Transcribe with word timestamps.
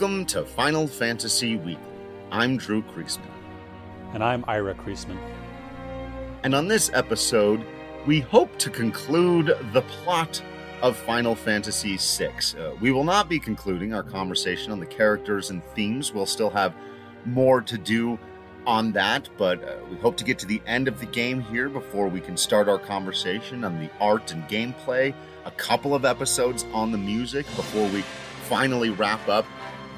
Welcome 0.00 0.24
to 0.26 0.46
Final 0.46 0.86
Fantasy 0.86 1.56
Weekly. 1.56 1.76
I'm 2.32 2.56
Drew 2.56 2.80
Creasman. 2.80 3.20
And 4.14 4.24
I'm 4.24 4.46
Ira 4.48 4.74
Creasman. 4.74 5.18
And 6.42 6.54
on 6.54 6.68
this 6.68 6.90
episode, 6.94 7.62
we 8.06 8.20
hope 8.20 8.56
to 8.60 8.70
conclude 8.70 9.54
the 9.74 9.82
plot 9.82 10.42
of 10.80 10.96
Final 10.96 11.34
Fantasy 11.34 11.98
VI. 11.98 12.32
Uh, 12.58 12.70
we 12.80 12.92
will 12.92 13.04
not 13.04 13.28
be 13.28 13.38
concluding 13.38 13.92
our 13.92 14.02
conversation 14.02 14.72
on 14.72 14.80
the 14.80 14.86
characters 14.86 15.50
and 15.50 15.62
themes. 15.74 16.14
We'll 16.14 16.24
still 16.24 16.48
have 16.48 16.74
more 17.26 17.60
to 17.60 17.76
do 17.76 18.18
on 18.66 18.92
that, 18.92 19.28
but 19.36 19.62
uh, 19.62 19.76
we 19.90 19.98
hope 19.98 20.16
to 20.16 20.24
get 20.24 20.38
to 20.38 20.46
the 20.46 20.62
end 20.66 20.88
of 20.88 20.98
the 20.98 21.06
game 21.06 21.42
here 21.42 21.68
before 21.68 22.08
we 22.08 22.20
can 22.22 22.38
start 22.38 22.70
our 22.70 22.78
conversation 22.78 23.64
on 23.64 23.78
the 23.78 23.90
art 24.00 24.32
and 24.32 24.48
gameplay, 24.48 25.12
a 25.44 25.50
couple 25.50 25.94
of 25.94 26.06
episodes 26.06 26.64
on 26.72 26.90
the 26.90 26.96
music 26.96 27.44
before 27.54 27.86
we 27.90 28.02
finally 28.48 28.88
wrap 28.88 29.28
up 29.28 29.44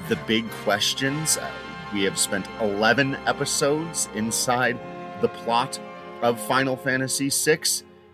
the 0.08 0.17
big 0.27 0.48
questions. 0.64 1.39
Uh, 1.39 1.50
we 1.92 2.03
have 2.05 2.19
spent 2.19 2.47
11 2.61 3.17
episodes 3.27 4.08
inside 4.14 4.78
the 5.20 5.28
plot 5.28 5.78
of 6.22 6.41
Final 6.41 6.77
Fantasy 6.77 7.31
VI. 7.31 7.61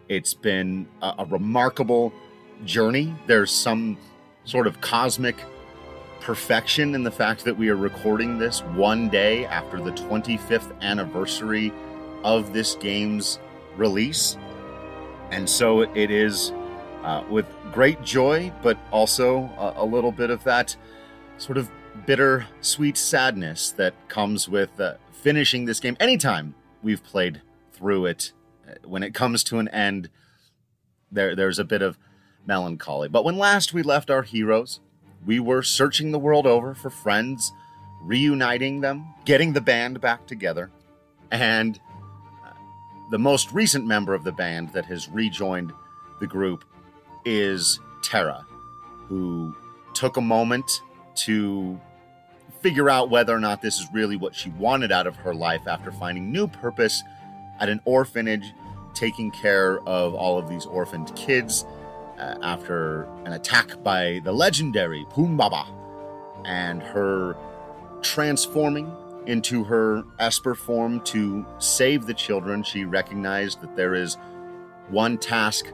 It's 0.09 0.34
been 0.34 0.89
a, 1.03 1.14
a 1.19 1.25
remarkable 1.27 2.12
journey. 2.65 3.15
There's 3.27 3.50
some 3.50 3.97
sort 4.44 4.66
of 4.66 4.81
cosmic 4.81 5.37
perfection 6.21 6.94
in 6.94 7.04
the 7.04 7.10
fact 7.10 7.44
that 7.44 7.56
we 7.56 7.69
are 7.69 7.77
recording 7.77 8.38
this 8.38 8.60
one 8.60 9.09
day 9.09 9.47
after 9.47 9.81
the 9.81 9.93
25th 9.93 10.78
anniversary 10.82 11.72
of 12.25 12.53
this 12.53 12.75
game's 12.75 13.38
release. 13.77 14.37
And 15.31 15.48
so 15.48 15.82
it 15.82 16.10
is 16.10 16.53
uh, 17.03 17.25
with 17.31 17.47
great 17.72 18.03
joy, 18.03 18.53
but 18.62 18.78
also 18.91 19.50
a, 19.59 19.75
a 19.77 19.84
little 19.84 20.12
bit 20.12 20.31
of 20.31 20.43
that 20.44 20.77
sort 21.37 21.59
of 21.59 21.71
bitter, 22.06 22.47
sweet 22.60 22.97
sadness 22.97 23.70
that 23.72 23.94
comes 24.09 24.48
with 24.48 24.81
uh, 24.81 24.94
finishing 25.12 25.64
this 25.64 25.81
game. 25.81 25.97
Anytime 26.00 26.54
we've 26.82 27.03
played 27.03 27.42
through 27.72 28.06
it, 28.06 28.32
uh, 28.69 28.75
when 28.84 29.03
it 29.03 29.14
comes 29.14 29.44
to 29.44 29.59
an 29.59 29.69
end, 29.69 30.09
there 31.10 31.34
there's 31.34 31.59
a 31.59 31.64
bit 31.64 31.82
of 31.82 31.98
melancholy. 32.47 33.09
But 33.09 33.25
when 33.25 33.36
last 33.36 33.72
we 33.72 33.82
left 33.82 34.10
our 34.10 34.22
heroes, 34.22 34.81
we 35.25 35.41
were 35.41 35.62
searching 35.62 36.12
the 36.12 36.19
world 36.19 36.47
over 36.47 36.75
for 36.75 36.91
friends, 36.91 37.53
reuniting 38.03 38.80
them, 38.80 39.15
getting 39.25 39.53
the 39.53 39.60
band 39.60 40.00
back 40.00 40.26
together, 40.26 40.70
and 41.30 41.78
uh, 42.44 42.53
the 43.10 43.19
most 43.19 43.53
recent 43.53 43.86
member 43.86 44.15
of 44.15 44.25
the 44.25 44.32
band 44.32 44.72
that 44.72 44.86
has 44.86 45.09
rejoined 45.09 45.72
the 46.20 46.26
group 46.26 46.65
is 47.25 47.80
Terra, 48.03 48.47
who 49.09 49.54
took 49.94 50.16
a 50.16 50.20
moment 50.20 50.82
to 51.16 51.80
figure 52.61 52.91
out 52.91 53.11
whether 53.11 53.35
or 53.35 53.41
not 53.41 53.63
this 53.63 53.81
is 53.81 53.87
really 53.93 54.17
what 54.17 54.35
she 54.35 54.51
wanted 54.51 54.93
out 54.93 55.07
of 55.07 55.17
her 55.17 55.35
life 55.35 55.67
after 55.67 55.93
finding 55.93 56.33
new 56.33 56.47
purpose 56.47 57.03
at 57.61 57.69
an 57.69 57.81
orphanage, 57.85 58.53
taking 58.95 59.31
care 59.31 59.81
of 59.81 60.15
all 60.15 60.39
of 60.39 60.49
these 60.49 60.67
orphaned 60.67 61.15
kids 61.15 61.65
uh, 62.19 62.37
after 62.43 63.05
an 63.25 63.33
attack 63.33 63.83
by 63.83 64.21
the 64.25 64.33
legendary 64.33 65.05
Pumbaba 65.11 65.67
and 66.45 66.83
her 66.83 67.37
transforming 68.03 68.93
into 69.27 69.63
her 69.65 70.05
Esper 70.19 70.55
form 70.55 71.01
to 71.03 71.45
save 71.59 72.07
the 72.07 72.15
children. 72.15 72.63
She 72.63 72.85
recognized 72.85 73.61
that 73.61 73.77
there 73.77 73.95
is 73.95 74.17
one 74.89 75.19
task 75.19 75.67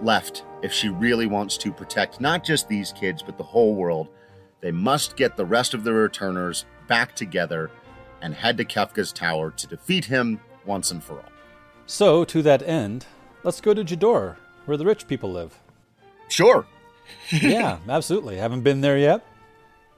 left 0.00 0.44
if 0.62 0.72
she 0.72 0.88
really 0.88 1.26
wants 1.26 1.56
to 1.58 1.72
protect 1.72 2.20
not 2.20 2.44
just 2.44 2.68
these 2.68 2.92
kids, 2.92 3.22
but 3.22 3.36
the 3.36 3.44
whole 3.44 3.74
world. 3.74 4.08
They 4.64 4.72
must 4.72 5.16
get 5.16 5.36
the 5.36 5.44
rest 5.44 5.74
of 5.74 5.84
the 5.84 5.92
returners 5.92 6.64
back 6.88 7.14
together 7.14 7.70
and 8.22 8.34
head 8.34 8.56
to 8.56 8.64
Kefka's 8.64 9.12
tower 9.12 9.50
to 9.50 9.66
defeat 9.66 10.06
him 10.06 10.40
once 10.64 10.90
and 10.90 11.04
for 11.04 11.16
all. 11.16 11.32
So, 11.84 12.24
to 12.24 12.40
that 12.40 12.62
end, 12.62 13.04
let's 13.42 13.60
go 13.60 13.74
to 13.74 13.84
Jidoor, 13.84 14.36
where 14.64 14.78
the 14.78 14.86
rich 14.86 15.06
people 15.06 15.30
live. 15.30 15.58
Sure. 16.28 16.66
yeah, 17.30 17.76
absolutely. 17.86 18.38
Haven't 18.38 18.62
been 18.62 18.80
there 18.80 18.96
yet. 18.96 19.22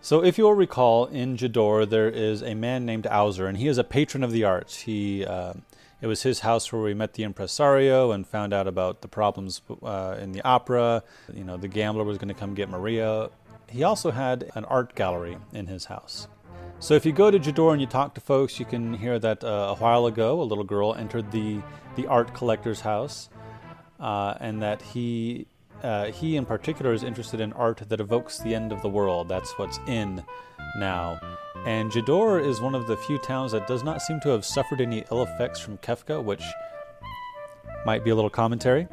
So, 0.01 0.25
if 0.25 0.37
you'll 0.37 0.53
recall, 0.53 1.07
in 1.07 1.37
Jidoor, 1.37 1.89
there 1.89 2.09
is 2.09 2.43
a 2.43 2.55
man 2.55 2.85
named 2.85 3.07
Owzer, 3.07 3.47
and 3.47 3.59
he 3.59 3.69
is 3.69 3.79
a 3.79 3.85
patron 3.85 4.25
of 4.25 4.33
the 4.33 4.43
arts. 4.43 4.79
He, 4.81 5.25
uh, 5.25 5.53
it 6.01 6.09
was 6.09 6.25
his 6.25 6.41
house 6.41 6.73
where 6.73 6.83
we 6.83 6.93
met 6.93 7.13
the 7.13 7.23
impresario 7.23 8.11
and 8.11 8.27
found 8.27 8.53
out 8.53 8.67
about 8.67 9.01
the 9.01 9.09
problems 9.09 9.63
uh, 9.85 10.17
in 10.21 10.33
the 10.33 10.43
opera. 10.43 11.05
You 11.33 11.45
know, 11.45 11.57
the 11.57 11.69
gambler 11.69 12.03
was 12.03 12.19
going 12.19 12.29
to 12.29 12.35
come 12.35 12.55
get 12.55 12.69
Maria. 12.69 13.31
He 13.71 13.83
also 13.83 14.11
had 14.11 14.51
an 14.55 14.65
art 14.67 14.95
gallery 14.95 15.39
in 15.53 15.67
his 15.67 15.87
house. 15.87 16.29
So, 16.79 16.95
if 16.95 17.07
you 17.07 17.13
go 17.13 17.31
to 17.31 17.39
Jidoor 17.39 17.73
and 17.73 17.81
you 17.81 17.87
talk 17.87 18.15
to 18.15 18.21
folks, 18.21 18.61
you 18.61 18.67
can 18.67 18.95
hear 18.95 19.19
that 19.19 19.43
uh, 19.43 19.75
a 19.75 19.75
while 19.77 20.07
ago 20.07 20.41
a 20.41 20.45
little 20.45 20.65
girl 20.65 20.95
entered 20.95 21.33
the, 21.33 21.63
the 21.97 22.07
art 22.07 22.35
collector's 22.35 22.81
house, 22.81 23.31
uh, 23.99 24.35
and 24.41 24.63
that 24.63 24.83
he 24.83 25.47
uh, 25.83 26.07
he 26.07 26.37
in 26.37 26.45
particular 26.45 26.93
is 26.93 27.03
interested 27.03 27.41
in 27.41 27.53
art 27.55 27.83
that 27.89 28.01
evokes 28.01 28.39
the 28.39 28.55
end 28.55 28.73
of 28.73 28.83
the 28.83 28.89
world. 28.89 29.29
That's 29.29 29.53
what's 29.59 29.79
in 29.87 30.23
now. 30.79 31.21
And 31.65 31.91
Jidoor 31.91 32.45
is 32.45 32.61
one 32.61 32.75
of 32.75 32.87
the 32.87 32.97
few 32.97 33.19
towns 33.19 33.53
that 33.53 33.67
does 33.67 33.83
not 33.83 34.03
seem 34.03 34.21
to 34.21 34.29
have 34.31 34.45
suffered 34.45 34.81
any 34.81 35.05
ill 35.11 35.23
effects 35.23 35.61
from 35.61 35.79
Kefka, 35.79 36.23
which 36.23 36.43
might 37.85 38.05
be 38.05 38.11
a 38.11 38.15
little 38.15 38.31
commentary. 38.31 38.87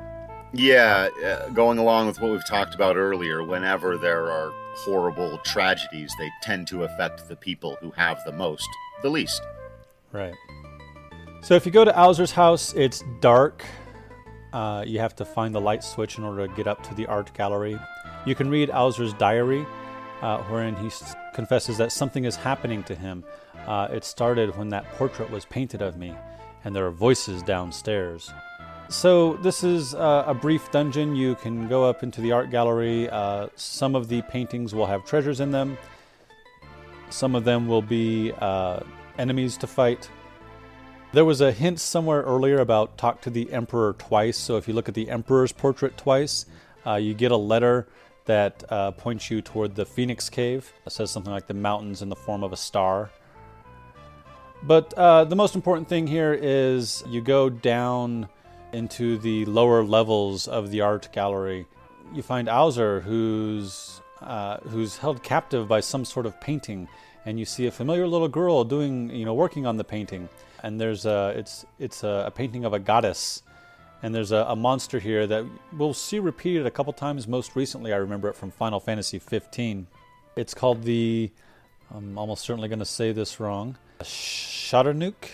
Yeah, 0.53 1.09
uh, 1.23 1.49
going 1.49 1.79
along 1.79 2.07
with 2.07 2.21
what 2.21 2.31
we've 2.31 2.47
talked 2.47 2.75
about 2.75 2.95
earlier, 2.95 3.43
whenever 3.43 3.97
there 3.97 4.31
are 4.31 4.53
horrible 4.75 5.37
tragedies, 5.39 6.13
they 6.19 6.29
tend 6.41 6.67
to 6.67 6.83
affect 6.83 7.27
the 7.27 7.35
people 7.35 7.77
who 7.81 7.91
have 7.91 8.19
the 8.25 8.31
most, 8.31 8.67
the 9.01 9.09
least. 9.09 9.41
Right. 10.11 10.33
So 11.41 11.55
if 11.55 11.65
you 11.65 11.71
go 11.71 11.83
to 11.85 11.91
Owzer's 11.97 12.31
house, 12.31 12.73
it's 12.73 13.03
dark. 13.19 13.63
Uh, 14.53 14.83
you 14.85 14.99
have 14.99 15.15
to 15.15 15.25
find 15.25 15.53
the 15.53 15.59
light 15.61 15.83
switch 15.83 16.17
in 16.17 16.23
order 16.23 16.47
to 16.47 16.53
get 16.53 16.67
up 16.67 16.83
to 16.83 16.93
the 16.95 17.05
art 17.07 17.33
gallery. 17.33 17.77
You 18.25 18.35
can 18.35 18.49
read 18.49 18.69
Owzer's 18.69 19.13
diary, 19.13 19.65
uh, 20.21 20.37
wherein 20.43 20.75
he 20.75 20.87
s- 20.87 21.15
confesses 21.33 21.77
that 21.79 21.91
something 21.91 22.23
is 22.25 22.35
happening 22.35 22.83
to 22.83 22.95
him. 22.95 23.23
Uh, 23.67 23.87
it 23.91 24.03
started 24.05 24.55
when 24.57 24.69
that 24.69 24.85
portrait 24.93 25.29
was 25.31 25.45
painted 25.45 25.81
of 25.81 25.97
me, 25.97 26.13
and 26.63 26.75
there 26.75 26.85
are 26.85 26.91
voices 26.91 27.41
downstairs. 27.43 28.31
So, 28.89 29.37
this 29.37 29.63
is 29.63 29.95
uh, 29.95 30.23
a 30.27 30.33
brief 30.33 30.69
dungeon. 30.71 31.15
You 31.15 31.35
can 31.35 31.67
go 31.67 31.83
up 31.83 32.03
into 32.03 32.21
the 32.21 32.31
art 32.31 32.51
gallery. 32.51 33.09
Uh, 33.09 33.47
some 33.55 33.95
of 33.95 34.07
the 34.07 34.21
paintings 34.23 34.75
will 34.75 34.85
have 34.85 35.03
treasures 35.05 35.39
in 35.39 35.51
them, 35.51 35.77
some 37.13 37.35
of 37.35 37.43
them 37.43 37.67
will 37.67 37.81
be 37.81 38.31
uh, 38.39 38.79
enemies 39.19 39.55
to 39.57 39.67
fight. 39.67 40.09
There 41.11 41.25
was 41.25 41.41
a 41.41 41.51
hint 41.51 41.79
somewhere 41.79 42.23
earlier 42.23 42.59
about 42.59 42.97
talk 42.97 43.21
to 43.21 43.29
the 43.29 43.53
Emperor 43.53 43.93
twice. 43.93 44.35
So 44.35 44.57
if 44.57 44.67
you 44.67 44.73
look 44.73 44.89
at 44.89 44.95
the 44.95 45.11
Emperor's 45.11 45.51
portrait 45.51 45.95
twice, 45.95 46.47
uh, 46.87 46.95
you 46.95 47.13
get 47.13 47.31
a 47.31 47.37
letter 47.37 47.87
that 48.25 48.63
uh, 48.69 48.91
points 48.91 49.29
you 49.29 49.43
toward 49.43 49.75
the 49.75 49.85
Phoenix 49.85 50.27
Cave. 50.27 50.73
It 50.87 50.91
says 50.91 51.11
something 51.11 51.31
like 51.31 51.45
the 51.45 51.53
mountains 51.53 52.01
in 52.01 52.09
the 52.09 52.15
form 52.15 52.43
of 52.43 52.51
a 52.51 52.57
star. 52.57 53.11
But 54.63 54.91
uh, 54.95 55.25
the 55.25 55.35
most 55.35 55.53
important 55.53 55.87
thing 55.87 56.07
here 56.07 56.33
is 56.33 57.03
you 57.07 57.21
go 57.21 57.47
down 57.47 58.27
into 58.73 59.17
the 59.17 59.45
lower 59.45 59.83
levels 59.83 60.47
of 60.47 60.71
the 60.71 60.81
art 60.81 61.09
gallery. 61.13 61.65
You 62.13 62.21
find 62.21 62.49
Owzer, 62.49 63.01
who's 63.01 64.01
uh, 64.21 64.57
who's 64.69 64.97
held 64.97 65.23
captive 65.23 65.67
by 65.67 65.79
some 65.79 66.05
sort 66.05 66.25
of 66.25 66.39
painting, 66.39 66.87
and 67.25 67.39
you 67.39 67.45
see 67.45 67.67
a 67.67 67.71
familiar 67.71 68.07
little 68.07 68.27
girl 68.27 68.63
doing, 68.63 69.09
you 69.09 69.25
know, 69.25 69.33
working 69.33 69.65
on 69.65 69.77
the 69.77 69.83
painting. 69.83 70.29
And 70.61 70.79
there's 70.79 71.05
a 71.05 71.33
it's 71.35 71.65
it's 71.79 72.03
a, 72.03 72.25
a 72.27 72.31
painting 72.31 72.65
of 72.65 72.73
a 72.73 72.79
goddess, 72.79 73.43
and 74.01 74.13
there's 74.13 74.31
a, 74.31 74.45
a, 74.47 74.55
monster 74.55 74.99
here 74.99 75.27
that 75.27 75.45
we'll 75.73 75.93
see 75.93 76.19
repeated 76.19 76.65
a 76.65 76.71
couple 76.71 76.93
times. 76.93 77.27
Most 77.27 77.55
recently, 77.55 77.93
I 77.93 77.97
remember 77.97 78.29
it 78.29 78.35
from 78.35 78.51
Final 78.51 78.79
Fantasy 78.79 79.19
15. 79.19 79.87
It's 80.35 80.53
called 80.53 80.83
the 80.83 81.31
I'm 81.93 82.17
almost 82.17 82.43
certainly 82.43 82.69
going 82.69 82.79
to 82.79 82.85
say 82.85 83.11
this 83.11 83.39
wrong. 83.39 83.77
Shadownook. 84.01 85.29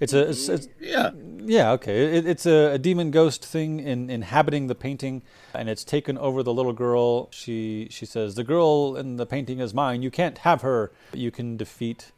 It's 0.00 0.12
a 0.12 0.28
it's, 0.28 0.48
it's, 0.48 0.68
yeah 0.80 1.10
yeah 1.44 1.72
okay. 1.72 2.16
It, 2.18 2.26
it's 2.26 2.46
a, 2.46 2.74
a, 2.74 2.78
demon 2.78 3.10
ghost 3.10 3.44
thing 3.44 3.80
in, 3.80 4.08
inhabiting 4.08 4.68
the 4.68 4.74
painting, 4.74 5.22
and 5.52 5.68
it's 5.68 5.82
taken 5.82 6.16
over 6.16 6.42
the 6.42 6.52
little 6.52 6.72
girl. 6.72 7.30
She 7.32 7.88
she 7.90 8.06
says 8.06 8.34
the 8.34 8.44
girl 8.44 8.96
in 8.96 9.16
the 9.16 9.26
painting 9.26 9.58
is 9.58 9.74
mine. 9.74 10.02
You 10.02 10.10
can't 10.10 10.38
have 10.38 10.62
her. 10.62 10.92
You 11.12 11.30
can 11.30 11.56
defeat 11.56 12.12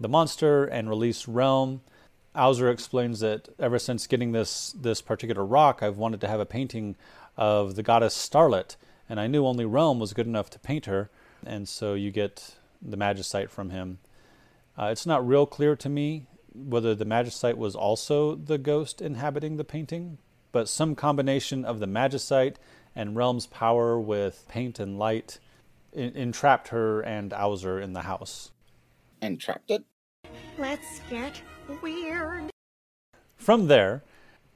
the 0.00 0.08
monster 0.08 0.64
and 0.64 0.88
release 0.88 1.26
Relm. 1.26 1.82
Owzer 2.34 2.70
explains 2.70 3.20
that 3.20 3.48
ever 3.58 3.78
since 3.78 4.06
getting 4.06 4.32
this 4.32 4.74
this 4.80 5.02
particular 5.02 5.44
rock, 5.44 5.82
I've 5.82 5.98
wanted 5.98 6.20
to 6.22 6.28
have 6.28 6.40
a 6.40 6.46
painting 6.46 6.96
of 7.36 7.74
the 7.74 7.82
goddess 7.82 8.16
Starlet, 8.16 8.76
and 9.08 9.20
I 9.20 9.26
knew 9.26 9.46
only 9.46 9.66
Relm 9.66 9.98
was 9.98 10.14
good 10.14 10.26
enough 10.26 10.48
to 10.50 10.58
paint 10.58 10.86
her, 10.86 11.10
and 11.44 11.68
so 11.68 11.92
you 11.92 12.10
get 12.10 12.54
the 12.80 12.96
magicite 12.96 13.50
from 13.50 13.70
him. 13.70 13.98
Uh, 14.78 14.86
it's 14.86 15.04
not 15.04 15.26
real 15.26 15.44
clear 15.44 15.74
to 15.76 15.88
me 15.88 16.26
whether 16.54 16.94
the 16.94 17.04
magicite 17.04 17.56
was 17.56 17.74
also 17.74 18.34
the 18.34 18.58
ghost 18.58 19.00
inhabiting 19.00 19.56
the 19.56 19.64
painting, 19.64 20.18
but 20.52 20.68
some 20.68 20.94
combination 20.94 21.64
of 21.64 21.80
the 21.80 21.86
magicite 21.86 22.56
and 22.94 23.16
Relm's 23.16 23.46
power 23.46 23.98
with 23.98 24.44
paint 24.48 24.78
and 24.78 24.98
light 24.98 25.38
entrapped 25.92 26.68
her 26.68 27.00
and 27.00 27.32
Owzer 27.32 27.80
in 27.80 27.92
the 27.92 28.02
house. 28.02 28.50
Entrapped 29.22 29.70
it? 29.70 29.84
Let's 30.58 31.00
get 31.10 31.40
weird. 31.82 32.50
From 33.36 33.68
there, 33.68 34.02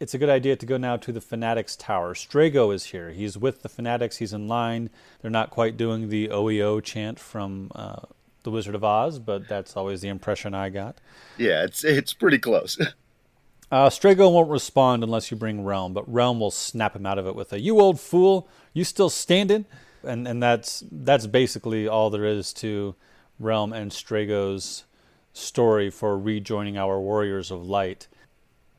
it's 0.01 0.15
a 0.15 0.19
good 0.19 0.29
idea 0.29 0.57
to 0.57 0.67
go 0.67 0.77
now 0.77 0.97
to 0.97 1.13
the 1.13 1.21
Fanatics 1.21 1.77
Tower. 1.77 2.15
Strago 2.15 2.75
is 2.75 2.87
here. 2.87 3.11
He's 3.11 3.39
with 3.39 3.63
the 3.63 3.69
Fanatics. 3.69 4.17
He's 4.17 4.33
in 4.33 4.49
line. 4.49 4.91
They're 5.21 5.31
not 5.31 5.51
quite 5.51 5.77
doing 5.77 6.09
the 6.09 6.29
OEO 6.29 6.83
chant 6.83 7.19
from 7.21 7.71
uh, 7.75 8.01
the 8.43 8.51
Wizard 8.51 8.75
of 8.75 8.85
Oz, 8.85 9.19
but 9.19 9.49
that's 9.49 9.77
always 9.77 10.01
the 10.01 10.09
impression 10.09 10.55
I 10.55 10.69
got. 10.69 10.97
Yeah, 11.39 11.65
it's 11.65 11.85
it's 11.85 12.13
pretty 12.13 12.39
close. 12.39 12.79
uh, 13.71 13.89
Strago 13.89 14.33
won't 14.33 14.51
respond 14.51 15.03
unless 15.03 15.31
you 15.31 15.37
bring 15.37 15.65
Relm, 15.65 15.93
but 15.93 16.11
Relm 16.13 16.41
will 16.41 16.51
snap 16.51 16.97
him 16.97 17.07
out 17.07 17.19
of 17.19 17.27
it 17.27 17.35
with 17.35 17.53
a 17.53 17.61
"You 17.61 17.81
old 17.81 18.01
fool, 18.01 18.49
you 18.73 18.85
still 18.85 19.11
standing?" 19.11 19.67
And 20.03 20.27
and 20.27 20.43
that's 20.43 20.85
that's 20.91 21.27
basically 21.27 21.87
all 21.87 22.11
there 22.11 22.25
is 22.25 22.53
to 22.55 22.95
Relm 23.41 23.73
and 23.73 23.91
Strago's 23.91 24.85
story 25.33 25.91
for 25.91 26.19
rejoining 26.19 26.77
our 26.77 27.01
Warriors 27.01 27.51
of 27.51 27.67
Light. 27.67 28.09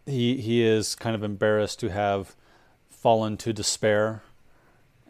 He 0.06 0.38
he 0.38 0.64
is 0.64 0.96
kind 0.96 1.16
of 1.16 1.24
embarrassed 1.24 1.80
to 1.80 1.90
have 1.90 2.36
fallen 2.90 3.38
to 3.38 3.54
despair, 3.54 4.22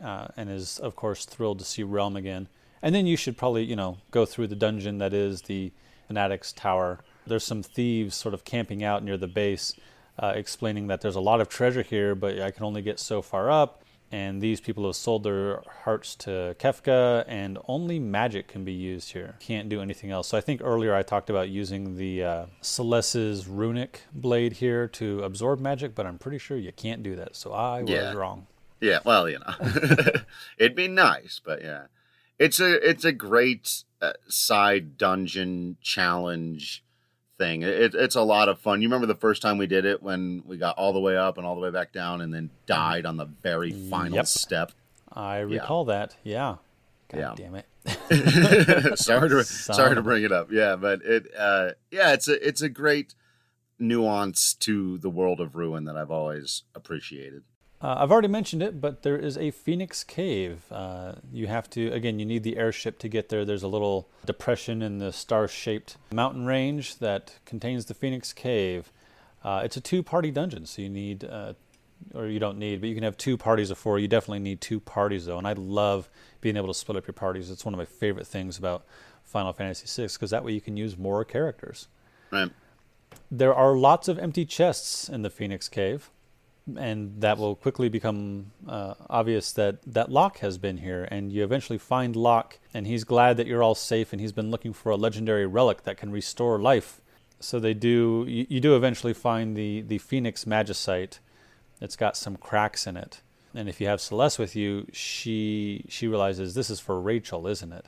uh, 0.04 0.28
and 0.38 0.50
is 0.50 0.80
of 0.80 0.96
course 0.96 1.26
thrilled 1.26 1.60
to 1.60 1.66
see 1.66 1.84
Relm 1.84 2.16
again. 2.16 2.48
And 2.84 2.94
then 2.94 3.08
you 3.08 3.16
should 3.16 3.38
probably, 3.38 3.64
you 3.64 3.78
know, 3.78 3.98
go 4.12 4.26
through 4.26 4.48
the 4.48 4.58
dungeon 4.58 4.98
that 4.98 5.14
is 5.14 5.44
the 5.44 5.72
Fanatics 6.08 6.52
Tower. 6.52 7.00
There's 7.26 7.46
some 7.46 7.64
thieves 7.64 8.14
sort 8.14 8.34
of 8.34 8.44
camping 8.44 8.84
out 8.84 9.04
near 9.04 9.16
the 9.16 9.28
base, 9.28 9.74
uh, 10.20 10.34
explaining 10.36 10.88
that 10.88 11.00
there's 11.00 11.16
a 11.16 11.22
lot 11.22 11.40
of 11.40 11.48
treasure 11.48 11.82
here, 11.82 12.14
but 12.14 12.42
I 12.42 12.52
can 12.52 12.66
only 12.66 12.82
get 12.82 13.00
so 13.00 13.22
far 13.22 13.50
up. 13.50 13.84
And 14.12 14.42
these 14.42 14.60
people 14.60 14.86
have 14.86 14.98
sold 14.98 15.24
their 15.24 15.64
hearts 15.86 16.14
to 16.18 16.56
Kefka, 16.60 17.24
and 17.26 17.58
only 17.68 18.00
magic 18.00 18.50
can 18.50 18.66
be 18.66 18.74
used 18.74 19.14
here. 19.14 19.38
Can't 19.40 19.70
do 19.70 19.82
anything 19.82 20.12
else. 20.12 20.28
So 20.28 20.38
I 20.38 20.42
think 20.42 20.62
earlier 20.62 20.94
I 20.94 21.02
talked 21.04 21.30
about 21.30 21.50
using 21.50 21.96
the 21.96 22.24
uh, 22.24 22.46
Celes's 22.62 23.48
runic 23.48 24.02
blade 24.12 24.54
here 24.54 24.90
to 24.90 25.24
absorb 25.24 25.60
magic, 25.62 25.96
but 25.96 26.06
I'm 26.06 26.20
pretty 26.20 26.38
sure 26.38 26.58
you 26.58 26.74
can't 26.74 27.02
do 27.02 27.16
that. 27.16 27.38
So 27.38 27.54
I 27.54 27.82
was 27.82 27.90
yeah. 27.90 28.14
wrong. 28.14 28.46
Yeah, 28.82 29.00
well, 29.06 29.30
you 29.30 29.40
know, 29.40 29.56
it'd 30.58 30.76
be 30.76 30.90
nice, 30.90 31.42
but 31.44 31.64
yeah 31.64 31.84
it's 32.44 32.60
a 32.60 32.90
it's 32.90 33.06
a 33.06 33.12
great 33.14 33.84
uh, 34.02 34.14
side 34.28 34.98
dungeon 34.98 35.78
challenge 35.82 36.84
thing. 37.38 37.62
It, 37.62 37.96
it's 37.96 38.16
a 38.16 38.22
lot 38.22 38.50
of 38.50 38.60
fun. 38.60 38.82
You 38.82 38.88
remember 38.88 39.08
the 39.08 39.16
first 39.16 39.42
time 39.42 39.58
we 39.58 39.68
did 39.68 39.86
it 39.86 40.04
when 40.04 40.44
we 40.46 40.58
got 40.58 40.78
all 40.78 40.92
the 40.92 41.00
way 41.00 41.16
up 41.16 41.38
and 41.38 41.48
all 41.48 41.56
the 41.56 41.62
way 41.62 41.72
back 41.72 41.94
down, 41.94 42.20
and 42.22 42.34
then 42.34 42.50
died 42.66 43.06
on 43.06 43.16
the 43.16 43.26
very 43.26 43.72
final 43.72 44.18
yep. 44.18 44.28
step. 44.28 44.74
I 45.12 45.40
recall 45.40 45.86
yeah. 45.88 45.94
that. 45.94 46.16
Yeah. 46.24 46.56
God 47.10 47.20
yeah. 47.20 47.34
damn 47.36 47.56
it. 47.56 47.66
sorry 49.00 49.30
to 49.30 49.44
sorry 49.44 49.96
to 49.96 50.02
bring 50.02 50.24
it 50.24 50.32
up. 50.32 50.52
Yeah, 50.52 50.76
but 50.76 51.02
it 51.04 51.28
uh, 51.38 51.72
yeah, 51.92 52.14
it's 52.14 52.28
a 52.28 52.46
it's 52.46 52.62
a 52.62 52.70
great 52.70 53.16
nuance 53.80 54.54
to 54.54 54.98
the 54.98 55.10
world 55.10 55.40
of 55.40 55.56
ruin 55.56 55.86
that 55.86 55.96
I've 55.96 56.12
always 56.12 56.64
appreciated. 56.76 57.44
Uh, 57.84 57.98
I've 58.00 58.14
already 58.14 58.30
mentioned 58.30 58.64
it, 58.64 58.80
but 58.80 59.04
there 59.04 59.18
is 59.18 59.38
a 59.38 59.52
Phoenix 59.52 60.06
Cave. 60.06 60.64
Uh, 60.72 61.16
you 61.34 61.48
have 61.48 61.70
to, 61.72 61.92
again, 61.92 62.18
you 62.18 62.26
need 62.26 62.44
the 62.44 62.56
airship 62.56 62.98
to 63.00 63.10
get 63.10 63.28
there. 63.28 63.44
There's 63.44 63.62
a 63.62 63.68
little 63.68 64.08
depression 64.26 64.82
in 64.82 65.00
the 65.00 65.12
star 65.12 65.50
shaped 65.50 65.98
mountain 66.14 66.46
range 66.46 67.00
that 67.00 67.40
contains 67.44 67.86
the 67.86 67.94
Phoenix 67.94 68.32
Cave. 68.32 68.90
Uh, 69.44 69.64
it's 69.66 69.76
a 69.76 69.82
two 69.82 70.02
party 70.02 70.32
dungeon, 70.32 70.66
so 70.66 70.82
you 70.82 70.88
need, 70.88 71.26
uh, 71.26 71.56
or 72.14 72.28
you 72.28 72.40
don't 72.40 72.58
need, 72.58 72.80
but 72.80 72.88
you 72.88 72.96
can 72.96 73.04
have 73.04 73.18
two 73.18 73.36
parties 73.38 73.70
of 73.70 73.78
four. 73.78 74.00
You 74.00 74.08
definitely 74.08 74.40
need 74.40 74.62
two 74.62 74.80
parties, 74.80 75.26
though. 75.26 75.38
And 75.38 75.46
I 75.46 75.52
love 75.52 76.10
being 76.40 76.56
able 76.56 76.70
to 76.70 76.74
split 76.74 76.96
up 76.96 77.06
your 77.06 77.14
parties. 77.14 77.52
It's 77.52 77.66
one 77.66 77.74
of 77.74 77.78
my 77.78 77.86
favorite 77.86 78.28
things 78.28 78.58
about 78.58 78.86
Final 79.26 79.52
Fantasy 79.52 79.88
VI, 79.88 80.08
because 80.14 80.30
that 80.30 80.46
way 80.46 80.54
you 80.54 80.62
can 80.62 80.78
use 80.78 80.98
more 80.98 81.26
characters. 81.26 81.90
Right. 82.32 82.50
There 83.30 83.54
are 83.54 83.76
lots 83.76 84.08
of 84.08 84.18
empty 84.18 84.46
chests 84.46 85.10
in 85.10 85.22
the 85.22 85.30
Phoenix 85.30 85.68
Cave 85.68 86.10
and 86.78 87.22
that 87.22 87.38
will 87.38 87.56
quickly 87.56 87.90
become 87.90 88.52
uh, 88.68 88.94
obvious 89.10 89.52
that 89.54 89.82
that 89.86 90.12
Locke 90.12 90.40
has 90.40 90.58
been 90.58 90.78
here, 90.78 91.08
and 91.12 91.32
you 91.32 91.44
eventually 91.44 91.78
find 91.78 92.16
Locke, 92.16 92.60
and 92.74 92.88
he's 92.88 93.04
glad 93.04 93.38
that 93.38 93.48
you're 93.48 93.64
all 93.64 93.76
safe, 93.76 94.14
and 94.14 94.22
he's 94.22 94.32
been 94.32 94.50
looking 94.50 94.74
for 94.74 94.90
a 94.90 94.96
legendary 94.96 95.46
relic 95.46 95.84
that 95.84 95.98
can 95.98 96.12
restore 96.12 96.60
life. 96.60 97.02
So 97.40 97.60
they 97.60 97.74
do. 97.74 98.26
You, 98.28 98.46
you 98.50 98.60
do 98.60 98.76
eventually 98.76 99.14
find 99.14 99.58
the 99.58 99.82
the 99.82 99.98
Phoenix 99.98 100.46
Magicite. 100.46 101.20
It's 101.82 101.98
got 101.98 102.16
some 102.16 102.38
cracks 102.38 102.88
in 102.88 102.96
it, 102.96 103.22
and 103.54 103.68
if 103.68 103.82
you 103.82 103.88
have 103.88 104.00
Celes 104.00 104.38
with 104.38 104.56
you, 104.56 104.88
she 104.94 105.86
she 105.90 106.08
realizes 106.08 106.56
this 106.56 106.70
is 106.70 106.80
for 106.80 107.00
Rachel, 107.02 107.46
isn't 107.48 107.74
it? 107.74 107.86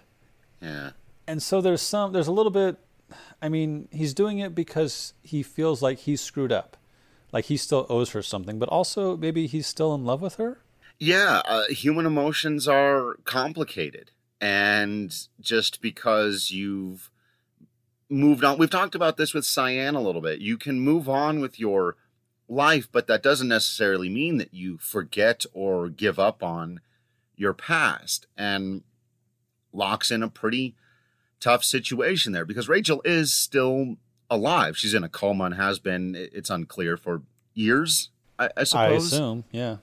Yeah. 0.62 0.92
And 1.28 1.42
so 1.42 1.62
there's 1.62 1.82
some 1.82 2.12
there's 2.12 2.28
a 2.28 2.34
little 2.34 2.52
bit. 2.52 2.78
I 3.42 3.50
mean, 3.50 3.88
he's 3.92 4.14
doing 4.14 4.40
it 4.40 4.56
because 4.56 5.14
he 5.22 5.44
feels 5.44 5.82
like 5.82 6.00
he's 6.00 6.22
screwed 6.22 6.52
up 6.52 6.76
like 7.36 7.46
he 7.46 7.58
still 7.58 7.86
owes 7.90 8.12
her 8.12 8.22
something, 8.22 8.60
but 8.60 8.70
also 8.70 9.18
maybe 9.18 9.46
he's 9.46 9.68
still 9.68 9.94
in 9.94 10.06
love 10.06 10.22
with 10.22 10.36
her. 10.36 10.62
Yeah, 10.98 11.42
uh, 11.44 11.66
human 11.66 12.06
emotions 12.06 12.66
are 12.66 13.16
complicated, 13.26 14.12
and 14.40 15.14
just 15.42 15.82
because 15.82 16.50
you've 16.50 17.12
moved 18.10 18.46
on, 18.46 18.58
we've 18.58 18.70
talked 18.70 18.96
about 18.96 19.18
this 19.18 19.34
with 19.34 19.46
Cyan 19.46 19.96
a 19.96 20.02
little 20.02 20.22
bit. 20.22 20.40
You 20.40 20.58
can 20.58 20.80
move 20.80 21.10
on 21.10 21.42
with 21.42 21.60
your 21.60 21.98
life, 22.48 22.88
but 22.90 23.08
that 23.08 23.22
doesn't 23.22 23.50
necessarily 23.50 24.08
mean 24.08 24.38
that 24.38 24.54
you 24.54 24.78
forget 24.78 25.46
or 25.54 25.90
give 25.90 26.18
up 26.18 26.42
on 26.42 26.80
your 27.36 27.54
past. 27.54 28.28
And 28.38 28.84
Locke's 29.74 30.10
in 30.10 30.24
a 30.24 30.30
pretty 30.30 30.76
tough 31.42 31.66
situation 31.66 32.32
there 32.32 32.46
because 32.46 32.70
Rachel 32.70 33.02
is 33.04 33.34
still 33.34 33.98
alive. 34.30 34.78
She's 34.78 34.94
in 34.94 35.04
a 35.04 35.10
coma 35.10 35.46
and 35.46 35.56
has 35.56 35.80
been. 35.80 36.16
It's 36.16 36.50
unclear 36.50 36.98
for 36.98 37.22
years. 37.54 38.10
I, 38.38 38.50
I 38.58 38.64
suppose. 38.64 39.14
I 39.14 39.16
assume, 39.16 39.44
yeah. 39.52 39.78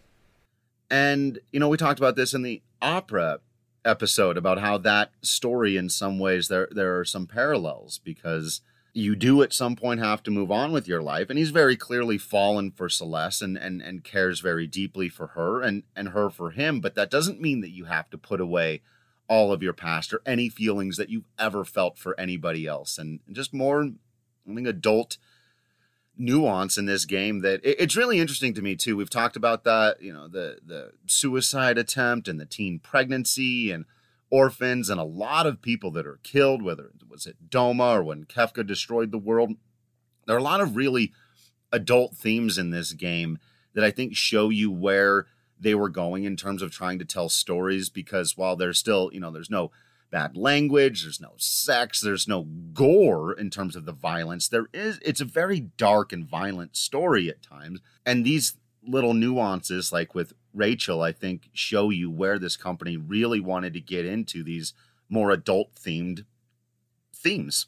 And 0.90 1.38
you 1.52 1.60
know, 1.60 1.68
we 1.68 1.76
talked 1.76 1.98
about 1.98 2.16
this 2.16 2.34
in 2.34 2.42
the 2.42 2.62
opera 2.80 3.40
episode 3.84 4.36
about 4.36 4.58
how 4.58 4.78
that 4.78 5.10
story, 5.22 5.76
in 5.76 5.88
some 5.88 6.18
ways, 6.18 6.48
there 6.48 6.68
there 6.70 6.98
are 6.98 7.04
some 7.04 7.26
parallels 7.26 8.00
because 8.04 8.60
you 8.94 9.16
do 9.16 9.42
at 9.42 9.52
some 9.52 9.74
point 9.74 10.00
have 10.00 10.22
to 10.22 10.30
move 10.30 10.50
on 10.50 10.70
with 10.70 10.86
your 10.86 11.00
life 11.00 11.30
and 11.30 11.38
he's 11.38 11.50
very 11.50 11.76
clearly 11.76 12.18
fallen 12.18 12.70
for 12.70 12.88
celes 12.88 13.40
and, 13.40 13.56
and, 13.56 13.80
and 13.80 14.04
cares 14.04 14.40
very 14.40 14.66
deeply 14.66 15.08
for 15.08 15.28
her 15.28 15.62
and, 15.62 15.82
and 15.96 16.10
her 16.10 16.28
for 16.28 16.50
him 16.50 16.80
but 16.80 16.94
that 16.94 17.10
doesn't 17.10 17.40
mean 17.40 17.62
that 17.62 17.70
you 17.70 17.86
have 17.86 18.10
to 18.10 18.18
put 18.18 18.40
away 18.40 18.82
all 19.28 19.52
of 19.52 19.62
your 19.62 19.72
past 19.72 20.12
or 20.12 20.20
any 20.26 20.48
feelings 20.48 20.98
that 20.98 21.08
you've 21.08 21.28
ever 21.38 21.64
felt 21.64 21.96
for 21.96 22.18
anybody 22.20 22.66
else 22.66 22.98
and 22.98 23.20
just 23.30 23.54
more 23.54 23.90
I 24.50 24.54
think 24.54 24.66
adult 24.66 25.18
nuance 26.16 26.76
in 26.76 26.84
this 26.84 27.04
game 27.04 27.40
that 27.40 27.60
it's 27.64 27.96
really 27.96 28.20
interesting 28.20 28.54
to 28.54 28.62
me 28.62 28.76
too. 28.76 28.96
We've 28.96 29.10
talked 29.10 29.36
about 29.36 29.64
that, 29.64 30.02
you 30.02 30.12
know, 30.12 30.28
the 30.28 30.58
the 30.64 30.92
suicide 31.06 31.78
attempt 31.78 32.28
and 32.28 32.38
the 32.38 32.46
teen 32.46 32.78
pregnancy 32.78 33.70
and 33.70 33.86
orphans 34.30 34.88
and 34.88 35.00
a 35.00 35.04
lot 35.04 35.46
of 35.46 35.62
people 35.62 35.90
that 35.92 36.06
are 36.06 36.20
killed, 36.22 36.62
whether 36.62 36.86
it 36.86 37.08
was 37.08 37.26
it 37.26 37.50
Doma 37.50 37.96
or 37.96 38.02
when 38.02 38.24
Kefka 38.24 38.66
destroyed 38.66 39.10
the 39.10 39.18
world. 39.18 39.52
There 40.26 40.36
are 40.36 40.40
a 40.40 40.42
lot 40.42 40.60
of 40.60 40.76
really 40.76 41.12
adult 41.72 42.14
themes 42.14 42.58
in 42.58 42.70
this 42.70 42.92
game 42.92 43.38
that 43.74 43.84
I 43.84 43.90
think 43.90 44.14
show 44.14 44.50
you 44.50 44.70
where 44.70 45.26
they 45.58 45.74
were 45.74 45.88
going 45.88 46.24
in 46.24 46.36
terms 46.36 46.60
of 46.60 46.70
trying 46.70 46.98
to 46.98 47.04
tell 47.04 47.28
stories 47.28 47.88
because 47.88 48.36
while 48.36 48.56
there's 48.56 48.78
still, 48.78 49.10
you 49.12 49.20
know, 49.20 49.30
there's 49.30 49.50
no 49.50 49.70
bad 50.12 50.36
language, 50.36 51.02
there's 51.02 51.20
no 51.20 51.32
sex, 51.38 52.00
there's 52.00 52.28
no 52.28 52.42
gore 52.72 53.32
in 53.32 53.50
terms 53.50 53.74
of 53.74 53.86
the 53.86 53.92
violence. 53.92 54.46
There 54.46 54.66
is 54.72 55.00
it's 55.02 55.20
a 55.20 55.24
very 55.24 55.58
dark 55.58 56.12
and 56.12 56.24
violent 56.24 56.76
story 56.76 57.28
at 57.28 57.42
times. 57.42 57.80
And 58.06 58.24
these 58.24 58.58
little 58.86 59.14
nuances 59.14 59.90
like 59.90 60.14
with 60.14 60.34
Rachel, 60.54 61.02
I 61.02 61.10
think 61.10 61.48
show 61.52 61.90
you 61.90 62.10
where 62.10 62.38
this 62.38 62.56
company 62.56 62.96
really 62.96 63.40
wanted 63.40 63.72
to 63.72 63.80
get 63.80 64.06
into 64.06 64.44
these 64.44 64.74
more 65.08 65.30
adult 65.30 65.74
themed 65.74 66.24
themes. 67.14 67.66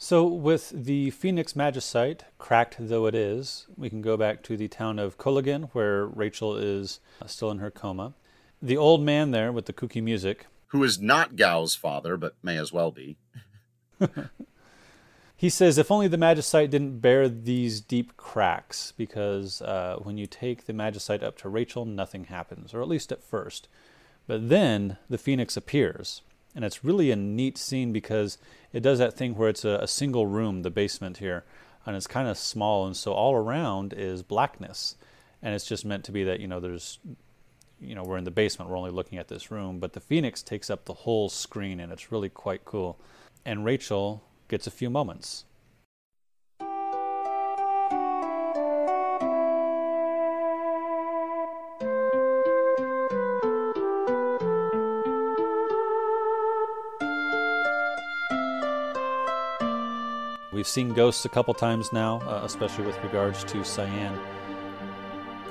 So, 0.00 0.24
with 0.26 0.70
the 0.70 1.10
Phoenix 1.10 1.54
Magicite, 1.54 2.20
cracked 2.38 2.76
though 2.78 3.06
it 3.06 3.16
is, 3.16 3.66
we 3.76 3.90
can 3.90 4.00
go 4.00 4.16
back 4.16 4.44
to 4.44 4.56
the 4.56 4.68
town 4.68 5.00
of 5.00 5.18
Kohlingen, 5.18 5.70
where 5.72 6.06
Rachel 6.06 6.56
is 6.56 7.00
uh, 7.20 7.26
still 7.26 7.50
in 7.50 7.58
her 7.58 7.70
coma. 7.70 8.14
The 8.62 8.76
old 8.76 9.02
man 9.02 9.32
there 9.32 9.52
with 9.52 9.66
the 9.66 9.72
kooky 9.72 10.00
music 10.00 10.46
who 10.68 10.84
is 10.84 11.00
not 11.00 11.36
Gau's 11.36 11.74
father, 11.74 12.16
but 12.16 12.36
may 12.42 12.58
as 12.58 12.72
well 12.72 12.90
be. 12.90 13.16
he 15.36 15.48
says, 15.48 15.78
if 15.78 15.90
only 15.90 16.08
the 16.08 16.16
Magicite 16.16 16.70
didn't 16.70 17.00
bear 17.00 17.28
these 17.28 17.80
deep 17.80 18.16
cracks, 18.16 18.92
because 18.96 19.62
uh, 19.62 19.96
when 20.02 20.18
you 20.18 20.26
take 20.26 20.66
the 20.66 20.72
Magicite 20.72 21.22
up 21.22 21.36
to 21.38 21.48
Rachel, 21.48 21.84
nothing 21.84 22.24
happens, 22.24 22.74
or 22.74 22.82
at 22.82 22.88
least 22.88 23.12
at 23.12 23.22
first. 23.22 23.68
But 24.26 24.50
then 24.50 24.98
the 25.08 25.18
Phoenix 25.18 25.56
appears, 25.56 26.22
and 26.54 26.64
it's 26.64 26.84
really 26.84 27.10
a 27.10 27.16
neat 27.16 27.56
scene 27.56 27.92
because 27.92 28.36
it 28.72 28.80
does 28.80 28.98
that 28.98 29.14
thing 29.14 29.34
where 29.36 29.48
it's 29.48 29.64
a, 29.64 29.78
a 29.82 29.88
single 29.88 30.26
room, 30.26 30.62
the 30.62 30.70
basement 30.70 31.16
here, 31.16 31.44
and 31.86 31.96
it's 31.96 32.06
kind 32.06 32.28
of 32.28 32.36
small, 32.36 32.86
and 32.86 32.96
so 32.96 33.12
all 33.12 33.34
around 33.34 33.94
is 33.94 34.22
blackness. 34.22 34.96
And 35.40 35.54
it's 35.54 35.66
just 35.66 35.84
meant 35.84 36.04
to 36.04 36.12
be 36.12 36.24
that, 36.24 36.40
you 36.40 36.48
know, 36.48 36.60
there's 36.60 36.98
you 37.80 37.94
know, 37.94 38.02
we're 38.02 38.18
in 38.18 38.24
the 38.24 38.30
basement, 38.30 38.70
we're 38.70 38.76
only 38.76 38.90
looking 38.90 39.18
at 39.18 39.28
this 39.28 39.50
room, 39.50 39.78
but 39.78 39.92
the 39.92 40.00
Phoenix 40.00 40.42
takes 40.42 40.70
up 40.70 40.84
the 40.84 40.94
whole 40.94 41.28
screen 41.28 41.80
and 41.80 41.92
it's 41.92 42.10
really 42.10 42.28
quite 42.28 42.64
cool. 42.64 42.98
And 43.44 43.64
Rachel 43.64 44.22
gets 44.48 44.66
a 44.66 44.70
few 44.70 44.90
moments. 44.90 45.44
We've 60.50 60.66
seen 60.66 60.92
ghosts 60.92 61.24
a 61.24 61.28
couple 61.28 61.54
times 61.54 61.92
now, 61.92 62.20
uh, 62.22 62.40
especially 62.44 62.84
with 62.84 63.00
regards 63.04 63.44
to 63.44 63.62
Cyan. 63.64 64.18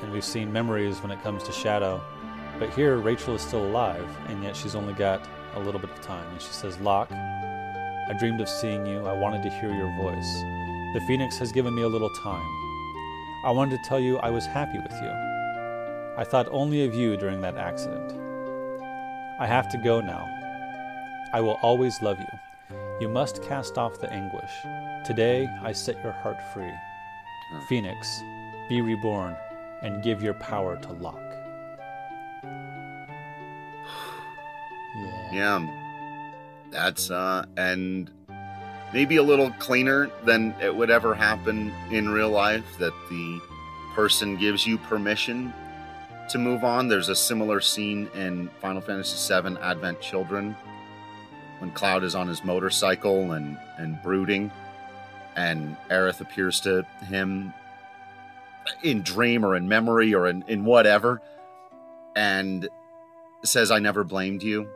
And 0.01 0.12
we've 0.12 0.25
seen 0.25 0.51
memories 0.51 1.01
when 1.01 1.12
it 1.12 1.24
comes 1.24 1.43
to 1.43 1.53
Shadow. 1.53 2.01
But 2.60 2.72
here, 2.72 2.98
Rachel 2.98 3.36
is 3.36 3.42
still 3.42 3.64
alive, 3.64 4.08
and 4.28 4.44
yet 4.44 4.56
she's 4.56 4.74
only 4.74 4.94
got 4.94 5.28
a 5.56 5.60
little 5.60 5.80
bit 5.80 5.92
of 5.92 6.02
time. 6.02 6.28
And 6.32 6.42
she 6.42 6.52
says, 6.52 6.80
Locke, 6.80 7.12
I 7.12 8.16
dreamed 8.18 8.42
of 8.42 8.50
seeing 8.50 8.86
you. 8.86 9.06
I 9.06 9.14
wanted 9.14 9.44
to 9.44 9.50
hear 9.50 9.72
your 9.72 9.96
voice. 9.98 10.42
The 10.94 11.04
Phoenix 11.08 11.38
has 11.38 11.52
given 11.52 11.76
me 11.76 11.84
a 11.84 11.88
little 11.88 12.10
time. 12.24 12.48
I 13.46 13.52
wanted 13.52 13.78
to 13.78 13.90
tell 13.90 14.00
you 14.00 14.18
I 14.18 14.30
was 14.30 14.46
happy 14.46 14.80
with 14.80 14.92
you. 14.92 15.10
I 16.18 16.26
thought 16.28 16.48
only 16.50 16.84
of 16.84 16.96
you 16.96 17.16
during 17.16 17.42
that 17.42 17.58
accident. 17.58 18.12
I 19.40 19.46
have 19.46 19.70
to 19.70 19.78
go 19.78 20.02
now. 20.02 20.26
I 21.34 21.42
will 21.42 21.60
always 21.62 22.02
love 22.02 22.18
you. 22.20 22.76
You 23.00 23.08
must 23.08 23.44
cast 23.44 23.78
off 23.78 24.00
the 24.00 24.12
anguish. 24.12 24.52
Today 25.06 25.48
I 25.62 25.74
set 25.74 26.02
your 26.04 26.14
heart 26.14 26.40
free. 26.54 26.74
Hmm. 27.52 27.60
Phoenix, 27.70 28.24
be 28.68 28.82
reborn 28.82 29.36
and 29.84 30.02
give 30.04 30.24
your 30.24 30.34
power 30.34 30.76
to 30.78 30.92
Locke. 30.94 31.26
Yeah. 35.31 35.65
That's 36.72 37.10
uh 37.12 37.46
and 37.55 38.12
maybe 38.93 39.17
a 39.17 39.24
little 39.24 39.51
cleaner 39.60 40.10
than 40.25 40.53
it 40.62 40.75
would 40.75 40.89
ever 40.89 41.13
happen 41.13 41.74
in 41.91 42.10
real 42.10 42.29
life 42.29 42.65
that 42.79 42.93
the 43.10 43.39
person 43.96 44.38
gives 44.38 44.65
you 44.65 44.77
permission 44.77 45.53
to 46.29 46.38
move 46.38 46.63
on. 46.63 46.88
There's 46.88 47.10
a 47.10 47.15
similar 47.15 47.62
scene 47.62 48.10
in 48.15 48.50
Final 48.62 48.81
Fantasy 48.81 49.34
VII 49.34 49.57
Advent 49.57 50.01
Children 50.01 50.55
when 51.60 51.72
Cloud 51.72 52.03
is 52.03 52.15
on 52.15 52.27
his 52.27 52.43
motorcycle 52.43 53.31
and, 53.31 53.57
and 53.77 54.01
brooding, 54.03 54.51
and 55.36 55.75
Aerith 55.89 56.22
appears 56.22 56.60
to 56.62 56.86
him 57.07 57.53
in 58.84 59.01
dream 59.01 59.43
or 59.43 59.55
in 59.55 59.67
memory 59.67 60.13
or 60.13 60.27
in, 60.27 60.43
in 60.48 60.65
whatever 60.65 61.22
and 62.15 62.67
says, 63.43 63.72
I 63.72 63.79
never 63.79 64.03
blamed 64.03 64.43
you 64.43 64.67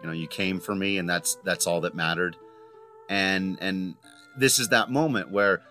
you 0.00 0.06
know 0.06 0.12
you 0.12 0.26
came 0.26 0.60
for 0.60 0.74
me 0.74 0.98
and 0.98 1.08
that's 1.08 1.36
that's 1.44 1.66
all 1.66 1.80
that 1.82 1.94
mattered. 1.94 2.36
And 3.08 3.58
and 3.60 3.94
this 4.36 4.58
is 4.58 4.68
that 4.68 4.90
moment 4.90 5.30
where 5.30 5.62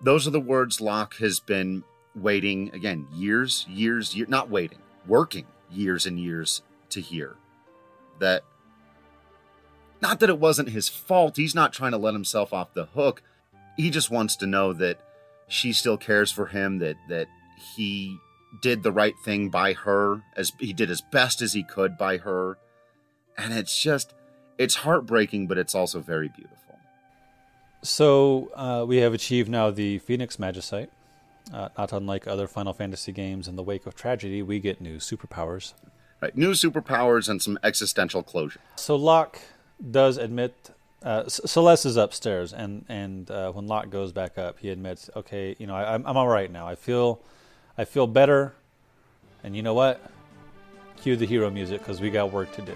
those 0.00 0.26
are 0.26 0.30
the 0.30 0.40
words 0.40 0.80
Locke 0.80 1.16
has 1.16 1.40
been 1.40 1.84
waiting 2.14 2.70
again 2.74 3.06
years 3.12 3.64
years 3.68 4.16
years 4.16 4.28
not 4.28 4.50
waiting 4.50 4.78
working 5.06 5.46
years 5.70 6.04
and 6.04 6.18
years 6.18 6.62
to 6.90 7.00
hear 7.00 7.36
that 8.18 8.42
not 10.00 10.18
that 10.20 10.30
it 10.30 10.38
wasn't 10.38 10.68
his 10.70 10.88
fault 10.88 11.36
he's 11.36 11.54
not 11.54 11.72
trying 11.72 11.92
to 11.92 11.98
let 11.98 12.14
himself 12.14 12.52
off 12.52 12.74
the 12.74 12.86
hook. 12.86 13.22
He 13.76 13.90
just 13.90 14.10
wants 14.10 14.34
to 14.36 14.46
know 14.46 14.72
that 14.72 15.00
she 15.46 15.72
still 15.72 15.96
cares 15.96 16.30
for 16.30 16.46
him 16.46 16.78
that 16.78 16.96
that 17.08 17.28
he 17.76 18.18
did 18.60 18.82
the 18.82 18.92
right 18.92 19.14
thing 19.24 19.50
by 19.50 19.72
her 19.72 20.22
as 20.36 20.52
he 20.58 20.72
did 20.72 20.90
as 20.90 21.00
best 21.00 21.42
as 21.42 21.52
he 21.52 21.62
could 21.62 21.98
by 21.98 22.16
her 22.18 22.58
and 23.38 23.54
it's 23.54 23.80
just 23.80 24.12
it's 24.58 24.74
heartbreaking, 24.74 25.46
but 25.46 25.56
it's 25.56 25.74
also 25.74 26.00
very 26.00 26.28
beautiful. 26.28 26.58
So 27.82 28.50
uh, 28.56 28.84
we 28.86 28.96
have 28.98 29.14
achieved 29.14 29.48
now 29.48 29.70
the 29.70 29.98
Phoenix 30.00 30.36
Magicite. 30.36 30.88
Uh, 31.54 31.68
not 31.78 31.92
unlike 31.92 32.26
other 32.26 32.46
Final 32.46 32.74
Fantasy 32.74 33.12
games, 33.12 33.48
in 33.48 33.56
the 33.56 33.62
wake 33.62 33.86
of 33.86 33.94
tragedy, 33.94 34.42
we 34.42 34.58
get 34.58 34.82
new 34.82 34.98
superpowers. 34.98 35.72
Right, 36.20 36.36
new 36.36 36.50
superpowers 36.50 37.28
and 37.28 37.40
some 37.40 37.58
existential 37.62 38.22
closure. 38.22 38.60
So 38.76 38.96
Locke 38.96 39.38
does 39.90 40.18
admit. 40.18 40.70
Uh, 41.02 41.28
Celes 41.28 41.86
is 41.86 41.96
upstairs, 41.96 42.52
and 42.52 42.84
and 42.88 43.30
uh, 43.30 43.52
when 43.52 43.68
Locke 43.68 43.88
goes 43.88 44.12
back 44.12 44.36
up, 44.36 44.58
he 44.58 44.68
admits, 44.68 45.08
"Okay, 45.14 45.54
you 45.58 45.66
know, 45.68 45.76
I, 45.76 45.94
I'm 45.94 46.04
I'm 46.04 46.16
all 46.16 46.28
right 46.28 46.50
now. 46.50 46.66
I 46.66 46.74
feel, 46.74 47.22
I 47.78 47.84
feel 47.84 48.08
better, 48.08 48.52
and 49.44 49.54
you 49.54 49.62
know 49.62 49.74
what? 49.74 50.02
Cue 51.00 51.14
the 51.14 51.24
hero 51.24 51.50
music 51.50 51.78
because 51.78 52.00
we 52.00 52.10
got 52.10 52.32
work 52.32 52.52
to 52.56 52.62
do." 52.62 52.74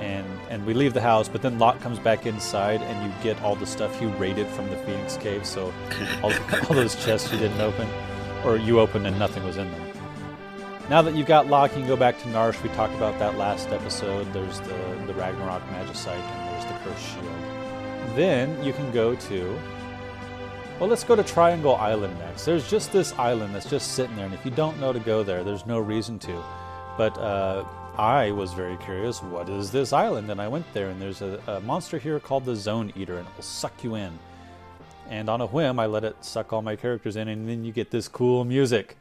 And 0.00 0.26
and 0.50 0.64
we 0.66 0.74
leave 0.74 0.94
the 0.94 1.00
house 1.00 1.28
but 1.28 1.42
then 1.42 1.58
Locke 1.58 1.80
comes 1.80 1.98
back 1.98 2.26
inside 2.26 2.82
and 2.82 3.06
you 3.06 3.22
get 3.22 3.40
all 3.42 3.54
the 3.56 3.66
stuff 3.66 4.00
you 4.00 4.08
raided 4.10 4.46
from 4.48 4.68
the 4.70 4.76
phoenix 4.78 5.16
cave 5.16 5.46
so 5.46 5.72
all, 6.22 6.32
all 6.68 6.74
those 6.74 7.02
chests 7.04 7.32
you 7.32 7.38
didn't 7.38 7.60
open 7.60 7.88
or 8.44 8.56
you 8.56 8.80
opened 8.80 9.06
and 9.06 9.18
nothing 9.18 9.44
was 9.44 9.56
in 9.56 9.70
there. 9.70 9.92
Now 10.90 11.00
that 11.02 11.14
you've 11.14 11.26
got 11.26 11.46
Locke 11.46 11.72
you 11.72 11.78
can 11.78 11.86
go 11.86 11.96
back 11.96 12.18
to 12.20 12.28
Narshe 12.28 12.62
we 12.62 12.68
talked 12.70 12.94
about 12.94 13.18
that 13.18 13.36
last 13.36 13.68
episode. 13.70 14.32
There's 14.32 14.60
the 14.60 15.04
the 15.06 15.14
ragnarok 15.14 15.62
magicite 15.68 16.08
and 16.08 16.48
there's 16.48 16.64
the 16.64 16.78
cursed 16.84 17.06
shield. 17.06 18.16
Then 18.16 18.62
you 18.62 18.72
can 18.72 18.90
go 18.92 19.14
to 19.14 19.58
well 20.80 20.88
let's 20.88 21.04
go 21.04 21.14
to 21.14 21.22
triangle 21.22 21.76
island 21.76 22.18
next. 22.18 22.44
There's 22.44 22.68
just 22.68 22.92
this 22.92 23.12
island 23.14 23.54
that's 23.54 23.70
just 23.70 23.92
sitting 23.92 24.16
there 24.16 24.26
and 24.26 24.34
if 24.34 24.44
you 24.44 24.50
don't 24.50 24.78
know 24.80 24.92
to 24.92 25.00
go 25.00 25.22
there 25.22 25.44
there's 25.44 25.66
no 25.66 25.78
reason 25.78 26.18
to. 26.20 26.42
But 26.98 27.16
uh, 27.16 27.64
I 27.98 28.30
was 28.30 28.54
very 28.54 28.78
curious, 28.78 29.22
what 29.22 29.50
is 29.50 29.70
this 29.70 29.92
island? 29.92 30.30
And 30.30 30.40
I 30.40 30.48
went 30.48 30.64
there, 30.72 30.88
and 30.88 31.00
there's 31.00 31.20
a, 31.20 31.38
a, 31.46 31.60
monster 31.60 31.98
here 31.98 32.18
called 32.18 32.46
the 32.46 32.56
Zone 32.56 32.90
Eater, 32.96 33.18
and 33.18 33.28
it 33.28 33.36
will 33.36 33.42
suck 33.42 33.84
you 33.84 33.96
in. 33.96 34.18
And 35.10 35.28
on 35.28 35.42
a 35.42 35.46
whim, 35.46 35.78
I 35.78 35.84
let 35.84 36.02
it 36.02 36.16
suck 36.24 36.54
all 36.54 36.62
my 36.62 36.74
characters 36.74 37.16
in, 37.16 37.28
and 37.28 37.46
then 37.46 37.64
you 37.64 37.72
get 37.72 37.90
this 37.90 38.08
cool 38.08 38.46
music. 38.46 38.96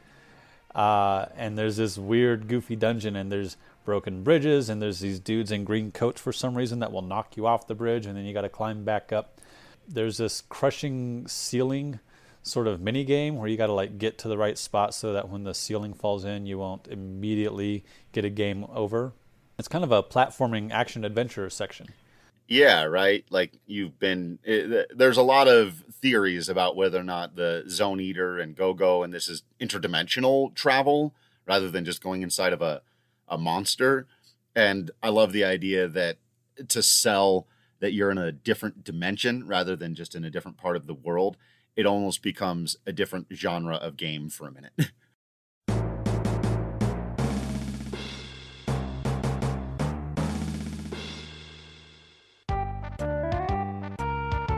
Uh, 0.75 1.27
and 1.38 1.57
there's 1.57 1.77
this 1.77 1.98
weird, 1.98 2.50
goofy 2.50 2.75
dungeon, 2.75 3.15
and 3.15 3.31
there's 3.31 3.55
broken 3.86 4.24
bridges, 4.24 4.67
and 4.67 4.81
there's 4.81 5.00
these 5.00 5.21
dudes 5.21 5.53
in 5.53 5.63
green 5.63 5.91
coats 5.93 6.19
for 6.19 6.33
some 6.33 6.55
reason 6.55 6.79
that 6.79 6.91
will 6.91 7.01
knock 7.01 7.38
you 7.38 7.48
off 7.48 7.67
the 7.67 7.75
bridge, 7.75 8.05
and 8.05 8.17
then 8.17 8.25
you 8.25 8.33
got 8.33 8.41
to 8.41 8.50
climb 8.50 8.83
back 8.83 9.13
up. 9.13 9.39
There's 9.88 10.17
this 10.17 10.41
crushing 10.50 11.27
ceiling 11.27 12.01
sort 12.43 12.67
of 12.67 12.81
mini 12.81 13.03
game 13.03 13.38
where 13.38 13.48
you 13.48 13.57
got 13.57 13.67
to 13.67 13.74
like 13.74 13.98
get 13.98 14.17
to 14.19 14.27
the 14.27 14.38
right 14.38 14.57
spot 14.57 14.93
so 14.93 15.13
that 15.13 15.29
when 15.29 15.43
the 15.43 15.53
ceiling 15.53 15.93
falls 15.93 16.25
in, 16.25 16.45
you 16.45 16.57
won't 16.57 16.88
immediately 16.88 17.83
get 18.12 18.25
a 18.25 18.29
game 18.29 18.65
over. 18.74 19.13
It's 19.60 19.67
kind 19.67 19.83
of 19.83 19.91
a 19.91 20.01
platforming 20.01 20.71
action 20.71 21.05
adventure 21.05 21.50
section. 21.50 21.88
Yeah, 22.48 22.83
right. 22.83 23.24
Like 23.29 23.53
you've 23.65 24.00
been. 24.00 24.39
Eh, 24.45 24.51
it, 24.53 24.91
there's 24.98 25.17
a 25.17 25.24
lot 25.24 25.48
of 25.48 25.83
theories 26.01 26.50
about 26.50 26.75
whether 26.75 27.00
or 27.00 27.03
not 27.03 27.36
the 27.36 27.63
Zone 27.69 28.00
Eater 28.00 28.39
and 28.39 28.55
Go 28.55 28.74
Go 28.74 29.03
and 29.03 29.13
this 29.13 29.29
is 29.29 29.43
interdimensional 29.60 30.53
travel 30.55 31.13
rather 31.48 31.69
than 31.69 31.86
just 31.86 32.03
going 32.03 32.24
inside 32.24 32.53
of 32.53 32.62
a 32.62 32.81
a 33.27 33.38
monster. 33.38 34.07
And 34.55 34.91
I 35.01 35.10
love 35.10 35.31
the 35.31 35.45
idea 35.45 35.88
that 35.88 36.17
to 36.67 36.83
sell 36.83 37.48
that 37.79 37.93
you're 37.93 38.12
in 38.12 38.17
a 38.17 38.31
different 38.31 38.83
dimension 38.83 39.48
rather 39.48 39.75
than 39.75 39.95
just 39.95 40.13
in 40.13 40.24
a 40.24 40.29
different 40.29 40.57
part 40.57 40.75
of 40.75 40.88
the 40.88 40.93
world, 40.93 41.38
it 41.75 41.86
almost 41.86 42.22
becomes 42.22 42.78
a 42.86 42.94
different 42.94 43.28
genre 43.34 43.75
of 43.75 43.98
game 43.98 44.30
for 44.30 44.48
a 44.48 44.51
minute. 44.51 44.74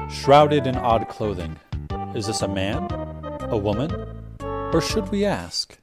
Shrouded 0.10 0.67
in 0.67 0.75
odd 0.77 1.10
clothing. 1.10 1.60
Is 2.15 2.27
this 2.27 2.41
a 2.41 2.48
man? 2.48 2.88
A 3.50 3.58
woman? 3.58 3.91
Or 4.39 4.79
should 4.79 5.10
we 5.10 5.25
ask? 5.25 5.77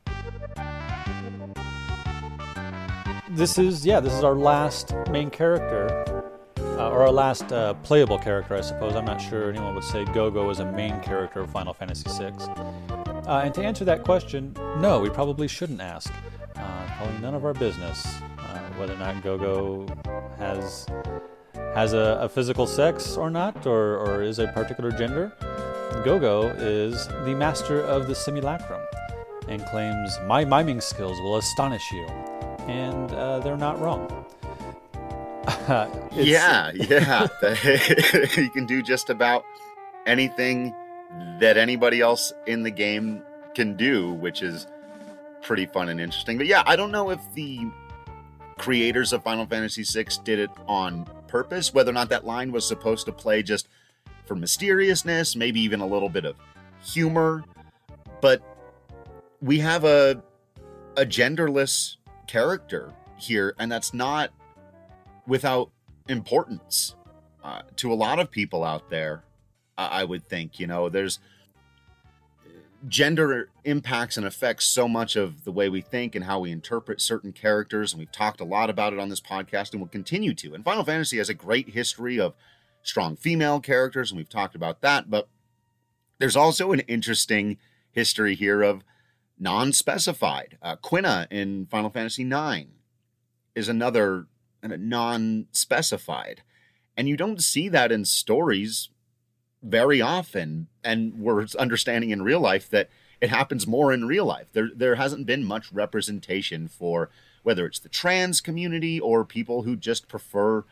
This 3.28 3.58
is, 3.58 3.84
yeah, 3.86 4.00
this 4.00 4.12
is 4.12 4.24
our 4.24 4.34
last 4.34 4.94
main 5.10 5.30
character, 5.30 6.04
uh, 6.80 6.88
or 6.88 7.02
our 7.02 7.12
last 7.12 7.52
uh, 7.52 7.74
playable 7.82 8.18
character, 8.18 8.56
I 8.56 8.62
suppose. 8.62 8.96
I'm 8.96 9.04
not 9.04 9.20
sure 9.20 9.50
anyone 9.50 9.74
would 9.74 9.84
say 9.84 10.04
Gogo 10.06 10.48
is 10.48 10.60
a 10.60 10.72
main 10.72 10.98
character 11.00 11.40
of 11.40 11.50
Final 11.50 11.74
Fantasy 11.74 12.08
VI. 12.08 12.32
Uh, 13.26 13.42
and 13.44 13.52
to 13.54 13.62
answer 13.62 13.84
that 13.84 14.02
question, 14.02 14.56
no, 14.78 14.98
we 14.98 15.10
probably 15.10 15.46
shouldn't 15.46 15.82
ask. 15.82 16.10
Uh, 16.56 16.86
probably 16.96 17.18
none 17.18 17.34
of 17.34 17.44
our 17.44 17.52
business 17.52 18.06
uh, 18.38 18.58
whether 18.78 18.94
or 18.94 18.98
not 18.98 19.22
Gogo 19.22 19.86
has 20.38 20.86
has 21.74 21.92
a, 21.92 22.18
a, 22.22 22.28
physical 22.28 22.66
sex 22.66 23.16
or 23.16 23.30
not, 23.30 23.64
or, 23.64 23.98
or 23.98 24.22
is 24.22 24.40
a 24.40 24.48
particular 24.48 24.90
gender. 24.90 25.32
Gogo 26.04 26.48
is 26.48 27.06
the 27.24 27.34
master 27.34 27.80
of 27.82 28.08
the 28.08 28.14
simulacrum 28.14 28.82
and 29.48 29.64
claims, 29.66 30.18
My 30.26 30.44
miming 30.44 30.80
skills 30.80 31.20
will 31.20 31.36
astonish 31.36 31.92
you. 31.92 32.06
And 32.66 33.12
uh, 33.12 33.38
they're 33.40 33.56
not 33.56 33.80
wrong. 33.80 34.26
Yeah, 36.12 36.70
yeah. 36.74 37.28
you 38.36 38.50
can 38.50 38.66
do 38.66 38.82
just 38.82 39.10
about 39.10 39.44
anything 40.06 40.74
that 41.38 41.56
anybody 41.56 42.00
else 42.00 42.32
in 42.46 42.62
the 42.62 42.70
game 42.70 43.22
can 43.54 43.76
do, 43.76 44.12
which 44.14 44.42
is 44.42 44.66
pretty 45.42 45.66
fun 45.66 45.88
and 45.88 46.00
interesting. 46.00 46.38
But 46.38 46.46
yeah, 46.46 46.62
I 46.66 46.76
don't 46.76 46.90
know 46.90 47.10
if 47.10 47.20
the 47.34 47.60
creators 48.58 49.12
of 49.12 49.22
Final 49.22 49.46
Fantasy 49.46 49.84
VI 49.84 50.06
did 50.24 50.38
it 50.38 50.50
on 50.66 51.08
purpose, 51.28 51.72
whether 51.72 51.90
or 51.90 51.94
not 51.94 52.08
that 52.10 52.26
line 52.26 52.52
was 52.52 52.66
supposed 52.66 53.06
to 53.06 53.12
play 53.12 53.42
just 53.42 53.68
for 54.26 54.34
mysteriousness, 54.34 55.34
maybe 55.34 55.60
even 55.60 55.80
a 55.80 55.86
little 55.86 56.08
bit 56.08 56.24
of 56.24 56.36
humor. 56.82 57.44
But 58.20 58.42
we 59.40 59.58
have 59.60 59.84
a 59.84 60.22
a 60.96 61.06
genderless 61.06 61.96
character 62.26 62.92
here, 63.16 63.54
and 63.58 63.70
that's 63.70 63.94
not 63.94 64.30
without 65.30 65.70
importance 66.08 66.96
uh, 67.44 67.62
to 67.76 67.92
a 67.92 67.94
lot 67.94 68.18
of 68.18 68.32
people 68.32 68.64
out 68.64 68.90
there. 68.90 69.22
I 69.78 70.04
would 70.04 70.28
think, 70.28 70.58
you 70.60 70.66
know, 70.66 70.90
there's 70.90 71.20
gender 72.86 73.48
impacts 73.64 74.18
and 74.18 74.26
affects 74.26 74.66
so 74.66 74.86
much 74.86 75.16
of 75.16 75.44
the 75.44 75.52
way 75.52 75.70
we 75.70 75.80
think 75.80 76.14
and 76.14 76.24
how 76.24 76.40
we 76.40 76.50
interpret 76.50 77.00
certain 77.00 77.32
characters. 77.32 77.92
And 77.92 78.00
we've 78.00 78.12
talked 78.12 78.40
a 78.40 78.44
lot 78.44 78.68
about 78.68 78.92
it 78.92 78.98
on 78.98 79.08
this 79.08 79.22
podcast 79.22 79.72
and 79.72 79.80
will 79.80 79.88
continue 79.88 80.34
to. 80.34 80.52
And 80.52 80.64
Final 80.64 80.84
Fantasy 80.84 81.16
has 81.16 81.30
a 81.30 81.34
great 81.34 81.70
history 81.70 82.20
of 82.20 82.34
strong 82.82 83.16
female 83.16 83.60
characters, 83.60 84.10
and 84.10 84.18
we've 84.18 84.28
talked 84.28 84.54
about 84.54 84.82
that. 84.82 85.08
But 85.08 85.28
there's 86.18 86.36
also 86.36 86.72
an 86.72 86.80
interesting 86.80 87.56
history 87.92 88.34
here 88.34 88.62
of 88.62 88.82
non 89.38 89.72
specified. 89.72 90.58
Uh, 90.60 90.76
Quina 90.76 91.26
in 91.30 91.66
Final 91.66 91.88
Fantasy 91.88 92.24
IX 92.24 92.68
is 93.54 93.68
another 93.68 94.26
non 94.62 95.46
specified. 95.52 96.42
And 96.96 97.08
you 97.08 97.16
don't 97.16 97.42
see 97.42 97.68
that 97.68 97.92
in 97.92 98.04
stories 98.04 98.90
very 99.62 100.00
often. 100.00 100.68
And 100.84 101.14
we're 101.20 101.46
understanding 101.58 102.10
in 102.10 102.22
real 102.22 102.40
life 102.40 102.68
that 102.70 102.88
it 103.20 103.30
happens 103.30 103.66
more 103.66 103.92
in 103.92 104.06
real 104.06 104.24
life. 104.24 104.46
There 104.52 104.70
there 104.74 104.94
hasn't 104.96 105.26
been 105.26 105.44
much 105.44 105.72
representation 105.72 106.68
for 106.68 107.10
whether 107.42 107.66
it's 107.66 107.78
the 107.78 107.88
trans 107.88 108.40
community 108.40 109.00
or 109.00 109.24
people 109.24 109.62
who 109.62 109.76
just 109.76 110.08
prefer 110.08 110.64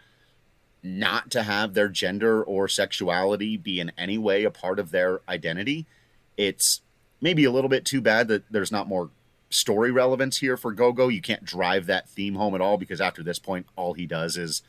not 0.82 1.30
to 1.30 1.42
have 1.42 1.74
their 1.74 1.88
gender 1.88 2.42
or 2.42 2.68
sexuality 2.68 3.56
be 3.56 3.80
in 3.80 3.92
any 3.98 4.16
way 4.16 4.44
a 4.44 4.50
part 4.50 4.78
of 4.78 4.90
their 4.90 5.20
identity. 5.28 5.86
It's 6.36 6.82
maybe 7.20 7.44
a 7.44 7.50
little 7.50 7.68
bit 7.68 7.84
too 7.84 8.00
bad 8.00 8.28
that 8.28 8.44
there's 8.50 8.72
not 8.72 8.88
more 8.88 9.10
story 9.50 9.90
relevance 9.90 10.38
here 10.38 10.56
for 10.56 10.72
gogo 10.72 11.08
you 11.08 11.22
can't 11.22 11.44
drive 11.44 11.86
that 11.86 12.08
theme 12.08 12.34
home 12.34 12.54
at 12.54 12.60
all 12.60 12.76
because 12.76 13.00
after 13.00 13.22
this 13.22 13.38
point 13.38 13.66
all 13.76 13.94
he 13.94 14.06
does 14.06 14.36
is 14.36 14.62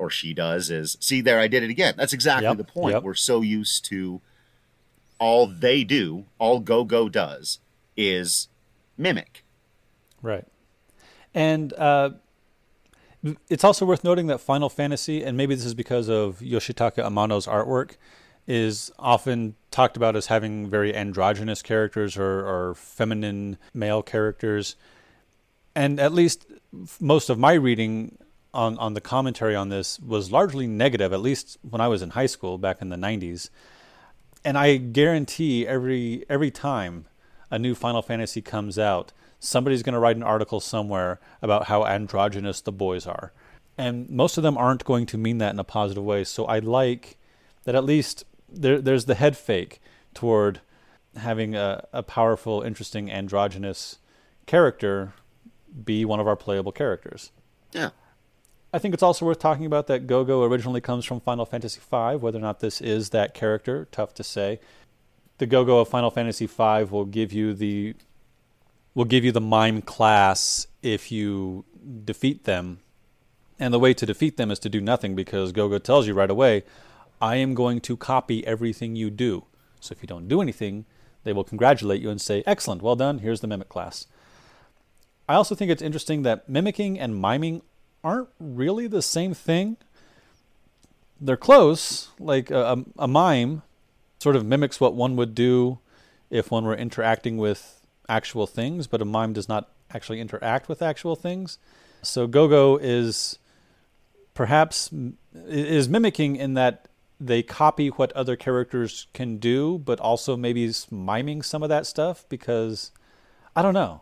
or 0.00 0.10
she 0.10 0.32
does 0.32 0.70
is 0.70 0.96
see 0.98 1.20
there 1.20 1.38
I 1.38 1.46
did 1.46 1.62
it 1.62 1.70
again. 1.70 1.94
That's 1.96 2.14
exactly 2.14 2.48
yep, 2.48 2.56
the 2.56 2.64
point. 2.64 2.94
Yep. 2.94 3.02
We're 3.02 3.14
so 3.14 3.42
used 3.42 3.84
to 3.86 4.20
all 5.18 5.46
they 5.46 5.84
do, 5.84 6.24
all 6.38 6.58
Go 6.58 6.84
Go 6.84 7.08
does 7.08 7.58
is 7.96 8.48
mimic. 8.96 9.44
Right. 10.22 10.46
And 11.34 11.74
uh, 11.74 12.10
it's 13.50 13.62
also 13.62 13.84
worth 13.84 14.02
noting 14.02 14.26
that 14.28 14.38
Final 14.38 14.70
Fantasy, 14.70 15.22
and 15.22 15.36
maybe 15.36 15.54
this 15.54 15.66
is 15.66 15.74
because 15.74 16.08
of 16.08 16.40
Yoshitaka 16.40 17.04
Amano's 17.04 17.46
artwork, 17.46 17.96
is 18.50 18.90
often 18.98 19.54
talked 19.70 19.96
about 19.96 20.16
as 20.16 20.26
having 20.26 20.68
very 20.68 20.92
androgynous 20.92 21.62
characters 21.62 22.16
or, 22.16 22.44
or 22.44 22.74
feminine 22.74 23.56
male 23.72 24.02
characters. 24.02 24.74
And 25.76 26.00
at 26.00 26.12
least 26.12 26.46
most 26.98 27.30
of 27.30 27.38
my 27.38 27.52
reading 27.52 28.18
on 28.52 28.76
on 28.78 28.94
the 28.94 29.00
commentary 29.00 29.54
on 29.54 29.68
this 29.68 30.00
was 30.00 30.32
largely 30.32 30.66
negative, 30.66 31.12
at 31.12 31.20
least 31.20 31.58
when 31.62 31.80
I 31.80 31.86
was 31.86 32.02
in 32.02 32.10
high 32.10 32.26
school 32.26 32.58
back 32.58 32.82
in 32.82 32.88
the 32.88 32.96
'90s. 32.96 33.50
And 34.44 34.58
I 34.58 34.78
guarantee 34.78 35.64
every 35.64 36.24
every 36.28 36.50
time 36.50 37.06
a 37.52 37.58
new 37.58 37.76
Final 37.76 38.02
Fantasy 38.02 38.42
comes 38.42 38.80
out, 38.80 39.12
somebody's 39.38 39.84
going 39.84 39.92
to 39.92 40.00
write 40.00 40.16
an 40.16 40.24
article 40.24 40.58
somewhere 40.58 41.20
about 41.40 41.66
how 41.66 41.86
androgynous 41.86 42.60
the 42.60 42.72
boys 42.72 43.06
are, 43.06 43.32
and 43.78 44.10
most 44.10 44.36
of 44.36 44.42
them 44.42 44.58
aren't 44.58 44.84
going 44.84 45.06
to 45.06 45.16
mean 45.16 45.38
that 45.38 45.54
in 45.54 45.60
a 45.60 45.64
positive 45.64 46.02
way. 46.02 46.24
So 46.24 46.46
I 46.46 46.58
like 46.58 47.16
that 47.62 47.76
at 47.76 47.84
least 47.84 48.24
there, 48.52 48.80
there's 48.80 49.04
the 49.06 49.14
head 49.14 49.36
fake 49.36 49.80
toward 50.14 50.60
having 51.16 51.54
a, 51.54 51.86
a 51.92 52.02
powerful, 52.02 52.62
interesting 52.62 53.10
androgynous 53.10 53.98
character 54.46 55.12
be 55.84 56.04
one 56.04 56.20
of 56.20 56.26
our 56.26 56.36
playable 56.36 56.72
characters. 56.72 57.30
Yeah. 57.72 57.90
I 58.72 58.78
think 58.78 58.94
it's 58.94 59.02
also 59.02 59.26
worth 59.26 59.38
talking 59.38 59.66
about 59.66 59.88
that 59.88 60.06
Gogo 60.06 60.44
originally 60.44 60.80
comes 60.80 61.04
from 61.04 61.20
Final 61.20 61.44
Fantasy 61.44 61.80
V. 61.80 62.16
Whether 62.16 62.38
or 62.38 62.42
not 62.42 62.60
this 62.60 62.80
is 62.80 63.10
that 63.10 63.34
character, 63.34 63.88
tough 63.90 64.14
to 64.14 64.24
say. 64.24 64.60
The 65.38 65.46
Gogo 65.46 65.78
of 65.78 65.88
Final 65.88 66.10
Fantasy 66.10 66.46
V 66.46 66.84
will 66.84 67.04
give 67.04 67.32
you 67.32 67.54
the 67.54 67.94
will 68.94 69.04
give 69.04 69.24
you 69.24 69.32
the 69.32 69.40
mime 69.40 69.82
class 69.82 70.66
if 70.82 71.10
you 71.10 71.64
defeat 72.04 72.44
them. 72.44 72.80
And 73.58 73.74
the 73.74 73.78
way 73.78 73.92
to 73.94 74.06
defeat 74.06 74.36
them 74.36 74.50
is 74.50 74.58
to 74.60 74.68
do 74.68 74.80
nothing 74.80 75.14
because 75.14 75.52
Gogo 75.52 75.78
tells 75.78 76.06
you 76.06 76.14
right 76.14 76.30
away, 76.30 76.64
I 77.20 77.36
am 77.36 77.54
going 77.54 77.80
to 77.82 77.96
copy 77.96 78.46
everything 78.46 78.96
you 78.96 79.10
do. 79.10 79.44
So 79.80 79.92
if 79.92 80.02
you 80.02 80.06
don't 80.06 80.28
do 80.28 80.40
anything, 80.40 80.86
they 81.24 81.32
will 81.32 81.44
congratulate 81.44 82.00
you 82.00 82.10
and 82.10 82.20
say, 82.20 82.42
Excellent, 82.46 82.82
well 82.82 82.96
done, 82.96 83.18
here's 83.18 83.40
the 83.40 83.46
mimic 83.46 83.68
class. 83.68 84.06
I 85.28 85.34
also 85.34 85.54
think 85.54 85.70
it's 85.70 85.82
interesting 85.82 86.22
that 86.22 86.48
mimicking 86.48 86.98
and 86.98 87.20
miming 87.20 87.62
aren't 88.02 88.28
really 88.40 88.86
the 88.86 89.02
same 89.02 89.34
thing. 89.34 89.76
They're 91.20 91.36
close, 91.36 92.08
like 92.18 92.50
a, 92.50 92.84
a, 92.98 93.06
mime 93.06 93.62
sort 94.18 94.36
of 94.36 94.44
mimics 94.44 94.80
what 94.80 94.94
one 94.94 95.16
would 95.16 95.34
do 95.34 95.78
if 96.30 96.50
one 96.50 96.64
were 96.64 96.74
interacting 96.74 97.36
with 97.36 97.80
actual 98.08 98.46
things, 98.46 98.86
but 98.86 99.02
a 99.02 99.04
mime 99.04 99.32
does 99.32 99.48
not 99.48 99.68
actually 99.92 100.20
interact 100.20 100.68
with 100.68 100.82
actual 100.82 101.14
things. 101.14 101.58
So 102.02 102.26
Gogo 102.26 102.76
is 102.78 103.38
perhaps 104.34 104.90
is 105.46 105.88
mimicking 105.88 106.36
in 106.36 106.54
that 106.54 106.88
they 107.20 107.42
copy 107.42 107.88
what 107.88 108.12
other 108.12 108.34
characters 108.34 109.06
can 109.12 109.36
do, 109.36 109.78
but 109.78 110.00
also 110.00 110.36
maybe 110.36 110.72
miming 110.90 111.42
some 111.42 111.62
of 111.62 111.68
that 111.68 111.86
stuff 111.86 112.24
because 112.28 112.92
I 113.54 113.62
don't 113.62 113.74
know. 113.74 114.00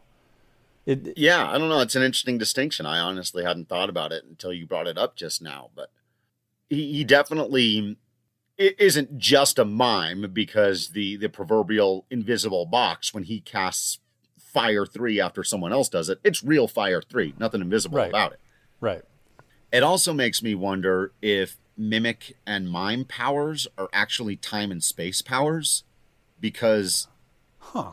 It, 0.86 1.18
yeah, 1.18 1.50
I 1.50 1.58
don't 1.58 1.68
know. 1.68 1.80
It's 1.80 1.96
an 1.96 2.02
interesting 2.02 2.38
distinction. 2.38 2.86
I 2.86 2.98
honestly 2.98 3.44
hadn't 3.44 3.68
thought 3.68 3.90
about 3.90 4.12
it 4.12 4.24
until 4.24 4.52
you 4.52 4.66
brought 4.66 4.86
it 4.86 4.96
up 4.96 5.16
just 5.16 5.42
now. 5.42 5.70
But 5.74 5.90
he, 6.70 6.92
he 6.92 7.04
definitely 7.04 7.98
it 8.56 8.74
isn't 8.78 9.18
just 9.18 9.58
a 9.58 9.64
mime 9.64 10.30
because 10.32 10.88
the 10.90 11.16
the 11.16 11.28
proverbial 11.28 12.06
invisible 12.10 12.66
box 12.66 13.12
when 13.12 13.24
he 13.24 13.40
casts 13.40 13.98
fire 14.38 14.86
three 14.86 15.20
after 15.20 15.44
someone 15.44 15.72
else 15.72 15.88
does 15.88 16.08
it, 16.08 16.18
it's 16.24 16.42
real 16.42 16.66
fire 16.66 17.02
three. 17.02 17.34
Nothing 17.38 17.60
invisible 17.60 17.98
right. 17.98 18.08
about 18.08 18.32
it. 18.32 18.40
Right. 18.80 19.02
It 19.70 19.82
also 19.82 20.14
makes 20.14 20.42
me 20.42 20.54
wonder 20.54 21.12
if 21.20 21.58
mimic 21.78 22.36
and 22.46 22.68
mime 22.68 23.04
powers 23.04 23.66
are 23.78 23.88
actually 23.92 24.36
time 24.36 24.70
and 24.70 24.82
space 24.82 25.22
powers 25.22 25.84
because 26.40 27.06
Huh. 27.72 27.92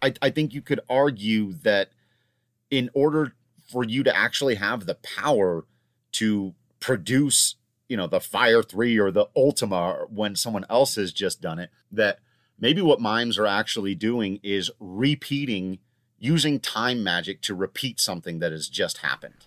I, 0.00 0.14
I 0.22 0.30
think 0.30 0.54
you 0.54 0.62
could 0.62 0.80
argue 0.88 1.52
that 1.64 1.90
in 2.70 2.90
order 2.94 3.32
for 3.70 3.84
you 3.84 4.02
to 4.04 4.16
actually 4.16 4.54
have 4.56 4.86
the 4.86 4.94
power 4.94 5.64
to 6.12 6.54
produce, 6.80 7.56
you 7.88 7.96
know, 7.96 8.06
the 8.06 8.20
Fire 8.20 8.62
3 8.62 8.98
or 8.98 9.10
the 9.10 9.26
Ultima 9.34 10.06
when 10.08 10.36
someone 10.36 10.64
else 10.70 10.94
has 10.94 11.12
just 11.12 11.40
done 11.40 11.58
it, 11.58 11.70
that 11.90 12.20
maybe 12.58 12.80
what 12.80 13.00
mimes 13.00 13.36
are 13.36 13.46
actually 13.46 13.94
doing 13.94 14.38
is 14.42 14.70
repeating 14.78 15.78
using 16.18 16.60
time 16.60 17.02
magic 17.02 17.40
to 17.42 17.54
repeat 17.54 18.00
something 18.00 18.38
that 18.38 18.52
has 18.52 18.68
just 18.68 18.98
happened. 18.98 19.46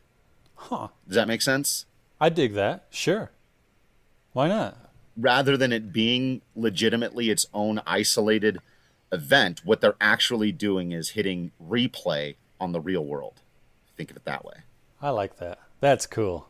Huh. 0.55 0.89
Does 1.07 1.15
that 1.15 1.27
make 1.27 1.41
sense? 1.41 1.85
I 2.19 2.29
dig 2.29 2.53
that. 2.53 2.85
Sure. 2.89 3.31
Why 4.33 4.47
not? 4.47 4.77
Rather 5.17 5.57
than 5.57 5.71
it 5.71 5.91
being 5.91 6.41
legitimately 6.55 7.29
its 7.29 7.45
own 7.53 7.81
isolated 7.85 8.59
event, 9.11 9.61
what 9.65 9.81
they're 9.81 9.95
actually 9.99 10.51
doing 10.51 10.91
is 10.91 11.09
hitting 11.09 11.51
replay 11.61 12.35
on 12.59 12.71
the 12.71 12.79
real 12.79 13.05
world. 13.05 13.41
Think 13.97 14.11
of 14.11 14.17
it 14.17 14.25
that 14.25 14.45
way. 14.45 14.59
I 15.01 15.09
like 15.09 15.37
that. 15.37 15.59
That's 15.79 16.05
cool. 16.05 16.49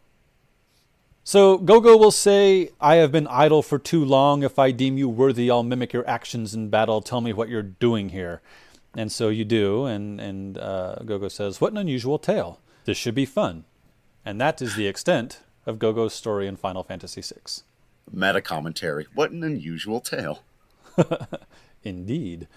So 1.23 1.57
Gogo 1.57 1.95
will 1.95 2.11
say, 2.11 2.71
I 2.81 2.95
have 2.95 3.11
been 3.11 3.27
idle 3.27 3.61
for 3.61 3.77
too 3.77 4.03
long. 4.03 4.41
If 4.41 4.57
I 4.57 4.71
deem 4.71 4.97
you 4.97 5.07
worthy, 5.07 5.51
I'll 5.51 5.63
mimic 5.63 5.93
your 5.93 6.07
actions 6.09 6.55
in 6.55 6.69
battle. 6.69 7.01
Tell 7.01 7.21
me 7.21 7.33
what 7.33 7.49
you're 7.49 7.61
doing 7.61 8.09
here. 8.09 8.41
And 8.95 9.11
so 9.11 9.29
you 9.29 9.45
do, 9.45 9.85
and, 9.85 10.19
and 10.19 10.57
uh, 10.57 10.95
Gogo 11.05 11.27
says, 11.27 11.61
What 11.61 11.71
an 11.71 11.77
unusual 11.77 12.17
tale. 12.17 12.59
This 12.85 12.97
should 12.97 13.13
be 13.13 13.25
fun. 13.25 13.65
And 14.25 14.41
that 14.41 14.61
is 14.61 14.75
the 14.75 14.87
extent 14.87 15.41
of 15.67 15.77
Gogo's 15.77 16.13
story 16.13 16.47
in 16.47 16.55
Final 16.55 16.83
Fantasy 16.83 17.21
VI. 17.21 17.61
Meta 18.11 18.41
commentary. 18.41 19.07
What 19.13 19.31
an 19.31 19.43
unusual 19.43 19.99
tale. 19.99 20.43
Indeed. 21.83 22.47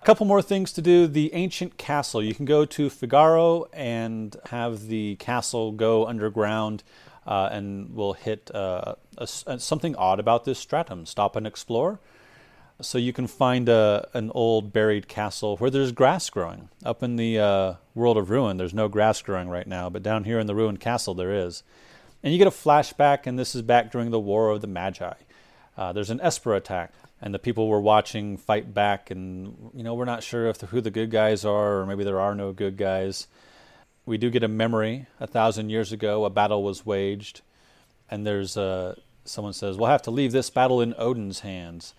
A 0.00 0.04
couple 0.04 0.26
more 0.26 0.42
things 0.42 0.72
to 0.74 0.82
do. 0.82 1.06
The 1.06 1.32
ancient 1.34 1.76
castle. 1.76 2.22
You 2.22 2.34
can 2.34 2.44
go 2.44 2.64
to 2.64 2.90
Figaro 2.90 3.68
and 3.72 4.36
have 4.50 4.86
the 4.86 5.16
castle 5.16 5.72
go 5.72 6.06
underground, 6.06 6.84
uh, 7.26 7.48
and 7.50 7.94
we'll 7.94 8.12
hit 8.12 8.50
uh, 8.54 8.94
a 9.16 9.22
s 9.22 9.44
uh, 9.46 9.58
something 9.58 9.96
odd 9.96 10.20
about 10.20 10.44
this 10.44 10.58
stratum. 10.58 11.06
Stop 11.06 11.36
and 11.36 11.46
explore. 11.46 11.98
So 12.80 12.96
you 12.96 13.12
can 13.12 13.26
find 13.26 13.68
a, 13.68 14.08
an 14.14 14.30
old 14.34 14.72
buried 14.72 15.08
castle 15.08 15.56
where 15.56 15.68
there's 15.70 15.90
grass 15.90 16.30
growing. 16.30 16.68
Up 16.84 17.02
in 17.02 17.16
the 17.16 17.40
uh, 17.40 17.74
world 17.92 18.16
of 18.16 18.30
ruin, 18.30 18.56
there's 18.56 18.74
no 18.74 18.86
grass 18.86 19.20
growing 19.20 19.48
right 19.48 19.66
now, 19.66 19.90
but 19.90 20.04
down 20.04 20.22
here 20.22 20.38
in 20.38 20.46
the 20.46 20.54
ruined 20.54 20.78
castle, 20.78 21.14
there 21.14 21.32
is. 21.32 21.64
And 22.22 22.32
you 22.32 22.38
get 22.38 22.48
a 22.48 22.50
flashback, 22.50 23.26
and 23.26 23.38
this 23.38 23.54
is 23.54 23.62
back 23.62 23.92
during 23.92 24.10
the 24.10 24.18
War 24.18 24.50
of 24.50 24.60
the 24.60 24.66
Magi. 24.66 25.14
Uh, 25.76 25.92
there's 25.92 26.10
an 26.10 26.20
Esper 26.20 26.54
attack, 26.54 26.92
and 27.22 27.32
the 27.32 27.38
people 27.38 27.68
we're 27.68 27.78
watching 27.78 28.36
fight 28.36 28.74
back, 28.74 29.10
and 29.10 29.70
you 29.72 29.84
know 29.84 29.94
we're 29.94 30.04
not 30.04 30.24
sure 30.24 30.48
if 30.48 30.58
the, 30.58 30.66
who 30.66 30.80
the 30.80 30.90
good 30.90 31.10
guys 31.10 31.44
are, 31.44 31.78
or 31.78 31.86
maybe 31.86 32.02
there 32.02 32.18
are 32.18 32.34
no 32.34 32.52
good 32.52 32.76
guys. 32.76 33.28
We 34.04 34.18
do 34.18 34.30
get 34.30 34.42
a 34.42 34.48
memory. 34.48 35.06
A 35.20 35.26
thousand 35.26 35.70
years 35.70 35.92
ago, 35.92 36.24
a 36.24 36.30
battle 36.30 36.64
was 36.64 36.84
waged, 36.84 37.42
and 38.10 38.26
there's 38.26 38.56
uh, 38.56 38.96
someone 39.24 39.52
says 39.52 39.76
we'll 39.76 39.88
have 39.88 40.02
to 40.02 40.10
leave 40.10 40.32
this 40.32 40.50
battle 40.50 40.80
in 40.80 40.94
Odin's 40.98 41.40
hands. 41.40 41.94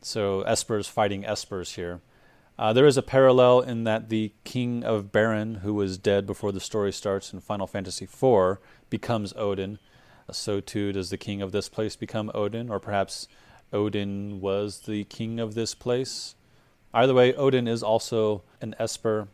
So 0.00 0.42
Esper's 0.42 0.88
fighting 0.88 1.22
Espers 1.22 1.74
here. 1.76 2.00
Uh, 2.58 2.72
there 2.72 2.86
is 2.86 2.96
a 2.96 3.02
parallel 3.02 3.60
in 3.60 3.84
that 3.84 4.08
the 4.08 4.32
king 4.44 4.84
of 4.84 5.10
Baron, 5.10 5.56
who 5.56 5.74
was 5.74 5.98
dead 5.98 6.26
before 6.26 6.52
the 6.52 6.60
story 6.60 6.92
starts 6.92 7.32
in 7.32 7.40
Final 7.40 7.66
Fantasy 7.66 8.04
IV, 8.04 8.58
becomes 8.90 9.32
Odin. 9.36 9.78
So 10.30 10.60
too 10.60 10.92
does 10.92 11.10
the 11.10 11.16
king 11.16 11.42
of 11.42 11.52
this 11.52 11.68
place 11.68 11.96
become 11.96 12.30
Odin, 12.34 12.70
or 12.70 12.78
perhaps 12.78 13.26
Odin 13.72 14.40
was 14.40 14.80
the 14.80 15.04
king 15.04 15.40
of 15.40 15.54
this 15.54 15.74
place. 15.74 16.34
Either 16.94 17.14
way, 17.14 17.34
Odin 17.34 17.66
is 17.66 17.82
also 17.82 18.42
an 18.60 18.74
Esper 18.78 19.28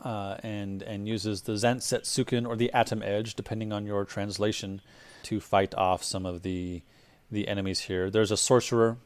uh, 0.00 0.36
and 0.42 0.82
and 0.82 1.08
uses 1.08 1.42
the 1.42 1.52
Zansetsuken 1.52 2.46
or 2.46 2.56
the 2.56 2.72
Atom 2.72 3.02
Edge, 3.02 3.34
depending 3.34 3.72
on 3.72 3.86
your 3.86 4.04
translation, 4.04 4.80
to 5.24 5.40
fight 5.40 5.74
off 5.74 6.04
some 6.04 6.24
of 6.24 6.42
the 6.42 6.82
the 7.30 7.48
enemies 7.48 7.80
here. 7.80 8.10
There's 8.10 8.30
a 8.30 8.36
sorcerer 8.36 8.96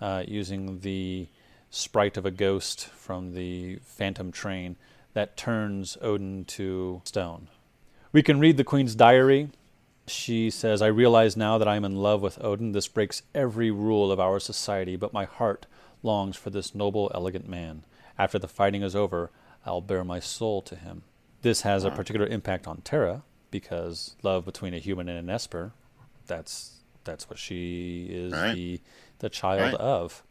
uh, 0.00 0.24
using 0.26 0.80
the 0.80 1.28
sprite 1.70 2.16
of 2.16 2.26
a 2.26 2.30
ghost 2.30 2.86
from 2.88 3.34
the 3.34 3.76
Phantom 3.84 4.32
Train 4.32 4.76
that 5.12 5.36
turns 5.36 5.96
Odin 6.00 6.44
to 6.46 7.00
stone. 7.04 7.48
We 8.12 8.22
can 8.22 8.40
read 8.40 8.56
the 8.56 8.64
Queen's 8.64 8.94
diary. 8.94 9.50
She 10.06 10.50
says, 10.50 10.82
I 10.82 10.88
realize 10.88 11.36
now 11.36 11.58
that 11.58 11.68
I 11.68 11.76
am 11.76 11.84
in 11.84 11.96
love 11.96 12.22
with 12.22 12.42
Odin. 12.42 12.72
This 12.72 12.88
breaks 12.88 13.22
every 13.34 13.70
rule 13.70 14.10
of 14.10 14.18
our 14.18 14.40
society, 14.40 14.96
but 14.96 15.12
my 15.12 15.24
heart 15.24 15.66
longs 16.02 16.36
for 16.36 16.50
this 16.50 16.74
noble, 16.74 17.10
elegant 17.14 17.48
man. 17.48 17.84
After 18.18 18.38
the 18.38 18.48
fighting 18.48 18.82
is 18.82 18.96
over, 18.96 19.30
I'll 19.64 19.80
bear 19.80 20.02
my 20.02 20.18
soul 20.18 20.62
to 20.62 20.74
him. 20.74 21.02
This 21.42 21.62
has 21.62 21.84
a 21.84 21.90
particular 21.90 22.26
impact 22.26 22.66
on 22.66 22.78
Terra 22.82 23.22
because 23.50 24.16
love 24.22 24.44
between 24.44 24.74
a 24.74 24.78
human 24.78 25.08
and 25.08 25.18
an 25.18 25.30
Esper, 25.30 25.72
that's 26.26 26.76
that's 27.04 27.30
what 27.30 27.38
she 27.38 28.06
is 28.10 28.32
Right. 28.32 28.54
the 28.54 28.80
the 29.20 29.28
child 29.30 29.72
Right. 29.72 29.74
of. 29.74 30.22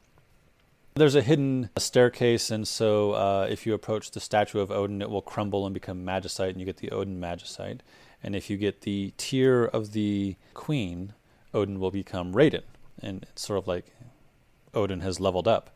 There's 0.99 1.15
a 1.15 1.21
hidden 1.21 1.69
staircase, 1.77 2.51
and 2.51 2.67
so 2.67 3.13
uh, 3.13 3.47
if 3.49 3.65
you 3.65 3.73
approach 3.73 4.11
the 4.11 4.19
statue 4.19 4.59
of 4.59 4.69
Odin, 4.69 5.01
it 5.01 5.09
will 5.09 5.21
crumble 5.21 5.65
and 5.65 5.73
become 5.73 6.05
magicite, 6.05 6.49
and 6.49 6.59
you 6.59 6.65
get 6.65 6.75
the 6.75 6.91
Odin 6.91 7.21
magicite. 7.21 7.79
And 8.21 8.35
if 8.35 8.49
you 8.49 8.57
get 8.57 8.81
the 8.81 9.13
tear 9.15 9.63
of 9.63 9.93
the 9.93 10.35
queen, 10.53 11.13
Odin 11.53 11.79
will 11.79 11.89
become 11.89 12.33
Raiden, 12.33 12.63
and 13.01 13.25
it's 13.29 13.47
sort 13.47 13.59
of 13.59 13.65
like 13.65 13.85
Odin 14.73 14.99
has 14.99 15.21
leveled 15.21 15.47
up, 15.47 15.69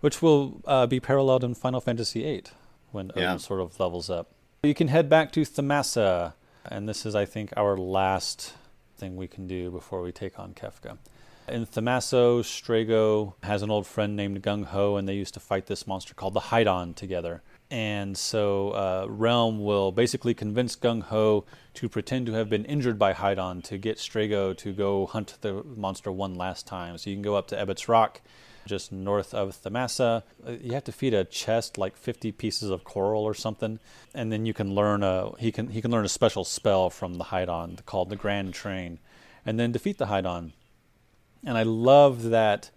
which 0.00 0.22
will 0.22 0.62
uh, 0.64 0.86
be 0.86 1.00
paralleled 1.00 1.44
in 1.44 1.54
Final 1.54 1.82
Fantasy 1.82 2.22
VIII 2.22 2.44
when 2.92 3.10
Odin 3.10 3.38
sort 3.40 3.60
of 3.60 3.78
levels 3.78 4.08
up. 4.08 4.30
You 4.62 4.72
can 4.72 4.88
head 4.88 5.06
back 5.10 5.32
to 5.32 5.42
Thamasa, 5.42 6.32
and 6.64 6.88
this 6.88 7.04
is, 7.04 7.14
I 7.14 7.26
think, 7.26 7.52
our 7.58 7.76
last 7.76 8.54
thing 8.96 9.16
we 9.16 9.28
can 9.28 9.46
do 9.46 9.70
before 9.70 10.00
we 10.00 10.12
take 10.12 10.38
on 10.38 10.54
Kefka. 10.54 10.96
In 11.48 11.66
Thamasa, 11.66 12.40
Strago 12.42 13.34
has 13.42 13.62
an 13.62 13.70
old 13.70 13.84
friend 13.84 14.14
named 14.14 14.42
Gung 14.42 14.64
Ho, 14.66 14.96
and 14.96 15.08
they 15.08 15.14
used 15.14 15.34
to 15.34 15.40
fight 15.40 15.66
this 15.66 15.88
monster 15.88 16.14
called 16.14 16.34
the 16.34 16.40
Hidon 16.40 16.94
together. 16.94 17.42
And 17.68 18.16
so 18.16 18.70
uh, 18.70 19.06
Relm 19.08 19.64
will 19.64 19.90
basically 19.90 20.34
convince 20.34 20.76
Gung 20.76 21.02
Ho 21.04 21.44
to 21.74 21.88
pretend 21.88 22.26
to 22.26 22.32
have 22.32 22.48
been 22.48 22.64
injured 22.64 22.96
by 22.96 23.12
Hidon 23.12 23.62
to 23.64 23.76
get 23.76 23.96
Strago 23.96 24.56
to 24.58 24.72
go 24.72 25.06
hunt 25.06 25.38
the 25.40 25.64
monster 25.64 26.12
one 26.12 26.36
last 26.36 26.66
time. 26.66 26.96
So 26.96 27.10
you 27.10 27.16
can 27.16 27.22
go 27.22 27.34
up 27.34 27.48
to 27.48 27.56
Ebot's 27.56 27.88
Rock, 27.88 28.20
just 28.64 28.92
north 28.92 29.34
of 29.34 29.50
Thamasa. 29.50 30.22
Uh, 30.46 30.52
You 30.52 30.72
have 30.74 30.84
to 30.84 30.92
feed 30.92 31.12
a 31.12 31.24
chest 31.24 31.76
like 31.76 31.96
50 31.96 32.30
pieces 32.32 32.70
of 32.70 32.84
coral 32.84 33.24
or 33.24 33.34
something, 33.34 33.80
and 34.14 34.30
then 34.30 34.46
you 34.46 34.54
can 34.54 34.76
learn 34.76 35.02
a 35.02 35.32
he 35.38 35.50
can 35.50 35.70
he 35.70 35.82
can 35.82 35.90
learn 35.90 36.04
a 36.04 36.08
special 36.08 36.44
spell 36.44 36.88
from 36.88 37.14
the 37.14 37.24
Hidon 37.24 37.80
called 37.84 38.10
the 38.10 38.16
Grand 38.16 38.54
Train, 38.54 39.00
and 39.44 39.58
then 39.58 39.72
defeat 39.72 39.98
the 39.98 40.06
Hidon. 40.06 40.52
And 41.44 41.58
I 41.58 41.62
love 41.62 42.24
that 42.24 42.70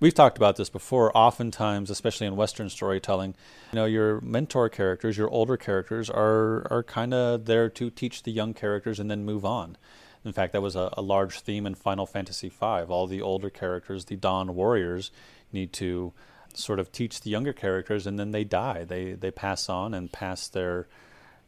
we've 0.00 0.14
talked 0.14 0.36
about 0.36 0.56
this 0.56 0.70
before. 0.70 1.16
Oftentimes, 1.16 1.90
especially 1.90 2.26
in 2.26 2.36
Western 2.36 2.68
storytelling, 2.68 3.34
you 3.72 3.76
know, 3.76 3.84
your 3.84 4.20
mentor 4.20 4.68
characters, 4.68 5.16
your 5.16 5.30
older 5.30 5.56
characters, 5.56 6.10
are 6.10 6.66
are 6.70 6.82
kind 6.82 7.14
of 7.14 7.46
there 7.46 7.68
to 7.70 7.90
teach 7.90 8.22
the 8.22 8.32
young 8.32 8.54
characters 8.54 8.98
and 8.98 9.10
then 9.10 9.24
move 9.24 9.44
on. 9.44 9.76
In 10.24 10.32
fact, 10.32 10.52
that 10.52 10.62
was 10.62 10.76
a, 10.76 10.92
a 10.96 11.02
large 11.02 11.40
theme 11.40 11.66
in 11.66 11.74
Final 11.74 12.06
Fantasy 12.06 12.48
V. 12.48 12.56
All 12.60 13.06
the 13.06 13.22
older 13.22 13.50
characters, 13.50 14.06
the 14.06 14.16
Dawn 14.16 14.54
warriors, 14.54 15.10
need 15.52 15.72
to 15.74 16.12
sort 16.54 16.80
of 16.80 16.90
teach 16.90 17.20
the 17.20 17.30
younger 17.30 17.52
characters, 17.52 18.06
and 18.06 18.18
then 18.18 18.32
they 18.32 18.44
die. 18.44 18.84
They 18.84 19.12
they 19.12 19.30
pass 19.30 19.68
on 19.68 19.94
and 19.94 20.10
pass 20.10 20.48
their 20.48 20.88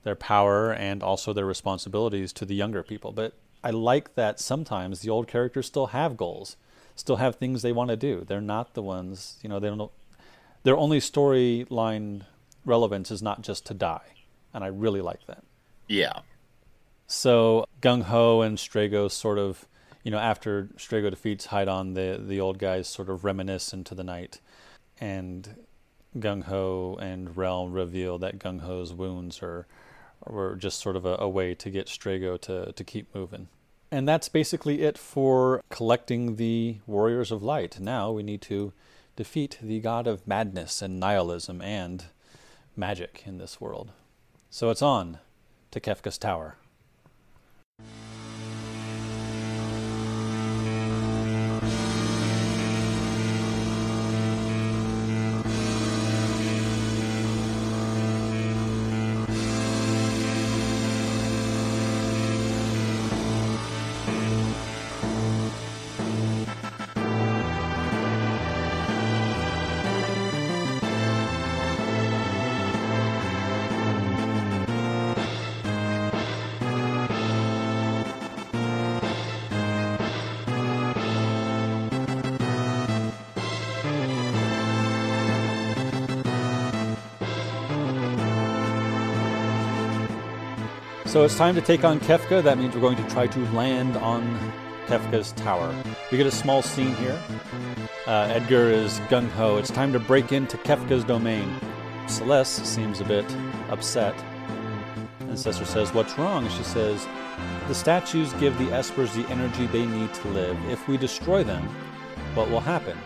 their 0.03 0.15
power 0.15 0.73
and 0.73 1.03
also 1.03 1.33
their 1.33 1.45
responsibilities 1.45 2.33
to 2.35 2.45
the 2.45 2.55
younger 2.55 2.83
people. 2.83 3.13
But 3.13 3.35
I 3.63 3.71
like 3.71 4.15
that 4.15 4.41
sometimes 4.41 5.01
the 5.01 5.11
old 5.11 5.29
characters 5.29 5.67
still 5.67 5.89
have 5.89 6.17
goals, 6.17 6.57
still 6.95 7.17
have 7.17 7.37
things 7.37 7.63
they 7.63 7.73
want 7.73 7.91
to 7.91 7.97
do. 7.97 8.25
They're 8.27 8.41
not 8.41 8.75
the 8.75 8.83
ones, 8.83 9.39
you 9.43 9.49
know, 9.49 9.59
they 9.59 9.69
don't. 9.69 9.91
Their 10.63 10.77
only 10.77 10.99
storyline 10.99 12.23
relevance 12.65 13.11
is 13.11 13.23
not 13.23 13.43
just 13.43 13.67
to 13.67 13.75
die, 13.75 14.15
and 14.53 14.63
I 14.63 14.69
really 14.69 15.01
like 15.01 15.27
that. 15.27 15.43
Yeah. 15.89 16.21
So 17.07 17.65
Gung 17.81 18.05
Ho 18.05 18.43
and 18.43 18.57
Strago 18.57 19.11
sort 19.11 19.39
of, 19.39 19.67
you 20.05 20.11
know, 20.11 20.19
after 20.19 20.69
Strago 20.77 21.11
defeats 21.11 21.47
Hidon, 21.47 21.95
the 21.95 22.23
the 22.23 22.41
old 22.41 22.59
guys 22.59 22.89
sort 22.89 23.09
of 23.09 23.25
reminisce 23.25 23.73
into 23.73 23.95
the 23.95 24.05
night, 24.05 24.41
and 25.01 25.57
Gung 26.19 26.45
Ho 26.45 26.99
and 27.01 27.37
Relm 27.37 27.73
reveal 27.73 28.19
that 28.19 28.39
Gung 28.39 28.61
Ho's 28.61 28.93
wounds 28.93 29.43
are 29.43 29.67
were 30.27 30.57
just 30.57 30.81
sort 30.81 30.97
of 30.97 31.05
a, 31.05 31.17
a 31.19 31.29
way 31.29 31.55
to 31.55 31.71
get 31.71 31.87
Strago 31.87 32.41
to 32.43 32.73
to 32.73 32.85
keep 32.85 33.15
moving. 33.15 33.49
And 33.93 34.07
that's 34.07 34.29
basically 34.29 34.83
it 34.83 34.97
for 34.97 35.63
collecting 35.69 36.37
the 36.37 36.79
Warriors 36.87 37.33
of 37.33 37.43
Light. 37.43 37.81
Now 37.81 38.13
we 38.13 38.23
need 38.23 38.41
to 38.43 38.73
defeat 39.17 39.59
the 39.61 39.81
god 39.81 40.07
of 40.07 40.27
madness 40.27 40.81
and 40.81 41.01
nihilism 41.01 41.61
and 41.61 42.05
magic 42.77 43.25
in 43.27 43.39
this 43.39 43.61
world. 43.61 43.91
So 44.49 44.71
it's 44.71 44.83
on 44.83 45.19
to 45.73 45.81
Kefka's 45.81 46.19
Tower. 46.19 46.57
So 91.11 91.25
it's 91.25 91.37
time 91.37 91.57
to 91.57 91.61
take 91.61 91.83
on 91.83 91.99
Kefka. 91.99 92.41
That 92.41 92.57
means 92.57 92.73
we're 92.73 92.81
going 92.81 92.97
to 92.97 93.11
try 93.11 93.27
to 93.27 93.39
land 93.51 93.97
on 93.97 94.23
Kefka's 94.87 95.33
tower. 95.33 95.75
We 96.13 96.17
get 96.17 96.29
a 96.29 96.31
small 96.31 96.63
scene 96.63 96.95
here. 96.95 97.21
Uh, 98.07 98.29
Edgar 98.31 98.71
is 98.71 99.01
gung 99.11 99.29
ho. 99.31 99.57
It's 99.57 99.73
time 99.73 99.93
to 99.93 99.99
break 99.99 100.31
into 100.31 100.57
Kefka's 100.59 101.03
domain. 101.03 101.53
Celes 102.07 102.47
seems 102.47 103.01
a 103.01 103.05
bit 103.05 103.25
upset. 103.71 104.15
And 105.19 105.33
Setzer 105.33 105.67
says, 105.67 105.93
What's 105.93 106.17
wrong? 106.17 106.49
She 106.49 106.63
says, 106.63 107.09
The 107.67 107.75
statues 107.75 108.33
give 108.35 108.57
the 108.59 108.67
Espers 108.67 109.13
the 109.13 109.29
energy 109.33 109.67
they 109.67 109.87
need 109.87 110.15
to 110.15 110.29
live. 110.29 110.57
If 110.71 110.87
we 110.87 110.97
destroy 110.97 111.43
them, 111.43 111.65
what 112.37 112.49
will 112.49 112.61
happen? 112.61 112.97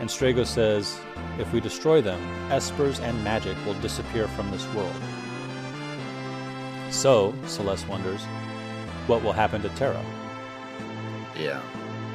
And 0.00 0.10
Strago 0.10 0.44
says, 0.44 0.98
If 1.38 1.52
we 1.52 1.60
destroy 1.60 2.02
them, 2.02 2.20
Espers 2.50 2.98
and 2.98 3.22
magic 3.22 3.56
will 3.64 3.74
disappear 3.74 4.26
from 4.26 4.50
this 4.50 4.66
world. 4.74 4.92
So, 6.96 7.34
Celes 7.44 7.86
wonders, 7.86 8.24
what 9.06 9.22
will 9.22 9.34
happen 9.34 9.60
to 9.60 9.68
Terra? 9.70 10.02
Yeah. 11.38 11.60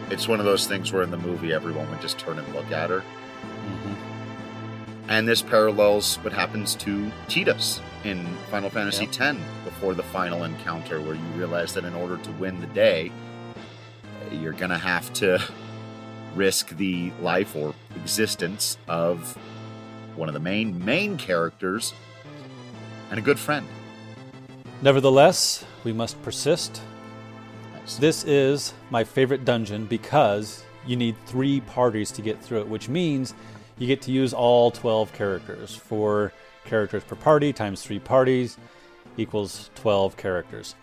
It's 0.09 0.27
one 0.27 0.39
of 0.39 0.45
those 0.45 0.65
things 0.65 0.91
where 0.91 1.03
in 1.03 1.11
the 1.11 1.17
movie 1.17 1.53
everyone 1.53 1.87
would 1.91 2.01
just 2.01 2.17
turn 2.17 2.39
and 2.39 2.53
look 2.55 2.71
at 2.71 2.89
her. 2.89 3.01
Mm-hmm. 3.01 3.93
And 5.07 5.27
this 5.27 5.43
parallels 5.43 6.15
what 6.23 6.33
happens 6.33 6.73
to 6.77 7.11
Tidus 7.27 7.79
in 8.03 8.25
Final 8.49 8.71
Fantasy 8.71 9.05
Yep. 9.05 9.21
X 9.21 9.37
before 9.65 9.93
the 9.93 10.01
final 10.01 10.45
encounter, 10.45 10.99
where 10.99 11.13
you 11.13 11.27
realize 11.35 11.75
that 11.75 11.85
in 11.85 11.93
order 11.93 12.17
to 12.17 12.31
win 12.31 12.59
the 12.59 12.67
day, 12.67 13.11
you're 14.31 14.51
going 14.51 14.71
to 14.71 14.79
have 14.79 15.13
to 15.13 15.39
risk 16.33 16.69
the 16.77 17.11
life 17.21 17.55
or 17.55 17.75
existence 17.95 18.79
of 18.87 19.37
one 20.15 20.27
of 20.27 20.33
the 20.33 20.39
main 20.39 20.83
main 20.83 21.17
characters 21.17 21.93
and 23.11 23.19
a 23.19 23.21
good 23.21 23.37
friend. 23.37 23.67
Nevertheless, 24.83 25.63
we 25.83 25.93
must 25.93 26.19
persist. 26.23 26.81
Nice. 27.73 27.97
This 27.97 28.23
is 28.23 28.73
my 28.89 29.03
favorite 29.03 29.45
dungeon 29.45 29.85
because 29.85 30.63
you 30.87 30.95
need 30.95 31.15
three 31.27 31.61
parties 31.61 32.09
to 32.11 32.23
get 32.23 32.41
through 32.41 32.61
it, 32.61 32.67
which 32.67 32.89
means 32.89 33.35
you 33.77 33.85
get 33.85 34.01
to 34.03 34.11
use 34.11 34.33
all 34.33 34.71
12 34.71 35.13
characters. 35.13 35.75
Four 35.75 36.33
characters 36.65 37.03
per 37.03 37.15
party 37.15 37.53
times 37.53 37.83
three 37.83 37.99
parties 37.99 38.57
equals 39.17 39.69
12 39.75 40.17
characters. 40.17 40.73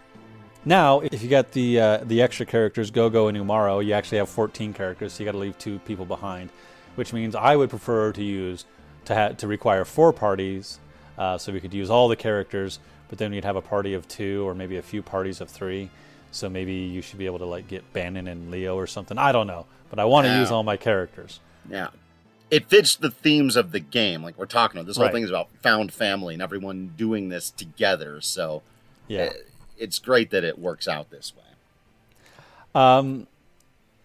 Now, 0.65 1.01
if 1.01 1.23
you 1.23 1.29
got 1.29 1.53
the 1.53 1.81
uh, 1.81 1.99
the 2.05 2.23
extra 2.23 2.47
characters, 2.47 2.91
Gogo 2.93 3.27
and 3.27 3.37
Umaro, 3.37 3.85
you 3.85 3.95
actually 3.95 4.19
have 4.19 4.29
14 4.29 4.75
characters, 4.75 5.13
so 5.13 5.23
you 5.23 5.25
got 5.25 5.33
to 5.33 5.39
leave 5.39 5.59
two 5.59 5.79
people 5.81 6.05
behind, 6.05 6.51
which 6.95 7.13
means 7.13 7.35
I 7.35 7.57
would 7.57 7.71
prefer 7.71 8.13
to 8.13 8.23
use 8.23 8.65
to 9.07 9.15
ha- 9.15 9.29
to 9.31 9.47
require 9.47 9.85
four 9.85 10.13
parties, 10.13 10.79
uh, 11.17 11.39
so 11.39 11.53
we 11.53 11.61
could 11.61 11.73
use 11.73 11.91
all 11.91 12.09
the 12.09 12.17
characters, 12.17 12.81
but 13.09 13.19
then 13.19 13.31
we'd 13.31 13.45
have 13.45 13.57
a 13.57 13.63
party 13.63 13.95
of 13.95 14.07
two 14.09 14.47
or 14.49 14.55
maybe 14.55 14.77
a 14.77 14.83
few 14.83 15.03
parties 15.03 15.41
of 15.41 15.49
three. 15.49 15.91
So 16.31 16.49
maybe 16.49 16.73
you 16.75 17.01
should 17.01 17.19
be 17.19 17.27
able 17.27 17.39
to 17.39 17.47
like 17.47 17.69
get 17.69 17.91
Banon 17.93 18.29
and 18.29 18.51
Leo 18.51 18.77
or 18.77 18.87
something. 18.87 19.17
I 19.17 19.33
don't 19.33 19.47
know, 19.47 19.65
but 19.91 19.99
I 19.99 20.05
want 20.05 20.27
to 20.27 20.31
Yeah. 20.31 20.41
use 20.41 20.51
all 20.51 20.63
my 20.63 20.77
characters. 20.77 21.41
Yeah. 21.71 21.89
It 22.51 22.69
fits 22.69 22.97
the 22.97 23.11
themes 23.11 23.57
of 23.57 23.73
the 23.73 23.81
game. 23.81 24.23
Like 24.23 24.37
we're 24.39 24.47
talking 24.47 24.79
about, 24.79 24.87
this 24.87 24.97
whole 24.97 25.07
Right. 25.07 25.13
thing 25.15 25.23
is 25.25 25.31
about 25.31 25.49
found 25.63 25.93
family 25.93 26.35
and 26.35 26.43
everyone 26.43 26.93
doing 26.97 27.29
this 27.31 27.51
together. 27.51 28.21
So 28.21 28.63
Yeah. 29.07 29.25
uh, 29.27 29.33
it's 29.79 29.99
great 29.99 30.31
that 30.31 30.45
it 30.45 30.59
works 30.59 30.87
out 30.87 31.11
this 31.11 31.33
way. 31.35 31.43
Um, 32.75 33.27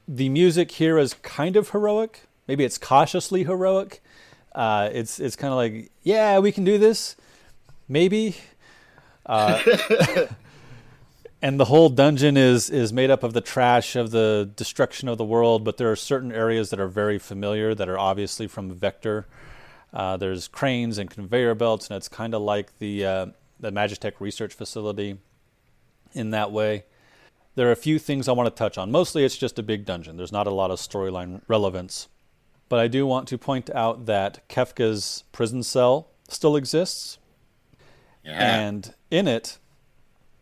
the 0.07 0.29
music 0.29 0.71
here 0.71 0.97
is 0.97 1.13
kind 1.15 1.55
of 1.55 1.69
heroic. 1.69 2.21
Maybe 2.47 2.63
it's 2.63 2.77
cautiously 2.77 3.43
heroic. 3.43 4.01
Uh, 4.53 4.89
it's 4.93 5.19
it's 5.19 5.35
kind 5.35 5.51
of 5.51 5.57
like, 5.57 5.91
yeah, 6.03 6.39
we 6.39 6.51
can 6.51 6.63
do 6.63 6.77
this. 6.77 7.15
Maybe. 7.87 8.35
Uh, 9.25 9.61
and 11.41 11.59
the 11.59 11.65
whole 11.65 11.89
dungeon 11.89 12.37
is 12.37 12.69
is 12.69 12.91
made 12.93 13.11
up 13.11 13.23
of 13.23 13.33
the 13.33 13.41
trash 13.41 13.95
of 13.95 14.11
the 14.11 14.49
destruction 14.55 15.07
of 15.07 15.17
the 15.17 15.25
world. 15.25 15.63
But 15.63 15.77
there 15.77 15.91
are 15.91 15.95
certain 15.95 16.31
areas 16.31 16.69
that 16.69 16.79
are 16.79 16.87
very 16.87 17.19
familiar 17.19 17.75
that 17.75 17.89
are 17.89 17.99
obviously 17.99 18.47
from 18.47 18.71
Vector. 18.71 19.27
Uh, 19.93 20.17
there's 20.17 20.47
cranes 20.47 20.97
and 20.97 21.09
conveyor 21.09 21.55
belts, 21.55 21.89
and 21.89 21.97
it's 21.97 22.09
kind 22.09 22.33
of 22.33 22.41
like 22.41 22.77
the 22.79 23.05
uh, 23.05 23.25
the 23.59 23.71
Magitech 23.71 24.13
research 24.19 24.53
facility 24.53 25.17
in 26.13 26.31
that 26.31 26.51
way. 26.51 26.85
There 27.55 27.67
are 27.67 27.71
a 27.71 27.77
few 27.77 27.99
things 27.99 28.27
I 28.27 28.31
want 28.31 28.47
to 28.47 28.57
touch 28.57 28.77
on. 28.77 28.91
Mostly 28.91 29.23
it's 29.23 29.37
just 29.37 29.59
a 29.59 29.63
big 29.63 29.85
dungeon. 29.85 30.17
There's 30.17 30.31
not 30.31 30.47
a 30.47 30.51
lot 30.51 30.71
of 30.71 30.79
storyline 30.79 31.41
relevance. 31.47 32.07
But 32.67 32.79
I 32.79 32.87
do 32.87 33.05
want 33.05 33.27
to 33.27 33.37
point 33.37 33.69
out 33.69 34.07
that 34.07 34.47
Kefka's 34.49 35.23
prison 35.31 35.61
cell 35.61 36.07
still 36.27 36.55
exists. 36.55 37.19
Yeah. 38.23 38.59
And 38.61 38.93
in 39.11 39.27
it 39.27 39.57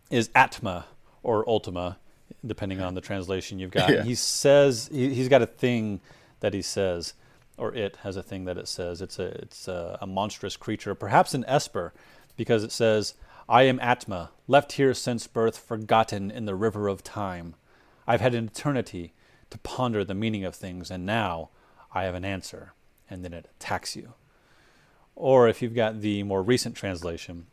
is 0.10 0.30
Atma 0.36 0.86
or 1.24 1.48
Ultima, 1.48 1.98
depending 2.46 2.82
on 2.82 2.94
the 2.94 3.02
translation 3.02 3.60
you've 3.60 3.72
got. 3.72 3.90
Yeah. 3.90 4.04
He 4.04 4.16
says 4.16 4.90
he, 4.92 5.14
he's 5.14 5.30
got 5.30 5.42
a 5.42 5.48
thing 5.48 6.02
that 6.40 6.54
he 6.54 6.62
says, 6.62 7.14
or 7.58 7.74
it 7.74 7.98
has 7.98 8.16
a 8.16 8.24
thing 8.24 8.46
that 8.46 8.58
it 8.58 8.68
says. 8.68 9.02
It's 9.02 9.20
a 9.20 9.28
it's 9.42 9.68
a, 9.68 9.98
a 10.02 10.08
monstrous 10.08 10.58
creature, 10.58 10.96
perhaps 10.96 11.34
an 11.34 11.46
esper, 11.48 11.94
because 12.36 12.64
it 12.64 12.72
says, 12.72 13.16
"I 13.48 13.64
am 13.64 13.80
Atma, 13.80 14.32
left 14.48 14.74
here 14.74 14.94
since 14.94 15.28
birth, 15.28 15.58
forgotten 15.58 16.32
in 16.32 16.46
the 16.46 16.56
river 16.56 16.88
of 16.88 17.04
time. 17.04 17.56
I've 18.08 18.22
had 18.22 18.36
an 18.36 18.46
eternity 18.46 19.14
to 19.50 19.58
ponder 19.60 20.04
the 20.04 20.14
meaning 20.16 20.44
of 20.44 20.56
things, 20.56 20.90
and 20.92 21.06
now 21.06 21.50
I 21.94 22.04
have 22.04 22.16
an 22.16 22.26
answer." 22.26 22.74
And 23.10 23.26
then 23.26 23.34
it 23.34 23.50
attacks 23.60 23.98
you. 23.98 24.14
Or 25.16 25.50
if 25.50 25.62
you've 25.62 25.76
got 25.76 26.00
the 26.00 26.24
more 26.24 26.42
recent 26.42 26.76
translation, 26.76 27.48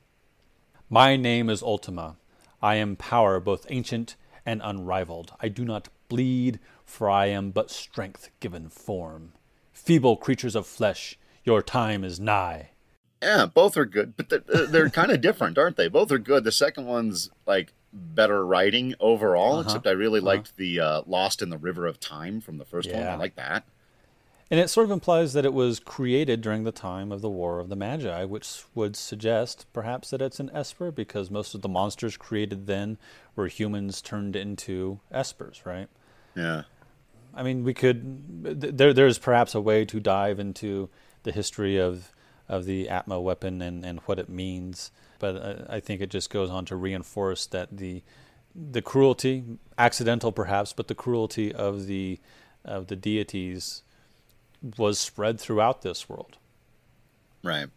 my 0.88 1.16
name 1.16 1.48
is 1.50 1.62
Ultima. 1.62 2.16
I 2.62 2.76
am 2.76 2.96
power 2.96 3.40
both 3.40 3.66
ancient 3.70 4.16
and 4.44 4.60
unrivaled. 4.64 5.32
I 5.40 5.48
do 5.48 5.64
not 5.64 5.88
bleed, 6.08 6.58
for 6.84 7.10
I 7.10 7.26
am 7.26 7.50
but 7.50 7.70
strength 7.70 8.30
given 8.40 8.68
form. 8.68 9.32
Feeble 9.72 10.16
creatures 10.16 10.56
of 10.56 10.66
flesh, 10.66 11.18
your 11.44 11.62
time 11.62 12.04
is 12.04 12.18
nigh. 12.18 12.70
Yeah, 13.22 13.46
both 13.46 13.76
are 13.76 13.84
good, 13.84 14.16
but 14.16 14.28
they're, 14.28 14.66
they're 14.66 14.90
kind 14.90 15.10
of 15.10 15.20
different, 15.28 15.58
aren't 15.58 15.76
they? 15.76 15.88
Both 15.88 16.10
are 16.12 16.18
good. 16.18 16.44
The 16.44 16.52
second 16.52 16.86
one's 16.86 17.30
like 17.46 17.72
better 17.92 18.44
writing 18.46 18.94
overall, 19.00 19.54
Uh-huh, 19.58 19.62
except 19.62 19.86
I 19.86 19.90
really 19.92 20.20
liked 20.20 20.56
the 20.56 20.80
uh, 20.80 21.02
Lost 21.06 21.42
in 21.42 21.50
the 21.50 21.58
River 21.58 21.86
of 21.86 21.98
Time 22.00 22.40
from 22.40 22.58
the 22.58 22.64
first 22.64 22.90
one. 22.92 23.02
I 23.02 23.14
like 23.16 23.36
that. 23.36 23.64
And 24.50 24.58
it 24.58 24.68
sort 24.68 24.86
of 24.86 24.90
implies 24.90 25.34
that 25.34 25.44
it 25.44 25.52
was 25.52 25.78
created 25.78 26.40
during 26.40 26.64
the 26.64 26.72
time 26.72 27.12
of 27.12 27.20
the 27.20 27.28
War 27.28 27.60
of 27.60 27.68
the 27.68 27.76
Magi, 27.76 28.24
which 28.24 28.64
would 28.74 28.96
suggest 28.96 29.66
perhaps 29.74 30.08
that 30.08 30.22
it's 30.22 30.40
an 30.40 30.50
Esper, 30.54 30.90
because 30.90 31.30
most 31.30 31.54
of 31.54 31.60
the 31.60 31.68
monsters 31.68 32.16
created 32.16 32.66
then 32.66 32.96
were 33.36 33.48
humans 33.48 34.00
turned 34.00 34.34
into 34.34 35.00
Espers, 35.12 35.66
right? 35.66 35.88
Yeah. 36.34 36.62
I 37.34 37.42
mean, 37.42 37.62
we 37.62 37.74
could. 37.74 38.42
There, 38.78 38.94
there's 38.94 39.18
perhaps 39.18 39.54
a 39.54 39.60
way 39.60 39.84
to 39.84 40.00
dive 40.00 40.40
into 40.40 40.88
the 41.24 41.32
history 41.32 41.76
of 41.76 42.12
of 42.48 42.64
the 42.64 42.88
Atma 42.88 43.20
weapon 43.20 43.60
and, 43.60 43.84
and 43.84 44.00
what 44.06 44.18
it 44.18 44.30
means, 44.30 44.90
but 45.18 45.36
uh, 45.36 45.54
I 45.68 45.80
think 45.80 46.00
it 46.00 46.08
just 46.08 46.30
goes 46.30 46.48
on 46.48 46.64
to 46.66 46.76
reinforce 46.76 47.44
that 47.46 47.76
the 47.76 48.02
the 48.54 48.80
cruelty, 48.80 49.44
accidental 49.76 50.32
perhaps, 50.32 50.72
but 50.72 50.88
the 50.88 50.94
cruelty 50.94 51.54
of 51.54 51.86
the 51.86 52.18
of 52.64 52.86
the 52.86 52.96
deities 52.96 53.82
was 54.76 54.98
spread 54.98 55.40
throughout 55.40 55.82
this 55.82 56.08
world. 56.08 56.36
Right. 57.42 57.68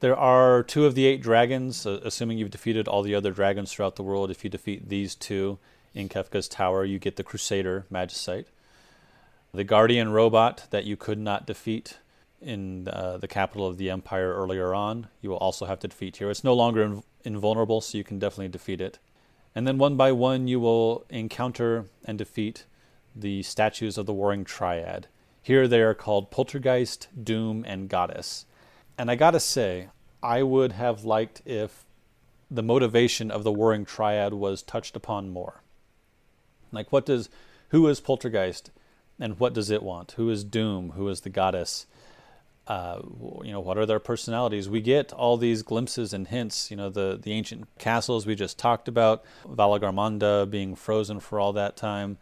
There 0.00 0.16
are 0.16 0.62
two 0.62 0.84
of 0.84 0.94
the 0.94 1.06
eight 1.06 1.22
dragons, 1.22 1.86
uh, 1.86 2.00
assuming 2.04 2.38
you've 2.38 2.50
defeated 2.50 2.86
all 2.86 3.02
the 3.02 3.14
other 3.14 3.32
dragons 3.32 3.72
throughout 3.72 3.96
the 3.96 4.02
world. 4.02 4.30
If 4.30 4.44
you 4.44 4.50
defeat 4.50 4.88
these 4.88 5.14
two 5.14 5.58
in 5.94 6.08
Kefka's 6.08 6.48
tower, 6.48 6.84
you 6.84 6.98
get 6.98 7.16
the 7.16 7.22
Crusader 7.22 7.86
Magicite. 7.90 8.46
The 9.52 9.64
Guardian 9.64 10.12
robot 10.12 10.66
that 10.70 10.84
you 10.84 10.96
could 10.96 11.18
not 11.18 11.46
defeat 11.46 11.98
in 12.42 12.88
uh, 12.88 13.16
the 13.16 13.28
capital 13.28 13.66
of 13.66 13.78
the 13.78 13.88
Empire 13.88 14.34
earlier 14.34 14.74
on, 14.74 15.08
you 15.22 15.30
will 15.30 15.38
also 15.38 15.64
have 15.64 15.80
to 15.80 15.88
defeat 15.88 16.18
here. 16.18 16.30
It's 16.30 16.44
no 16.44 16.52
longer 16.52 16.86
inv- 16.86 17.02
invulnerable, 17.24 17.80
so 17.80 17.96
you 17.96 18.04
can 18.04 18.18
definitely 18.18 18.48
defeat 18.48 18.80
it. 18.80 18.98
And 19.54 19.66
then 19.66 19.78
one 19.78 19.96
by 19.96 20.12
one, 20.12 20.46
you 20.46 20.60
will 20.60 21.06
encounter 21.08 21.86
and 22.04 22.18
defeat 22.18 22.66
the 23.14 23.42
statues 23.42 23.96
of 23.96 24.04
the 24.04 24.12
Warring 24.12 24.44
Triad. 24.44 25.08
Here 25.46 25.68
they 25.68 25.80
are 25.80 25.94
called 25.94 26.32
Poltergeist, 26.32 27.06
Doom, 27.22 27.64
and 27.68 27.88
Goddess. 27.88 28.46
And 28.98 29.08
I 29.08 29.14
gotta 29.14 29.38
say, 29.38 29.90
I 30.20 30.42
would 30.42 30.72
have 30.72 31.04
liked 31.04 31.40
if 31.44 31.84
the 32.50 32.64
motivation 32.64 33.30
of 33.30 33.44
the 33.44 33.52
Warring 33.52 33.84
Triad 33.84 34.34
was 34.34 34.60
touched 34.60 34.96
upon 34.96 35.30
more. 35.30 35.62
Like, 36.72 36.90
what 36.90 37.06
does, 37.06 37.28
who 37.68 37.86
is 37.86 38.00
Poltergeist, 38.00 38.72
and 39.20 39.38
what 39.38 39.54
does 39.54 39.70
it 39.70 39.84
want? 39.84 40.14
Who 40.16 40.30
is 40.30 40.42
Doom? 40.42 40.94
Who 40.96 41.06
is 41.08 41.20
the 41.20 41.30
goddess? 41.30 41.86
Uh, 42.66 43.02
you 43.44 43.52
know, 43.52 43.60
what 43.60 43.78
are 43.78 43.86
their 43.86 44.00
personalities? 44.00 44.68
We 44.68 44.80
get 44.80 45.12
all 45.12 45.36
these 45.36 45.62
glimpses 45.62 46.12
and 46.12 46.26
hints. 46.26 46.72
You 46.72 46.76
know, 46.76 46.90
the 46.90 47.20
the 47.22 47.30
ancient 47.30 47.68
castles 47.78 48.26
we 48.26 48.34
just 48.34 48.58
talked 48.58 48.88
about, 48.88 49.22
Valigarmanda 49.46 50.50
being 50.50 50.74
frozen 50.74 51.20
for 51.20 51.38
all 51.38 51.52
that 51.52 51.76
time, 51.76 52.18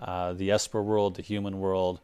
uh, 0.00 0.32
the 0.32 0.50
Esper 0.50 0.82
world, 0.82 1.14
the 1.14 1.22
human 1.22 1.60
world. 1.60 2.00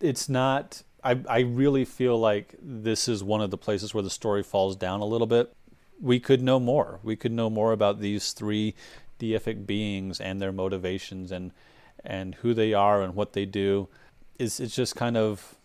It's 0.00 0.28
not. 0.28 0.82
I 1.04 1.20
I 1.28 1.40
really 1.40 1.84
feel 1.84 2.18
like 2.18 2.54
this 2.60 3.08
is 3.08 3.22
one 3.24 3.40
of 3.40 3.50
the 3.50 3.58
places 3.58 3.94
where 3.94 4.02
the 4.02 4.10
story 4.10 4.42
falls 4.42 4.76
down 4.76 5.00
a 5.00 5.04
little 5.06 5.26
bit. 5.26 5.52
we 6.00 6.20
could 6.20 6.42
know 6.42 6.60
more. 6.60 7.00
We 7.02 7.16
could 7.16 7.32
know 7.32 7.50
more 7.50 7.72
about 7.72 8.00
these 8.00 8.32
three 8.32 8.74
deific 9.18 9.66
beings 9.66 10.20
and 10.20 10.40
their 10.40 10.52
motivations 10.52 11.32
and 11.32 11.52
and 12.04 12.36
who 12.36 12.54
they 12.54 12.72
are 12.74 13.02
and 13.02 13.14
what 13.14 13.32
they 13.32 13.44
do. 13.46 13.88
Is 14.38 14.60
it's 14.60 14.76
just 14.76 14.94
kind 14.96 15.16
of 15.16 15.56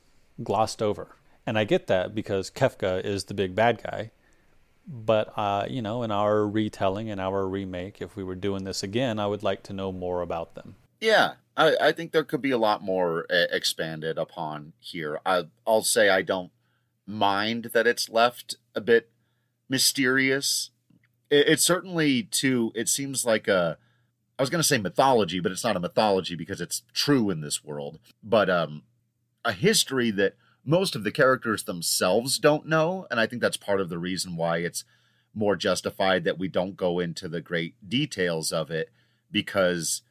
glossed 0.44 0.82
over. 0.82 1.16
And 1.46 1.58
I 1.60 1.64
get 1.66 1.88
that 1.88 2.16
because 2.16 2.50
Kefka 2.50 3.04
is 3.06 3.26
the 3.26 3.34
big 3.34 3.54
bad 3.56 3.82
guy. 3.84 4.12
But 4.88 5.34
uh, 5.38 5.66
you 5.70 5.82
know, 5.82 6.04
in 6.04 6.12
our 6.12 6.46
retelling, 6.48 7.08
in 7.08 7.20
our 7.20 7.48
remake, 7.48 8.02
if 8.02 8.16
we 8.16 8.24
were 8.24 8.36
doing 8.36 8.64
this 8.66 8.84
again, 8.84 9.20
I 9.20 9.28
would 9.28 9.44
like 9.44 9.64
to 9.64 9.74
know 9.74 9.92
more 9.92 10.22
about 10.22 10.56
them. 10.56 10.76
Yeah, 11.00 11.34
I, 11.56 11.76
I 11.80 11.92
think 11.92 12.12
there 12.12 12.24
could 12.24 12.42
be 12.42 12.52
a 12.52 12.58
lot 12.58 12.84
more 12.84 13.26
uh, 13.30 13.46
expanded 13.52 14.18
upon 14.18 14.74
here. 14.80 15.20
I, 15.26 15.46
I'll 15.68 15.84
say 15.84 16.10
I 16.10 16.22
don't 16.22 16.52
mind 17.06 17.72
that 17.74 17.88
it's 17.88 18.10
left 18.10 18.56
a 18.76 18.82
bit 18.82 19.10
mysterious. 19.70 20.72
It, 21.30 21.48
it's 21.50 21.66
certainly 21.66 22.24
too. 22.24 22.72
It 22.76 22.90
seems 22.90 23.26
like 23.26 23.48
a. 23.48 23.78
I 24.38 24.42
was 24.42 24.50
going 24.50 24.62
to 24.62 24.68
say 24.68 24.80
mythology, 24.80 25.40
but 25.40 25.52
it's 25.52 25.64
not 25.64 25.76
a 25.76 25.80
mythology 25.80 26.36
because 26.36 26.60
it's 26.60 26.82
true 26.92 27.30
in 27.30 27.42
this 27.42 27.64
world. 27.64 28.00
But 28.24 28.50
um, 28.50 28.82
a 29.46 29.54
history 29.54 30.10
that 30.12 30.34
most 30.66 30.96
of 30.96 31.04
the 31.04 31.12
characters 31.12 31.64
themselves 31.64 32.40
don't 32.40 32.66
know, 32.66 33.06
and 33.12 33.20
I 33.20 33.28
think 33.28 33.42
that's 33.42 33.58
part 33.58 33.80
of 33.80 33.90
the 33.90 34.00
reason 34.00 34.36
why 34.36 34.58
it's 34.58 34.86
more 35.36 35.56
justified 35.56 36.24
that 36.24 36.40
we 36.40 36.48
don't 36.48 36.76
go 36.78 37.00
into 37.00 37.28
the 37.28 37.42
great 37.42 37.76
details 37.88 38.52
of 38.52 38.72
it 38.72 38.90
because 39.32 40.02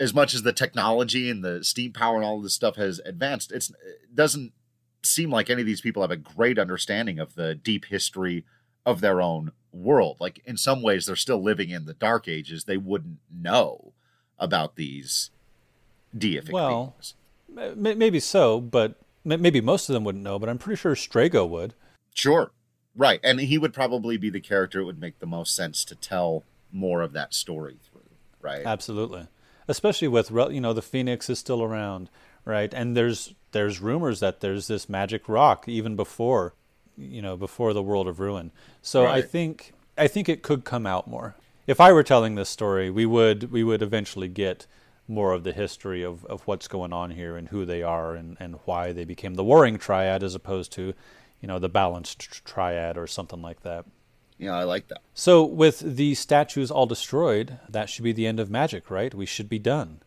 as 0.00 0.12
much 0.12 0.34
as 0.34 0.42
the 0.42 0.52
technology 0.52 1.30
and 1.30 1.44
the 1.44 1.62
steam 1.62 1.92
power 1.92 2.16
and 2.16 2.24
all 2.24 2.38
of 2.38 2.42
this 2.42 2.54
stuff 2.54 2.76
has 2.76 2.98
advanced, 3.00 3.52
it's 3.52 3.70
it 3.70 4.14
doesn't 4.14 4.52
seem 5.02 5.30
like 5.30 5.50
any 5.50 5.60
of 5.60 5.66
these 5.66 5.80
people 5.80 6.02
have 6.02 6.10
a 6.10 6.16
great 6.16 6.58
understanding 6.58 7.18
of 7.18 7.34
the 7.34 7.54
deep 7.54 7.86
history 7.86 8.44
of 8.86 9.00
their 9.00 9.20
own 9.20 9.52
world. 9.72 10.16
Like 10.20 10.40
in 10.44 10.56
some 10.56 10.82
ways, 10.82 11.06
they're 11.06 11.16
still 11.16 11.42
living 11.42 11.70
in 11.70 11.84
the 11.84 11.94
dark 11.94 12.28
ages. 12.28 12.64
They 12.64 12.76
wouldn't 12.76 13.18
know 13.32 13.92
about 14.38 14.76
these 14.76 15.30
deific 16.16 16.52
well, 16.52 16.94
beings. 16.96 17.14
Maybe 17.76 18.20
so, 18.20 18.60
but 18.60 18.96
maybe 19.24 19.60
most 19.60 19.88
of 19.88 19.94
them 19.94 20.04
wouldn't 20.04 20.24
know. 20.24 20.38
But 20.38 20.48
I'm 20.48 20.58
pretty 20.58 20.80
sure 20.80 20.94
Strago 20.94 21.48
would. 21.48 21.74
Sure, 22.14 22.50
right, 22.96 23.20
and 23.22 23.40
he 23.40 23.58
would 23.58 23.72
probably 23.72 24.16
be 24.16 24.30
the 24.30 24.40
character 24.40 24.80
it 24.80 24.84
would 24.84 25.00
make 25.00 25.18
the 25.18 25.26
most 25.26 25.54
sense 25.54 25.84
to 25.84 25.94
tell 25.94 26.44
more 26.72 27.02
of 27.02 27.12
that 27.12 27.34
story 27.34 27.76
through. 27.90 28.02
Right, 28.40 28.64
absolutely. 28.64 29.28
Especially 29.66 30.08
with 30.08 30.30
you 30.30 30.60
know 30.60 30.72
the 30.72 30.82
Phoenix 30.82 31.30
is 31.30 31.38
still 31.38 31.62
around, 31.62 32.10
right? 32.44 32.72
And 32.74 32.96
there's 32.96 33.34
there's 33.52 33.80
rumors 33.80 34.20
that 34.20 34.40
there's 34.40 34.66
this 34.66 34.88
magic 34.88 35.28
rock 35.28 35.66
even 35.68 35.96
before 35.96 36.54
you 36.98 37.22
know 37.22 37.36
before 37.36 37.72
the 37.72 37.82
world 37.82 38.06
of 38.06 38.20
ruin 38.20 38.50
so 38.82 39.04
right. 39.04 39.16
i 39.16 39.22
think 39.22 39.72
i 39.96 40.06
think 40.06 40.28
it 40.28 40.42
could 40.42 40.64
come 40.64 40.86
out 40.86 41.08
more 41.08 41.34
if 41.66 41.80
i 41.80 41.92
were 41.92 42.02
telling 42.02 42.34
this 42.34 42.48
story 42.48 42.90
we 42.90 43.06
would 43.06 43.50
we 43.50 43.64
would 43.64 43.80
eventually 43.80 44.28
get 44.28 44.66
more 45.06 45.32
of 45.32 45.44
the 45.44 45.52
history 45.52 46.02
of, 46.02 46.24
of 46.26 46.40
what's 46.46 46.66
going 46.66 46.92
on 46.92 47.10
here 47.10 47.36
and 47.36 47.48
who 47.48 47.66
they 47.66 47.82
are 47.82 48.14
and, 48.14 48.38
and 48.40 48.58
why 48.64 48.90
they 48.90 49.04
became 49.04 49.34
the 49.34 49.44
warring 49.44 49.78
triad 49.78 50.22
as 50.22 50.34
opposed 50.34 50.72
to 50.72 50.94
you 51.40 51.48
know 51.48 51.58
the 51.58 51.68
balanced 51.68 52.44
triad 52.44 52.96
or 52.96 53.06
something 53.06 53.42
like 53.42 53.62
that 53.62 53.84
yeah 54.38 54.56
i 54.56 54.64
like 54.64 54.88
that 54.88 55.00
so 55.14 55.44
with 55.44 55.80
the 55.80 56.14
statues 56.14 56.70
all 56.70 56.86
destroyed 56.86 57.58
that 57.68 57.88
should 57.88 58.04
be 58.04 58.12
the 58.12 58.26
end 58.26 58.40
of 58.40 58.50
magic 58.50 58.90
right 58.90 59.14
we 59.14 59.26
should 59.26 59.48
be 59.48 59.58
done 59.58 60.00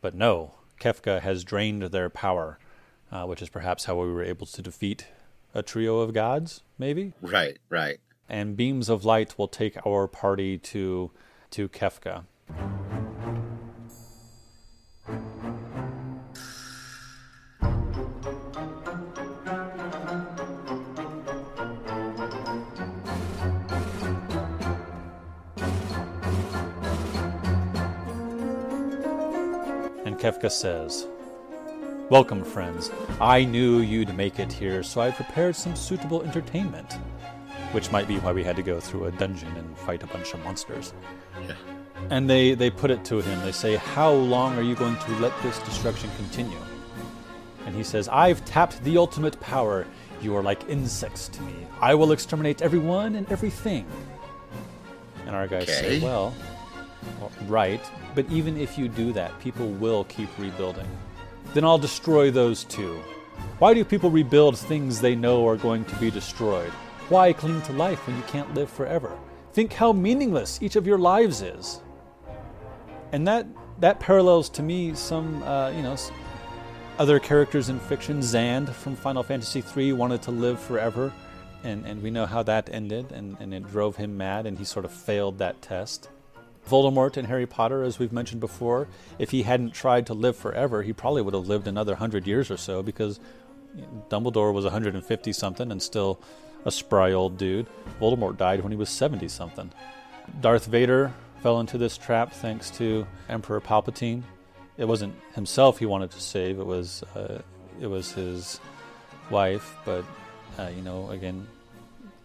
but 0.00 0.14
no 0.14 0.54
Kefka 0.80 1.20
has 1.20 1.44
drained 1.44 1.82
their 1.82 2.10
power, 2.10 2.58
uh, 3.12 3.24
which 3.26 3.42
is 3.42 3.48
perhaps 3.48 3.84
how 3.84 4.00
we 4.00 4.12
were 4.12 4.24
able 4.24 4.46
to 4.46 4.62
defeat 4.62 5.06
a 5.54 5.62
trio 5.62 5.98
of 5.98 6.14
gods, 6.14 6.62
maybe? 6.78 7.12
Right, 7.20 7.58
right. 7.68 8.00
And 8.28 8.56
beams 8.56 8.88
of 8.88 9.04
light 9.04 9.38
will 9.38 9.48
take 9.48 9.76
our 9.86 10.08
party 10.08 10.56
to 10.58 11.10
to 11.50 11.68
Kefka. 11.68 12.24
Kefka 30.20 30.50
says, 30.50 31.06
Welcome, 32.10 32.44
friends. 32.44 32.90
I 33.22 33.42
knew 33.42 33.78
you'd 33.78 34.14
make 34.14 34.38
it 34.38 34.52
here, 34.52 34.82
so 34.82 35.00
I 35.00 35.10
prepared 35.10 35.56
some 35.56 35.74
suitable 35.74 36.22
entertainment. 36.22 36.92
Which 37.72 37.90
might 37.90 38.06
be 38.06 38.18
why 38.18 38.32
we 38.32 38.44
had 38.44 38.54
to 38.56 38.62
go 38.62 38.80
through 38.80 39.06
a 39.06 39.12
dungeon 39.12 39.56
and 39.56 39.78
fight 39.78 40.02
a 40.02 40.06
bunch 40.08 40.34
of 40.34 40.44
monsters. 40.44 40.92
Yeah. 41.48 41.54
And 42.10 42.28
they, 42.28 42.52
they 42.52 42.68
put 42.68 42.90
it 42.90 43.02
to 43.06 43.22
him. 43.22 43.40
They 43.40 43.52
say, 43.52 43.76
How 43.76 44.12
long 44.12 44.58
are 44.58 44.62
you 44.62 44.74
going 44.74 44.96
to 44.96 45.10
let 45.20 45.32
this 45.42 45.58
destruction 45.60 46.10
continue? 46.18 46.58
And 47.64 47.74
he 47.74 47.82
says, 47.82 48.06
I've 48.08 48.44
tapped 48.44 48.84
the 48.84 48.98
ultimate 48.98 49.40
power. 49.40 49.86
You 50.20 50.36
are 50.36 50.42
like 50.42 50.68
insects 50.68 51.28
to 51.28 51.42
me. 51.42 51.54
I 51.80 51.94
will 51.94 52.12
exterminate 52.12 52.60
everyone 52.60 53.14
and 53.14 53.30
everything. 53.32 53.86
And 55.24 55.34
our 55.34 55.46
guys 55.46 55.62
okay. 55.62 55.72
say, 55.72 56.00
Well, 56.02 56.34
well, 56.36 56.59
right, 57.46 57.80
but 58.14 58.30
even 58.30 58.56
if 58.56 58.78
you 58.78 58.88
do 58.88 59.12
that, 59.12 59.38
people 59.40 59.68
will 59.68 60.04
keep 60.04 60.28
rebuilding. 60.38 60.86
Then 61.54 61.64
I'll 61.64 61.78
destroy 61.78 62.30
those 62.30 62.64
too. 62.64 63.00
Why 63.58 63.74
do 63.74 63.84
people 63.84 64.10
rebuild 64.10 64.58
things 64.58 65.00
they 65.00 65.14
know 65.14 65.46
are 65.46 65.56
going 65.56 65.84
to 65.86 65.96
be 65.96 66.10
destroyed? 66.10 66.70
Why 67.08 67.32
cling 67.32 67.62
to 67.62 67.72
life 67.72 68.06
when 68.06 68.16
you 68.16 68.22
can't 68.24 68.54
live 68.54 68.70
forever? 68.70 69.18
Think 69.52 69.72
how 69.72 69.92
meaningless 69.92 70.62
each 70.62 70.76
of 70.76 70.86
your 70.86 70.98
lives 70.98 71.42
is. 71.42 71.80
And 73.12 73.26
that 73.26 73.46
that 73.80 73.98
parallels 73.98 74.48
to 74.50 74.62
me 74.62 74.94
some 74.94 75.42
uh, 75.42 75.70
you 75.70 75.82
know 75.82 75.96
other 76.98 77.18
characters 77.18 77.68
in 77.68 77.80
fiction. 77.80 78.20
Xande 78.20 78.70
from 78.70 78.94
Final 78.94 79.22
Fantasy 79.22 79.64
III 79.76 79.94
wanted 79.94 80.22
to 80.22 80.30
live 80.30 80.60
forever, 80.60 81.12
and, 81.64 81.84
and 81.86 82.02
we 82.02 82.10
know 82.10 82.26
how 82.26 82.42
that 82.42 82.68
ended, 82.70 83.10
and, 83.10 83.36
and 83.40 83.54
it 83.54 83.66
drove 83.70 83.96
him 83.96 84.16
mad, 84.18 84.46
and 84.46 84.58
he 84.58 84.64
sort 84.64 84.84
of 84.84 84.92
failed 84.92 85.38
that 85.38 85.60
test. 85.62 86.10
Voldemort 86.68 87.16
in 87.16 87.24
Harry 87.24 87.46
Potter, 87.46 87.82
as 87.82 87.98
we've 87.98 88.12
mentioned 88.12 88.40
before, 88.40 88.88
if 89.18 89.30
he 89.30 89.42
hadn't 89.42 89.72
tried 89.72 90.06
to 90.06 90.14
live 90.14 90.36
forever, 90.36 90.82
he 90.82 90.92
probably 90.92 91.22
would 91.22 91.34
have 91.34 91.48
lived 91.48 91.66
another 91.66 91.96
hundred 91.96 92.26
years 92.26 92.50
or 92.50 92.56
so 92.56 92.82
because 92.82 93.18
Dumbledore 94.08 94.52
was 94.52 94.64
150 94.64 95.32
something 95.32 95.70
and 95.70 95.82
still 95.82 96.20
a 96.64 96.70
spry 96.70 97.12
old 97.12 97.36
dude. 97.38 97.66
Voldemort 98.00 98.36
died 98.36 98.62
when 98.62 98.72
he 98.72 98.76
was 98.76 98.88
70 98.90 99.28
something. 99.28 99.70
Darth 100.40 100.66
Vader 100.66 101.12
fell 101.42 101.58
into 101.60 101.78
this 101.78 101.96
trap 101.96 102.32
thanks 102.32 102.70
to 102.70 103.06
Emperor 103.28 103.60
Palpatine. 103.60 104.22
It 104.76 104.86
wasn't 104.86 105.14
himself 105.34 105.78
he 105.78 105.86
wanted 105.86 106.10
to 106.12 106.20
save; 106.20 106.58
it 106.58 106.66
was 106.66 107.02
uh, 107.14 107.42
it 107.80 107.86
was 107.86 108.12
his 108.12 108.60
wife. 109.30 109.76
But 109.84 110.04
uh, 110.58 110.70
you 110.74 110.82
know, 110.82 111.10
again, 111.10 111.48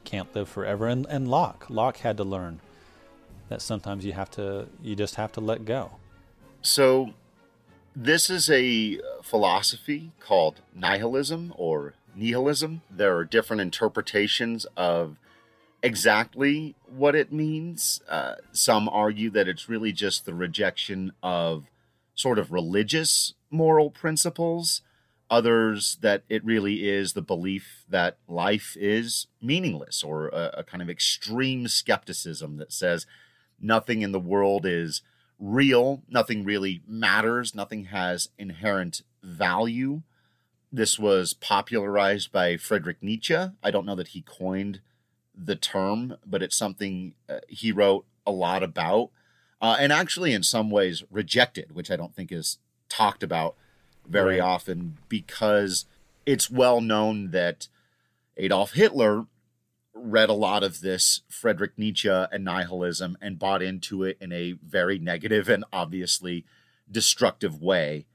can't 0.04 0.34
live 0.36 0.48
forever. 0.48 0.88
And 0.88 1.06
and 1.08 1.28
Locke, 1.28 1.66
Locke 1.70 1.98
had 1.98 2.18
to 2.18 2.24
learn 2.24 2.60
that 3.50 3.62
sometimes 3.62 4.06
you 4.06 4.14
have 4.14 4.30
to 4.32 4.68
you 4.82 4.96
just 4.96 5.16
have 5.16 5.32
to 5.34 5.42
let 5.42 5.66
go. 5.66 5.92
So 6.62 7.14
this 7.96 8.30
is 8.30 8.50
a 8.50 9.00
philosophy 9.24 10.12
called 10.20 10.62
nihilism 10.74 11.54
or 11.58 11.94
nihilism. 12.16 12.82
There 12.90 13.16
are 13.16 13.26
different 13.26 13.62
interpretations 13.62 14.66
of 14.76 15.18
exactly 15.82 16.76
what 16.88 17.16
it 17.16 17.32
means. 17.32 18.02
Uh, 18.10 18.36
some 18.52 18.90
argue 18.90 19.30
that 19.30 19.48
it's 19.48 19.70
really 19.70 19.92
just 19.92 20.26
the 20.26 20.34
rejection 20.34 21.14
of 21.22 21.66
sort 22.16 22.40
of 22.40 22.52
religious 22.52 23.34
moral 23.52 23.92
principles. 23.92 24.82
Others 25.30 25.98
that 26.02 26.24
it 26.30 26.44
really 26.44 26.88
is 26.88 27.14
the 27.14 27.22
belief 27.22 27.84
that 27.90 28.18
life 28.28 28.76
is 28.80 29.28
meaningless 29.42 30.04
or 30.04 30.28
a, 30.30 30.52
a 30.58 30.64
kind 30.64 30.82
of 30.82 30.90
extreme 30.90 31.68
skepticism 31.68 32.58
that 32.58 32.72
says 32.72 33.06
nothing 33.60 34.02
in 34.02 34.12
the 34.12 34.20
world 34.20 34.66
is 34.66 35.02
real, 35.40 36.04
nothing 36.10 36.44
really 36.44 36.82
matters, 36.88 37.54
nothing 37.54 37.86
has 37.86 38.30
inherent 38.38 39.02
value. 39.24 40.02
This 40.72 41.00
was 41.00 41.34
popularized 41.34 42.32
by 42.32 42.58
Friedrich 42.58 43.02
Nietzsche. 43.02 43.36
I 43.36 43.72
don't 43.72 43.86
know 43.86 43.96
that 43.96 44.10
he 44.10 44.22
coined 44.22 44.82
the 45.36 45.56
term, 45.56 46.18
but 46.26 46.42
it's 46.42 46.58
something 46.58 47.14
uh, 47.30 47.40
he 47.48 47.72
wrote 47.72 48.06
a 48.26 48.32
lot 48.32 48.64
about 48.64 49.12
uh, 49.62 49.78
and 49.80 49.92
actually, 49.92 50.34
in 50.34 50.44
some 50.44 50.70
ways, 50.70 51.04
rejected, 51.10 51.74
which 51.74 51.90
I 51.90 51.96
don't 51.96 52.16
think 52.16 52.32
is 52.32 52.60
talked 52.90 53.24
about 53.24 53.56
very 54.08 54.40
right. 54.40 54.46
often 54.46 54.98
because 55.10 55.86
it's 56.26 56.52
well 56.52 56.82
known 56.82 57.32
that 57.32 57.68
Adolf 58.38 58.74
Hitler 58.74 59.26
read 59.96 60.30
a 60.30 60.34
lot 60.34 60.64
of 60.64 60.82
this 60.82 61.22
Friedrich 61.30 61.78
Nietzsche 61.78 62.10
and 62.10 62.44
nihilism 62.44 63.18
and 63.22 63.40
bought 63.40 63.64
into 63.64 64.04
it 64.04 64.18
in 64.20 64.32
a 64.32 64.54
very 64.64 65.00
negative 65.00 65.48
and 65.48 65.64
obviously 65.72 66.46
destructive 66.92 67.62
way, 67.62 68.06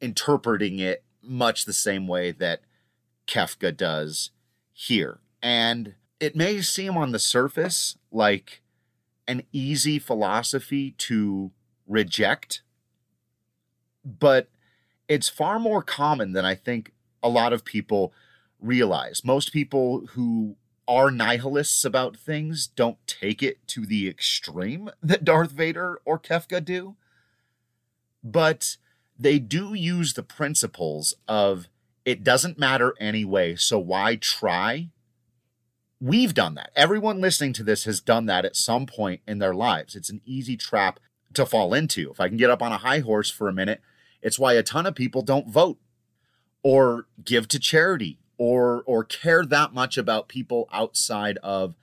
interpreting 0.00 0.78
it 0.78 1.04
much 1.22 1.64
the 1.64 1.72
same 1.72 2.08
way 2.08 2.32
that 2.32 2.62
Kefka 3.26 3.76
does 3.76 4.30
here. 4.72 5.20
And 5.42 5.94
it 6.18 6.34
may 6.34 6.62
seem 6.62 6.96
on 6.96 7.12
the 7.12 7.18
surface 7.18 7.98
like 8.10 8.62
an 9.28 9.42
easy 9.52 9.98
philosophy 9.98 10.92
to 10.92 11.50
reject, 11.86 12.62
but 14.04 14.48
it's 15.08 15.28
far 15.28 15.58
more 15.58 15.82
common 15.82 16.32
than 16.32 16.44
I 16.44 16.54
think 16.54 16.92
a 17.22 17.28
lot 17.28 17.52
of 17.52 17.64
people 17.64 18.12
realize. 18.60 19.22
Most 19.24 19.52
people 19.52 20.06
who 20.12 20.56
are 20.86 21.10
nihilists 21.10 21.84
about 21.84 22.16
things 22.16 22.66
don't 22.66 22.98
take 23.06 23.42
it 23.42 23.66
to 23.68 23.86
the 23.86 24.08
extreme 24.08 24.90
that 25.02 25.24
Darth 25.24 25.50
Vader 25.50 26.00
or 26.04 26.18
Kefka 26.18 26.64
do, 26.64 26.96
but 28.22 28.76
they 29.18 29.38
do 29.38 29.74
use 29.74 30.14
the 30.14 30.22
principles 30.22 31.14
of 31.28 31.68
it 32.04 32.22
doesn't 32.22 32.58
matter 32.58 32.94
anyway, 33.00 33.56
so 33.56 33.78
why 33.78 34.16
try? 34.16 34.90
We've 36.00 36.34
done 36.34 36.54
that. 36.56 36.70
Everyone 36.76 37.20
listening 37.20 37.54
to 37.54 37.62
this 37.62 37.84
has 37.84 38.00
done 38.00 38.26
that 38.26 38.44
at 38.44 38.56
some 38.56 38.84
point 38.84 39.22
in 39.26 39.38
their 39.38 39.54
lives. 39.54 39.96
It's 39.96 40.10
an 40.10 40.20
easy 40.26 40.56
trap 40.56 41.00
to 41.32 41.46
fall 41.46 41.72
into. 41.72 42.10
If 42.10 42.20
I 42.20 42.28
can 42.28 42.36
get 42.36 42.50
up 42.50 42.62
on 42.62 42.72
a 42.72 42.78
high 42.78 42.98
horse 42.98 43.30
for 43.30 43.48
a 43.48 43.52
minute, 43.54 43.80
it's 44.20 44.38
why 44.38 44.54
a 44.54 44.62
ton 44.62 44.86
of 44.86 44.94
people 44.94 45.22
don't 45.22 45.48
vote 45.48 45.78
or 46.62 47.06
give 47.24 47.48
to 47.48 47.58
charity 47.58 48.18
or 48.38 48.82
or 48.86 49.04
care 49.04 49.44
that 49.44 49.72
much 49.72 49.96
about 49.96 50.28
people 50.28 50.68
outside 50.72 51.38
of 51.42 51.74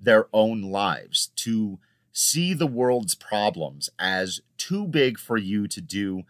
their 0.00 0.26
own 0.32 0.62
lives 0.62 1.30
to 1.36 1.78
see 2.12 2.54
the 2.54 2.66
world's 2.66 3.14
problems 3.14 3.90
as 3.98 4.40
too 4.56 4.86
big 4.86 5.18
for 5.18 5.36
you 5.36 5.68
to 5.68 5.80
do 5.80 6.22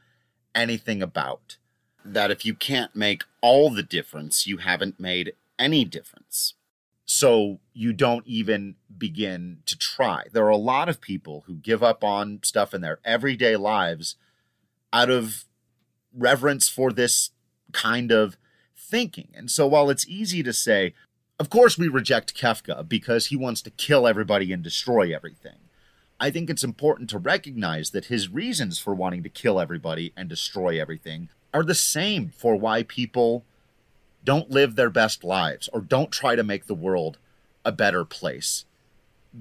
anything 0.55 1.03
about. 1.03 1.57
That 2.05 2.31
if 2.31 2.45
you 2.45 2.55
can't 2.55 2.95
make 2.97 3.25
all 3.41 3.71
the 3.71 3.83
difference 3.83 4.47
you 4.47 4.59
haven't 4.59 4.99
made 4.99 5.33
any 5.59 5.85
difference. 5.85 6.55
So 7.05 7.59
you 7.73 7.95
don't 7.95 8.27
even 8.27 8.77
begin 8.97 9.59
to 9.65 9.79
try. 9.79 10.25
There 10.31 10.45
are 10.45 10.51
a 10.51 10.57
lot 10.59 10.91
of 10.91 11.01
people 11.01 11.45
who 11.47 11.55
give 11.55 11.83
up 11.83 12.05
on 12.05 12.41
stuff 12.43 12.75
in 12.75 12.83
their 12.83 12.99
everyday 13.03 13.57
lives 13.57 14.17
out 14.93 15.09
of 15.09 15.47
reverence 16.15 16.69
for 16.69 16.93
this 16.93 17.31
kind 17.73 18.13
of 18.13 18.37
thinking. 18.89 19.29
And 19.35 19.51
so 19.51 19.67
while 19.67 19.91
it's 19.91 20.09
easy 20.09 20.43
to 20.43 20.53
say, 20.53 20.95
of 21.39 21.51
course 21.51 21.79
we 21.79 21.89
reject 21.89 22.35
Kefka 22.35 22.89
because 22.89 23.27
he 23.27 23.37
wants 23.37 23.63
to 23.63 23.71
kill 23.71 24.07
everybody 24.07 24.53
and 24.53 24.63
destroy 24.63 25.15
everything. 25.15 25.59
I 26.21 26.31
think 26.31 26.51
it's 26.51 26.65
important 26.65 27.09
to 27.11 27.19
recognize 27.19 27.91
that 27.91 28.07
his 28.07 28.29
reasons 28.29 28.79
for 28.79 28.95
wanting 28.95 29.23
to 29.23 29.29
kill 29.29 29.61
everybody 29.61 30.13
and 30.17 30.29
destroy 30.29 30.81
everything 30.81 31.29
are 31.55 31.63
the 31.63 31.75
same 31.75 32.31
for 32.37 32.57
why 32.57 32.83
people 32.83 33.45
don't 34.25 34.51
live 34.51 34.75
their 34.75 34.91
best 34.91 35.23
lives 35.23 35.69
or 35.73 35.81
don't 35.81 36.11
try 36.11 36.35
to 36.35 36.43
make 36.43 36.67
the 36.67 36.75
world 36.75 37.19
a 37.65 37.71
better 37.71 38.05
place 38.05 38.65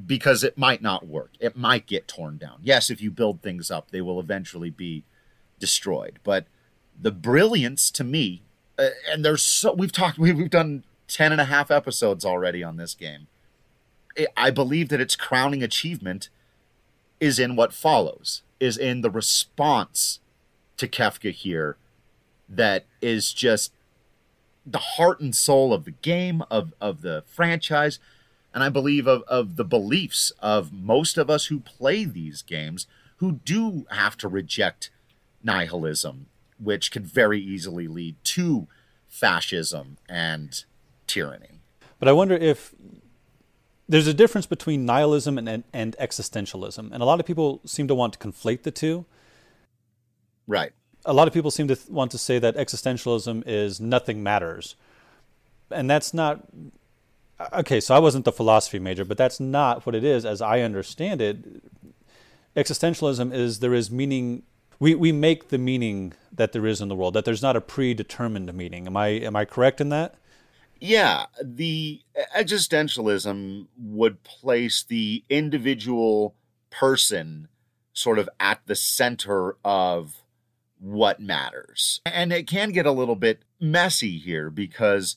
because 0.05 0.43
it 0.43 0.57
might 0.57 0.81
not 0.81 1.07
work. 1.07 1.31
It 1.39 1.57
might 1.57 1.87
get 1.87 2.07
torn 2.07 2.37
down. 2.37 2.59
Yes, 2.61 2.89
if 2.89 3.01
you 3.01 3.09
build 3.09 3.41
things 3.41 3.71
up, 3.71 3.89
they 3.89 4.01
will 4.01 4.19
eventually 4.19 4.69
be 4.69 5.03
destroyed. 5.59 6.19
But 6.23 6.45
the 6.99 7.11
brilliance 7.11 7.89
to 7.91 8.03
me 8.03 8.43
Uh, 8.77 8.89
and 9.09 9.25
there's 9.25 9.43
so 9.43 9.73
we've 9.73 9.91
talked 9.91 10.17
we've, 10.17 10.37
we've 10.37 10.49
done 10.49 10.83
10 11.07 11.31
and 11.31 11.41
a 11.41 11.45
half 11.45 11.71
episodes 11.71 12.25
already 12.25 12.63
on 12.63 12.77
this 12.77 12.93
game. 12.93 13.27
I 14.35 14.49
believe 14.49 14.89
that 14.89 14.99
its 14.99 15.15
crowning 15.15 15.61
achievement 15.63 16.29
is 17.19 17.39
in 17.39 17.55
what 17.55 17.73
follows 17.73 18.41
is 18.59 18.77
in 18.77 19.01
the 19.01 19.09
response 19.09 20.19
to 20.77 20.87
kefka 20.87 21.31
here 21.31 21.77
that 22.49 22.85
is 23.01 23.33
just 23.33 23.73
the 24.65 24.77
heart 24.77 25.19
and 25.19 25.35
soul 25.35 25.73
of 25.73 25.85
the 25.85 25.91
game 25.91 26.43
of 26.49 26.73
of 26.79 27.01
the 27.01 27.23
franchise 27.27 27.99
and 28.53 28.63
i 28.63 28.69
believe 28.69 29.07
of, 29.07 29.23
of 29.23 29.55
the 29.55 29.65
beliefs 29.65 30.31
of 30.39 30.71
most 30.71 31.17
of 31.17 31.29
us 31.29 31.45
who 31.45 31.59
play 31.59 32.05
these 32.05 32.41
games 32.41 32.87
who 33.17 33.33
do 33.43 33.85
have 33.91 34.17
to 34.17 34.27
reject 34.27 34.89
nihilism 35.43 36.27
which 36.59 36.91
could 36.91 37.05
very 37.05 37.39
easily 37.39 37.87
lead 37.87 38.15
to 38.23 38.67
fascism 39.07 39.97
and 40.09 40.63
tyranny. 41.05 41.59
But 41.99 42.07
I 42.07 42.11
wonder 42.11 42.35
if 42.35 42.73
there's 43.89 44.07
a 44.07 44.13
difference 44.13 44.45
between 44.45 44.85
nihilism 44.85 45.37
and, 45.37 45.47
and, 45.47 45.63
and, 45.73 45.95
existentialism. 45.99 46.91
And 46.91 47.01
a 47.01 47.05
lot 47.05 47.19
of 47.19 47.25
people 47.25 47.61
seem 47.65 47.87
to 47.87 47.95
want 47.95 48.13
to 48.13 48.19
conflate 48.19 48.63
the 48.63 48.71
two. 48.71 49.05
Right. 50.45 50.73
A 51.05 51.13
lot 51.13 51.27
of 51.27 51.33
people 51.33 51.51
seem 51.51 51.67
to 51.69 51.75
th- 51.75 51.87
want 51.89 52.11
to 52.11 52.17
say 52.17 52.37
that 52.39 52.55
existentialism 52.57 53.43
is 53.45 53.79
nothing 53.79 54.21
matters. 54.21 54.75
And 55.71 55.89
that's 55.89 56.13
not. 56.13 56.43
Uh, 57.39 57.47
okay, 57.59 57.79
so 57.79 57.95
I 57.95 57.99
wasn't 57.99 58.25
the 58.25 58.31
philosophy 58.31 58.79
major, 58.79 59.05
but 59.05 59.17
that's 59.17 59.39
not 59.39 59.85
what 59.85 59.95
it 59.95 60.03
is 60.03 60.25
as 60.25 60.41
I 60.41 60.61
understand 60.61 61.21
it. 61.21 61.37
Existentialism 62.55 63.33
is 63.33 63.59
there 63.59 63.73
is 63.73 63.89
meaning 63.89 64.43
we, 64.79 64.95
we 64.95 65.11
make 65.11 65.49
the 65.49 65.57
meaning 65.57 66.13
that 66.31 66.51
there 66.51 66.65
is 66.65 66.81
in 66.81 66.87
the 66.87 66.95
world 66.95 67.13
that 67.15 67.25
there's 67.25 67.41
not 67.41 67.55
a 67.55 67.61
predetermined 67.61 68.53
meaning. 68.53 68.87
Am 68.87 68.97
i 68.97 69.07
am 69.07 69.35
i 69.35 69.45
correct 69.45 69.81
in 69.81 69.89
that? 69.89 70.15
Yeah 70.79 71.25
the 71.43 72.01
existentialism 72.35 73.67
would 73.77 74.23
place 74.23 74.83
the 74.83 75.23
individual 75.29 76.35
person 76.69 77.47
sort 77.93 78.19
of 78.19 78.29
at 78.39 78.61
the 78.67 78.75
center 78.75 79.57
of 79.65 80.23
what 80.79 81.19
matters. 81.19 82.01
And 82.05 82.31
it 82.31 82.47
can 82.47 82.71
get 82.71 82.85
a 82.85 82.91
little 82.91 83.15
bit 83.15 83.41
messy 83.59 84.19
here 84.19 84.51
because 84.51 85.15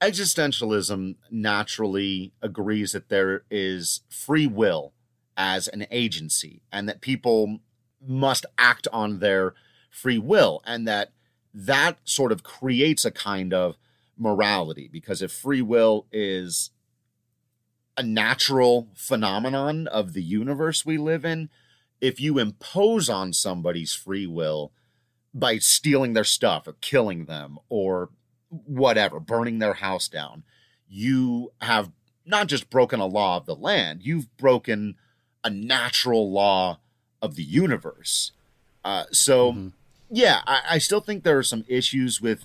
existentialism 0.00 1.16
naturally 1.30 2.32
agrees 2.40 2.92
that 2.92 3.08
there 3.08 3.42
is 3.50 4.02
free 4.08 4.46
will 4.46 4.92
as 5.36 5.66
an 5.68 5.86
agency 5.90 6.62
and 6.70 6.88
that 6.88 7.00
people 7.00 7.60
must 8.06 8.46
act 8.58 8.88
on 8.92 9.18
their 9.18 9.54
free 9.90 10.18
will 10.18 10.62
and 10.64 10.86
that 10.88 11.12
that 11.54 11.98
sort 12.04 12.32
of 12.32 12.42
creates 12.42 13.04
a 13.04 13.10
kind 13.10 13.52
of 13.52 13.76
morality 14.16 14.88
because 14.90 15.20
if 15.22 15.30
free 15.32 15.62
will 15.62 16.06
is 16.12 16.70
a 17.96 18.02
natural 18.02 18.88
phenomenon 18.94 19.86
of 19.88 20.12
the 20.12 20.22
universe 20.22 20.86
we 20.86 20.96
live 20.96 21.24
in 21.24 21.50
if 22.00 22.20
you 22.20 22.38
impose 22.38 23.08
on 23.08 23.32
somebody's 23.32 23.94
free 23.94 24.26
will 24.26 24.72
by 25.34 25.58
stealing 25.58 26.12
their 26.12 26.24
stuff 26.24 26.66
or 26.66 26.74
killing 26.80 27.26
them 27.26 27.58
or 27.68 28.10
whatever 28.48 29.20
burning 29.20 29.58
their 29.58 29.74
house 29.74 30.08
down 30.08 30.42
you 30.88 31.52
have 31.60 31.90
not 32.24 32.46
just 32.46 32.70
broken 32.70 33.00
a 33.00 33.06
law 33.06 33.36
of 33.36 33.46
the 33.46 33.56
land 33.56 34.02
you've 34.02 34.34
broken 34.36 34.94
a 35.44 35.50
natural 35.50 36.30
law 36.30 36.78
of 37.22 37.36
the 37.36 37.42
universe. 37.42 38.32
Uh, 38.84 39.04
so, 39.12 39.52
mm-hmm. 39.52 39.68
yeah, 40.10 40.42
I, 40.46 40.60
I 40.72 40.78
still 40.78 41.00
think 41.00 41.22
there 41.22 41.38
are 41.38 41.42
some 41.44 41.64
issues 41.68 42.20
with 42.20 42.44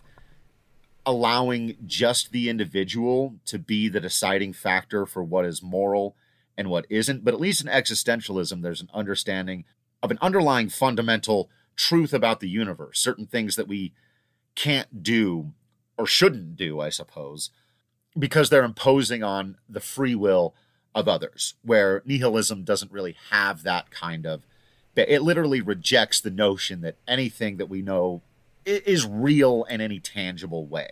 allowing 1.06 1.78
just 1.86 2.32
the 2.32 2.50
individual 2.50 3.36
to 3.46 3.58
be 3.58 3.90
the 3.90 4.00
deciding 4.00 4.54
factor 4.54 5.06
for 5.06 5.24
what 5.24 5.46
is 5.46 5.64
moral 5.64 6.16
and 6.58 6.70
what 6.70 6.86
isn't. 6.90 7.24
But 7.24 7.34
at 7.34 7.40
least 7.40 7.62
in 7.62 7.68
existentialism, 7.68 8.62
there's 8.62 8.82
an 8.82 8.90
understanding 8.94 9.66
of 10.04 10.12
an 10.12 10.20
underlying 10.22 10.70
fundamental 10.70 11.50
truth 11.76 12.14
about 12.14 12.40
the 12.40 12.50
universe, 12.50 13.00
certain 13.00 13.26
things 13.26 13.56
that 13.56 13.68
we 13.68 13.94
can't 14.56 15.02
do 15.02 15.54
or 15.98 16.06
shouldn't 16.06 16.56
do, 16.56 16.80
I 16.80 16.90
suppose, 16.90 17.52
because 18.18 18.50
they're 18.50 18.64
imposing 18.64 19.24
on 19.24 19.58
the 19.70 19.80
free 19.80 20.16
will 20.16 20.56
of 20.94 21.08
others, 21.08 21.54
where 21.62 22.02
nihilism 22.06 22.64
doesn't 22.64 22.92
really 22.92 23.16
have 23.30 23.64
that 23.64 23.92
kind 23.92 24.26
of 24.26 24.44
it 24.98 25.22
literally 25.22 25.62
rejects 25.62 26.20
the 26.20 26.32
notion 26.32 26.82
that 26.82 26.96
anything 27.08 27.58
that 27.58 27.70
we 27.70 27.82
know 27.82 28.22
is 28.66 29.06
real 29.06 29.64
in 29.70 29.80
any 29.80 30.00
tangible 30.00 30.66
way. 30.66 30.90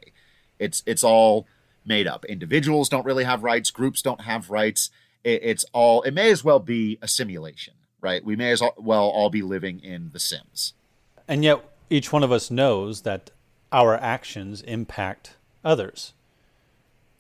It's 0.60 0.84
it's 0.86 1.04
all 1.04 1.48
made 1.86 2.08
up. 2.08 2.26
Individuals 2.26 2.90
don't 2.90 3.06
really 3.06 3.24
have 3.24 3.44
rights. 3.44 3.72
Groups 3.72 4.02
don't 4.02 4.22
have 4.22 4.50
rights. 4.50 4.90
it's 5.24 5.66
all. 5.74 6.02
It 6.04 6.12
may 6.14 6.30
as 6.32 6.44
well 6.44 6.60
be 6.60 7.00
a 7.02 7.08
simulation, 7.08 7.74
right? 8.02 8.24
We 8.24 8.36
may 8.36 8.52
as 8.52 8.62
well 8.78 9.08
all 9.08 9.30
be 9.30 9.42
living 9.42 9.80
in 9.80 10.12
The 10.14 10.20
Sims. 10.20 10.74
And 11.28 11.44
yet, 11.44 11.64
each 11.90 12.14
one 12.14 12.24
of 12.24 12.32
us 12.32 12.52
knows 12.52 13.02
that 13.02 13.32
our 13.72 13.96
actions 13.96 14.62
impact 14.62 15.36
others. 15.64 16.14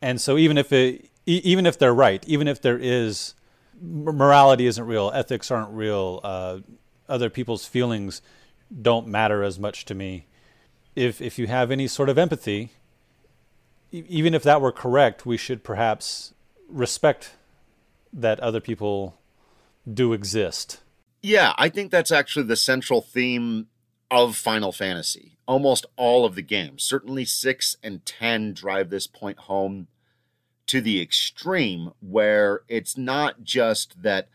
And 0.01 0.21
so, 0.21 0.37
even 0.37 0.57
if 0.57 0.71
it, 0.71 1.09
even 1.25 1.65
if 1.65 1.79
they're 1.79 1.93
right, 1.93 2.23
even 2.27 2.47
if 2.47 2.61
there 2.61 2.77
is 2.77 3.33
morality 3.81 4.65
isn't 4.65 4.85
real, 4.85 5.11
ethics 5.13 5.51
aren't 5.51 5.71
real, 5.71 6.19
uh, 6.23 6.59
other 7.07 7.29
people's 7.29 7.65
feelings 7.65 8.21
don't 8.81 9.07
matter 9.07 9.43
as 9.43 9.59
much 9.59 9.85
to 9.85 9.95
me. 9.95 10.27
If 10.95 11.21
if 11.21 11.37
you 11.37 11.47
have 11.47 11.71
any 11.71 11.87
sort 11.87 12.09
of 12.09 12.17
empathy, 12.17 12.71
e- 13.91 14.05
even 14.07 14.33
if 14.33 14.43
that 14.43 14.61
were 14.61 14.71
correct, 14.71 15.25
we 15.25 15.37
should 15.37 15.63
perhaps 15.63 16.33
respect 16.69 17.33
that 18.13 18.39
other 18.39 18.61
people 18.61 19.19
do 19.91 20.13
exist. 20.13 20.79
Yeah, 21.21 21.53
I 21.57 21.69
think 21.69 21.91
that's 21.91 22.11
actually 22.11 22.45
the 22.45 22.55
central 22.55 23.01
theme 23.01 23.67
of 24.09 24.35
Final 24.35 24.71
Fantasy. 24.71 25.37
Almost 25.47 25.85
all 25.95 26.25
of 26.25 26.35
the 26.35 26.41
games, 26.41 26.83
certainly 26.83 27.25
6 27.25 27.77
and 27.83 28.05
10 28.05 28.53
drive 28.53 28.89
this 28.89 29.07
point 29.07 29.39
home 29.39 29.87
to 30.67 30.81
the 30.81 31.01
extreme 31.01 31.91
where 32.01 32.61
it's 32.67 32.97
not 32.97 33.43
just 33.43 34.01
that 34.01 34.27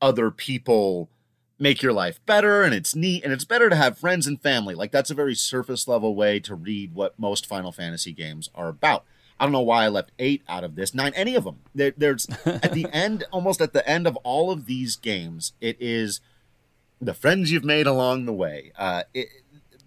other 0.00 0.30
people 0.30 1.10
make 1.58 1.82
your 1.82 1.92
life 1.92 2.24
better 2.24 2.62
and 2.62 2.74
it's 2.74 2.96
neat 2.96 3.22
and 3.22 3.32
it's 3.32 3.44
better 3.44 3.68
to 3.68 3.76
have 3.76 3.98
friends 3.98 4.26
and 4.26 4.40
family. 4.40 4.74
Like 4.74 4.90
that's 4.90 5.10
a 5.10 5.14
very 5.14 5.34
surface 5.34 5.86
level 5.86 6.14
way 6.14 6.40
to 6.40 6.54
read 6.54 6.94
what 6.94 7.18
most 7.18 7.46
Final 7.46 7.70
Fantasy 7.70 8.12
games 8.12 8.48
are 8.54 8.68
about. 8.68 9.04
I 9.38 9.44
don't 9.44 9.52
know 9.52 9.60
why 9.60 9.84
I 9.84 9.88
left 9.88 10.12
eight 10.18 10.42
out 10.48 10.64
of 10.64 10.74
this, 10.74 10.94
nine, 10.94 11.12
any 11.14 11.34
of 11.34 11.44
them. 11.44 11.60
There, 11.74 11.92
there's 11.96 12.26
at 12.44 12.72
the 12.72 12.86
end, 12.92 13.24
almost 13.30 13.60
at 13.60 13.72
the 13.72 13.86
end 13.88 14.06
of 14.06 14.16
all 14.16 14.50
of 14.50 14.66
these 14.66 14.96
games, 14.96 15.52
it 15.60 15.76
is 15.80 16.20
the 17.00 17.14
friends 17.14 17.50
you've 17.50 17.64
made 17.64 17.86
along 17.86 18.26
the 18.26 18.32
way. 18.32 18.72
Uh, 18.76 19.04
it, 19.14 19.28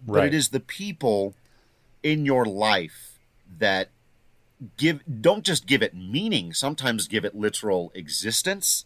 But 0.06 0.26
it 0.26 0.34
is 0.34 0.48
the 0.50 0.60
people 0.60 1.34
in 2.02 2.26
your 2.26 2.44
life 2.44 3.18
that 3.58 3.90
give 4.76 5.00
don't 5.20 5.44
just 5.44 5.66
give 5.66 5.82
it 5.82 5.94
meaning 5.94 6.52
sometimes 6.52 7.08
give 7.08 7.24
it 7.24 7.34
literal 7.34 7.90
existence 7.94 8.84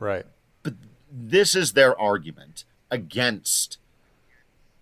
Right. 0.00 0.24
But 0.62 0.74
this 1.10 1.56
is 1.56 1.72
their 1.72 1.98
argument 2.00 2.64
against 2.90 3.78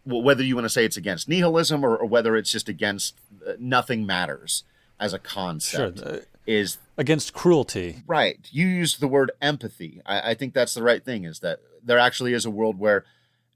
well, 0.04 0.22
whether 0.22 0.42
you 0.42 0.54
want 0.54 0.66
to 0.66 0.70
say 0.70 0.84
it's 0.84 0.96
against 0.96 1.28
nihilism 1.28 1.84
or, 1.84 1.96
or 1.96 2.06
whether 2.06 2.36
it's 2.36 2.52
just 2.52 2.68
against 2.68 3.16
uh, 3.46 3.52
nothing 3.58 4.06
matters 4.06 4.62
as 5.00 5.12
a 5.12 5.18
concept 5.18 5.98
Sure. 5.98 6.20
is 6.46 6.78
Against 6.98 7.32
cruelty. 7.32 8.02
right 8.06 8.38
you 8.50 8.66
used 8.66 9.00
the 9.00 9.08
word 9.08 9.30
empathy 9.40 10.00
I, 10.06 10.30
I 10.30 10.34
think 10.34 10.54
that's 10.54 10.74
the 10.74 10.82
right 10.82 11.04
thing 11.04 11.24
is 11.24 11.40
that 11.40 11.60
there 11.82 11.98
actually 11.98 12.32
is 12.34 12.44
a 12.44 12.50
world 12.50 12.78
where 12.78 13.04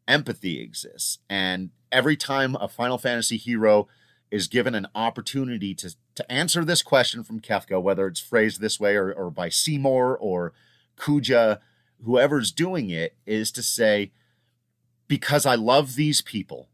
empathy 0.08 0.60
exists 0.60 1.18
and 1.28 1.70
every 1.92 2.16
time 2.16 2.56
a 2.56 2.68
final 2.68 2.98
fantasy 2.98 3.36
hero 3.36 3.86
is 4.30 4.46
given 4.48 4.74
an 4.74 4.86
opportunity 4.94 5.74
to 5.74 5.94
to 6.14 6.30
answer 6.32 6.64
this 6.64 6.82
question 6.82 7.22
from 7.24 7.40
kefka 7.40 7.80
whether 7.82 8.06
it's 8.06 8.20
phrased 8.20 8.60
this 8.60 8.78
way 8.78 8.94
or, 8.96 9.12
or 9.12 9.30
by 9.30 9.48
seymour 9.48 10.16
or 10.16 10.52
kuja 10.96 11.58
whoever's 12.04 12.52
doing 12.52 12.90
it 12.90 13.14
is 13.26 13.50
to 13.52 13.62
say 13.62 14.12
because 15.08 15.44
i 15.46 15.54
love 15.54 15.94
these 15.96 16.20
people 16.22 16.68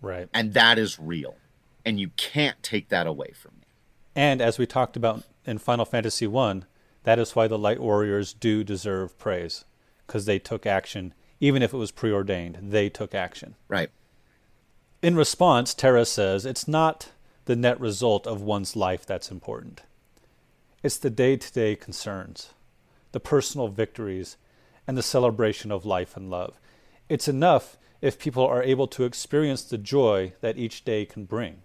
Right. 0.00 0.28
and 0.32 0.54
that 0.54 0.78
is 0.78 0.98
real 0.98 1.36
and 1.84 1.98
you 1.98 2.10
can't 2.16 2.62
take 2.62 2.88
that 2.88 3.06
away 3.06 3.32
from 3.34 3.52
me 3.60 3.66
And 4.14 4.40
as 4.40 4.58
we 4.58 4.66
talked 4.66 4.96
about 4.96 5.22
in 5.44 5.58
Final 5.58 5.84
Fantasy 5.84 6.26
One, 6.26 6.66
that 7.04 7.18
is 7.18 7.34
why 7.34 7.46
the 7.48 7.58
Light 7.58 7.80
Warriors 7.80 8.32
do 8.32 8.62
deserve 8.64 9.16
praise 9.18 9.64
because 10.06 10.24
they 10.26 10.38
took 10.38 10.66
action, 10.66 11.14
even 11.40 11.62
if 11.62 11.72
it 11.72 11.76
was 11.78 11.90
preordained. 11.92 12.58
They 12.60 12.88
took 12.90 13.14
action. 13.14 13.54
right 13.68 13.90
In 15.00 15.14
response, 15.14 15.74
Terra 15.74 16.04
says 16.04 16.44
it's 16.44 16.66
not 16.66 17.10
the 17.44 17.54
net 17.54 17.78
result 17.80 18.26
of 18.26 18.42
one's 18.42 18.74
life 18.74 19.06
that's 19.06 19.30
important. 19.30 19.82
It's 20.82 20.98
the 20.98 21.10
day 21.10 21.36
to 21.36 21.52
day 21.52 21.76
concerns, 21.76 22.50
the 23.12 23.20
personal 23.20 23.68
victories, 23.68 24.36
and 24.86 24.96
the 24.96 25.02
celebration 25.02 25.70
of 25.70 25.86
life 25.86 26.16
and 26.16 26.28
love. 26.30 26.58
It's 27.08 27.28
enough 27.28 27.76
if 28.00 28.18
people 28.18 28.44
are 28.44 28.62
able 28.62 28.88
to 28.88 29.04
experience 29.04 29.62
the 29.62 29.78
joy 29.78 30.32
that 30.40 30.58
each 30.58 30.84
day 30.84 31.04
can 31.04 31.24
bring. 31.24 31.62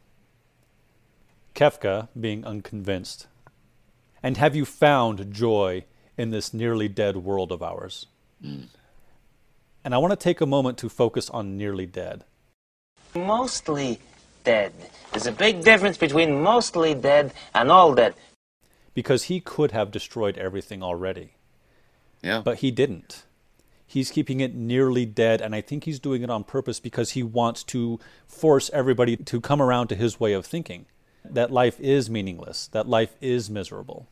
Kefka, 1.56 2.10
being 2.20 2.46
unconvinced. 2.46 3.28
And 4.22 4.38
have 4.38 4.56
you 4.56 4.66
found 4.66 5.34
joy 5.34 5.86
in 6.18 6.32
this 6.32 6.54
nearly 6.54 6.88
dead 6.88 7.18
world 7.18 7.52
of 7.52 7.62
ours? 7.62 8.08
Mm. 8.44 8.68
And 9.84 9.94
I 9.94 9.98
want 9.98 10.12
to 10.12 10.24
take 10.24 10.42
a 10.42 10.46
moment 10.46 10.78
to 10.80 10.90
focus 10.90 11.30
on 11.30 11.58
nearly 11.58 11.86
dead. 11.86 12.24
Mostly 13.16 14.00
dead. 14.44 14.74
There's 15.12 15.28
a 15.28 15.32
big 15.32 15.64
difference 15.64 15.98
between 15.98 16.42
mostly 16.42 16.94
dead 16.96 17.34
and 17.54 17.72
all 17.72 17.94
dead. 17.94 18.16
because 18.96 19.24
he 19.24 19.40
could 19.40 19.72
have 19.72 19.90
destroyed 19.92 20.38
everything 20.38 20.84
already, 20.84 21.32
yeah 22.22 22.42
but 22.44 22.58
he 22.60 22.70
didn't. 22.72 23.24
He's 23.88 24.12
keeping 24.12 24.40
it 24.40 24.54
nearly 24.56 25.06
dead, 25.06 25.42
and 25.42 25.56
I 25.56 25.62
think 25.62 25.84
he's 25.84 26.00
doing 26.00 26.22
it 26.24 26.30
on 26.30 26.44
purpose 26.44 26.80
because 26.80 27.12
he 27.12 27.24
wants 27.24 27.64
to 27.66 28.00
force 28.28 28.70
everybody 28.74 29.16
to 29.18 29.42
come 29.42 29.62
around 29.62 29.88
to 29.88 29.96
his 29.96 30.20
way 30.20 30.34
of 30.34 30.46
thinking 30.46 30.86
that 31.24 31.52
life 31.52 31.80
is 31.80 32.10
meaningless, 32.10 32.68
that 32.68 32.88
life 32.88 33.16
is 33.22 33.50
miserable. 33.50 34.08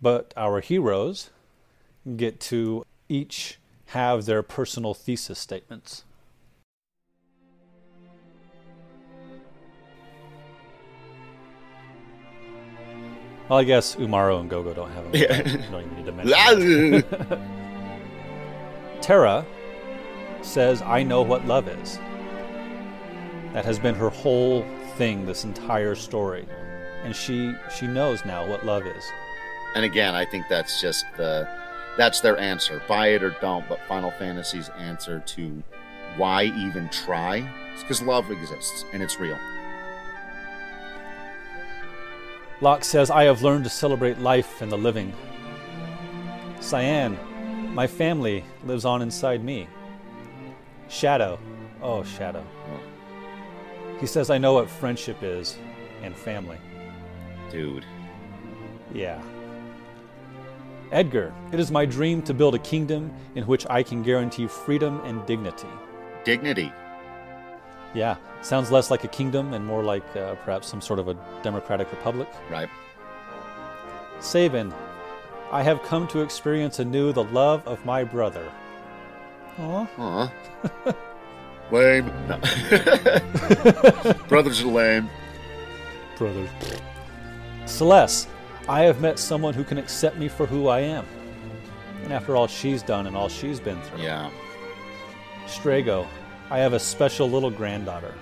But 0.00 0.32
our 0.36 0.60
heroes 0.60 1.30
get 2.16 2.40
to 2.40 2.84
each 3.08 3.58
have 3.86 4.24
their 4.26 4.42
personal 4.42 4.94
thesis 4.94 5.38
statements. 5.38 6.04
Well, 13.50 13.58
I 13.58 13.64
guess 13.64 13.96
Umaro 13.96 14.38
and 14.38 14.48
Gogo 14.48 14.72
don't 14.72 14.92
have 14.92 15.10
them. 15.10 15.20
Yeah. 15.20 15.42
don't 15.72 15.84
even 15.84 15.96
need 15.96 16.06
to 16.06 16.12
mention. 16.12 17.02
Terra 19.00 19.44
says, 20.40 20.82
I 20.82 21.02
know 21.02 21.22
what 21.22 21.44
love 21.46 21.66
is. 21.66 21.98
That 23.52 23.64
has 23.64 23.80
been 23.80 23.96
her 23.96 24.08
whole 24.08 24.64
thing 24.96 25.26
this 25.26 25.42
entire 25.42 25.96
story. 25.96 26.46
And 27.02 27.16
she 27.16 27.52
she 27.76 27.88
knows 27.88 28.24
now 28.24 28.46
what 28.46 28.64
love 28.64 28.86
is. 28.86 29.04
And 29.74 29.84
again, 29.84 30.14
I 30.14 30.24
think 30.24 30.46
that's 30.48 30.80
just 30.80 31.04
the 31.16 31.48
that's 31.98 32.20
their 32.20 32.38
answer. 32.38 32.80
Buy 32.86 33.08
it 33.08 33.24
or 33.24 33.34
don't, 33.40 33.68
but 33.68 33.80
Final 33.88 34.12
Fantasy's 34.12 34.68
answer 34.78 35.24
to 35.26 35.60
why 36.16 36.44
even 36.44 36.88
try 36.90 37.38
is 37.74 37.82
because 37.82 38.00
love 38.00 38.30
exists 38.30 38.84
and 38.92 39.02
it's 39.02 39.18
real. 39.18 39.38
Locke 42.62 42.84
says, 42.84 43.10
I 43.10 43.24
have 43.24 43.42
learned 43.42 43.64
to 43.64 43.70
celebrate 43.70 44.18
life 44.18 44.60
and 44.60 44.70
the 44.70 44.76
living. 44.76 45.14
Cyan, 46.60 47.18
my 47.74 47.86
family 47.86 48.44
lives 48.64 48.84
on 48.84 49.00
inside 49.00 49.42
me. 49.42 49.66
Shadow, 50.88 51.38
oh, 51.82 52.02
Shadow. 52.02 52.44
He 53.98 54.06
says, 54.06 54.28
I 54.28 54.38
know 54.38 54.54
what 54.54 54.68
friendship 54.68 55.22
is 55.22 55.56
and 56.02 56.14
family. 56.14 56.58
Dude. 57.50 57.84
Yeah. 58.92 59.22
Edgar, 60.92 61.32
it 61.52 61.60
is 61.60 61.70
my 61.70 61.86
dream 61.86 62.20
to 62.22 62.34
build 62.34 62.54
a 62.54 62.58
kingdom 62.58 63.12
in 63.36 63.46
which 63.46 63.66
I 63.70 63.82
can 63.82 64.02
guarantee 64.02 64.46
freedom 64.46 65.00
and 65.04 65.24
dignity. 65.24 65.68
Dignity. 66.24 66.72
Yeah, 67.94 68.16
sounds 68.42 68.70
less 68.70 68.90
like 68.90 69.04
a 69.04 69.08
kingdom 69.08 69.54
and 69.54 69.64
more 69.64 69.82
like 69.82 70.04
uh, 70.16 70.34
perhaps 70.36 70.68
some 70.68 70.80
sort 70.80 70.98
of 70.98 71.08
a 71.08 71.16
democratic 71.42 71.90
republic. 71.90 72.28
Right. 72.50 72.68
Sabin, 74.20 74.72
I 75.50 75.62
have 75.62 75.82
come 75.82 76.06
to 76.08 76.20
experience 76.20 76.78
anew 76.78 77.12
the 77.12 77.24
love 77.24 77.66
of 77.66 77.84
my 77.84 78.04
brother. 78.04 78.50
Aw. 79.58 79.88
Aw. 79.98 80.32
lame. 81.72 82.06
No. 82.28 82.38
Brothers 84.28 84.62
are 84.62 84.66
lame. 84.68 85.10
Brothers. 86.16 86.50
Celes, 87.66 88.28
I 88.68 88.82
have 88.82 89.00
met 89.00 89.18
someone 89.18 89.54
who 89.54 89.64
can 89.64 89.78
accept 89.78 90.16
me 90.16 90.28
for 90.28 90.46
who 90.46 90.68
I 90.68 90.80
am. 90.80 91.06
And 92.04 92.12
after 92.12 92.36
all 92.36 92.46
she's 92.46 92.82
done 92.82 93.06
and 93.06 93.16
all 93.16 93.28
she's 93.28 93.58
been 93.60 93.80
through. 93.82 94.02
Yeah. 94.02 94.30
Strago, 95.46 96.06
I 96.50 96.58
have 96.58 96.72
a 96.72 96.80
special 96.80 97.30
little 97.30 97.50
granddaughter. 97.50 98.14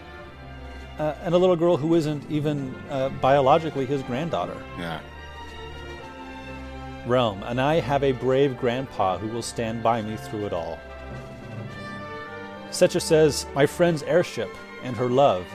Uh, 0.99 1.15
and 1.23 1.35
a 1.35 1.39
little 1.39 1.57
girl 1.57 1.77
who 1.77 1.95
isn't 1.95 2.29
even 2.31 2.75
uh, 2.91 3.09
biologically 3.09 3.87
his 3.87 4.03
granddaughter. 4.03 4.57
Yeah. 4.79 5.01
Relm, 7.07 7.43
and 7.45 7.61
I 7.61 7.81
have 7.81 8.05
a 8.05 8.13
brave 8.13 8.59
grandpa 8.59 9.17
who 9.17 9.29
will 9.29 9.43
stand 9.43 9.83
by 9.83 10.03
me 10.03 10.17
through 10.17 10.47
it 10.47 10.53
all. 10.53 10.79
Setzer 12.71 13.01
says, 13.01 13.47
My 13.55 13.65
friend's 13.65 14.03
airship 14.03 14.51
and 14.83 14.95
her 14.97 15.09
love. 15.09 15.47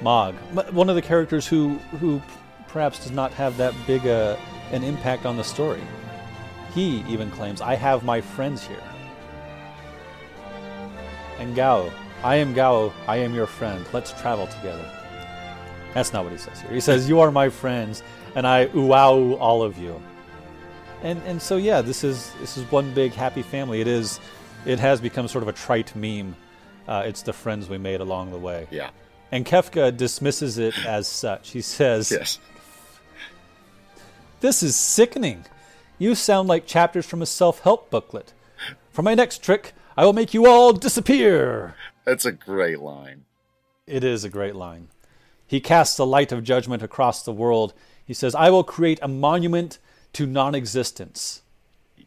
Mog, 0.00 0.34
one 0.72 0.88
of 0.88 0.94
the 0.94 1.02
characters 1.02 1.46
who, 1.46 1.76
who 1.98 2.22
perhaps 2.68 3.00
does 3.00 3.10
not 3.10 3.32
have 3.32 3.56
that 3.56 3.74
big 3.86 4.06
a, 4.06 4.38
an 4.70 4.84
impact 4.84 5.26
on 5.26 5.36
the 5.36 5.44
story. 5.44 5.82
He 6.72 7.04
even 7.08 7.30
claims, 7.30 7.60
I 7.60 7.74
have 7.74 8.04
my 8.04 8.20
friends 8.20 8.64
here. 8.64 8.82
And 11.38 11.54
Gau, 11.54 11.90
I 12.22 12.36
am 12.36 12.54
Gau, 12.54 12.92
I 13.06 13.16
am 13.16 13.34
your 13.34 13.46
friend. 13.46 13.84
Let's 13.92 14.12
travel 14.20 14.46
together. 14.46 14.84
That's 15.94 16.12
not 16.12 16.24
what 16.24 16.32
he 16.32 16.38
says 16.38 16.60
here. 16.60 16.72
He 16.72 16.80
says, 16.80 17.08
You 17.08 17.20
are 17.20 17.30
my 17.30 17.48
friends, 17.48 18.02
and 18.34 18.46
I 18.46 18.66
wow 18.66 19.34
all 19.34 19.62
of 19.62 19.78
you. 19.78 20.00
And 21.02 21.22
and 21.24 21.40
so 21.40 21.56
yeah, 21.56 21.82
this 21.82 22.02
is 22.02 22.32
this 22.40 22.56
is 22.56 22.70
one 22.72 22.92
big 22.94 23.12
happy 23.12 23.42
family. 23.42 23.80
It 23.80 23.86
is 23.86 24.20
it 24.66 24.78
has 24.78 25.00
become 25.00 25.28
sort 25.28 25.42
of 25.42 25.48
a 25.48 25.52
trite 25.52 25.94
meme. 25.94 26.34
Uh, 26.88 27.04
it's 27.06 27.22
the 27.22 27.32
friends 27.32 27.68
we 27.68 27.78
made 27.78 28.00
along 28.00 28.30
the 28.30 28.38
way. 28.38 28.66
Yeah. 28.70 28.90
And 29.30 29.44
Kefka 29.44 29.96
dismisses 29.96 30.58
it 30.58 30.74
as 30.86 31.08
such. 31.08 31.50
He 31.50 31.60
says, 31.60 32.10
Yes. 32.10 32.38
This 34.40 34.62
is 34.62 34.76
sickening. 34.76 35.46
You 35.98 36.14
sound 36.14 36.48
like 36.48 36.66
chapters 36.66 37.06
from 37.06 37.22
a 37.22 37.26
self 37.26 37.60
help 37.60 37.90
booklet. 37.90 38.32
For 38.90 39.02
my 39.02 39.14
next 39.14 39.42
trick, 39.42 39.72
I 39.96 40.04
will 40.04 40.12
make 40.12 40.34
you 40.34 40.46
all 40.46 40.72
disappear. 40.72 41.74
That's 42.04 42.24
a 42.24 42.32
great 42.32 42.80
line. 42.80 43.24
It 43.86 44.02
is 44.04 44.24
a 44.24 44.28
great 44.30 44.56
line. 44.56 44.88
He 45.46 45.60
casts 45.60 45.96
the 45.96 46.06
light 46.06 46.32
of 46.32 46.42
judgment 46.42 46.82
across 46.82 47.22
the 47.22 47.32
world. 47.32 47.74
He 48.04 48.14
says, 48.14 48.34
I 48.34 48.50
will 48.50 48.64
create 48.64 48.98
a 49.02 49.08
monument 49.08 49.78
to 50.14 50.26
non 50.26 50.54
existence. 50.54 51.42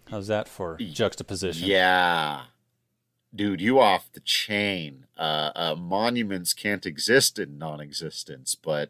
How's 0.09 0.27
that 0.27 0.47
for 0.47 0.77
juxtaposition? 0.77 1.67
Yeah. 1.67 2.43
Dude, 3.35 3.61
you 3.61 3.79
off 3.79 4.09
the 4.13 4.21
chain. 4.21 5.05
Uh, 5.17 5.51
uh, 5.55 5.75
monuments 5.77 6.53
can't 6.53 6.85
exist 6.85 7.37
in 7.37 7.57
non-existence, 7.57 8.55
but 8.55 8.89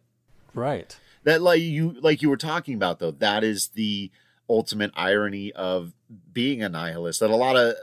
Right. 0.54 0.96
that 1.24 1.42
like 1.42 1.60
you 1.62 1.96
like 2.02 2.22
you 2.22 2.30
were 2.30 2.38
talking 2.38 2.76
about 2.76 3.00
though, 3.00 3.12
that 3.12 3.44
is 3.44 3.70
the 3.70 4.12
ultimate 4.50 4.92
irony 4.96 5.52
of 5.54 5.94
being 6.32 6.62
a 6.64 6.70
nihilist. 6.70 7.20
That 7.20 7.30
a 7.32 7.36
lot 7.36 7.56
of 7.58 7.76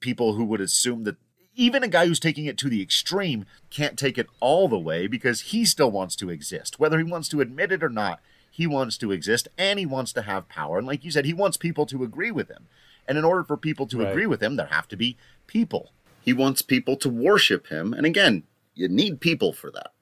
people 0.00 0.34
who 0.34 0.44
would 0.44 0.60
assume 0.60 1.04
that 1.04 1.16
even 1.54 1.82
a 1.82 1.88
guy 1.88 2.06
who's 2.06 2.20
taking 2.20 2.46
it 2.46 2.56
to 2.58 2.68
the 2.68 2.82
extreme 2.82 3.44
can't 3.70 3.98
take 3.98 4.16
it 4.16 4.26
all 4.40 4.68
the 4.68 4.78
way 4.78 5.06
because 5.06 5.40
he 5.40 5.64
still 5.64 5.90
wants 5.90 6.16
to 6.16 6.30
exist, 6.30 6.78
whether 6.78 6.98
he 6.98 7.04
wants 7.04 7.28
to 7.28 7.40
admit 7.40 7.72
it 7.72 7.82
or 7.82 7.88
not. 7.88 8.20
He 8.50 8.66
wants 8.66 8.98
to 8.98 9.12
exist 9.12 9.48
and 9.58 9.78
he 9.78 9.86
wants 9.86 10.12
to 10.14 10.22
have 10.22 10.48
power. 10.48 10.78
And 10.78 10.86
like 10.86 11.04
you 11.04 11.10
said, 11.10 11.24
he 11.24 11.32
wants 11.34 11.56
people 11.56 11.86
to 11.86 12.02
agree 12.02 12.30
with 12.30 12.48
him. 12.48 12.66
And 13.06 13.16
in 13.18 13.24
order 13.24 13.42
for 13.44 13.56
people 13.56 13.86
to 13.88 13.98
Right. 13.98 14.10
agree 14.10 14.26
with 14.26 14.42
him, 14.42 14.56
there 14.56 14.66
have 14.66 14.88
to 14.88 14.96
be 14.96 15.16
people. 15.46 15.92
He 16.20 16.32
wants 16.32 16.62
people 16.62 16.96
to 16.96 17.08
worship 17.08 17.68
him. 17.68 17.92
And 17.92 18.04
again, 18.06 18.44
you 18.74 18.88
need 18.88 19.20
people 19.20 19.52
for 19.52 19.70
that. 19.70 19.92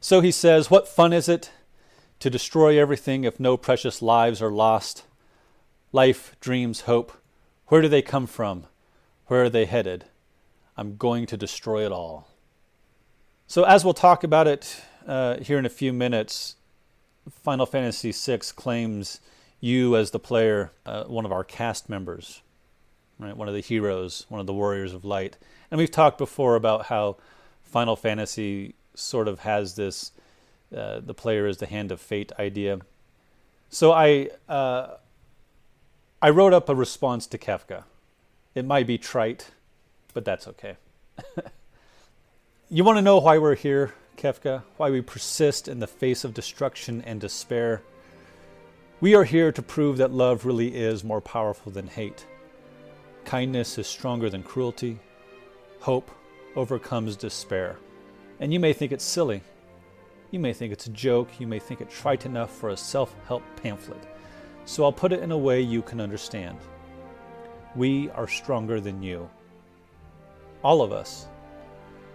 So 0.00 0.20
he 0.20 0.30
says, 0.30 0.70
What 0.70 0.88
fun 0.88 1.12
is 1.12 1.28
it 1.28 1.50
to 2.20 2.30
destroy 2.30 2.78
everything 2.78 3.24
if 3.24 3.40
no 3.40 3.56
precious 3.56 4.02
lives 4.02 4.42
are 4.42 4.52
lost? 4.52 5.04
Life, 5.92 6.36
dreams, 6.40 6.82
hope, 6.82 7.12
where 7.68 7.80
do 7.80 7.88
they 7.88 8.02
come 8.02 8.26
from? 8.26 8.66
Where 9.26 9.44
are 9.44 9.50
they 9.50 9.64
headed? 9.64 10.04
I'm 10.76 10.96
going 10.96 11.26
to 11.26 11.36
destroy 11.36 11.86
it 11.86 11.92
all. 11.92 12.28
So, 13.46 13.64
as 13.64 13.84
we'll 13.84 13.94
talk 13.94 14.24
about 14.24 14.46
it 14.46 14.82
uh, 15.06 15.38
here 15.38 15.58
in 15.58 15.66
a 15.66 15.70
few 15.70 15.92
minutes, 15.92 16.56
Final 17.30 17.66
Fantasy 17.66 18.12
VI 18.12 18.38
claims 18.56 19.20
you 19.60 19.96
as 19.96 20.10
the 20.10 20.18
player, 20.18 20.72
uh, 20.84 21.04
one 21.04 21.24
of 21.24 21.32
our 21.32 21.44
cast 21.44 21.88
members, 21.88 22.42
right? 23.18 23.36
One 23.36 23.48
of 23.48 23.54
the 23.54 23.60
heroes, 23.60 24.26
one 24.28 24.40
of 24.40 24.46
the 24.46 24.52
warriors 24.52 24.92
of 24.92 25.04
light. 25.04 25.38
And 25.70 25.78
we've 25.78 25.90
talked 25.90 26.18
before 26.18 26.56
about 26.56 26.86
how 26.86 27.16
Final 27.62 27.96
Fantasy 27.96 28.74
sort 28.94 29.26
of 29.28 29.40
has 29.40 29.74
this 29.76 30.12
uh, 30.74 31.00
the 31.00 31.14
player 31.14 31.46
is 31.46 31.58
the 31.58 31.66
hand 31.66 31.92
of 31.92 32.00
fate 32.00 32.32
idea. 32.38 32.80
So 33.68 33.92
I 33.92 34.30
uh, 34.48 34.96
I 36.20 36.30
wrote 36.30 36.52
up 36.52 36.68
a 36.68 36.74
response 36.74 37.26
to 37.28 37.38
Kefka. 37.38 37.84
It 38.54 38.64
might 38.64 38.86
be 38.86 38.98
trite, 38.98 39.50
but 40.12 40.24
that's 40.24 40.46
okay. 40.46 40.76
you 42.70 42.84
want 42.84 42.98
to 42.98 43.02
know 43.02 43.18
why 43.18 43.38
we're 43.38 43.56
here, 43.56 43.94
Kefka? 44.16 44.62
Why 44.76 44.90
we 44.90 45.00
persist 45.00 45.66
in 45.66 45.80
the 45.80 45.88
face 45.88 46.22
of 46.22 46.34
destruction 46.34 47.02
and 47.02 47.20
despair? 47.20 47.82
We 49.00 49.16
are 49.16 49.24
here 49.24 49.50
to 49.50 49.60
prove 49.60 49.96
that 49.98 50.12
love 50.12 50.46
really 50.46 50.74
is 50.74 51.02
more 51.02 51.20
powerful 51.20 51.72
than 51.72 51.88
hate. 51.88 52.26
Kindness 53.24 53.76
is 53.76 53.88
stronger 53.88 54.30
than 54.30 54.44
cruelty. 54.44 55.00
Hope 55.80 56.10
overcomes 56.54 57.16
despair. 57.16 57.76
And 58.38 58.52
you 58.52 58.60
may 58.60 58.72
think 58.72 58.92
it's 58.92 59.04
silly. 59.04 59.42
You 60.30 60.38
may 60.38 60.52
think 60.52 60.72
it's 60.72 60.86
a 60.86 60.90
joke. 60.90 61.28
You 61.40 61.46
may 61.48 61.58
think 61.58 61.80
it 61.80 61.90
trite 61.90 62.24
enough 62.24 62.54
for 62.54 62.70
a 62.70 62.76
self 62.76 63.14
help 63.26 63.42
pamphlet. 63.62 64.02
So 64.64 64.84
I'll 64.84 64.92
put 64.92 65.12
it 65.12 65.22
in 65.22 65.32
a 65.32 65.38
way 65.38 65.60
you 65.60 65.82
can 65.82 66.00
understand. 66.00 66.58
We 67.76 68.10
are 68.10 68.28
stronger 68.28 68.80
than 68.80 69.02
you. 69.02 69.28
All 70.62 70.80
of 70.80 70.92
us. 70.92 71.26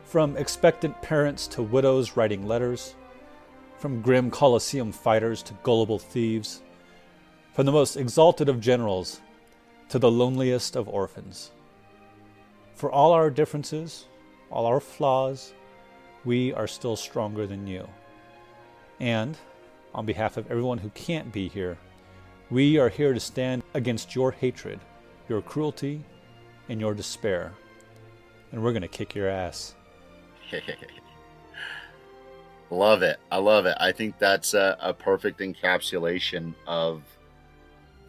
From 0.06 0.38
expectant 0.38 1.00
parents 1.02 1.48
to 1.48 1.62
widows 1.62 2.16
writing 2.16 2.48
letters, 2.48 2.96
from 3.78 4.02
grim 4.02 4.32
Colosseum 4.32 4.92
fighters 4.92 5.44
to 5.44 5.54
gullible 5.64 6.00
thieves, 6.00 6.62
from 7.54 7.66
the 7.66 7.72
most 7.72 7.98
exalted 7.98 8.50
of 8.50 8.62
generals 8.62 9.22
to 9.90 10.00
the 10.00 10.10
loneliest 10.10 10.76
of 10.76 10.88
orphans. 10.88 11.52
For 12.74 12.92
all 12.92 13.12
our 13.12 13.30
differences, 13.30 14.06
all 14.50 14.66
our 14.66 14.80
flaws, 14.80 15.54
we 16.26 16.54
are 16.54 16.68
still 16.68 16.96
stronger 16.96 17.46
than 17.46 17.68
you. 17.68 17.88
And, 19.00 19.38
on 19.94 20.06
behalf 20.06 20.38
of 20.38 20.50
everyone 20.50 20.78
who 20.78 20.90
can't 20.92 21.32
be 21.32 21.50
here, 21.50 21.78
we 22.50 22.78
are 22.78 22.90
here 22.90 23.14
to 23.14 23.20
stand 23.20 23.64
against 23.74 24.16
your 24.16 24.32
hatred, 24.32 24.80
your 25.30 25.42
cruelty, 25.42 26.04
and 26.68 26.80
your 26.80 26.94
despair. 26.94 27.54
And 28.52 28.64
we're 28.64 28.72
going 28.72 28.82
to 28.82 28.88
kick 28.88 29.16
your 29.16 29.30
ass. 29.30 29.76
love 32.70 33.02
it. 33.02 33.20
I 33.32 33.38
love 33.38 33.66
it. 33.66 33.78
I 33.80 33.92
think 33.92 34.18
that's 34.18 34.54
a, 34.54 34.78
a 34.80 34.94
perfect 34.94 35.40
encapsulation 35.40 36.54
of 36.68 37.04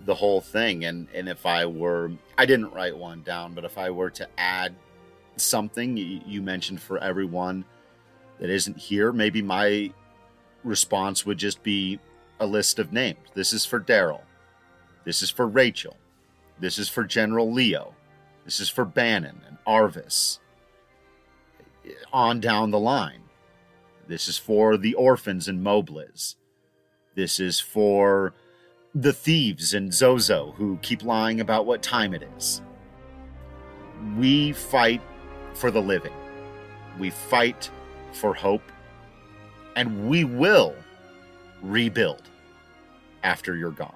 the 0.04 0.14
whole 0.14 0.40
thing. 0.40 0.84
And 0.84 1.08
and 1.14 1.28
if 1.28 1.44
I 1.46 1.66
were, 1.66 2.12
I 2.38 2.46
didn't 2.46 2.72
write 2.72 2.96
one 2.96 3.22
down, 3.22 3.54
but 3.54 3.64
if 3.64 3.76
I 3.78 3.90
were 3.90 4.10
to 4.10 4.28
add 4.38 4.74
something 5.36 5.96
you, 5.96 6.20
you 6.26 6.42
mentioned 6.42 6.80
for 6.80 6.98
everyone 6.98 7.64
that 8.38 8.50
isn't 8.50 8.78
here, 8.78 9.12
maybe 9.12 9.42
my 9.42 9.92
response 10.64 11.26
would 11.26 11.38
just 11.38 11.62
be 11.62 11.98
a 12.38 12.46
list 12.46 12.78
of 12.78 12.92
names. 12.92 13.18
This 13.34 13.52
is 13.52 13.66
for 13.66 13.80
Daryl. 13.80 14.22
This 15.04 15.22
is 15.22 15.30
for 15.30 15.46
Rachel. 15.46 15.96
This 16.60 16.78
is 16.78 16.88
for 16.88 17.04
General 17.04 17.50
Leo. 17.50 17.94
This 18.44 18.60
is 18.60 18.68
for 18.68 18.84
Banon 18.84 19.40
and 19.46 19.56
Arvis. 19.66 20.38
On 22.12 22.38
down 22.38 22.70
the 22.70 22.78
line. 22.78 23.22
This 24.06 24.28
is 24.28 24.36
for 24.36 24.76
the 24.76 24.94
orphans 24.94 25.48
and 25.48 25.64
Mobliz. 25.64 26.34
This 27.14 27.40
is 27.40 27.60
for 27.60 28.34
the 28.94 29.12
thieves 29.12 29.72
and 29.72 29.94
Zozo 29.94 30.52
who 30.56 30.78
keep 30.82 31.02
lying 31.02 31.40
about 31.40 31.64
what 31.64 31.82
time 31.82 32.12
it 32.12 32.28
is. 32.36 32.60
We 34.18 34.52
fight 34.52 35.00
for 35.54 35.70
the 35.70 35.80
living. 35.80 36.12
We 36.98 37.10
fight 37.10 37.70
for 38.12 38.34
hope. 38.34 38.62
And 39.76 40.08
we 40.08 40.24
will 40.24 40.74
rebuild 41.62 42.22
after 43.22 43.56
you're 43.56 43.70
gone. 43.70 43.94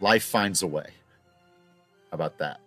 Life 0.00 0.24
finds 0.24 0.62
a 0.62 0.66
way. 0.66 0.90
How 2.10 2.14
about 2.14 2.38
that? 2.38 2.60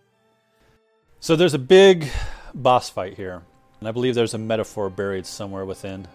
So 1.20 1.36
there's 1.36 1.54
a 1.54 1.60
big 1.60 2.10
boss 2.54 2.90
fight 2.90 3.16
here. 3.16 3.44
And 3.80 3.88
I 3.88 3.92
believe 3.92 4.16
there's 4.16 4.34
a 4.34 4.40
metaphor 4.40 4.90
buried 4.90 5.26
somewhere 5.26 5.66
within. 5.66 6.08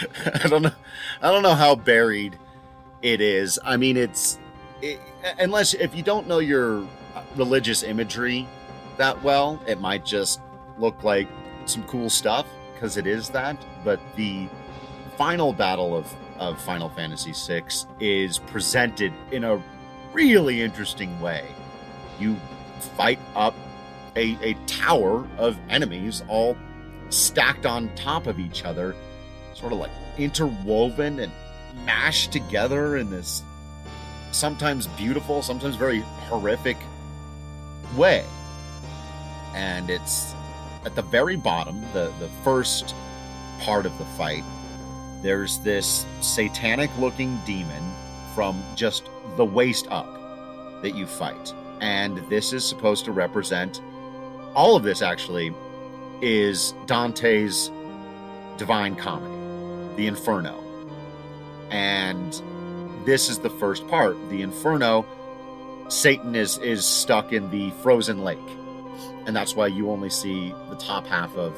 I 0.44 0.48
don't 0.48 0.62
know. 0.62 0.72
I 1.22 1.30
don't 1.30 1.42
know 1.42 1.54
how 1.54 1.74
buried 1.74 2.38
it 3.02 3.20
is. 3.20 3.58
I 3.64 3.76
mean, 3.76 3.96
it's 3.96 4.38
it, 4.82 5.00
unless 5.38 5.74
if 5.74 5.94
you 5.94 6.02
don't 6.02 6.26
know 6.26 6.38
your 6.38 6.86
religious 7.36 7.82
imagery 7.82 8.46
that 8.98 9.22
well, 9.22 9.62
it 9.66 9.80
might 9.80 10.04
just 10.04 10.40
look 10.78 11.02
like 11.02 11.28
some 11.64 11.82
cool 11.84 12.10
stuff 12.10 12.46
because 12.74 12.96
it 12.96 13.06
is 13.06 13.30
that. 13.30 13.56
But 13.84 14.00
the 14.16 14.48
final 15.16 15.52
battle 15.52 15.96
of 15.96 16.12
of 16.40 16.60
Final 16.60 16.88
Fantasy 16.88 17.32
VI 17.32 17.62
is 18.00 18.38
presented 18.38 19.12
in 19.30 19.44
a 19.44 19.62
really 20.12 20.62
interesting 20.62 21.20
way. 21.20 21.46
You 22.18 22.36
fight 22.96 23.20
up 23.36 23.54
a, 24.16 24.36
a 24.42 24.54
tower 24.66 25.28
of 25.38 25.56
enemies 25.68 26.24
all 26.26 26.56
stacked 27.10 27.66
on 27.66 27.94
top 27.94 28.26
of 28.26 28.40
each 28.40 28.64
other 28.64 28.96
sort 29.54 29.72
of 29.72 29.78
like 29.78 29.90
interwoven 30.16 31.20
and 31.20 31.30
mashed 31.84 32.32
together 32.32 32.96
in 32.96 33.10
this 33.10 33.42
sometimes 34.32 34.86
beautiful, 34.88 35.42
sometimes 35.42 35.76
very 35.76 36.00
horrific 36.28 36.76
way. 37.96 38.24
And 39.54 39.90
it's 39.90 40.34
at 40.86 40.94
the 40.94 41.02
very 41.02 41.36
bottom, 41.36 41.80
the, 41.92 42.12
the 42.18 42.28
first 42.42 42.94
part 43.60 43.86
of 43.86 43.96
the 43.98 44.04
fight, 44.04 44.44
there's 45.22 45.58
this 45.58 46.06
satanic 46.20 46.90
looking 46.98 47.38
demon 47.44 47.82
from 48.34 48.62
just 48.74 49.08
the 49.36 49.44
waist 49.44 49.86
up 49.90 50.08
that 50.82 50.94
you 50.94 51.06
fight. 51.06 51.54
And 51.80 52.18
this 52.28 52.52
is 52.52 52.64
supposed 52.64 53.04
to 53.06 53.12
represent 53.12 53.80
all 54.54 54.76
of 54.76 54.82
this 54.82 55.02
actually 55.02 55.54
is 56.20 56.74
Dante's 56.86 57.70
Divine 58.58 58.96
Comedy 58.96 59.40
the 59.96 60.06
Inferno. 60.06 60.64
And 61.70 62.32
this 63.04 63.28
is 63.28 63.38
the 63.38 63.50
first 63.50 63.86
part. 63.88 64.16
The 64.30 64.42
Inferno, 64.42 65.04
Satan 65.88 66.34
is 66.34 66.58
is 66.58 66.84
stuck 66.84 67.32
in 67.32 67.50
the 67.50 67.70
frozen 67.82 68.24
lake. 68.24 68.38
And 69.26 69.36
that's 69.36 69.54
why 69.54 69.66
you 69.66 69.90
only 69.90 70.08
see 70.10 70.54
the 70.70 70.76
top 70.76 71.06
half 71.06 71.36
of 71.36 71.54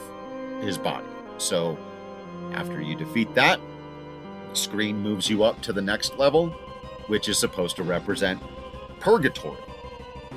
his 0.61 0.77
body. 0.77 1.07
So 1.39 1.79
after 2.55 2.81
you 2.81 2.95
defeat 2.95 3.35
that, 3.35 3.61
the 4.51 4.57
screen 4.57 4.99
moves 4.99 5.29
you 5.29 5.43
up 5.45 5.61
to 5.63 5.73
the 5.73 5.83
next 5.83 6.19
level, 6.19 6.49
which 7.07 7.29
is 7.29 7.39
supposed 7.39 7.77
to 7.77 7.83
represent 7.83 8.41
purgatory. 9.01 9.59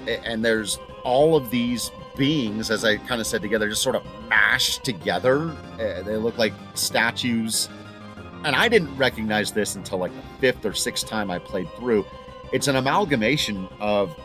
And 0.07 0.43
there's 0.43 0.79
all 1.03 1.35
of 1.35 1.49
these 1.51 1.91
beings, 2.15 2.71
as 2.71 2.85
I 2.85 2.97
kind 2.97 3.19
of 3.19 3.27
said 3.27 3.41
together, 3.41 3.69
just 3.69 3.83
sort 3.83 3.95
of 3.95 4.05
mashed 4.29 4.83
together. 4.83 5.55
Uh, 5.73 6.01
they 6.03 6.17
look 6.17 6.37
like 6.37 6.53
statues 6.73 7.69
and 8.45 8.55
I 8.55 8.69
didn't 8.69 8.95
recognize 8.95 9.51
this 9.51 9.75
until 9.75 9.97
like 9.97 10.15
the 10.15 10.21
fifth 10.39 10.65
or 10.65 10.73
sixth 10.73 11.07
time 11.07 11.31
I 11.31 11.39
played 11.39 11.67
through. 11.73 12.05
It's 12.53 12.67
an 12.67 12.75
amalgamation 12.75 13.67
of 13.79 14.15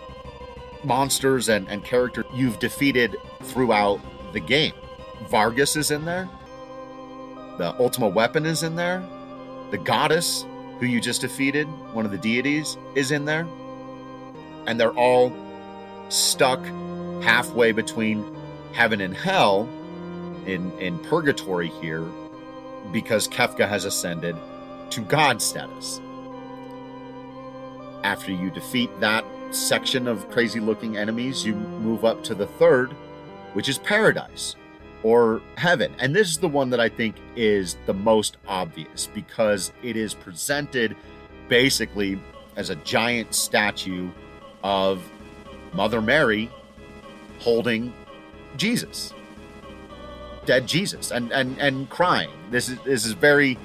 monsters 0.85 1.49
and, 1.49 1.67
and 1.69 1.83
characters 1.83 2.27
you've 2.35 2.59
defeated 2.59 3.17
throughout 3.45 3.99
the 4.35 4.41
game. 4.41 4.75
Vargas 5.31 5.75
is 5.75 5.91
in 5.91 6.05
there. 6.05 6.29
The 7.61 7.79
Ultima 7.79 8.09
Weapon 8.09 8.47
is 8.47 8.63
in 8.63 8.77
there. 8.77 9.05
The 9.71 9.77
goddess 9.77 10.47
who 10.79 10.87
you 10.87 10.99
just 10.99 11.21
defeated, 11.21 11.67
one 11.93 12.07
of 12.07 12.11
the 12.11 12.17
deities, 12.17 12.79
is 12.95 13.11
in 13.11 13.27
there. 13.27 13.47
And 14.67 14.81
they're 14.81 14.95
all 14.95 15.31
stuck 16.09 16.65
halfway 17.23 17.73
between 17.73 18.25
heaven 18.73 19.03
and 19.03 19.15
hell 19.15 19.69
in, 20.47 20.73
in 20.79 20.99
purgatory 21.01 21.69
here 21.83 22.07
because 22.93 23.29
Kefka 23.29 23.69
has 23.69 23.85
ascended 23.85 24.37
to 24.89 25.03
God 25.03 25.43
status. 25.43 26.01
After 28.03 28.33
you 28.33 28.51
defeat 28.51 28.89
that 29.01 29.23
section 29.51 30.09
of 30.09 30.31
crazy 30.31 30.61
looking 30.61 30.97
enemies, 30.97 31.45
you 31.45 31.55
move 31.55 32.07
up 32.07 32.25
to 32.25 32.35
the 32.35 32.47
third, 32.47 32.93
which 33.53 33.69
is 33.69 33.77
paradise 33.77 34.57
or 35.03 35.41
heaven. 35.57 35.95
And 35.99 36.15
this 36.15 36.29
is 36.29 36.39
the 36.39 36.49
one 36.49 36.71
that 36.71 36.81
I 36.81 36.89
think 36.89 37.17
is 37.37 37.77
the 37.87 37.95
most 37.95 38.37
obvious 38.47 39.09
because 39.15 39.73
it 39.83 39.97
is 39.97 40.15
presented 40.15 40.97
basically 41.49 42.21
as 42.57 42.71
a 42.71 42.77
giant 42.77 43.35
statue 43.35 44.11
of 44.63 45.03
Mother 45.73 46.01
Mary 46.01 46.51
holding 47.39 47.93
Jesus. 48.57 49.15
Dead 50.47 50.67
Jesus 50.67 51.11
and 51.11 51.33
and 51.33 51.59
and 51.61 51.89
crying. 51.91 52.31
This 52.51 52.69
is 52.69 52.79
this 52.81 53.05
is 53.05 53.13
very 53.13 53.59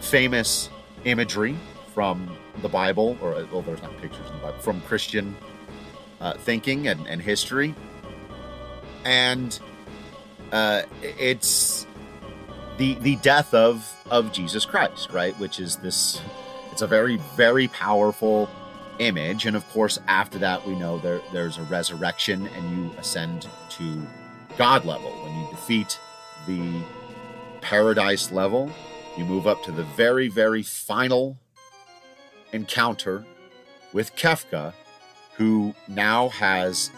famous 0.00 0.70
imagery 1.04 1.56
from 1.94 2.34
the 2.62 2.68
Bible, 2.68 3.16
or 3.20 3.32
well, 3.52 3.62
there's 3.62 3.82
not 3.82 3.96
pictures 3.98 4.26
in 4.28 4.36
the 4.36 4.42
Bible, 4.42 4.58
from 4.58 4.80
Christian 4.82 5.36
uh, 6.20 6.34
thinking 6.34 6.88
and, 6.88 7.06
and 7.06 7.20
history. 7.20 7.74
And 9.04 9.58
uh, 10.54 10.82
it's 11.02 11.84
the 12.78 12.94
the 13.00 13.16
death 13.16 13.52
of 13.52 13.92
of 14.08 14.32
Jesus 14.32 14.64
Christ, 14.64 15.10
right? 15.10 15.38
Which 15.40 15.58
is 15.58 15.76
this. 15.76 16.22
It's 16.70 16.82
a 16.82 16.86
very 16.86 17.16
very 17.36 17.68
powerful 17.68 18.48
image, 19.00 19.46
and 19.46 19.56
of 19.56 19.68
course, 19.70 19.98
after 20.06 20.38
that, 20.38 20.64
we 20.66 20.76
know 20.76 20.98
there 20.98 21.20
there's 21.32 21.58
a 21.58 21.64
resurrection, 21.64 22.46
and 22.46 22.70
you 22.70 22.92
ascend 22.98 23.48
to 23.70 24.06
God 24.56 24.84
level 24.84 25.10
when 25.10 25.34
you 25.40 25.50
defeat 25.50 25.98
the 26.46 26.82
paradise 27.60 28.30
level. 28.30 28.70
You 29.18 29.24
move 29.24 29.48
up 29.48 29.62
to 29.64 29.72
the 29.72 29.84
very 29.96 30.28
very 30.28 30.62
final 30.62 31.36
encounter 32.52 33.24
with 33.92 34.14
Kefka, 34.14 34.72
who 35.36 35.74
now 35.88 36.28
has 36.28 36.92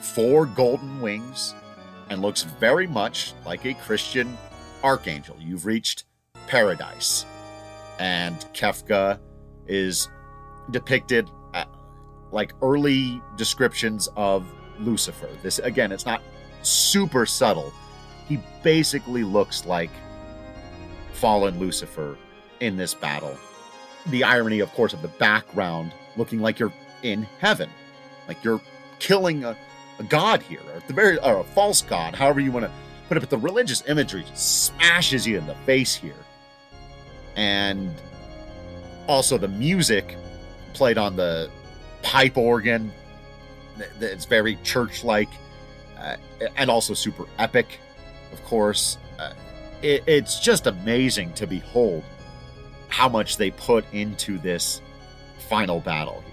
four 0.00 0.46
golden 0.46 1.00
wings 1.00 1.54
and 2.10 2.22
looks 2.22 2.42
very 2.42 2.86
much 2.86 3.34
like 3.44 3.64
a 3.64 3.74
Christian 3.74 4.36
archangel. 4.82 5.36
You've 5.38 5.66
reached 5.66 6.04
paradise. 6.46 7.26
And 7.98 8.36
Kefka 8.54 9.18
is 9.66 10.08
depicted 10.70 11.28
at, 11.54 11.68
like 12.30 12.52
early 12.62 13.20
descriptions 13.36 14.08
of 14.16 14.46
Lucifer. 14.78 15.28
This, 15.42 15.58
again, 15.58 15.92
it's 15.92 16.06
not 16.06 16.22
super 16.62 17.26
subtle. 17.26 17.72
He 18.28 18.38
basically 18.62 19.24
looks 19.24 19.66
like 19.66 19.90
fallen 21.12 21.58
Lucifer 21.58 22.16
in 22.60 22.76
this 22.76 22.94
battle. 22.94 23.36
The 24.06 24.22
irony, 24.24 24.60
of 24.60 24.70
course, 24.72 24.92
of 24.92 25.02
the 25.02 25.08
background 25.08 25.92
looking 26.16 26.40
like 26.40 26.58
you're 26.58 26.72
in 27.02 27.22
heaven, 27.40 27.68
like 28.26 28.42
you're 28.44 28.60
killing 28.98 29.44
a, 29.44 29.56
a 29.98 30.04
god 30.04 30.42
here, 30.42 30.60
or 30.74 30.80
the 30.86 30.92
very 30.92 31.18
or 31.18 31.40
a 31.40 31.44
false 31.44 31.82
god, 31.82 32.14
however 32.14 32.40
you 32.40 32.52
want 32.52 32.66
to 32.66 32.72
put 33.08 33.16
it. 33.16 33.20
But 33.20 33.30
the 33.30 33.38
religious 33.38 33.82
imagery 33.88 34.24
smashes 34.34 35.26
you 35.26 35.38
in 35.38 35.46
the 35.46 35.54
face 35.66 35.94
here, 35.94 36.14
and 37.36 37.94
also 39.06 39.38
the 39.38 39.48
music 39.48 40.16
played 40.74 40.98
on 40.98 41.16
the 41.16 41.50
pipe 42.02 42.36
organ. 42.36 42.92
It's 44.00 44.24
very 44.24 44.56
church-like, 44.64 45.28
uh, 45.98 46.16
and 46.56 46.70
also 46.70 46.94
super 46.94 47.26
epic, 47.38 47.78
of 48.32 48.42
course. 48.44 48.98
Uh, 49.18 49.32
it, 49.82 50.02
it's 50.06 50.40
just 50.40 50.66
amazing 50.66 51.32
to 51.34 51.46
behold 51.46 52.02
how 52.88 53.08
much 53.08 53.36
they 53.36 53.50
put 53.50 53.84
into 53.92 54.38
this 54.38 54.80
final 55.48 55.80
battle 55.80 56.24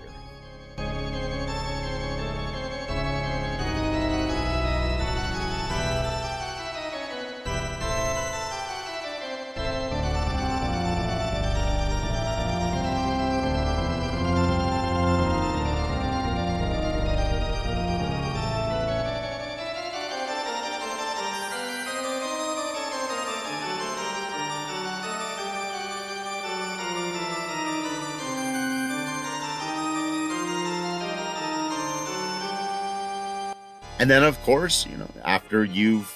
And 34.05 34.11
then, 34.11 34.21
of 34.21 34.39
course, 34.43 34.85
you 34.85 34.97
know, 34.97 35.09
after 35.23 35.63
you've 35.65 36.15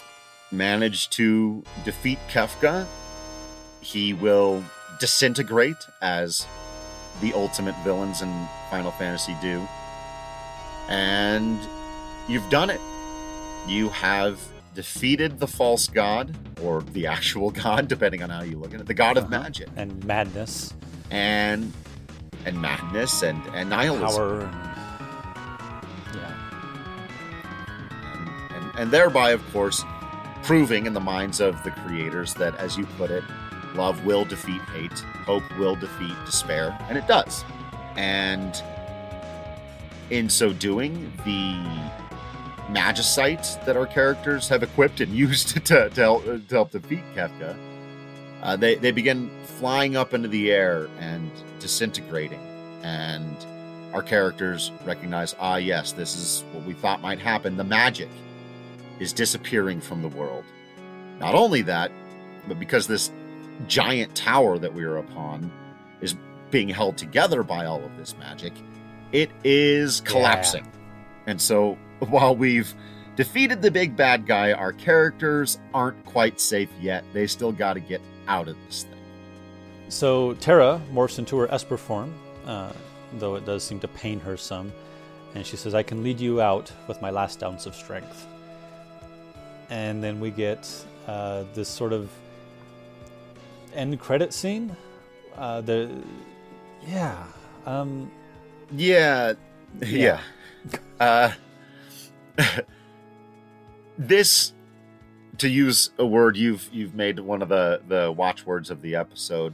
managed 0.51 1.11
to 1.13 1.63
defeat 1.83 2.19
Kefka, 2.31 2.85
he 3.81 4.13
will 4.13 4.63
disintegrate 4.99 5.87
as 5.99 6.45
the 7.19 7.33
ultimate 7.33 7.73
villains 7.83 8.21
in 8.21 8.47
Final 8.69 8.91
Fantasy 8.91 9.35
do. 9.41 9.67
And 10.87 11.57
you've 12.27 12.47
done 12.51 12.69
it. 12.69 12.79
You 13.67 13.89
have 13.89 14.39
defeated 14.75 15.39
the 15.39 15.47
false 15.47 15.87
god, 15.87 16.35
or 16.61 16.83
the 16.93 17.07
actual 17.07 17.49
god, 17.65 17.87
depending 17.87 18.21
on 18.21 18.29
how 18.29 18.43
you 18.43 18.59
look 18.59 18.75
at 18.75 18.81
it, 18.81 18.85
the 18.85 18.93
god 18.93 19.17
of 19.17 19.23
Uh-huh. 19.23 19.41
magic. 19.41 19.67
and 19.77 20.03
madness, 20.05 20.75
And 21.09 21.73
and 22.45 22.61
madness 22.61 23.23
and, 23.23 23.41
and 23.55 23.71
nihilism. 23.71 24.07
power, 24.11 24.68
and, 28.79 28.91
thereby, 28.91 29.31
of 29.31 29.51
course, 29.51 29.83
proving 30.43 30.85
in 30.85 30.93
the 30.93 30.99
minds 30.99 31.39
of 31.41 31.61
the 31.63 31.71
creators 31.71 32.33
that, 32.35 32.55
as 32.55 32.77
you 32.77 32.85
put 32.97 33.11
it, 33.11 33.23
love 33.75 34.03
will 34.05 34.25
defeat 34.25 34.61
hate, 34.73 34.99
hope 35.25 35.43
will 35.57 35.75
defeat 35.75 36.15
despair, 36.25 36.77
and 36.89 36.97
it 36.97 37.05
does. 37.07 37.43
And 37.97 38.61
in 40.09 40.29
so 40.29 40.53
doing, 40.53 41.11
the 41.25 41.53
magicite 42.71 43.63
that 43.65 43.75
our 43.75 43.85
characters 43.85 44.47
have 44.47 44.63
equipped 44.63 45.01
and 45.01 45.11
used 45.27 45.49
to, 45.49 45.59
to, 45.59 45.89
help, 45.95 46.25
to 46.25 46.41
help 46.49 46.71
defeat 46.71 47.03
Kefka, 47.15 47.57
uh, 48.41 48.55
they, 48.55 48.75
they 48.75 48.91
begin 48.91 49.29
flying 49.43 49.97
up 49.97 50.13
into 50.13 50.29
the 50.29 50.51
air 50.51 50.87
and 50.99 51.29
disintegrating. 51.59 52.39
And 52.81 53.35
our 53.93 54.01
characters 54.01 54.71
recognize, 54.85 55.35
ah, 55.39 55.57
yes, 55.57 55.91
this 55.91 56.15
is 56.15 56.45
what 56.53 56.63
we 56.63 56.73
thought 56.73 57.01
might 57.01 57.19
happen. 57.19 57.57
The 57.57 57.63
magic 57.63 58.07
is 58.99 59.13
disappearing 59.13 59.81
from 59.81 60.01
the 60.01 60.07
world. 60.09 60.43
Not 61.19 61.35
only 61.35 61.61
that, 61.63 61.91
but 62.47 62.59
because 62.59 62.87
this 62.87 63.11
giant 63.67 64.15
tower 64.15 64.57
that 64.57 64.73
we 64.73 64.83
are 64.83 64.97
upon 64.97 65.51
is 66.01 66.15
being 66.51 66.69
held 66.69 66.97
together 66.97 67.43
by 67.43 67.65
all 67.65 67.83
of 67.83 67.97
this 67.97 68.17
magic, 68.17 68.53
it 69.11 69.29
is 69.43 70.01
collapsing. 70.01 70.67
And 71.27 71.41
so 71.41 71.77
while 71.99 72.35
we've 72.35 72.73
defeated 73.15 73.61
the 73.61 73.71
big 73.71 73.95
bad 73.95 74.25
guy, 74.25 74.53
our 74.53 74.73
characters 74.73 75.59
aren't 75.73 76.03
quite 76.05 76.39
safe 76.39 76.69
yet. 76.79 77.03
They 77.13 77.27
still 77.27 77.51
got 77.51 77.73
to 77.73 77.79
get 77.79 78.01
out 78.27 78.47
of 78.47 78.55
this 78.65 78.83
thing. 78.83 78.93
So 79.89 80.35
Terra 80.35 80.81
morphs 80.93 81.19
into 81.19 81.37
her 81.37 81.51
Esper 81.51 81.77
form, 81.77 82.13
uh, 82.45 82.71
though 83.13 83.35
it 83.35 83.45
does 83.45 83.63
seem 83.63 83.79
to 83.79 83.87
pain 83.87 84.19
her 84.19 84.37
some, 84.37 84.71
and 85.33 85.45
she 85.45 85.57
says, 85.57 85.73
"I 85.73 85.83
can 85.83 86.03
lead 86.03 86.19
you 86.19 86.41
out 86.41 86.71
with 86.87 87.01
my 87.01 87.09
last 87.09 87.43
ounce 87.43 87.65
of 87.65 87.75
strength." 87.75 88.27
And 89.69 90.03
then 90.03 90.19
we 90.19 90.31
get 90.31 90.69
uh, 91.07 91.43
this 91.53 91.69
sort 91.69 91.93
of 91.93 92.09
end 93.73 93.99
credit 93.99 94.33
scene. 94.33 94.75
Uh, 95.37 95.61
the 95.61 95.89
yeah, 96.87 97.23
um, 97.65 98.11
Yeah, 98.71 99.33
yeah. 99.81 100.21
Uh, 100.99 101.31
this, 103.97 104.51
to 105.37 105.47
use 105.47 105.91
a 105.97 106.05
word 106.05 106.35
you've 106.35 106.69
you've 106.73 106.93
made 106.93 107.17
one 107.19 107.41
of 107.41 107.47
the 107.47 107.81
the 107.87 108.11
watchwords 108.11 108.69
of 108.69 108.81
the 108.81 108.95
episode, 108.95 109.53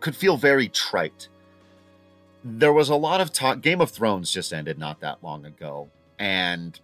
could 0.00 0.14
feel 0.14 0.36
very 0.36 0.68
trite. 0.68 1.28
There 2.44 2.74
was 2.74 2.90
a 2.90 2.94
lot 2.94 3.22
of 3.22 3.32
talk. 3.32 3.62
Game 3.62 3.80
of 3.80 3.90
Thrones 3.90 4.30
just 4.30 4.52
ended 4.52 4.78
not 4.78 5.00
that 5.00 5.22
long 5.22 5.46
ago. 5.46 5.88
And 6.18 6.78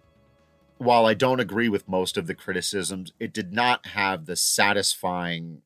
while 0.77 1.05
I 1.05 1.13
don't 1.13 1.39
agree 1.39 1.69
with 1.69 1.87
most 1.87 2.17
of 2.17 2.27
the 2.27 2.35
criticisms, 2.35 3.11
it 3.19 3.33
did 3.33 3.53
not 3.53 3.87
have 3.87 4.25
the 4.25 4.35
satisfying 4.35 5.61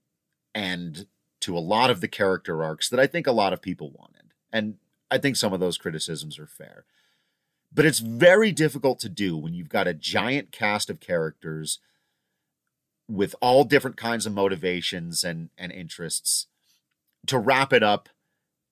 end 0.54 1.08
to 1.42 1.58
a 1.58 1.60
lot 1.60 1.90
of 1.90 2.02
the 2.02 2.08
character 2.08 2.64
arcs 2.64 2.90
that 2.90 3.00
I 3.00 3.08
think 3.08 3.28
a 3.28 3.32
lot 3.32 3.54
of 3.54 3.62
people 3.62 3.92
wanted. 3.92 4.34
And 4.52 4.76
I 5.10 5.18
think 5.18 5.36
some 5.36 5.54
of 5.54 5.60
those 5.60 5.78
criticisms 5.78 6.40
are 6.40 6.48
fair. 6.48 6.86
But 7.74 7.86
it's 7.86 8.00
very 8.00 8.52
difficult 8.52 9.00
to 9.00 9.10
do 9.10 9.38
when 9.38 9.54
you've 9.54 9.70
got 9.70 9.88
a 9.88 9.94
giant 9.94 10.52
cast 10.52 10.90
of 10.90 11.00
characters 11.00 11.80
with 13.08 13.36
all 13.42 13.64
different 13.64 13.98
kinds 13.98 14.26
of 14.26 14.34
motivations 14.34 15.24
and, 15.24 15.50
and 15.58 15.72
interests 15.72 16.48
to 17.28 17.38
wrap 17.38 17.74
it 17.74 17.84
up 17.84 18.10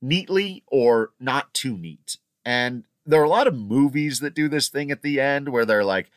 neatly 0.01 0.63
or 0.67 1.11
not 1.19 1.53
too 1.53 1.77
neat. 1.77 2.17
And 2.45 2.85
there 3.05 3.19
are 3.21 3.25
a 3.25 3.29
lot 3.29 3.47
of 3.47 3.55
movies 3.55 4.19
that 4.19 4.33
do 4.33 4.47
this 4.47 4.69
thing 4.69 4.91
at 4.91 5.01
the 5.01 5.19
end 5.19 5.49
where 5.49 5.65
they're 5.65 5.83
like, 5.85 6.09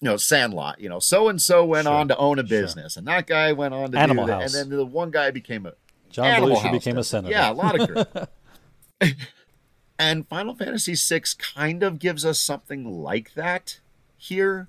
you 0.00 0.06
know, 0.06 0.16
Sandlot, 0.16 0.80
you 0.80 0.88
know, 0.88 0.98
so 1.00 1.28
and 1.28 1.40
so 1.42 1.64
went 1.64 1.86
Sure, 1.86 1.94
on 1.94 2.08
to 2.08 2.16
own 2.16 2.38
a 2.38 2.42
sure. 2.42 2.48
business, 2.62 2.96
and 2.96 3.06
that 3.08 3.26
guy 3.26 3.52
went 3.52 3.74
on 3.74 3.92
to 3.92 3.98
Animal 3.98 4.26
do 4.26 4.30
that, 4.32 4.42
House. 4.42 4.54
and 4.54 4.70
then 4.72 4.78
the 4.78 4.84
one 4.84 5.10
guy 5.10 5.30
became 5.30 5.66
a 5.66 5.72
John 6.10 6.26
Animal 6.26 6.56
Belushi 6.56 6.62
House 6.62 6.72
became 6.72 6.98
a 6.98 7.04
senator. 7.04 7.32
Yeah, 7.32 7.50
a 7.50 7.52
lot 7.52 7.78
of 7.80 7.88
great. 9.00 9.16
and 9.98 10.26
Final 10.28 10.54
Fantasy 10.54 10.94
VI 10.94 11.22
kind 11.38 11.82
of 11.82 11.98
gives 11.98 12.24
us 12.24 12.38
something 12.38 12.84
like 13.02 13.34
that 13.34 13.80
here, 14.16 14.68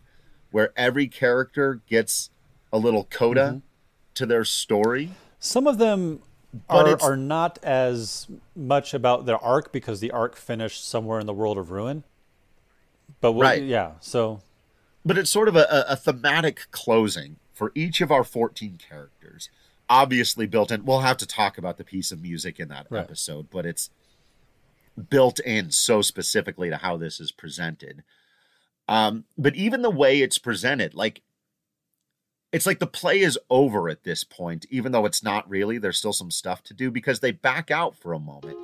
where 0.52 0.74
every 0.76 1.08
character 1.08 1.82
gets 1.88 2.30
a 2.74 2.78
little 2.78 3.06
coda 3.06 3.42
Mm-hmm. 3.50 3.58
to 4.16 4.26
their 4.26 4.44
story. 4.46 5.12
Some 5.40 5.66
of 5.68 5.78
them 5.78 6.22
are, 6.70 7.02
are 7.02 7.18
not 7.18 7.60
as 7.64 8.28
much 8.56 8.94
about 8.94 9.26
their 9.26 9.38
arc 9.38 9.72
because 9.72 10.00
the 10.00 10.12
arc 10.12 10.36
finished 10.36 10.88
somewhere 10.88 11.20
in 11.20 11.26
the 11.28 11.34
world 11.34 11.58
of 11.58 11.72
ruin. 11.72 12.04
But 13.22 13.34
we 13.34 13.42
Right. 13.42 13.64
yeah, 13.64 13.94
so 14.00 14.42
but 15.06 15.18
it's 15.18 15.30
sort 15.30 15.48
of 15.48 15.56
a, 15.56 15.66
a, 15.72 15.94
a 15.94 15.96
thematic 15.96 16.68
closing 16.72 17.38
for 17.54 17.72
each 17.76 18.02
of 18.02 18.12
our 18.12 18.24
14 18.24 18.78
characters 18.78 19.50
obviously 19.90 20.46
built 20.46 20.72
in 20.72 20.86
we'll 20.86 21.00
have 21.02 21.18
to 21.18 21.26
talk 21.26 21.58
about 21.58 21.78
the 21.78 21.84
piece 21.84 22.12
of 22.12 22.22
music 22.22 22.60
in 22.60 22.68
that 22.70 22.86
Right. 22.90 23.00
episode 23.02 23.50
but 23.50 23.66
it's 23.66 23.90
built 25.10 25.40
in 25.40 25.72
so 25.72 26.02
specifically 26.02 26.70
to 26.70 26.78
how 26.78 26.96
this 26.98 27.20
is 27.20 27.32
presented 27.32 28.04
um, 28.88 29.24
but 29.38 29.56
even 29.56 29.82
the 29.82 29.90
way 29.90 30.22
it's 30.22 30.38
presented 30.38 30.94
like 30.94 31.22
it's 32.52 32.66
like 32.66 32.80
the 32.80 32.88
play 32.88 33.20
is 33.20 33.38
over 33.50 33.90
at 33.90 34.04
this 34.04 34.24
point 34.24 34.66
even 34.70 34.92
though 34.92 35.06
it's 35.06 35.24
not 35.24 35.50
really 35.50 35.78
there's 35.78 35.98
still 35.98 36.14
some 36.14 36.32
stuff 36.32 36.64
to 36.64 36.74
do 36.74 36.90
because 36.90 37.20
they 37.20 37.32
back 37.32 37.72
out 37.72 37.96
for 37.96 38.14
a 38.14 38.20
moment. 38.20 38.58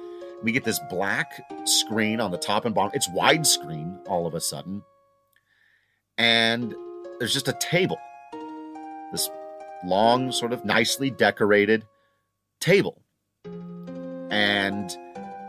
We 0.44 0.52
get 0.52 0.64
this 0.64 0.80
black 0.90 1.42
screen 1.66 2.20
on 2.20 2.32
the 2.32 2.38
top 2.38 2.66
and 2.66 2.76
bottom 2.76 2.92
it's 2.94 3.10
widescreen 3.10 4.00
all 4.08 4.28
of 4.28 4.34
a 4.34 4.42
sudden 4.42 4.84
and 6.18 6.74
there's 7.20 7.34
just 7.34 7.48
a 7.48 7.58
table. 7.60 7.98
This 9.12 9.30
long 9.86 10.32
sort 10.32 10.54
of 10.54 10.66
nicely 10.66 11.10
decorated 11.10 11.86
table. 12.60 13.02
And 14.32 14.90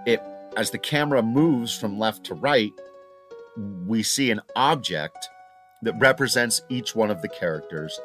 it 0.07 0.22
as 0.57 0.70
the 0.70 0.78
camera 0.78 1.22
moves 1.22 1.76
from 1.76 1.99
left 1.99 2.24
to 2.24 2.34
right 2.34 2.72
we 3.87 4.03
see 4.03 4.30
an 4.30 4.41
object 4.55 5.28
that 5.82 5.95
represents 5.99 6.62
each 6.68 6.95
one 6.95 7.11
of 7.11 7.22
the 7.22 7.28
characters 7.28 7.99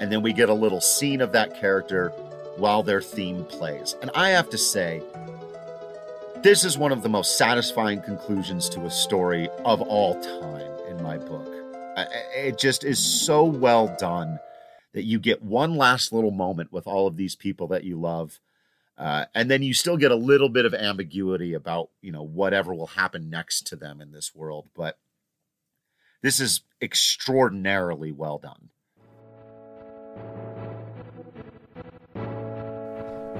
and 0.00 0.10
then 0.12 0.22
we 0.22 0.32
get 0.32 0.48
a 0.48 0.54
little 0.54 0.80
scene 0.80 1.20
of 1.20 1.32
that 1.32 1.58
character 1.60 2.10
while 2.56 2.82
their 2.82 3.00
theme 3.00 3.44
plays. 3.44 3.94
And 4.02 4.10
i 4.14 4.30
have 4.30 4.50
to 4.50 4.58
say 4.58 5.02
this 6.42 6.64
is 6.64 6.78
one 6.78 6.92
of 6.92 7.02
the 7.02 7.08
most 7.08 7.36
satisfying 7.36 8.00
conclusions 8.00 8.68
to 8.70 8.82
a 8.82 8.90
story 8.90 9.48
of 9.64 9.80
all 9.82 10.14
time 10.22 10.70
in 10.88 11.02
my 11.02 11.18
book. 11.18 11.54
It 12.36 12.58
just 12.58 12.84
is 12.84 12.98
so 12.98 13.44
well 13.44 13.94
done 13.98 14.38
that 14.92 15.04
you 15.04 15.18
get 15.18 15.42
one 15.42 15.76
last 15.76 16.12
little 16.12 16.30
moment 16.30 16.72
with 16.72 16.86
all 16.86 17.06
of 17.06 17.16
these 17.16 17.34
people 17.34 17.66
that 17.68 17.84
you 17.84 17.98
love 17.98 18.38
uh, 18.98 19.26
and 19.32 19.48
then 19.48 19.62
you 19.62 19.72
still 19.72 19.96
get 19.96 20.10
a 20.10 20.16
little 20.16 20.48
bit 20.48 20.64
of 20.64 20.74
ambiguity 20.74 21.54
about 21.54 21.90
you 22.02 22.10
know 22.10 22.22
whatever 22.22 22.74
will 22.74 22.88
happen 22.88 23.30
next 23.30 23.66
to 23.68 23.76
them 23.76 24.00
in 24.00 24.10
this 24.10 24.34
world. 24.34 24.68
But 24.74 24.98
this 26.20 26.40
is 26.40 26.62
extraordinarily 26.82 28.10
well 28.10 28.38
done 28.38 28.70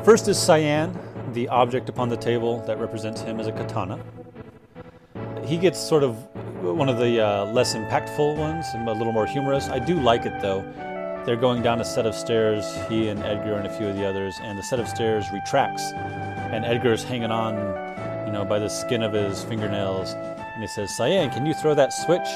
First 0.05 0.29
is 0.29 0.39
Cyan, 0.39 0.99
the 1.33 1.49
object 1.49 1.89
upon 1.89 2.09
the 2.09 2.17
table 2.17 2.61
that 2.67 2.79
represents 2.79 3.21
him 3.21 3.39
as 3.41 3.47
a 3.47 3.53
katana. 3.53 3.99
He 5.45 5.59
gets 5.59 5.79
sort 5.79 6.03
of 6.03 6.17
one 6.63 6.89
of 6.89 6.99
the 6.99 7.21
uh, 7.21 7.45
less 7.53 7.75
impactful 7.75 8.37
ones, 8.37 8.67
a 8.75 8.93
little 8.93 9.13
more 9.13 9.27
humorous. 9.27 9.69
I 9.69 9.79
do 9.79 10.01
like 10.01 10.25
it 10.25 10.41
though. 10.41 10.63
They're 11.27 11.37
going 11.37 11.63
down 11.63 11.81
a 11.81 11.85
set 11.85 12.07
of 12.07 12.15
stairs, 12.15 12.65
he 12.89 13.09
and 13.09 13.23
Edgar 13.23 13.55
and 13.55 13.67
a 13.67 13.77
few 13.77 13.87
of 13.87 13.97
the 13.97 14.07
others, 14.07 14.39
and 14.41 14.59
the 14.59 14.63
set 14.63 14.81
of 14.81 14.89
stairs 14.89 15.27
retracts, 15.33 15.93
and 15.93 16.65
Edgar's 16.65 17.05
hanging 17.05 17.31
on, 17.31 17.55
you 18.27 18.33
know, 18.33 18.47
by 18.47 18.59
the 18.59 18.69
skin 18.69 19.03
of 19.03 19.13
his 19.13 19.45
fingernails, 19.45 20.13
and 20.15 20.63
he 20.63 20.69
says, 20.69 20.97
"Cyan, 20.97 21.29
can 21.31 21.45
you 21.45 21.53
throw 21.53 21.75
that 21.75 21.93
switch?" 21.93 22.29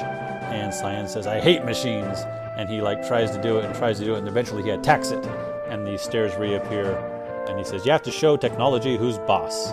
And 0.53 0.75
Cyan 0.75 1.09
says, 1.09 1.27
"I 1.27 1.41
hate 1.41 1.65
machines," 1.65 2.27
and 2.59 2.69
he 2.69 2.83
like 2.83 3.07
tries 3.07 3.31
to 3.31 3.41
do 3.41 3.59
it 3.59 3.65
and 3.65 3.75
tries 3.75 3.99
to 4.01 4.05
do 4.05 4.15
it, 4.15 4.19
and 4.19 4.29
eventually 4.29 4.63
he 4.63 4.71
attacks 4.71 5.11
it, 5.11 5.25
and 5.69 5.87
the 5.87 5.97
stairs 5.97 6.37
reappear, 6.37 7.12
and 7.49 7.59
he 7.59 7.65
says, 7.65 7.85
"You 7.85 7.93
have 7.93 8.03
to 8.03 8.11
show 8.11 8.37
technology 8.37 8.97
who's 8.97 9.19
boss." 9.19 9.73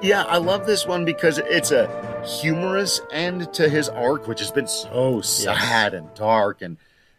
Yeah, 0.00 0.22
I 0.28 0.38
love 0.38 0.64
this 0.64 0.86
one 0.86 1.04
because 1.04 1.38
it's 1.38 1.72
a 1.72 1.88
humorous 2.24 3.00
end 3.10 3.52
to 3.54 3.68
his 3.68 3.88
arc, 3.88 4.28
which 4.28 4.38
has 4.38 4.52
been 4.52 4.68
so 4.68 5.20
sad 5.20 5.92
and 5.92 6.12
dark 6.14 6.62
and 6.62 6.76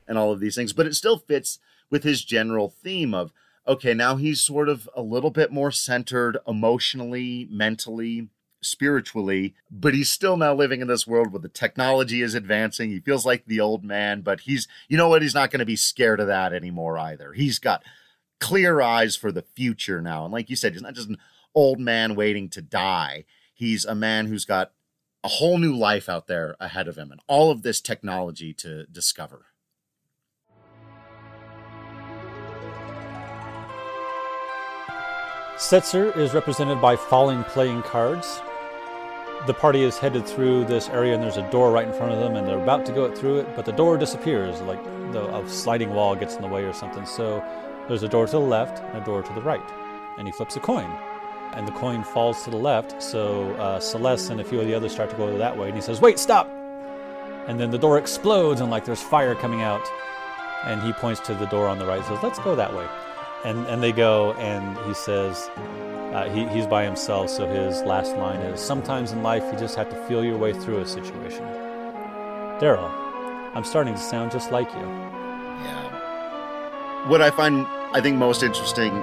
and 0.07 0.17
all 0.17 0.31
of 0.31 0.39
these 0.39 0.55
things, 0.55 0.73
but 0.73 0.85
it 0.85 0.95
still 0.95 1.17
fits 1.17 1.59
with 1.89 2.03
his 2.03 2.23
general 2.23 2.69
theme 2.69 3.13
of 3.13 3.31
okay, 3.67 3.93
now 3.93 4.15
he's 4.15 4.41
sort 4.41 4.67
of 4.67 4.89
a 4.95 5.01
little 5.01 5.29
bit 5.29 5.51
more 5.51 5.71
centered 5.71 6.39
emotionally, 6.47 7.47
mentally, 7.51 8.29
spiritually, 8.61 9.53
but 9.69 9.93
he's 9.93 10.09
still 10.09 10.37
now 10.37 10.55
living 10.55 10.81
in 10.81 10.87
this 10.87 11.05
world 11.05 11.31
where 11.31 11.39
the 11.39 11.49
technology 11.49 12.23
is 12.23 12.33
advancing. 12.33 12.89
He 12.89 12.99
feels 12.99 13.27
like 13.27 13.45
the 13.45 13.59
old 13.59 13.83
man, 13.83 14.21
but 14.21 14.41
he's 14.41 14.67
you 14.87 14.97
know 14.97 15.09
what, 15.09 15.21
he's 15.21 15.35
not 15.35 15.51
going 15.51 15.59
to 15.59 15.65
be 15.65 15.75
scared 15.75 16.19
of 16.19 16.27
that 16.27 16.53
anymore 16.53 16.97
either. 16.97 17.33
He's 17.33 17.59
got 17.59 17.83
clear 18.39 18.81
eyes 18.81 19.15
for 19.15 19.31
the 19.31 19.41
future 19.41 20.01
now. 20.01 20.23
And 20.23 20.33
like 20.33 20.49
you 20.49 20.55
said, 20.55 20.73
he's 20.73 20.81
not 20.81 20.95
just 20.95 21.09
an 21.09 21.17
old 21.53 21.79
man 21.79 22.15
waiting 22.15 22.49
to 22.49 22.61
die. 22.61 23.25
He's 23.53 23.85
a 23.85 23.95
man 23.95 24.27
who's 24.27 24.45
got 24.45 24.71
a 25.23 25.27
whole 25.27 25.57
new 25.57 25.75
life 25.75 26.07
out 26.07 26.27
there 26.27 26.55
ahead 26.59 26.87
of 26.87 26.97
him 26.97 27.11
and 27.11 27.19
all 27.27 27.51
of 27.51 27.61
this 27.61 27.81
technology 27.81 28.53
to 28.53 28.85
discover. 28.85 29.47
Setzer 35.57 36.15
is 36.15 36.33
represented 36.33 36.79
by 36.79 36.95
falling 36.95 37.43
playing 37.43 37.81
cards. 37.81 38.41
The 39.45 39.53
party 39.53 39.83
is 39.83 39.97
headed 39.97 40.25
through 40.25 40.65
this 40.65 40.87
area 40.87 41.13
and 41.13 41.21
there's 41.21 41.35
a 41.35 41.51
door 41.51 41.71
right 41.71 41.85
in 41.85 41.93
front 41.93 42.13
of 42.13 42.19
them 42.19 42.37
and 42.37 42.47
they're 42.47 42.61
about 42.61 42.85
to 42.85 42.93
go 42.93 43.13
through 43.13 43.39
it, 43.39 43.55
but 43.57 43.65
the 43.65 43.73
door 43.73 43.97
disappears, 43.97 44.61
like 44.61 44.81
the 45.11 45.35
a 45.35 45.49
sliding 45.49 45.93
wall 45.93 46.15
gets 46.15 46.37
in 46.37 46.41
the 46.41 46.47
way 46.47 46.63
or 46.63 46.71
something. 46.71 47.05
So 47.05 47.43
there's 47.89 48.03
a 48.03 48.07
door 48.07 48.25
to 48.25 48.31
the 48.31 48.39
left 48.39 48.81
and 48.81 49.01
a 49.01 49.05
door 49.05 49.21
to 49.21 49.33
the 49.33 49.41
right. 49.41 49.61
And 50.17 50.27
he 50.27 50.31
flips 50.31 50.55
a 50.55 50.61
coin. 50.61 50.89
And 51.53 51.67
the 51.67 51.71
coin 51.73 52.03
falls 52.03 52.43
to 52.43 52.51
the 52.51 52.57
left, 52.57 53.01
so 53.01 53.51
uh, 53.55 53.79
Celes 53.79 54.29
and 54.29 54.39
a 54.39 54.43
few 54.43 54.61
of 54.61 54.67
the 54.67 54.75
others 54.75 54.93
start 54.93 55.09
to 55.09 55.17
go 55.17 55.35
that 55.37 55.57
way. 55.57 55.67
And 55.67 55.75
he 55.75 55.81
says, 55.81 55.99
Wait, 55.99 56.19
stop! 56.19 56.47
And 57.47 57.59
then 57.59 57.71
the 57.71 57.79
door 57.79 57.97
explodes 57.97 58.61
and 58.61 58.69
like 58.69 58.85
there's 58.85 59.01
fire 59.01 59.35
coming 59.35 59.61
out. 59.61 59.85
And 60.65 60.81
he 60.81 60.93
points 60.93 61.19
to 61.21 61.33
the 61.33 61.47
door 61.47 61.67
on 61.67 61.79
the 61.79 61.85
right 61.85 62.05
says, 62.05 62.19
Let's 62.21 62.39
go 62.39 62.55
that 62.55 62.73
way. 62.73 62.87
And, 63.43 63.65
and 63.67 63.81
they 63.81 63.91
go, 63.91 64.33
and 64.33 64.77
he 64.85 64.93
says, 64.93 65.49
uh, 66.13 66.29
he, 66.29 66.47
he's 66.49 66.67
by 66.67 66.83
himself, 66.83 67.29
so 67.29 67.47
his 67.47 67.81
last 67.83 68.15
line 68.17 68.41
is 68.41 68.59
Sometimes 68.59 69.13
in 69.13 69.23
life, 69.23 69.43
you 69.51 69.57
just 69.57 69.75
have 69.75 69.89
to 69.89 69.95
feel 70.07 70.25
your 70.25 70.37
way 70.37 70.53
through 70.53 70.79
a 70.79 70.85
situation. 70.85 71.43
Daryl, 72.59 72.91
I'm 73.55 73.63
starting 73.63 73.93
to 73.93 73.99
sound 73.99 74.31
just 74.31 74.51
like 74.51 74.69
you. 74.73 74.81
Yeah. 74.81 77.07
What 77.07 77.21
I 77.21 77.31
find, 77.31 77.65
I 77.91 78.01
think, 78.01 78.17
most 78.17 78.43
interesting 78.43 78.95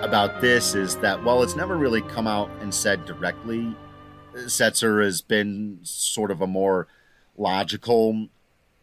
about 0.00 0.40
this 0.40 0.74
is 0.74 0.96
that 0.96 1.22
while 1.22 1.42
it's 1.42 1.54
never 1.54 1.76
really 1.76 2.00
come 2.00 2.26
out 2.26 2.48
and 2.62 2.72
said 2.72 3.04
directly, 3.04 3.76
Setzer 4.34 5.04
has 5.04 5.20
been 5.20 5.80
sort 5.82 6.30
of 6.30 6.40
a 6.40 6.46
more 6.46 6.88
logical 7.36 8.28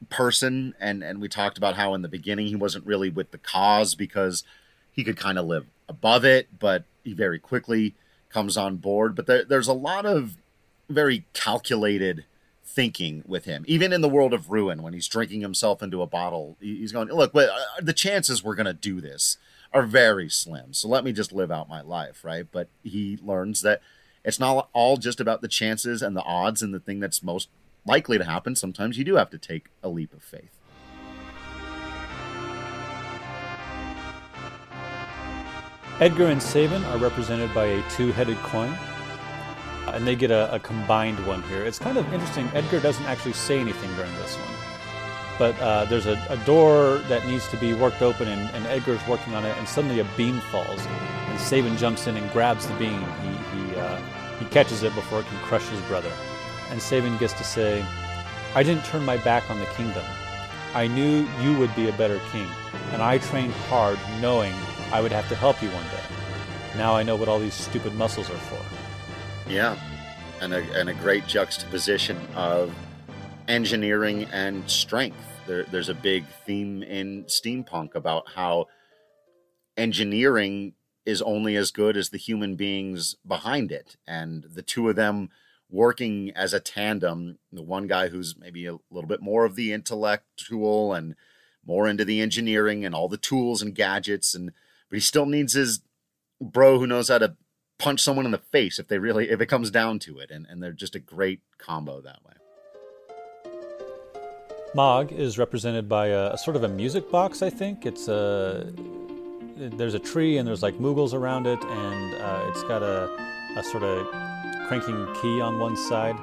person. 0.10 0.76
And, 0.80 1.04
and 1.04 1.20
we 1.20 1.28
talked 1.28 1.58
about 1.58 1.78
how 1.78 1.95
in 1.95 2.04
the 2.04 2.08
beginning 2.08 2.45
he 2.45 2.56
wasn't 2.56 2.86
really 2.86 3.10
with 3.10 3.32
the 3.32 3.39
cause 3.39 3.95
because 3.95 4.43
he 4.91 5.04
could 5.04 5.18
kind 5.18 5.39
of 5.39 5.45
live 5.45 5.66
above 5.88 6.24
it, 6.24 6.60
but 6.60 6.84
he 7.04 7.14
very 7.14 7.39
quickly 7.39 7.95
comes 8.30 8.56
on 8.56 8.76
board. 8.76 9.16
But 9.16 9.26
there, 9.26 9.43
there's 9.43 9.68
a 9.68 9.74
lot 9.74 10.06
of 10.06 10.38
very 10.89 11.26
calculated 11.34 12.24
thinking 12.76 13.24
with 13.26 13.45
him, 13.45 13.65
even 13.67 13.91
in 13.91 14.01
the 14.01 14.09
world 14.09 14.34
of 14.34 14.51
ruin 14.51 14.82
when 14.82 14.93
he's 14.93 15.07
drinking 15.07 15.41
himself 15.41 15.82
into 15.82 16.01
a 16.01 16.07
bottle. 16.07 16.55
He's 16.59 16.91
going, 16.91 17.07
look, 17.09 17.34
but 17.34 17.49
uh, 17.49 17.82
the 17.82 17.93
chances 17.93 18.43
we're 18.43 18.55
going 18.55 18.65
to 18.67 18.74
do 18.74 19.01
this 19.01 19.38
are 19.74 19.84
very 19.84 20.30
slim. 20.30 20.74
So 20.74 20.88
let 20.88 21.03
me 21.03 21.11
just 21.11 21.32
live 21.32 21.51
out 21.51 21.67
my 21.67 21.82
life, 21.82 22.24
right? 22.24 22.45
But 22.49 22.70
he 22.84 23.17
learns 23.22 23.61
that 23.61 23.82
it's 24.24 24.39
not 24.39 24.70
all 24.74 24.97
just 24.97 25.20
about 25.20 25.41
the 25.41 25.47
chances 25.47 26.01
and 26.01 26.15
the 26.15 26.24
odds 26.24 26.61
and 26.61 26.74
the 26.74 26.80
thing 26.80 26.99
that's 26.99 27.24
most 27.24 27.49
likely 27.86 28.17
to 28.17 28.26
happen. 28.26 28.55
Sometimes 28.55 28.97
you 28.97 29.03
do 29.03 29.15
have 29.15 29.30
to 29.32 29.38
take 29.38 29.67
a 29.82 29.89
leap 29.89 30.13
of 30.13 30.24
faith. 30.24 30.55
Edgar 35.99 36.28
and 36.28 36.41
Sabin 36.41 36.84
are 36.86 36.97
represented 36.97 37.53
by 37.53 37.65
a 37.65 37.89
two 37.89 38.13
headed 38.13 38.38
coin, 38.38 38.74
and 39.94 40.08
they 40.08 40.16
get 40.16 40.32
a, 40.32 40.54
a, 40.54 40.60
combined 40.60 41.26
one 41.26 41.42
here. 41.44 41.64
It's 41.64 41.80
kind 41.80 41.98
of 41.98 42.12
interesting. 42.14 42.50
Edgar 42.54 42.80
doesn't 42.80 43.06
actually 43.06 43.34
say 43.34 43.60
anything 43.60 43.94
during 43.96 44.14
this 44.16 44.36
one, 44.36 44.56
but 45.38 45.60
uh, 45.62 45.86
there's 45.86 46.06
a, 46.06 46.24
a, 46.30 46.38
door 46.46 46.98
that 47.10 47.26
needs 47.28 47.48
to 47.50 47.58
be 47.58 47.74
worked 47.74 48.02
open, 48.02 48.28
and, 48.28 48.56
and, 48.56 48.66
Edgar's 48.68 49.06
working 49.08 49.36
on 49.36 49.46
it, 49.46 49.58
and 49.58 49.68
suddenly 49.68 50.00
a 50.00 50.08
beam 50.18 50.40
falls, 50.52 50.86
and 50.86 51.40
Sabin 51.40 51.78
jumps 51.78 52.08
in 52.08 52.18
and 52.18 52.32
grabs 52.32 52.68
the 52.68 52.76
beam. 52.76 53.00
He, 53.22 53.30
he, 53.58 53.76
uh, 53.76 54.02
he 54.40 54.46
catches 54.46 54.84
it 54.84 54.94
before 54.96 55.22
it 55.22 55.26
can 55.28 55.38
crush 55.40 55.68
his 55.68 55.82
brother. 55.82 56.12
And 56.70 56.82
Sabin 56.82 57.18
gets 57.18 57.34
to 57.34 57.44
say, 57.44 57.86
I 58.56 58.64
didn't 58.64 58.86
turn 58.86 59.06
my 59.06 59.18
back 59.18 59.50
on 59.50 59.60
the 59.60 59.66
kingdom. 59.68 60.06
I 60.74 60.88
knew 60.88 61.28
you 61.42 61.58
would 61.58 61.76
be 61.76 61.90
a 61.90 61.94
better 61.94 62.20
king, 62.32 62.48
and 62.92 63.02
I 63.02 63.18
trained 63.18 63.54
hard 63.70 64.00
knowing 64.22 64.54
I 64.92 65.02
would 65.02 65.12
have 65.12 65.28
to 65.30 65.36
help 65.36 65.62
you 65.62 65.70
one 65.70 65.84
day. 65.86 66.04
Now 66.78 66.96
I 66.96 67.04
know 67.04 67.16
what 67.16 67.28
all 67.28 67.40
these 67.40 67.54
stupid 67.54 67.96
muscles 67.96 68.30
are 68.30 68.38
for. 68.38 68.79
Yeah, 69.50 69.76
and 70.41 70.54
a, 70.54 70.62
and 70.80 70.89
a 70.89 70.93
great 70.93 71.26
juxtaposition 71.26 72.20
of 72.36 72.72
engineering 73.47 74.26
and 74.26 74.70
strength. 74.70 75.18
There, 75.47 75.64
there's 75.64 75.89
a 75.89 75.95
big 75.95 76.26
theme 76.45 76.84
in 76.84 77.24
steampunk 77.24 77.95
about 77.95 78.30
how 78.36 78.68
engineering 79.76 80.74
is 81.04 81.24
only 81.24 81.56
as 81.56 81.72
good 81.72 81.97
as 81.97 82.10
the 82.10 82.20
human 82.20 82.58
beings 82.58 83.16
behind 83.28 83.72
it. 83.72 83.97
And 84.06 84.43
the 84.43 84.62
two 84.62 84.88
of 84.88 84.95
them 84.95 85.30
working 85.68 86.32
as 86.36 86.54
a 86.54 86.60
tandem, 86.60 87.39
the 87.52 87.64
one 87.64 87.88
guy 87.88 88.10
who's 88.10 88.36
maybe 88.38 88.68
a 88.68 88.78
little 88.91 89.08
bit 89.08 89.22
more 89.22 89.45
of 89.45 89.56
the 89.56 89.74
intellectual 89.74 90.93
and 90.93 91.16
more 91.66 91.88
into 91.88 92.06
the 92.06 92.22
engineering 92.22 92.86
and 92.86 92.93
all 92.93 93.10
the 93.10 93.18
tools 93.18 93.64
and 93.64 93.74
gadgets 93.74 94.36
and 94.36 94.52
but 94.89 94.95
he 94.95 95.02
still 95.02 95.26
needs 95.26 95.54
his 95.54 95.82
bro 96.41 96.80
who 96.80 96.88
knows 96.88 97.10
how 97.10 97.18
to 97.18 97.36
punch 97.80 98.02
someone 98.02 98.26
in 98.26 98.32
the 98.32 98.38
face 98.38 98.78
if 98.78 98.88
they 98.88 99.00
really 99.00 99.30
if 99.30 99.42
it 99.42 99.48
comes 99.48 99.72
down 99.72 99.98
to 100.00 100.20
it. 100.20 100.30
And, 100.30 100.46
and 100.48 100.62
they're 100.62 100.72
just 100.72 100.96
a 100.96 101.00
great 101.00 101.42
combo 101.58 102.02
that 102.02 102.20
way. 102.24 102.34
Mog 104.76 105.12
is 105.12 105.40
represented 105.40 105.90
by 105.90 106.08
a, 106.08 106.34
a 106.34 106.38
sort 106.38 106.56
of 106.56 106.64
a 106.64 106.70
music 106.70 107.10
box 107.10 107.42
i 107.42 107.50
think. 107.50 107.88
It's 107.88 108.08
a 108.08 108.72
there's 109.58 109.96
a 109.96 110.00
tree 110.00 110.38
and 110.38 110.48
there's 110.48 110.62
like 110.62 110.76
moogles 110.76 111.14
around 111.14 111.48
it 111.48 111.62
and 111.62 112.16
uh, 112.22 112.46
it's 112.50 112.64
got 112.64 112.84
a, 112.84 113.10
a 113.58 113.64
sort 113.64 113.84
of 113.84 114.08
cranking 114.68 115.08
key 115.22 115.42
on 115.42 115.60
one 115.60 115.76
side. 115.76 116.16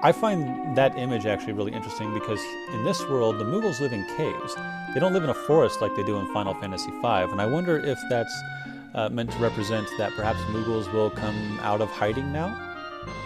I 0.00 0.12
find 0.12 0.76
that 0.76 0.96
image 0.96 1.26
actually 1.26 1.54
really 1.54 1.72
interesting 1.72 2.14
because 2.14 2.40
in 2.72 2.84
this 2.84 3.02
world, 3.08 3.38
the 3.38 3.44
Moogles 3.44 3.80
live 3.80 3.92
in 3.92 4.06
caves. 4.16 4.54
They 4.94 5.00
don't 5.00 5.12
live 5.12 5.24
in 5.24 5.30
a 5.30 5.34
forest 5.34 5.82
like 5.82 5.94
they 5.96 6.04
do 6.04 6.18
in 6.18 6.32
Final 6.32 6.54
Fantasy 6.54 6.90
V, 6.90 7.04
and 7.04 7.40
I 7.40 7.46
wonder 7.46 7.78
if 7.84 7.98
that's 8.08 8.32
uh, 8.94 9.08
meant 9.08 9.30
to 9.30 9.38
represent 9.38 9.88
that 9.98 10.12
perhaps 10.12 10.38
Moogles 10.50 10.90
will 10.92 11.10
come 11.10 11.58
out 11.60 11.80
of 11.80 11.90
hiding 11.90 12.32
now. 12.32 12.56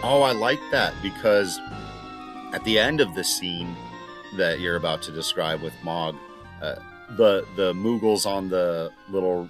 Oh, 0.03 0.21
I 0.21 0.31
like 0.31 0.59
that 0.71 0.93
because 1.01 1.59
at 2.53 2.63
the 2.63 2.79
end 2.79 3.01
of 3.01 3.15
the 3.15 3.23
scene 3.23 3.75
that 4.37 4.59
you're 4.59 4.75
about 4.75 5.01
to 5.03 5.11
describe 5.11 5.61
with 5.61 5.73
Mog, 5.83 6.15
uh, 6.61 6.75
the 7.17 7.45
the 7.55 7.73
Moogles 7.73 8.25
on 8.25 8.49
the 8.49 8.91
little 9.09 9.49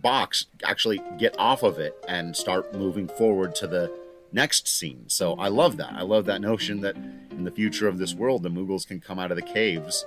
box 0.00 0.46
actually 0.64 1.02
get 1.18 1.34
off 1.38 1.62
of 1.62 1.78
it 1.78 1.94
and 2.06 2.36
start 2.36 2.72
moving 2.74 3.08
forward 3.08 3.54
to 3.56 3.66
the 3.66 3.92
next 4.32 4.68
scene. 4.68 5.04
So 5.08 5.34
I 5.34 5.48
love 5.48 5.76
that. 5.78 5.92
I 5.94 6.02
love 6.02 6.26
that 6.26 6.40
notion 6.40 6.80
that 6.80 6.96
in 7.30 7.44
the 7.44 7.50
future 7.50 7.88
of 7.88 7.98
this 7.98 8.14
world, 8.14 8.42
the 8.42 8.50
Moogles 8.50 8.86
can 8.86 9.00
come 9.00 9.18
out 9.18 9.30
of 9.30 9.36
the 9.36 9.42
caves 9.42 10.04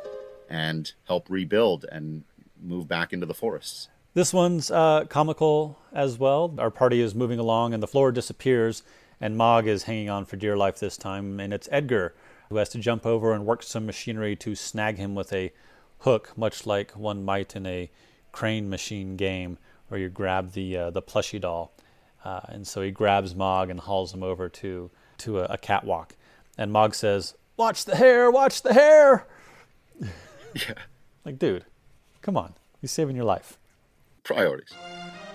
and 0.49 0.93
help 1.07 1.29
rebuild 1.29 1.85
and 1.91 2.23
move 2.61 2.87
back 2.87 3.13
into 3.13 3.25
the 3.25 3.33
forests. 3.33 3.89
This 4.13 4.33
one's 4.33 4.69
uh, 4.69 5.05
comical 5.05 5.79
as 5.93 6.17
well. 6.17 6.53
Our 6.57 6.69
party 6.69 6.99
is 6.99 7.15
moving 7.15 7.39
along 7.39 7.73
and 7.73 7.81
the 7.81 7.87
floor 7.87 8.11
disappears, 8.11 8.83
and 9.21 9.37
Mog 9.37 9.67
is 9.67 9.83
hanging 9.83 10.09
on 10.09 10.25
for 10.25 10.35
dear 10.35 10.57
life 10.57 10.79
this 10.79 10.97
time. 10.97 11.39
And 11.39 11.53
it's 11.53 11.69
Edgar 11.71 12.13
who 12.49 12.57
has 12.57 12.67
to 12.69 12.77
jump 12.79 13.05
over 13.05 13.31
and 13.33 13.45
work 13.45 13.63
some 13.63 13.85
machinery 13.85 14.35
to 14.35 14.53
snag 14.53 14.97
him 14.97 15.15
with 15.15 15.31
a 15.31 15.53
hook, 15.99 16.33
much 16.35 16.65
like 16.65 16.91
one 16.91 17.23
might 17.23 17.55
in 17.55 17.65
a 17.65 17.89
crane 18.33 18.69
machine 18.69 19.15
game 19.15 19.57
where 19.87 19.99
you 19.99 20.09
grab 20.09 20.51
the 20.51 20.75
uh, 20.75 20.89
the 20.89 21.01
plushie 21.01 21.39
doll. 21.39 21.73
Uh, 22.25 22.41
and 22.49 22.67
so 22.67 22.81
he 22.81 22.91
grabs 22.91 23.33
Mog 23.33 23.69
and 23.69 23.79
hauls 23.79 24.13
him 24.13 24.23
over 24.23 24.49
to, 24.49 24.91
to 25.19 25.39
a, 25.39 25.45
a, 25.45 25.57
catwalk. 25.57 26.15
And 26.57 26.71
Mog 26.71 26.93
says, 26.93 27.33
Watch 27.57 27.85
the 27.85 27.95
hair, 27.95 28.29
watch 28.29 28.61
the 28.61 28.73
hair. 28.73 29.27
Yeah. 30.53 30.73
like, 31.23 31.39
dude, 31.39 31.63
come 32.21 32.35
on. 32.35 32.55
He's 32.81 32.91
saving 32.91 33.15
your 33.15 33.23
life. 33.23 33.57
Priorities. 34.23 34.69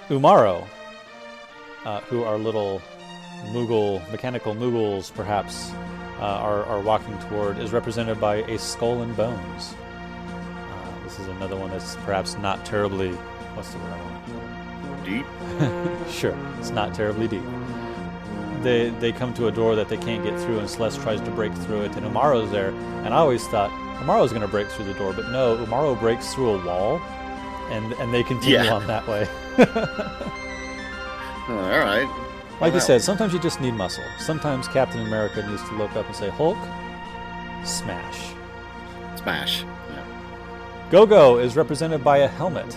Umaro, 0.08 0.66
uh, 1.84 2.00
who 2.02 2.22
are 2.22 2.38
little 2.38 2.80
Moogle, 3.46 4.08
mechanical 4.10 4.54
Moogles 4.54 5.12
perhaps, 5.14 5.70
uh, 6.18 6.22
are, 6.22 6.64
are 6.64 6.80
walking 6.80 7.18
toward, 7.28 7.58
is 7.58 7.72
represented 7.72 8.20
by 8.20 8.36
a 8.36 8.58
skull 8.58 9.02
and 9.02 9.16
bones. 9.16 9.74
Uh, 9.74 11.04
this 11.04 11.18
is 11.18 11.26
another 11.28 11.56
one 11.56 11.70
that's 11.70 11.96
perhaps 11.96 12.36
not 12.38 12.64
terribly, 12.64 13.12
what's 13.54 13.72
the 13.72 13.78
word 13.78 13.92
I 13.92 14.02
want? 14.02 14.16
deep? 15.06 15.26
sure, 16.10 16.36
it's 16.58 16.70
not 16.70 16.94
terribly 16.94 17.28
deep. 17.28 17.44
They 18.62 18.90
they 18.90 19.12
come 19.12 19.32
to 19.34 19.46
a 19.46 19.52
door 19.52 19.76
that 19.76 19.88
they 19.88 19.96
can't 19.96 20.24
get 20.24 20.38
through, 20.40 20.58
and 20.58 20.68
Celes 20.68 20.98
tries 20.98 21.20
to 21.20 21.30
break 21.30 21.54
through 21.54 21.82
it, 21.82 21.96
and 21.96 22.04
Umaro's 22.04 22.50
there. 22.50 22.70
And 23.04 23.14
I 23.14 23.18
always 23.18 23.46
thought 23.48 23.70
Umaro's 24.02 24.30
going 24.30 24.42
to 24.42 24.48
break 24.48 24.68
through 24.68 24.86
the 24.86 24.94
door, 24.94 25.12
but 25.12 25.30
no, 25.30 25.56
Umaro 25.64 25.98
breaks 25.98 26.34
through 26.34 26.50
a 26.50 26.66
wall, 26.66 27.00
and 27.70 27.92
and 27.94 28.12
they 28.12 28.22
continue 28.22 28.56
yeah. 28.56 28.74
on 28.74 28.86
that 28.86 29.06
way. 29.06 29.26
all 31.48 31.78
right. 31.78 32.08
Like 32.60 32.72
you 32.72 32.80
said, 32.80 33.02
sometimes 33.02 33.34
you 33.34 33.38
just 33.38 33.60
need 33.60 33.74
muscle. 33.74 34.04
Sometimes 34.18 34.66
Captain 34.68 35.02
America 35.02 35.46
needs 35.46 35.62
to 35.68 35.74
look 35.76 35.94
up 35.94 36.06
and 36.06 36.16
say, 36.16 36.30
Hulk, 36.30 36.56
smash. 37.64 38.32
Smash. 39.20 39.62
Yeah. 39.62 40.88
Go-Go 40.90 41.38
is 41.38 41.54
represented 41.54 42.02
by 42.02 42.18
a 42.18 42.28
helmet. 42.28 42.74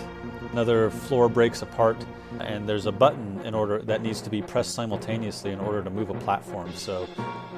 Another 0.52 0.90
floor 0.90 1.30
breaks 1.30 1.62
apart 1.62 1.96
and 2.38 2.68
there's 2.68 2.86
a 2.86 2.92
button 2.92 3.40
in 3.44 3.54
order 3.54 3.80
that 3.82 4.02
needs 4.02 4.20
to 4.22 4.30
be 4.30 4.42
pressed 4.42 4.74
simultaneously 4.74 5.50
in 5.50 5.60
order 5.60 5.82
to 5.82 5.90
move 5.90 6.10
a 6.10 6.14
platform. 6.14 6.72
So 6.74 7.08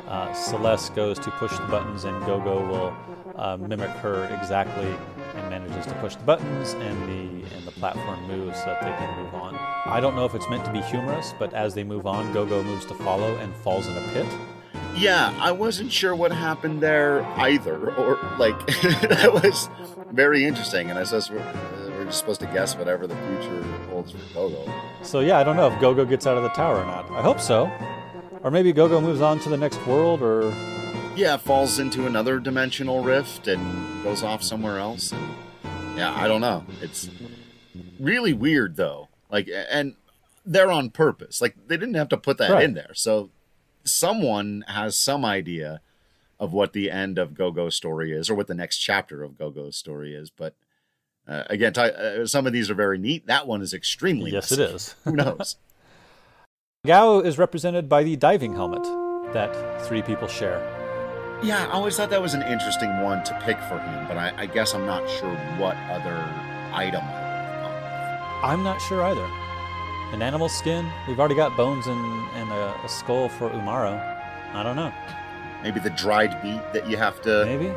uh, 0.08 0.32
Celes 0.32 0.90
goes 0.90 1.18
to 1.20 1.30
push 1.32 1.52
the 1.52 1.66
buttons, 1.66 2.04
and 2.04 2.18
Go-Go 2.24 2.66
will 2.66 2.96
uh, 3.36 3.56
mimic 3.56 3.90
her 3.90 4.24
exactly 4.40 4.94
and 5.34 5.50
manages 5.50 5.86
to 5.86 5.94
push 5.94 6.16
the 6.16 6.24
buttons, 6.24 6.74
and 6.74 7.02
the 7.08 7.32
and 7.56 7.66
the 7.66 7.72
platform 7.72 8.22
moves 8.26 8.58
so 8.58 8.66
that 8.66 8.82
they 8.82 8.90
can 8.90 9.22
move 9.22 9.34
on. 9.34 9.54
I 9.86 10.00
don't 10.00 10.16
know 10.16 10.24
if 10.24 10.34
it's 10.34 10.48
meant 10.48 10.64
to 10.64 10.72
be 10.72 10.80
humorous, 10.82 11.32
but 11.38 11.52
as 11.54 11.74
they 11.74 11.84
move 11.84 12.06
on, 12.06 12.32
Go-Go 12.32 12.62
moves 12.62 12.86
to 12.86 12.94
follow 12.94 13.36
and 13.36 13.54
falls 13.56 13.86
in 13.86 13.96
a 13.96 14.08
pit. 14.12 14.26
Yeah, 14.96 15.34
I 15.40 15.52
wasn't 15.52 15.90
sure 15.90 16.14
what 16.14 16.32
happened 16.32 16.82
there 16.82 17.24
either, 17.38 17.94
or 17.94 18.18
like 18.38 18.58
that 18.82 19.30
was 19.32 19.68
very 20.12 20.44
interesting, 20.44 20.90
and 20.90 20.98
I 20.98 21.04
we're 21.30 21.54
just 22.12 22.20
supposed 22.20 22.40
to 22.40 22.46
guess 22.48 22.76
whatever 22.76 23.06
the 23.06 23.16
future 23.16 23.62
holds 23.88 24.12
for 24.12 24.34
Go-Go. 24.34 24.70
So 25.02 25.20
yeah, 25.20 25.38
I 25.38 25.44
don't 25.44 25.56
know 25.56 25.66
if 25.72 25.80
Go-Go 25.80 26.04
gets 26.04 26.26
out 26.26 26.36
of 26.36 26.42
the 26.42 26.50
tower 26.50 26.76
or 26.76 26.84
not. 26.84 27.10
I 27.10 27.22
hope 27.22 27.40
so, 27.40 27.72
or 28.42 28.50
maybe 28.50 28.70
Go-Go 28.70 29.00
moves 29.00 29.22
on 29.22 29.40
to 29.40 29.48
the 29.48 29.56
next 29.56 29.84
world, 29.86 30.20
or 30.20 30.54
yeah, 31.16 31.38
falls 31.38 31.78
into 31.78 32.06
another 32.06 32.38
dimensional 32.38 33.02
rift 33.02 33.48
and 33.48 34.04
goes 34.04 34.22
off 34.22 34.42
somewhere 34.42 34.78
else. 34.78 35.10
And 35.12 35.96
yeah, 35.96 36.14
I 36.14 36.28
don't 36.28 36.42
know. 36.42 36.66
It's 36.82 37.08
really 37.98 38.34
weird 38.34 38.76
though. 38.76 39.08
Like, 39.30 39.48
and 39.70 39.94
they're 40.44 40.70
on 40.70 40.90
purpose. 40.90 41.40
Like 41.40 41.56
they 41.66 41.78
didn't 41.78 41.94
have 41.94 42.10
to 42.10 42.18
put 42.18 42.36
that 42.36 42.50
right. 42.50 42.62
in 42.64 42.74
there. 42.74 42.92
So 42.92 43.30
someone 43.84 44.64
has 44.68 44.98
some 44.98 45.24
idea 45.24 45.80
of 46.38 46.52
what 46.52 46.74
the 46.74 46.90
end 46.90 47.16
of 47.16 47.32
Go-Go's 47.32 47.74
story 47.74 48.12
is 48.12 48.28
or 48.28 48.34
what 48.34 48.48
the 48.48 48.54
next 48.54 48.78
chapter 48.78 49.22
of 49.22 49.38
Go-Go's 49.38 49.76
story 49.76 50.14
is. 50.14 50.28
But 50.28 50.54
uh, 51.28 51.44
again, 51.48 51.72
t- 51.72 51.80
uh, 51.80 52.26
some 52.26 52.46
of 52.46 52.52
these 52.52 52.70
are 52.70 52.74
very 52.74 52.98
neat. 52.98 53.26
That 53.26 53.46
one 53.46 53.62
is 53.62 53.72
extremely 53.72 54.32
yes, 54.32 54.50
messy. 54.50 54.62
it 54.62 54.70
is. 54.70 54.94
Who 55.04 55.12
knows? 55.12 55.56
Gau 56.86 57.20
is 57.20 57.38
represented 57.38 57.88
by 57.88 58.02
the 58.02 58.16
diving 58.16 58.54
helmet 58.54 58.82
that 59.32 59.82
three 59.86 60.02
people 60.02 60.26
share. 60.26 60.60
Yeah, 61.42 61.66
I 61.66 61.72
always 61.72 61.96
thought 61.96 62.10
that 62.10 62.22
was 62.22 62.34
an 62.34 62.42
interesting 62.42 63.00
one 63.00 63.24
to 63.24 63.40
pick 63.42 63.58
for 63.58 63.78
him, 63.78 64.06
but 64.08 64.16
I, 64.16 64.32
I 64.36 64.46
guess 64.46 64.74
I'm 64.74 64.86
not 64.86 65.08
sure 65.08 65.34
what 65.58 65.76
other 65.90 66.16
item 66.72 67.02
I 67.02 67.34
would 67.34 67.44
have 67.44 67.62
gone 67.62 67.72
with. 67.72 68.44
I'm 68.44 68.62
not 68.62 68.80
sure 68.80 69.02
either 69.02 69.28
an 70.12 70.22
animal 70.22 70.48
skin. 70.48 70.90
We've 71.08 71.18
already 71.18 71.34
got 71.34 71.56
bones 71.56 71.86
and, 71.86 71.98
and 72.34 72.50
a, 72.50 72.84
a, 72.84 72.88
skull 72.88 73.28
for 73.28 73.48
Umaro. 73.50 73.98
I 74.54 74.62
don't 74.62 74.76
know. 74.76 74.92
Maybe 75.62 75.80
the 75.80 75.90
dried 75.90 76.42
meat 76.44 76.60
that 76.74 76.88
you 76.88 76.96
have 76.96 77.22
to 77.22 77.44
maybe 77.46 77.72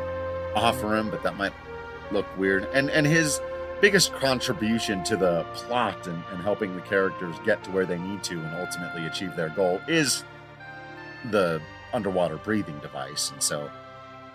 offer 0.54 0.94
him, 0.94 1.10
but 1.10 1.22
that 1.22 1.36
might 1.36 1.52
look 2.12 2.26
weird. 2.36 2.68
And 2.72 2.90
and 2.90 3.06
his 3.06 3.40
biggest 3.80 4.12
contribution 4.14 5.04
to 5.04 5.16
the 5.16 5.44
plot 5.54 6.06
and, 6.06 6.22
and 6.32 6.40
helping 6.42 6.74
the 6.74 6.82
characters 6.82 7.36
get 7.44 7.62
to 7.64 7.70
where 7.70 7.84
they 7.84 7.98
need 7.98 8.22
to 8.24 8.34
and 8.34 8.56
ultimately 8.56 9.06
achieve 9.06 9.36
their 9.36 9.50
goal 9.50 9.80
is 9.86 10.24
the 11.30 11.60
underwater 11.92 12.36
breathing 12.38 12.78
device. 12.78 13.30
And 13.30 13.42
so, 13.42 13.70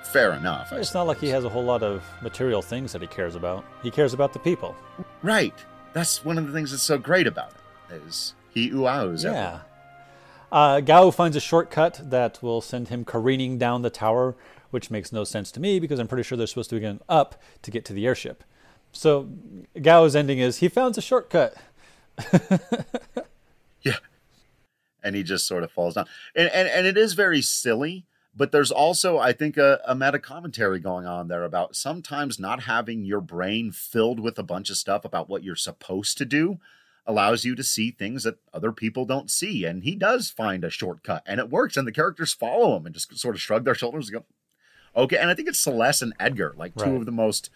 fair 0.04 0.34
enough. 0.34 0.72
I 0.72 0.78
It's 0.78 0.94
not 0.94 1.08
like 1.08 1.20
he 1.20 1.30
has 1.30 1.44
a 1.44 1.50
whole 1.50 1.64
lot 1.64 1.84
of 1.84 2.04
material 2.22 2.62
things 2.62 2.92
that 2.94 3.02
he 3.02 3.08
cares 3.08 3.36
about. 3.36 3.66
He 3.84 3.92
cares 3.92 4.14
about 4.14 4.34
the 4.34 4.40
people. 4.40 4.76
Right. 5.22 5.56
That's 5.94 6.24
one 6.24 6.38
of 6.38 6.48
the 6.48 6.54
things 6.54 6.72
that's 6.72 6.84
so 6.84 6.98
great 6.98 7.28
about 7.28 7.52
it. 7.90 7.96
Is 8.08 8.34
he 8.54 8.70
oohs 8.72 9.24
Yeah. 9.24 9.62
Uh, 10.52 10.82
Gau 10.82 11.12
finds 11.12 11.38
a 11.38 11.40
shortcut 11.40 12.02
that 12.04 12.42
will 12.42 12.60
send 12.62 12.90
him 12.90 13.06
careening 13.06 13.58
down 13.58 13.84
the 13.84 13.90
tower, 13.90 14.36
which 14.72 14.90
makes 14.92 15.12
no 15.12 15.24
sense 15.24 15.52
to 15.52 15.60
me 15.60 15.80
because 15.80 16.00
I'm 16.00 16.08
pretty 16.08 16.24
sure 16.24 16.38
they're 16.38 16.48
supposed 16.48 16.70
to 16.72 16.76
be 16.76 16.82
going 16.82 17.00
up 17.08 17.42
to 17.62 17.72
get 17.72 17.86
to 17.86 17.94
the 17.94 18.06
airship. 18.08 18.44
So 18.92 19.30
Gau's 19.82 20.16
ending 20.16 20.40
is 20.40 20.58
he 20.58 20.68
found 20.68 20.98
a 20.98 21.02
shortcut. 21.02 21.56
Yeah. 23.82 23.98
And 25.04 25.16
he 25.16 25.24
just 25.24 25.48
sort 25.48 25.64
of 25.64 25.72
falls 25.72 25.96
down. 25.96 26.06
And 26.36 26.50
and, 26.50 26.68
and 26.68 26.86
it 26.86 26.98
is 26.98 27.14
very 27.14 27.42
silly, 27.42 28.06
but 28.36 28.52
there's 28.52 28.72
also, 28.72 29.18
I 29.18 29.34
think, 29.34 29.58
a, 29.58 29.82
a 29.88 29.96
meta 29.96 30.20
commentary 30.20 30.80
going 30.80 31.06
on 31.06 31.28
there 31.28 31.44
about 31.44 31.76
sometimes 31.76 32.40
not 32.40 32.64
having 32.64 33.04
your 33.04 33.22
brain 33.22 33.72
filled 33.72 34.20
with 34.20 34.38
a 34.38 34.44
bunch 34.44 34.70
of 34.70 34.78
stuff 34.78 35.04
about 35.04 35.30
what 35.30 35.44
you're 35.44 35.56
supposed 35.56 36.18
to 36.20 36.26
do 36.26 36.60
allows 37.08 37.44
you 37.44 37.56
to 37.56 37.64
see 37.64 37.90
things 37.90 38.24
that 38.24 38.38
other 38.54 38.72
people 38.72 39.06
don't 39.06 39.32
see. 39.32 39.66
And 39.66 39.84
he 39.84 39.96
does 39.96 40.30
find 40.30 40.64
a 40.64 40.70
shortcut 40.70 41.24
and 41.26 41.40
it 41.40 41.50
works. 41.50 41.76
And 41.76 41.88
the 41.88 41.92
characters 41.92 42.32
follow 42.32 42.78
him 42.78 42.86
and 42.86 42.94
just 42.94 43.18
sort 43.18 43.34
of 43.34 43.42
shrug 43.42 43.66
their 43.66 43.74
shoulders 43.74 44.10
and 44.10 44.20
go, 44.20 44.26
okay. 44.96 45.18
And 45.18 45.30
I 45.30 45.34
think 45.34 45.48
it's 45.48 45.60
Celes 45.60 46.02
and 46.02 46.14
Edgar, 46.20 46.54
like 46.58 46.76
two 46.76 46.86
Right. 46.86 46.96
of 46.96 47.06
the 47.06 47.12
most, 47.12 47.50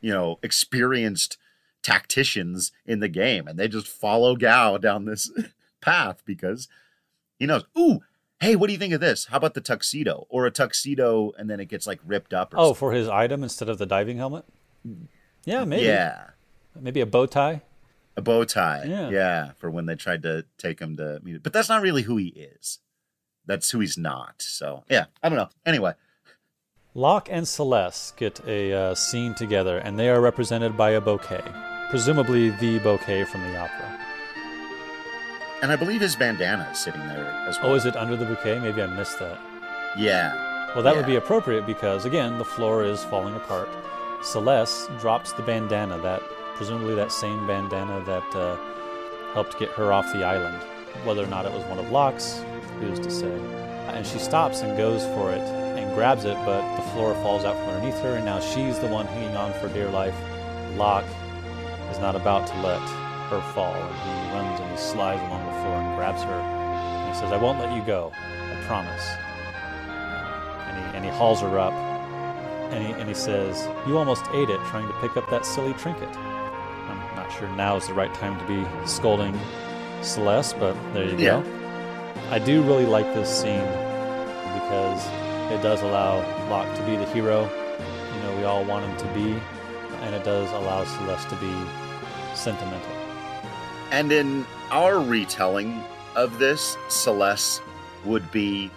you 0.00 0.12
know, 0.12 0.38
experienced 0.42 1.36
tacticians 1.82 2.72
in 2.86 3.00
the 3.00 3.08
game. 3.08 3.46
And 3.46 3.58
they 3.58 3.68
just 3.68 3.86
follow 3.88 4.36
Gau 4.36 4.78
down 4.78 5.04
this 5.04 5.30
path 5.80 6.22
because 6.24 6.68
he 7.38 7.46
knows, 7.46 7.64
ooh, 7.78 8.00
hey, 8.40 8.56
what 8.56 8.66
do 8.68 8.72
you 8.72 8.78
think 8.78 8.94
of 8.94 9.00
this? 9.00 9.26
How 9.26 9.36
about 9.36 9.54
the 9.54 9.60
tuxedo? 9.60 10.26
Or 10.28 10.46
a 10.46 10.50
tuxedo 10.50 11.32
and 11.38 11.48
then 11.48 11.60
it 11.60 11.66
gets 11.66 11.86
like 11.86 12.00
ripped 12.04 12.32
up 12.34 12.54
or 12.54 12.56
Oh, 12.58 12.74
for 12.74 12.92
his 12.92 13.08
item 13.08 13.42
instead 13.42 13.68
of 13.68 13.78
the 13.78 13.86
diving 13.86 14.16
helmet? 14.18 14.44
Mm. 14.86 15.08
Yeah, 15.44 15.64
maybe. 15.64 15.84
Yeah. 15.84 16.30
Maybe 16.78 17.00
a 17.00 17.06
bow 17.06 17.26
tie. 17.26 17.62
A 18.16 18.22
bow 18.22 18.44
tie. 18.44 18.84
Yeah. 18.86 19.10
Yeah. 19.10 19.50
For 19.58 19.70
when 19.70 19.86
they 19.86 19.94
tried 19.94 20.22
to 20.22 20.44
take 20.58 20.80
him 20.80 20.96
to 20.96 21.20
meet 21.22 21.42
But 21.42 21.52
that's 21.52 21.68
not 21.68 21.82
really 21.82 22.02
who 22.02 22.16
he 22.16 22.28
is. 22.28 22.78
That's 23.46 23.70
who 23.70 23.80
he's 23.80 23.98
not. 23.98 24.40
So, 24.40 24.84
yeah, 24.88 25.04
I 25.22 25.28
don't 25.28 25.36
know. 25.36 25.50
Anyway, 25.66 25.92
Locke 26.96 27.28
and 27.28 27.48
Celes 27.48 28.12
get 28.16 28.40
a 28.46 28.72
uh, 28.72 28.94
scene 28.94 29.34
together, 29.34 29.78
and 29.78 29.98
they 29.98 30.08
are 30.08 30.20
represented 30.20 30.76
by 30.76 30.90
a 30.90 31.00
bouquet, 31.00 31.42
presumably 31.90 32.50
the 32.50 32.78
bouquet 32.78 33.24
from 33.24 33.40
the 33.40 33.58
opera. 33.58 33.98
and 35.60 35.72
I 35.72 35.76
believe 35.76 36.00
his 36.00 36.14
bandana 36.14 36.68
is 36.70 36.78
sitting 36.78 37.00
there 37.08 37.26
as 37.48 37.58
well. 37.58 37.72
Oh, 37.72 37.74
is 37.74 37.84
it 37.84 37.96
under 37.96 38.14
the 38.14 38.24
bouquet? 38.24 38.60
Maybe 38.60 38.80
I 38.80 38.86
missed 38.86 39.18
that. 39.18 39.40
Yeah. 39.98 40.36
Well, 40.72 40.84
that 40.84 40.94
would 40.94 41.04
be 41.04 41.16
appropriate 41.16 41.66
because, 41.66 42.04
again, 42.04 42.38
the 42.38 42.44
floor 42.44 42.84
is 42.84 43.02
falling 43.02 43.34
apart. 43.34 43.68
Celes 44.22 44.88
drops 45.00 45.32
the 45.32 45.42
bandana, 45.42 45.98
that 45.98 46.22
presumably 46.54 46.94
that 46.94 47.10
same 47.10 47.44
bandana 47.44 48.04
that 48.04 48.36
uh, 48.36 48.56
helped 49.32 49.58
get 49.58 49.70
her 49.70 49.92
off 49.92 50.12
the 50.12 50.22
island. 50.22 50.62
Whether 51.04 51.24
or 51.24 51.26
not 51.26 51.44
it 51.44 51.50
was 51.50 51.64
one 51.64 51.80
of 51.80 51.90
Locke's, 51.90 52.40
who's 52.78 53.00
to 53.00 53.10
say? 53.10 53.36
And 53.88 54.06
she 54.06 54.20
stops 54.20 54.60
and 54.60 54.78
goes 54.78 55.02
for 55.06 55.32
it 55.32 55.63
grabs 55.94 56.24
it, 56.24 56.36
but 56.44 56.76
the 56.76 56.82
floor 56.90 57.14
falls 57.16 57.44
out 57.44 57.56
from 57.56 57.68
underneath 57.70 58.00
her, 58.00 58.16
and 58.16 58.24
now 58.24 58.40
she's 58.40 58.78
the 58.78 58.88
one 58.88 59.06
hanging 59.06 59.36
on 59.36 59.52
for 59.54 59.68
dear 59.68 59.88
life. 59.90 60.14
Locke 60.76 61.04
is 61.90 61.98
not 61.98 62.16
about 62.16 62.46
to 62.48 62.54
let 62.60 62.80
her 63.30 63.40
fall, 63.54 63.74
and 63.74 63.94
he 64.28 64.34
runs 64.34 64.60
and 64.60 64.70
he 64.70 64.76
slides 64.76 65.20
along 65.22 65.44
the 65.46 65.52
floor 65.62 65.76
and 65.76 65.96
grabs 65.96 66.22
her. 66.22 66.32
And 66.40 67.14
he 67.14 67.18
says, 67.20 67.32
I 67.32 67.36
won't 67.36 67.58
let 67.60 67.72
you 67.74 67.82
go. 67.84 68.12
I 68.14 68.62
promise 68.66 69.02
uh, 69.88 70.66
and 70.68 70.76
he, 70.78 70.96
and 70.96 71.04
he 71.04 71.10
hauls 71.10 71.40
her 71.40 71.58
up 71.58 71.72
and 72.72 72.84
he, 72.86 72.92
and 72.94 73.08
he 73.08 73.14
says, 73.14 73.68
You 73.86 73.98
almost 73.98 74.24
ate 74.32 74.48
it 74.50 74.58
trying 74.66 74.86
to 74.88 74.94
pick 75.00 75.16
up 75.16 75.28
that 75.30 75.44
silly 75.46 75.74
trinket. 75.74 76.08
I'm 76.16 77.16
not 77.16 77.30
sure 77.38 77.48
now 77.56 77.76
is 77.76 77.86
the 77.86 77.94
right 77.94 78.12
time 78.14 78.38
to 78.38 78.46
be 78.46 78.86
scolding 78.86 79.38
Celes, 80.02 80.54
but 80.54 80.74
there 80.92 81.04
you 81.04 81.16
Yeah. 81.16 81.42
go. 81.42 81.44
I 82.30 82.38
do 82.38 82.62
really 82.62 82.86
like 82.86 83.06
this 83.14 83.28
scene 83.28 83.66
because 84.54 85.06
it 85.50 85.62
does 85.62 85.82
allow 85.82 86.18
Locke 86.48 86.74
to 86.76 86.82
be 86.86 86.96
the 86.96 87.06
hero. 87.06 87.42
You 87.42 88.22
know, 88.22 88.36
we 88.36 88.44
all 88.44 88.64
want 88.64 88.84
him 88.84 88.96
to 88.96 89.14
be, 89.14 89.40
and 90.02 90.14
it 90.14 90.24
does 90.24 90.50
allow 90.52 90.84
Celes 90.84 91.24
to 91.26 91.36
be 91.36 91.52
sentimental. 92.34 92.92
And 93.90 94.10
in 94.10 94.46
our 94.70 94.98
retelling 94.98 95.82
of 96.16 96.38
this, 96.38 96.76
Celes 96.88 97.60
would 98.04 98.30
be 98.32 98.70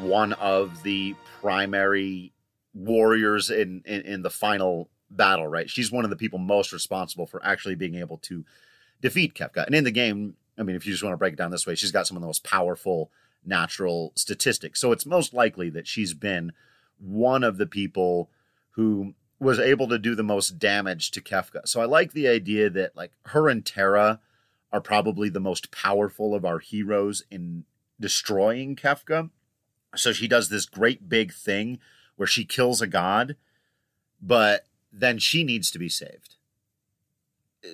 one 0.00 0.32
of 0.34 0.82
the 0.82 1.14
primary 1.40 2.32
warriors 2.74 3.50
in, 3.50 3.82
in, 3.84 4.02
in 4.02 4.22
the 4.22 4.30
final 4.30 4.88
battle, 5.10 5.46
right? 5.46 5.68
She's 5.68 5.92
one 5.92 6.04
of 6.04 6.10
the 6.10 6.16
people 6.16 6.38
most 6.38 6.72
responsible 6.72 7.26
for 7.26 7.44
actually 7.44 7.74
being 7.74 7.94
able 7.96 8.18
to 8.18 8.44
defeat 9.00 9.34
Kefka. 9.34 9.66
And 9.66 9.74
in 9.74 9.84
the 9.84 9.90
game, 9.90 10.36
I 10.58 10.62
mean, 10.62 10.76
if 10.76 10.86
you 10.86 10.92
just 10.92 11.02
want 11.02 11.12
to 11.12 11.18
break 11.18 11.34
it 11.34 11.36
down 11.36 11.50
this 11.50 11.66
way, 11.66 11.74
she's 11.74 11.92
got 11.92 12.06
some 12.06 12.16
of 12.16 12.22
the 12.22 12.26
most 12.26 12.44
powerful 12.44 13.10
natural 13.46 14.12
statistics. 14.14 14.80
So 14.80 14.92
it's 14.92 15.06
most 15.06 15.32
likely 15.32 15.70
that 15.70 15.86
she's 15.86 16.14
been 16.14 16.52
one 16.98 17.44
of 17.44 17.58
the 17.58 17.66
people 17.66 18.30
who 18.72 19.14
was 19.38 19.58
able 19.58 19.88
to 19.88 19.98
do 19.98 20.14
the 20.14 20.22
most 20.22 20.58
damage 20.58 21.10
to 21.12 21.20
Kefka. 21.20 21.66
So 21.66 21.80
I 21.80 21.84
like 21.84 22.12
the 22.12 22.28
idea 22.28 22.70
that 22.70 22.96
like 22.96 23.12
her 23.26 23.48
and 23.48 23.64
Terra 23.64 24.20
are 24.72 24.80
probably 24.80 25.28
the 25.28 25.40
most 25.40 25.70
powerful 25.70 26.34
of 26.34 26.44
our 26.44 26.58
heroes 26.58 27.22
in 27.30 27.64
destroying 28.00 28.76
Kefka. 28.76 29.30
So 29.94 30.12
she 30.12 30.28
does 30.28 30.48
this 30.48 30.66
great 30.66 31.08
big 31.08 31.32
thing 31.32 31.78
where 32.16 32.26
she 32.26 32.44
kills 32.44 32.80
a 32.80 32.86
god, 32.86 33.36
but 34.20 34.66
then 34.92 35.18
she 35.18 35.44
needs 35.44 35.70
to 35.70 35.78
be 35.78 35.88
saved. 35.88 36.35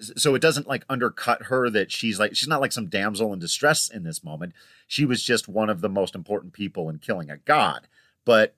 So 0.00 0.34
it 0.34 0.42
doesn't 0.42 0.68
like 0.68 0.84
undercut 0.88 1.44
her 1.44 1.70
that 1.70 1.92
she's 1.92 2.18
like 2.18 2.34
she's 2.34 2.48
not 2.48 2.60
like 2.60 2.72
some 2.72 2.86
damsel 2.86 3.32
in 3.32 3.38
distress 3.38 3.88
in 3.88 4.04
this 4.04 4.24
moment. 4.24 4.52
She 4.86 5.04
was 5.04 5.22
just 5.22 5.48
one 5.48 5.70
of 5.70 5.80
the 5.80 5.88
most 5.88 6.14
important 6.14 6.52
people 6.52 6.88
in 6.88 6.98
killing 6.98 7.30
a 7.30 7.36
god. 7.38 7.88
But 8.24 8.54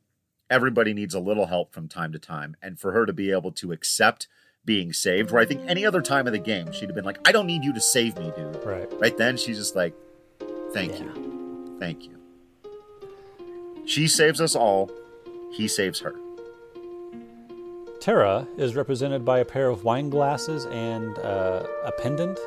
everybody 0.51 0.93
needs 0.93 1.15
a 1.15 1.21
little 1.21 1.47
help 1.47 1.73
from 1.73 1.89
time 1.89 2.13
to 2.13 2.19
time. 2.19 2.57
And 2.63 2.79
for 2.79 2.93
her 2.93 3.07
to 3.07 3.13
be 3.13 3.31
able 3.31 3.53
to 3.53 3.73
accept 3.73 4.29
being 4.65 4.93
saved, 4.93 5.31
where 5.31 5.43
I 5.43 5.47
think 5.47 5.63
any 5.67 5.85
other 5.85 6.01
time 6.01 6.27
of 6.27 6.33
the 6.33 6.39
game, 6.39 6.73
she'd 6.73 6.87
have 6.87 6.95
been 6.95 7.05
like, 7.05 7.19
I 7.27 7.33
don't 7.33 7.47
need 7.47 7.65
you 7.65 7.73
to 7.75 7.81
save 7.81 8.19
me, 8.19 8.33
dude. 8.37 8.65
Right. 8.65 8.89
Right 9.01 9.17
then, 9.17 9.37
she's 9.37 9.59
just 9.59 9.77
like, 9.77 9.95
Thank 10.75 10.99
you. 10.99 11.77
Thank 11.79 12.05
you. 12.05 12.19
She 13.87 14.09
saves 14.09 14.41
us 14.41 14.57
all. 14.57 14.91
He 15.53 15.69
saves 15.69 16.01
her. 16.01 16.15
Terra 18.05 18.47
is 18.59 18.77
represented 18.77 19.25
by 19.25 19.39
a 19.39 19.47
pair 19.47 19.69
of 19.71 19.83
wine 19.83 20.11
glasses 20.11 20.67
and 20.67 21.19
uh, 21.21 21.63
a 21.87 21.93
pendant. 21.93 22.39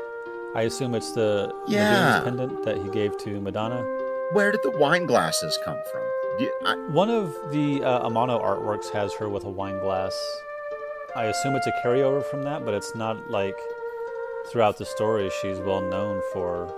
I 0.53 0.61
assume 0.61 0.93
it's 0.93 1.13
the 1.13 1.51
Yeah. 1.67 2.21
Pendant 2.23 2.63
that 2.63 2.77
he 2.77 2.89
gave 2.91 3.17
to 3.19 3.41
Madeline. 3.41 3.83
Where 4.33 4.51
did 4.51 4.61
the 4.61 4.69
wine 4.77 5.07
glasses 5.07 5.57
come 5.65 5.79
from? 5.91 6.03
You- 6.39 6.53
I- 6.63 6.75
One 6.91 7.09
of 7.09 7.33
the 7.51 7.83
uh, 7.83 8.07
Amano 8.07 8.39
artworks 8.39 8.91
has 8.91 9.11
her 9.15 9.29
with 9.29 9.45
a 9.45 9.49
wine 9.49 9.79
glass. 9.79 10.13
I 11.15 11.23
assume 11.25 11.55
it's 11.55 11.65
a 11.65 11.73
carryover 11.83 12.23
from 12.25 12.43
that, 12.43 12.63
but 12.63 12.75
it's 12.75 12.93
not 12.93 13.31
like 13.31 13.57
throughout 14.51 14.77
the 14.77 14.85
story 14.85 15.31
she's 15.41 15.57
well 15.57 15.81
known 15.81 16.21
for 16.33 16.71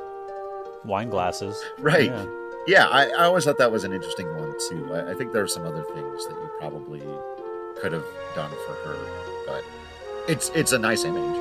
wine 0.86 1.10
glasses. 1.10 1.62
right. 1.80 2.06
Yeah. 2.06 2.26
Yeah, 2.68 2.88
I, 2.88 3.08
I 3.10 3.24
always 3.26 3.44
thought 3.44 3.58
that 3.58 3.72
was 3.74 3.84
an 3.84 3.92
interesting 3.94 4.28
one 4.38 4.54
too. 4.70 4.94
I, 4.94 5.12
I 5.12 5.14
think 5.16 5.34
there 5.34 5.42
are 5.44 5.48
some 5.48 5.66
other 5.66 5.84
things 5.84 6.26
that 6.28 6.36
you 6.36 6.50
probably 6.60 7.02
could 7.78 7.92
have 7.92 8.06
done 8.36 8.52
for 8.66 8.74
her, 8.74 8.98
but 9.46 9.64
it's 10.28 10.50
it's 10.56 10.72
a 10.72 10.80
nice 10.80 11.04
image. 11.04 11.40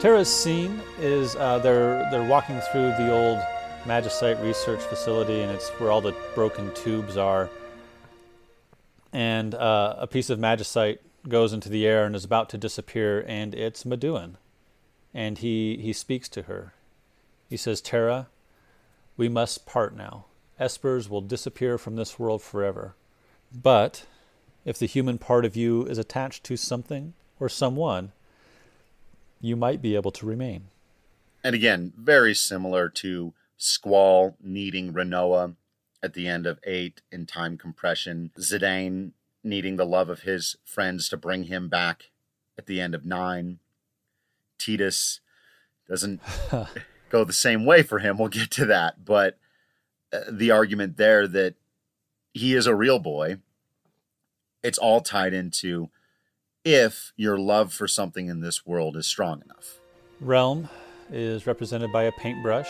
Terra's 0.00 0.32
scene 0.32 0.80
is 1.00 1.34
uh, 1.36 1.58
they're 1.58 2.08
they're 2.10 2.28
walking 2.28 2.60
through 2.72 2.90
the 2.92 3.12
old 3.12 3.38
Magicite 3.84 4.42
research 4.42 4.80
facility, 4.80 5.40
and 5.40 5.50
it's 5.50 5.68
where 5.70 5.90
all 5.90 6.00
the 6.00 6.14
broken 6.34 6.72
tubes 6.74 7.16
are. 7.16 7.50
And 9.12 9.54
uh, 9.54 9.96
a 9.98 10.06
piece 10.06 10.30
of 10.30 10.38
Magicite 10.38 10.98
goes 11.28 11.52
into 11.52 11.68
the 11.68 11.86
air 11.86 12.04
and 12.04 12.14
is 12.14 12.24
about 12.24 12.48
to 12.50 12.58
disappear, 12.58 13.24
and 13.26 13.54
it's 13.54 13.84
Maduin. 13.84 14.34
And 15.14 15.38
he 15.38 15.78
he 15.78 15.92
speaks 15.92 16.28
to 16.30 16.42
her. 16.42 16.74
He 17.48 17.56
says, 17.56 17.80
"Terra, 17.80 18.28
we 19.16 19.28
must 19.28 19.66
part 19.66 19.96
now. 19.96 20.26
Espers 20.60 21.08
will 21.08 21.20
disappear 21.20 21.78
from 21.78 21.96
this 21.96 22.18
world 22.18 22.42
forever. 22.42 22.94
But 23.52 24.04
if 24.64 24.78
the 24.78 24.86
human 24.86 25.18
part 25.18 25.44
of 25.44 25.56
you 25.56 25.84
is 25.86 25.98
attached 25.98 26.44
to 26.44 26.56
something 26.56 27.14
or 27.40 27.48
someone." 27.48 28.12
you 29.40 29.56
might 29.56 29.80
be 29.80 29.94
able 29.94 30.10
to 30.12 30.26
remain. 30.26 30.68
And 31.44 31.54
again, 31.54 31.92
very 31.96 32.34
similar 32.34 32.88
to 32.90 33.34
Squall 33.56 34.36
needing 34.42 34.92
Rinoa 34.92 35.56
at 36.02 36.14
the 36.14 36.28
end 36.28 36.46
of 36.46 36.60
eight 36.64 37.00
in 37.10 37.26
time 37.26 37.56
compression, 37.56 38.30
Zidane 38.38 39.12
needing 39.42 39.76
the 39.76 39.86
love 39.86 40.08
of 40.08 40.20
his 40.20 40.56
friends 40.64 41.08
to 41.08 41.16
bring 41.16 41.44
him 41.44 41.68
back 41.68 42.10
at 42.56 42.66
the 42.66 42.80
end 42.80 42.94
of 42.94 43.04
nine. 43.04 43.58
Tidus 44.58 45.20
doesn't 45.88 46.20
go 47.10 47.24
the 47.24 47.32
same 47.32 47.64
way 47.64 47.82
for 47.82 48.00
him. 48.00 48.18
We'll 48.18 48.28
get 48.28 48.50
to 48.52 48.66
that. 48.66 49.04
But 49.04 49.38
uh, 50.12 50.20
the 50.30 50.50
argument 50.50 50.96
there 50.96 51.26
that 51.28 51.54
he 52.32 52.54
is 52.54 52.66
a 52.66 52.74
real 52.74 52.98
boy, 52.98 53.38
it's 54.62 54.78
all 54.78 55.00
tied 55.00 55.32
into 55.32 55.90
if 56.64 57.12
your 57.16 57.38
love 57.38 57.72
for 57.72 57.88
something 57.88 58.28
in 58.28 58.40
this 58.40 58.66
world 58.66 58.96
is 58.96 59.06
strong 59.06 59.42
enough. 59.44 59.78
Relm 60.20 60.68
is 61.10 61.46
represented 61.46 61.92
by 61.92 62.04
a 62.04 62.12
paintbrush. 62.12 62.68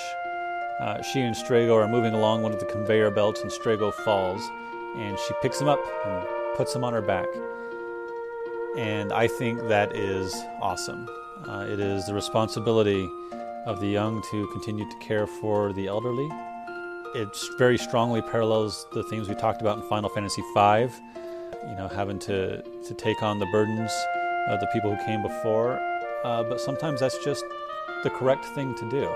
Uh, 0.80 1.02
she 1.02 1.20
and 1.20 1.34
Strago 1.34 1.74
are 1.74 1.88
moving 1.88 2.14
along 2.14 2.42
one 2.42 2.52
of 2.52 2.60
the 2.60 2.66
conveyor 2.66 3.10
belts, 3.10 3.40
and 3.40 3.50
Strago 3.50 3.92
falls, 3.92 4.40
and 4.96 5.18
she 5.18 5.34
picks 5.42 5.60
him 5.60 5.66
up 5.66 5.80
and 6.06 6.26
puts 6.56 6.74
him 6.74 6.84
on 6.84 6.92
her 6.92 7.02
back. 7.02 7.26
And 8.76 9.12
I 9.12 9.26
think 9.26 9.66
that 9.68 9.96
is 9.96 10.32
awesome. 10.60 11.08
Uh, 11.48 11.66
it 11.68 11.80
is 11.80 12.06
the 12.06 12.14
responsibility 12.14 13.08
of 13.66 13.80
the 13.80 13.88
young 13.88 14.22
to 14.30 14.46
continue 14.48 14.88
to 14.88 14.96
care 14.98 15.26
for 15.26 15.72
the 15.72 15.88
elderly. 15.88 16.28
It 17.14 17.36
very 17.56 17.78
strongly 17.78 18.22
parallels 18.22 18.86
the 18.92 19.02
themes 19.04 19.28
we 19.28 19.34
talked 19.34 19.60
about 19.60 19.78
in 19.78 19.88
Final 19.88 20.10
Fantasy 20.10 20.42
V. 20.54 20.88
You 21.68 21.76
know, 21.76 21.88
having 21.88 22.18
to, 22.20 22.62
to 22.62 22.94
take 22.94 23.22
on 23.22 23.38
the 23.38 23.46
burdens 23.46 23.92
of 24.48 24.60
the 24.60 24.66
people 24.72 24.94
who 24.94 25.04
came 25.04 25.22
before. 25.22 25.78
Uh, 26.24 26.42
but 26.42 26.60
sometimes 26.60 27.00
that's 27.00 27.22
just 27.24 27.44
the 28.02 28.10
correct 28.10 28.44
thing 28.46 28.74
to 28.76 28.90
do. 28.90 29.08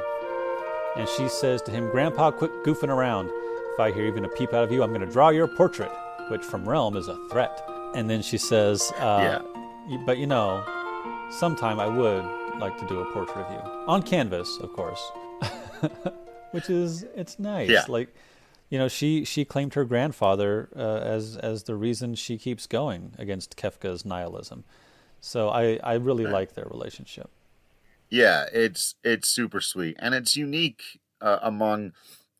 And 0.97 1.09
she 1.09 1.29
says 1.29 1.63
to 1.63 1.71
him, 1.71 1.89
Grandpa, 1.91 2.31
quit 2.31 2.51
goofing 2.65 2.89
around. 2.89 3.31
If 3.75 3.81
I 3.81 3.91
hear 3.91 4.07
even 4.07 4.25
a 4.25 4.29
peep 4.29 4.53
out 4.53 4.65
of 4.65 4.71
you, 4.71 4.83
I'm 4.83 4.91
going 4.91 5.07
to 5.07 5.11
draw 5.11 5.31
your 5.31 5.49
portrait, 5.49 5.91
which 6.29 6.43
from 6.43 6.65
Relm 6.67 6.97
is 6.97 7.09
a 7.09 7.17
threat. 7.31 7.67
And 7.95 8.09
then 8.11 8.21
she 8.23 8.37
says, 8.37 8.93
uh, 8.99 9.41
yeah. 9.89 9.97
But 10.05 10.19
you 10.19 10.27
know, 10.27 10.63
sometime 11.31 11.81
I 11.81 11.87
would 11.87 12.25
like 12.61 12.79
to 12.79 12.87
do 12.87 13.01
a 13.01 13.13
portrait 13.13 13.47
of 13.47 13.53
you. 13.53 13.71
On 13.87 14.03
canvas, 14.03 14.59
of 14.61 14.73
course. 14.75 15.01
which 16.53 16.69
is, 16.69 17.05
it's 17.17 17.39
nice. 17.39 17.71
Yeah. 17.71 17.85
Like, 17.89 18.15
you 18.73 18.79
know, 18.79 18.89
she, 18.89 19.23
she 19.27 19.45
claimed 19.45 19.75
her 19.75 19.85
grandfather 19.85 20.71
uh, 20.75 21.01
as, 21.01 21.37
as 21.37 21.65
the 21.65 21.75
reason 21.77 22.15
she 22.15 22.39
keeps 22.39 22.67
going 22.67 23.13
against 23.19 23.55
Kefka's 23.55 24.07
nihilism. 24.07 24.65
So 25.21 25.51
I, 25.51 25.79
I 25.85 25.93
really 25.97 26.25
like 26.25 26.55
their 26.55 26.65
relationship. 26.65 27.29
Yeah, 28.09 28.47
it's 28.51 28.95
it's 29.05 29.29
super 29.29 29.61
sweet, 29.61 29.97
and 29.99 30.15
it's 30.15 30.37
unique 30.37 31.01
uh, 31.21 31.39
among 31.43 31.93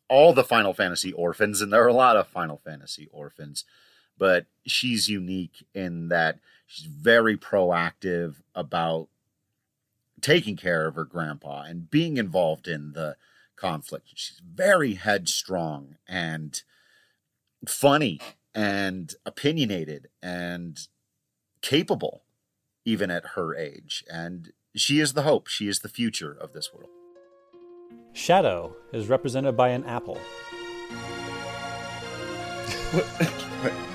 all 0.09 0.33
the 0.33 0.43
Final 0.43 0.73
Fantasy 0.73 1.13
orphans, 1.13 1.61
and 1.61 1.71
there 1.71 1.83
are 1.83 1.87
a 1.87 1.93
lot 1.93 2.17
of 2.17 2.27
Final 2.27 2.59
Fantasy 2.65 3.07
orphans, 3.11 3.63
but 4.17 4.47
she's 4.65 5.07
unique 5.07 5.63
in 5.75 6.09
that 6.09 6.39
she's 6.65 6.87
very 6.87 7.37
proactive 7.37 8.37
about 8.55 9.07
taking 10.19 10.55
care 10.55 10.87
of 10.87 10.95
her 10.95 11.05
grandpa 11.05 11.61
and 11.61 11.91
being 11.91 12.17
involved 12.17 12.67
in 12.67 12.93
the 12.93 13.17
conflict. 13.63 14.09
She's 14.13 14.41
very 14.43 14.95
headstrong 14.95 15.95
and 16.07 16.61
funny 17.65 18.19
and 18.53 19.15
opinionated 19.25 20.09
and 20.21 20.77
capable 21.61 22.23
even 22.85 23.09
at 23.09 23.25
her 23.35 23.55
age 23.55 24.03
and 24.11 24.51
she 24.75 24.99
is 24.99 25.13
the 25.13 25.21
hope. 25.21 25.47
She 25.47 25.67
is 25.69 25.79
the 25.79 25.87
future 25.87 26.35
of 26.39 26.51
this 26.51 26.73
world. 26.73 26.89
Shadow 28.11 28.75
is 28.91 29.07
represented 29.07 29.55
by 29.55 29.69
an 29.69 29.85
apple. 29.85 30.19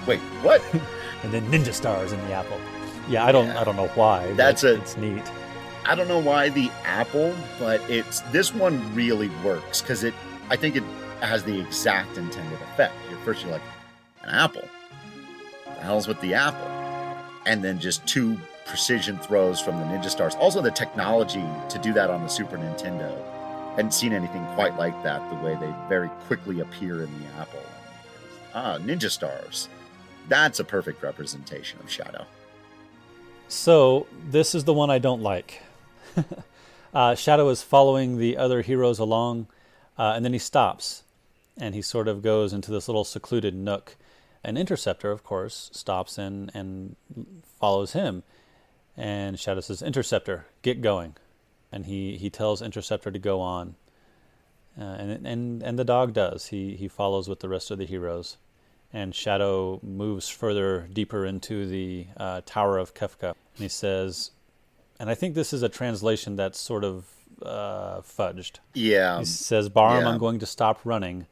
wait, 0.07 0.20
what? 0.43 0.62
and 1.23 1.32
then 1.32 1.45
ninja 1.51 1.74
stars 1.74 2.12
in 2.12 2.20
the 2.27 2.32
apple. 2.32 2.59
Yeah, 3.09 3.27
I 3.27 3.32
don't, 3.32 3.49
yeah. 3.49 3.61
I 3.61 3.65
don't 3.65 3.77
know 3.77 3.89
why. 3.89 4.32
That's 4.32 4.65
a, 4.65 4.77
it's 4.77 4.97
neat. 4.97 5.24
I 5.89 5.94
don't 5.94 6.06
know 6.06 6.19
why 6.19 6.51
the 6.51 6.70
apple, 6.85 7.35
but 7.59 7.81
it's 7.89 8.20
this 8.31 8.55
one 8.55 8.94
really 8.94 9.31
works 9.43 9.81
because 9.81 10.05
it. 10.05 10.12
I 10.51 10.56
think 10.56 10.77
it 10.77 10.82
has 11.20 11.44
the 11.44 11.59
exact 11.59 12.19
intended 12.19 12.60
effect. 12.60 12.93
At 13.10 13.19
first, 13.20 13.43
you're 13.43 13.52
like, 13.52 13.62
an 14.23 14.28
apple. 14.28 14.69
The 15.65 15.81
hell's 15.81 16.06
with 16.06 16.20
the 16.20 16.35
apple? 16.35 16.69
And 17.47 17.65
then 17.65 17.81
just 17.81 18.06
two 18.06 18.36
precision 18.66 19.16
throws 19.19 19.62
from 19.62 19.78
the 19.78 19.85
Ninja 19.85 20.10
Stars. 20.10 20.35
Also, 20.35 20.60
the 20.60 20.70
technology 20.70 21.44
to 21.70 21.78
do 21.78 21.94
that 21.94 22.10
on 22.10 22.23
the 22.23 22.28
Super 22.28 22.59
Nintendo. 22.59 23.10
Hadn't 23.77 23.94
seen 23.94 24.12
anything 24.12 24.44
quite 24.48 24.77
like 24.77 25.02
that. 25.05 25.27
The 25.31 25.36
way 25.36 25.56
they 25.59 25.73
very 25.89 26.10
quickly 26.27 26.60
appear 26.60 27.02
in 27.02 27.20
the 27.20 27.27
Apple. 27.39 27.62
Ah, 28.55 28.77
Ninja 28.78 29.10
Stars. 29.10 29.70
That's 30.28 30.60
a 30.60 30.65
perfect 30.65 31.02
representation 31.02 31.81
of 31.81 31.90
Shadow. 31.90 32.27
So 33.48 34.06
this 34.28 34.55
is 34.55 34.65
the 34.65 34.74
one 34.74 34.90
I 34.90 34.98
don't 34.98 35.23
like. 35.23 35.62
uh, 36.95 37.15
Shadow 37.15 37.49
is 37.49 37.62
following 37.62 38.19
the 38.19 38.36
other 38.36 38.62
heroes 38.62 38.99
along, 38.99 39.47
uh, 39.99 40.12
and 40.15 40.24
then 40.24 40.32
he 40.32 40.39
stops, 40.39 41.03
and 41.59 41.74
he 41.74 41.82
sort 41.82 42.09
of 42.09 42.23
goes 42.23 42.53
into 42.53 42.70
this 42.70 42.89
little 42.89 43.05
secluded 43.05 43.55
nook. 43.55 43.97
An 44.45 44.57
interceptor, 44.57 45.11
of 45.11 45.24
course, 45.24 45.70
stops 45.73 46.16
and 46.16 46.51
and 46.55 46.97
follows 47.59 47.93
him. 47.93 48.23
And 48.99 49.39
Shadow 49.39 49.61
says, 49.61 49.81
Interceptor, 49.81 50.47
get 50.62 50.81
going. 50.81 51.15
And 51.70 51.86
he, 51.86 52.16
he 52.16 52.31
tells 52.31 52.61
Interceptor 52.61 53.12
to 53.12 53.19
go 53.19 53.40
on. 53.40 53.77
Uh, 54.78 54.82
and, 54.82 55.27
and, 55.27 55.62
and 55.62 55.78
the 55.78 55.85
dog 55.85 56.12
does. 56.12 56.49
He, 56.49 56.74
he 56.74 56.89
follows 56.89 57.28
with 57.28 57.39
the 57.40 57.49
rest 57.49 57.70
of 57.70 57.78
the 57.78 57.86
heroes. 57.86 58.39
And 58.93 59.15
Shadow 59.15 59.78
moves 59.82 60.28
further, 60.28 60.89
deeper 60.93 61.24
into 61.24 61.66
the 61.66 62.07
uh, 62.16 62.40
Tower 62.45 62.78
of 62.78 62.95
Kefka. 62.95 63.28
And 63.28 63.62
he 63.62 63.69
says, 63.69 64.32
and 64.98 65.08
I 65.10 65.14
think 65.14 65.34
this 65.34 65.52
is 65.52 65.62
a 65.62 65.68
translation 65.68 66.36
that's 66.36 66.58
sort 66.58 66.84
of 66.84 67.06
uh, 67.42 68.00
fudged. 68.00 68.58
Yeah. 68.74 69.20
He 69.20 69.24
says, 69.24 69.68
Barm, 69.68 70.02
yeah. 70.02 70.10
I'm 70.10 70.18
going 70.18 70.38
to 70.40 70.46
stop 70.46 70.80
running. 70.84 71.26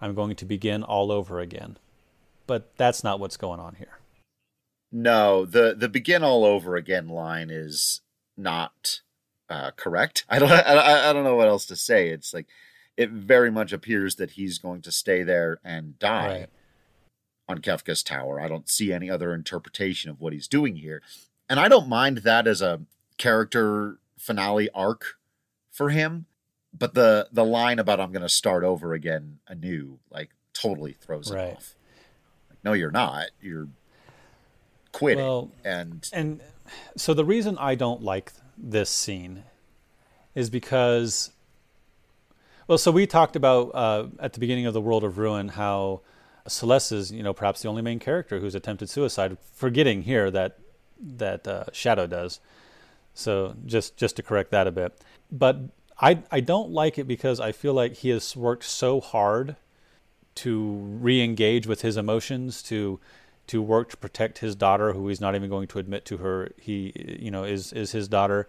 I'm 0.00 0.14
going 0.14 0.36
to 0.36 0.44
begin 0.44 0.82
all 0.82 1.12
over 1.12 1.40
again. 1.40 1.78
But 2.46 2.76
that's 2.76 3.04
not 3.04 3.20
what's 3.20 3.36
going 3.36 3.60
on 3.60 3.76
here. 3.76 3.98
No, 4.90 5.46
the 5.46 5.74
the 5.74 5.88
begin 5.88 6.22
all 6.22 6.44
over 6.44 6.76
again 6.76 7.08
line 7.08 7.48
is 7.50 8.02
not 8.36 9.00
uh, 9.48 9.70
correct. 9.76 10.24
I 10.28 10.38
don't 10.38 10.50
I, 10.52 11.08
I 11.08 11.12
don't 11.12 11.24
know 11.24 11.36
what 11.36 11.48
else 11.48 11.64
to 11.66 11.76
say. 11.76 12.08
It's 12.08 12.34
like 12.34 12.46
it 12.96 13.10
very 13.10 13.50
much 13.50 13.72
appears 13.72 14.16
that 14.16 14.32
he's 14.32 14.58
going 14.58 14.82
to 14.82 14.92
stay 14.92 15.22
there 15.22 15.60
and 15.64 15.98
die 15.98 16.28
right. 16.28 16.48
on 17.48 17.58
Kefka's 17.60 18.02
tower. 18.02 18.40
I 18.40 18.48
don't 18.48 18.68
see 18.68 18.92
any 18.92 19.08
other 19.08 19.32
interpretation 19.32 20.10
of 20.10 20.20
what 20.20 20.34
he's 20.34 20.48
doing 20.48 20.76
here. 20.76 21.00
And 21.48 21.58
I 21.58 21.68
don't 21.68 21.88
mind 21.88 22.18
that 22.18 22.46
as 22.46 22.60
a 22.60 22.82
character 23.22 23.98
finale 24.18 24.68
arc 24.74 25.16
for 25.70 25.90
him, 25.90 26.26
but 26.76 26.94
the 26.94 27.28
the 27.32 27.44
line 27.44 27.78
about 27.78 28.00
I'm 28.00 28.10
going 28.10 28.22
to 28.22 28.28
start 28.28 28.64
over 28.64 28.94
again 28.94 29.38
anew 29.46 30.00
like 30.10 30.30
totally 30.52 30.92
throws 30.92 31.30
right. 31.30 31.48
it 31.48 31.56
off. 31.56 31.74
Like, 32.50 32.58
no, 32.64 32.72
you're 32.72 32.90
not. 32.90 33.26
You're 33.40 33.68
quitting. 34.90 35.24
Well, 35.24 35.52
and 35.64 36.08
and 36.12 36.40
so 36.96 37.14
the 37.14 37.24
reason 37.24 37.56
I 37.58 37.76
don't 37.76 38.02
like 38.02 38.32
this 38.58 38.90
scene 38.90 39.44
is 40.34 40.50
because 40.50 41.30
well, 42.66 42.78
so 42.78 42.90
we 42.90 43.06
talked 43.06 43.36
about 43.36 43.70
uh, 43.72 44.06
at 44.18 44.32
the 44.32 44.40
beginning 44.40 44.66
of 44.66 44.74
the 44.74 44.80
World 44.80 45.04
of 45.04 45.18
Ruin 45.18 45.48
how 45.48 46.00
Celes 46.48 46.90
is, 46.90 47.12
you 47.12 47.22
know, 47.22 47.32
perhaps 47.32 47.62
the 47.62 47.68
only 47.68 47.82
main 47.82 48.00
character 48.00 48.40
who's 48.40 48.56
attempted 48.56 48.90
suicide. 48.90 49.36
Forgetting 49.52 50.02
here 50.02 50.28
that 50.32 50.58
that 51.00 51.46
uh, 51.46 51.64
Shadow 51.72 52.08
does. 52.08 52.40
So 53.14 53.54
just 53.66 53.96
just 53.96 54.16
to 54.16 54.22
correct 54.22 54.50
that 54.50 54.66
a 54.66 54.72
bit, 54.72 54.98
but 55.30 55.60
I 56.00 56.22
I 56.30 56.40
don't 56.40 56.70
like 56.70 56.98
it 56.98 57.04
because 57.04 57.40
I 57.40 57.52
feel 57.52 57.74
like 57.74 57.94
he 57.94 58.08
has 58.10 58.36
worked 58.36 58.64
so 58.64 59.00
hard 59.00 59.56
to 60.34 60.70
re-engage 61.00 61.66
with 61.66 61.82
his 61.82 61.96
emotions 61.96 62.62
to 62.64 62.98
to 63.48 63.60
work 63.60 63.90
to 63.90 63.96
protect 63.96 64.38
his 64.38 64.54
daughter, 64.54 64.92
who 64.92 65.08
he's 65.08 65.20
not 65.20 65.34
even 65.34 65.50
going 65.50 65.68
to 65.68 65.78
admit 65.78 66.04
to 66.06 66.18
her 66.18 66.52
he 66.58 66.92
you 67.20 67.30
know 67.30 67.44
is 67.44 67.72
is 67.72 67.92
his 67.92 68.08
daughter. 68.08 68.46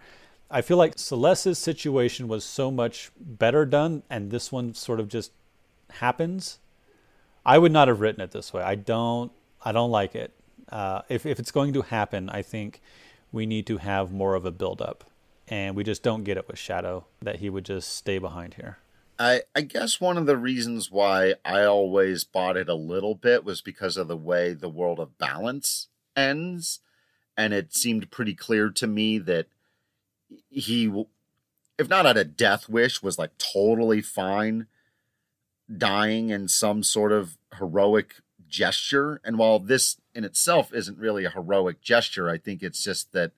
I 0.50 0.60
feel 0.60 0.76
like 0.76 0.98
Celes's 0.98 1.58
situation 1.58 2.28
was 2.28 2.44
so 2.44 2.70
much 2.70 3.10
better 3.18 3.64
done, 3.66 4.02
and 4.08 4.30
this 4.30 4.52
one 4.52 4.74
sort 4.74 5.00
of 5.00 5.08
just 5.08 5.32
happens. 5.90 6.58
I 7.44 7.58
would 7.58 7.72
not 7.72 7.88
have 7.88 8.00
written 8.00 8.22
it 8.22 8.30
this 8.30 8.52
way. 8.52 8.62
I 8.62 8.74
don't. 8.74 9.32
I 9.64 9.72
don't 9.72 9.90
like 9.90 10.14
it. 10.14 10.32
Uh, 10.68 11.02
if 11.08 11.26
if 11.26 11.38
it's 11.38 11.50
going 11.50 11.72
to 11.74 11.82
happen, 11.82 12.30
I 12.30 12.42
think 12.42 12.80
we 13.34 13.46
need 13.46 13.66
to 13.66 13.78
have 13.78 14.12
more 14.12 14.34
of 14.34 14.46
a 14.46 14.52
build 14.52 14.80
up, 14.80 15.04
and 15.48 15.74
we 15.74 15.82
just 15.82 16.04
don't 16.04 16.22
get 16.22 16.36
it 16.36 16.46
with 16.46 16.58
Shadow 16.58 17.04
that 17.20 17.36
he 17.36 17.50
would 17.50 17.64
just 17.64 17.94
stay 17.96 18.18
behind 18.18 18.54
here. 18.54 18.78
I, 19.18 19.42
I 19.54 19.62
guess 19.62 20.00
one 20.00 20.16
of 20.16 20.26
the 20.26 20.36
reasons 20.36 20.90
why 20.90 21.34
I 21.44 21.64
always 21.64 22.24
bought 22.24 22.56
it 22.56 22.68
a 22.68 22.74
little 22.74 23.14
bit 23.14 23.44
was 23.44 23.60
because 23.60 23.96
of 23.96 24.08
the 24.08 24.16
way 24.16 24.54
the 24.54 24.68
world 24.68 24.98
of 24.98 25.18
balance 25.18 25.88
ends. 26.16 26.80
And 27.36 27.52
it 27.52 27.74
seemed 27.74 28.10
pretty 28.10 28.34
clear 28.34 28.70
to 28.70 28.86
me 28.86 29.18
that 29.18 29.46
he, 30.50 31.04
if 31.78 31.88
not 31.88 32.06
at 32.06 32.16
a 32.16 32.24
death 32.24 32.68
wish, 32.68 33.02
was 33.02 33.18
like 33.18 33.32
totally 33.38 34.00
fine 34.00 34.66
dying 35.76 36.30
in 36.30 36.46
some 36.46 36.82
sort 36.82 37.10
of 37.12 37.36
heroic 37.58 38.16
gesture. 38.54 39.20
And 39.24 39.36
while 39.38 39.58
this 39.58 39.96
in 40.14 40.24
itself 40.24 40.72
isn't 40.72 40.96
really 40.98 41.24
a 41.24 41.30
heroic 41.30 41.80
gesture, 41.82 42.28
I 42.30 42.38
think 42.38 42.62
it's 42.62 42.82
just 42.84 43.12
that 43.12 43.32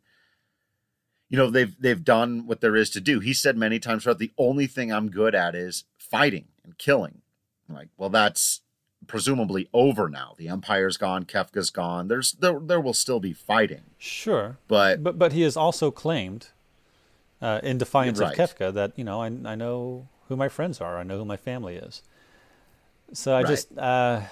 you 1.28 1.36
know 1.38 1.50
they've 1.50 1.74
they've 1.80 2.04
done 2.04 2.46
what 2.46 2.60
there 2.60 2.76
is 2.76 2.90
to 2.90 3.00
do. 3.00 3.20
He 3.20 3.32
said 3.32 3.56
many 3.56 3.78
times 3.78 4.02
throughout, 4.04 4.18
the 4.18 4.32
only 4.38 4.66
thing 4.66 4.92
I'm 4.92 5.10
good 5.10 5.34
at 5.34 5.54
is 5.54 5.84
fighting 5.98 6.46
and 6.64 6.76
killing. 6.78 7.22
I'm 7.68 7.74
like, 7.74 7.88
well, 7.96 8.10
that's 8.10 8.60
presumably 9.06 9.68
over 9.72 10.08
now. 10.08 10.34
The 10.36 10.48
Empire's 10.48 10.96
gone, 10.96 11.24
Kefka's 11.24 11.70
gone. 11.70 12.08
There's 12.08 12.32
there 12.32 12.60
there 12.60 12.80
will 12.80 12.94
still 12.94 13.20
be 13.20 13.32
fighting. 13.32 13.82
Sure, 13.98 14.58
but 14.68 15.02
but 15.02 15.18
but 15.18 15.32
he 15.32 15.42
has 15.42 15.56
also 15.56 15.90
claimed, 15.90 16.48
uh, 17.40 17.60
in 17.62 17.78
defiance 17.78 18.20
Right. 18.20 18.38
of 18.38 18.50
Kefka, 18.50 18.72
that 18.74 18.92
you 18.96 19.04
know 19.04 19.20
I 19.22 19.26
I 19.26 19.54
know 19.56 20.08
who 20.28 20.36
my 20.36 20.48
friends 20.48 20.80
are. 20.80 20.96
I 20.98 21.02
know 21.02 21.18
who 21.18 21.24
my 21.24 21.36
family 21.36 21.76
is. 21.76 22.02
So 23.12 23.34
I 23.34 23.42
Right. 23.42 23.48
just 23.48 23.76
uh, 23.78 24.22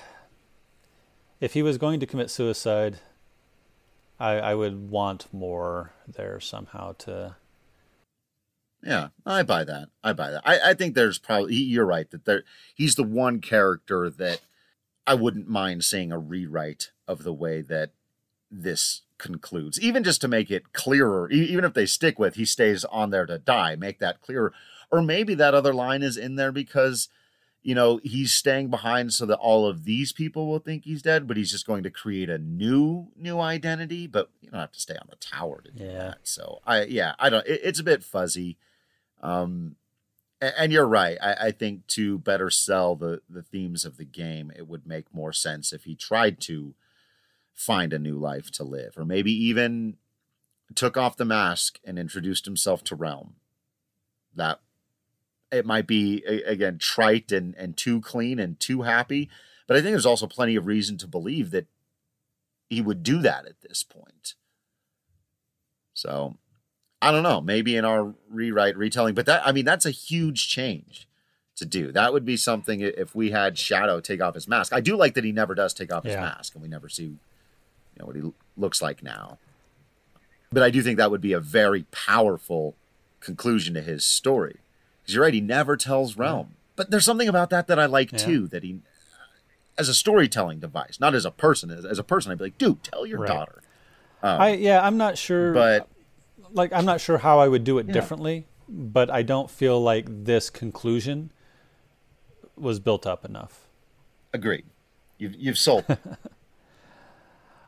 if 1.45 1.53
he 1.53 1.63
was 1.63 1.77
going 1.77 2.01
to 2.01 2.07
commit 2.07 2.31
suicide, 2.31 3.01
I 4.19 4.33
I 4.37 4.55
would 4.55 4.89
want 4.91 5.27
more 5.31 5.93
there 6.09 6.41
somehow 6.41 6.93
to. 7.01 7.37
Yeah, 8.83 9.09
I 9.27 9.43
buy 9.43 9.65
that. 9.65 9.91
I 10.03 10.15
buy 10.15 10.31
that. 10.31 10.43
I, 10.47 10.71
I 10.71 10.75
think 10.75 10.95
there's 10.95 11.19
probably 11.19 11.57
you're 11.57 11.85
right 11.85 12.11
that 12.11 12.25
there 12.25 12.45
he's 12.75 12.95
the 12.95 13.03
one 13.03 13.41
character 13.41 14.09
that 14.09 14.41
I 15.07 15.15
wouldn't 15.15 15.47
mind 15.47 15.85
seeing 15.85 16.13
a 16.13 16.19
rewrite 16.19 16.93
of 17.07 17.25
the 17.25 17.33
way 17.35 17.61
that 17.61 17.91
this 18.51 19.03
concludes, 19.19 19.79
even 19.79 20.03
just 20.03 20.23
to 20.23 20.29
make 20.29 20.51
it 20.51 20.73
clearer. 20.73 21.31
Even 21.31 21.65
if 21.67 21.75
they 21.75 21.85
stick 21.85 22.19
with 22.19 22.37
he 22.37 22.47
stays 22.47 22.87
on 22.87 23.11
there 23.11 23.27
to 23.27 23.39
die, 23.39 23.77
make 23.77 23.99
that 23.99 24.23
clearer. 24.23 24.55
Or 24.91 25.03
maybe 25.03 25.35
that 25.35 25.55
other 25.55 25.75
line 25.75 26.03
is 26.03 26.17
in 26.17 26.37
there 26.37 26.53
because 26.53 27.11
you 27.65 27.75
know 27.75 27.99
he's 28.05 28.33
staying 28.33 28.69
behind 28.69 29.13
so 29.13 29.27
that 29.27 29.39
all 29.39 29.67
of 29.67 29.85
these 29.85 30.13
people 30.13 30.47
will 30.47 30.59
think 30.61 30.85
he's 30.85 31.03
dead, 31.03 31.27
but 31.27 31.37
he's 31.37 31.51
just 31.51 31.67
going 31.67 31.83
to 31.83 31.91
create 31.91 32.31
a 32.31 32.39
new 32.39 33.09
new 33.17 33.41
identity. 33.41 34.07
But 34.07 34.31
you 34.41 34.51
don't 34.51 34.61
have 34.61 34.71
to 34.73 34.81
stay 34.81 34.95
on 34.95 35.09
the 35.11 35.17
tower 35.17 35.61
to 35.65 35.73
do 35.73 35.83
Yeah. 35.85 35.93
that. 35.99 36.19
So 36.23 36.61
I 36.67 36.85
yeah 36.85 37.15
I 37.19 37.31
don't. 37.31 37.47
It, 37.47 37.61
it's 37.65 37.81
a 37.81 37.85
bit 37.85 38.05
fuzzy. 38.05 38.59
Um, 39.23 39.77
a- 40.43 40.61
and 40.61 40.73
you're 40.73 40.87
right. 40.87 41.17
I, 41.23 41.47
I 41.47 41.51
think 41.51 41.87
to 41.89 42.19
better 42.19 42.51
sell 42.51 42.95
the 42.97 43.23
the 43.29 43.43
themes 43.43 43.85
of 43.85 43.97
the 43.97 44.05
game, 44.05 44.53
it 44.55 44.69
would 44.69 44.87
make 44.87 45.13
more 45.15 45.33
sense 45.33 45.73
if 45.73 45.85
he 45.85 45.95
tried 45.95 46.41
to 46.43 46.75
find 47.55 47.93
a 47.93 47.99
new 47.99 48.19
life 48.19 48.51
to 48.51 48.65
live, 48.65 48.99
or 48.99 49.05
maybe 49.05 49.33
even 49.33 49.97
took 50.75 50.97
off 50.97 51.17
the 51.17 51.25
mask 51.25 51.79
and 51.85 51.99
introduced 51.99 52.45
himself 52.45 52.83
to 52.85 52.97
Relm. 52.97 53.35
That 54.35 54.61
it 55.55 55.67
might 55.67 55.87
be 55.87 56.23
again 56.25 56.79
trite 56.79 57.33
and 57.33 57.55
and 57.57 57.77
too 57.77 58.01
clean 58.01 58.39
and 58.39 58.59
too 58.59 58.83
happy, 58.83 59.31
but 59.67 59.77
I 59.77 59.81
think 59.81 59.93
there's 59.93 60.07
also 60.07 60.27
plenty 60.27 60.57
of 60.57 60.67
reason 60.67 60.97
to 60.99 61.07
believe 61.07 61.51
that 61.53 61.67
he 62.69 62.81
would 62.81 63.03
do 63.03 63.21
that 63.23 63.47
at 63.47 63.61
this 63.63 63.83
point. 63.83 64.35
So 65.95 66.37
I 67.01 67.11
don't 67.13 67.23
know, 67.23 67.41
maybe 67.41 67.77
in 67.77 67.85
our 67.85 68.15
rewrite 68.31 68.77
retelling, 68.77 69.15
but 69.15 69.27
that 69.27 69.47
I 69.47 69.53
mean 69.53 69.65
that's 69.65 69.87
a 69.87 69.91
huge 69.91 70.49
change 70.49 71.07
to 71.57 71.65
do. 71.65 71.93
That 71.93 72.13
would 72.13 72.25
be 72.25 72.37
something 72.37 72.81
if 72.81 73.15
we 73.15 73.31
had 73.31 73.57
Shadow 73.57 74.01
take 74.01 74.21
off 74.21 74.35
his 74.35 74.49
mask. 74.49 74.73
I 74.73 74.81
do 74.81 74.97
like 74.97 75.15
that 75.15 75.25
he 75.25 75.33
never 75.33 75.55
does 75.55 75.73
take 75.73 75.93
off 75.93 76.05
his 76.05 76.17
mask 76.17 76.55
and 76.55 76.63
we 76.63 76.69
never 76.69 76.89
see 76.89 77.05
you 77.05 77.19
know 78.01 78.07
what 78.07 78.17
he 78.17 78.23
looks 78.57 78.83
like 78.83 79.03
now. 79.03 79.39
But 80.53 80.63
I 80.63 80.71
do 80.71 80.83
think 80.83 80.99
that 80.99 81.11
would 81.11 81.21
be 81.21 81.33
a 81.33 81.41
very 81.41 81.85
powerful 81.91 82.77
conclusion 83.21 83.75
to 83.75 83.83
his 83.83 84.05
story. 84.05 84.59
Because 85.05 85.15
you're 85.15 85.25
right, 85.25 85.35
he 85.35 85.41
never 85.41 85.77
tells 85.77 86.17
Relm. 86.17 86.55
But 86.77 86.91
there's 86.91 87.05
something 87.05 87.29
about 87.29 87.51
that 87.51 87.67
that 87.69 87.79
I 87.79 87.87
like 87.87 88.11
Yeah. 88.13 88.19
too, 88.19 88.49
that 88.49 88.63
he 88.63 88.81
as 89.77 89.89
a 89.89 89.95
storytelling 89.95 90.61
device, 90.61 90.99
not 91.01 91.15
as 91.15 91.25
a 91.25 91.31
person. 91.31 91.71
As, 91.71 91.85
as 91.85 91.99
a 91.99 92.05
person, 92.05 92.31
I'd 92.33 92.39
be 92.39 92.45
like, 92.45 92.59
dude, 92.59 92.83
tell 92.85 93.05
your 93.05 93.19
Right. 93.21 93.29
daughter. 93.29 93.61
Um, 94.23 94.41
I 94.41 94.55
yeah, 94.55 94.81
I'm 94.85 94.97
not 94.97 95.19
sure. 95.19 95.53
but 95.53 95.89
like 96.53 96.73
I'm 96.73 96.85
not 96.85 97.01
sure 97.01 97.19
how 97.19 97.39
I 97.41 97.49
would 97.49 97.65
do 97.65 97.79
it 97.79 97.87
Yeah. 97.87 97.93
differently, 97.93 98.47
but 98.69 99.11
I 99.11 99.23
don't 99.23 99.51
feel 99.51 99.81
like 99.81 100.07
this 100.25 100.49
conclusion 100.51 101.31
was 102.57 102.79
built 102.81 103.07
up 103.07 103.25
enough. 103.25 103.69
agreed. 104.33 104.65
You've 105.19 105.35
you've 105.37 105.59
sold. 105.59 105.85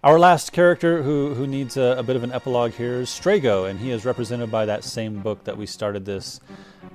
Our 0.06 0.20
last 0.20 0.52
character 0.52 1.02
who, 1.02 1.34
who 1.34 1.48
needs 1.48 1.76
a, 1.76 1.96
a 1.98 2.02
bit 2.04 2.14
of 2.14 2.22
an 2.22 2.30
epilogue 2.30 2.74
here 2.74 3.00
is 3.00 3.08
Strago, 3.08 3.68
and 3.68 3.80
he 3.80 3.90
is 3.90 4.04
represented 4.04 4.52
by 4.52 4.64
that 4.66 4.84
same 4.84 5.20
book 5.20 5.42
that 5.42 5.56
we 5.56 5.66
started 5.66 6.04
this 6.04 6.38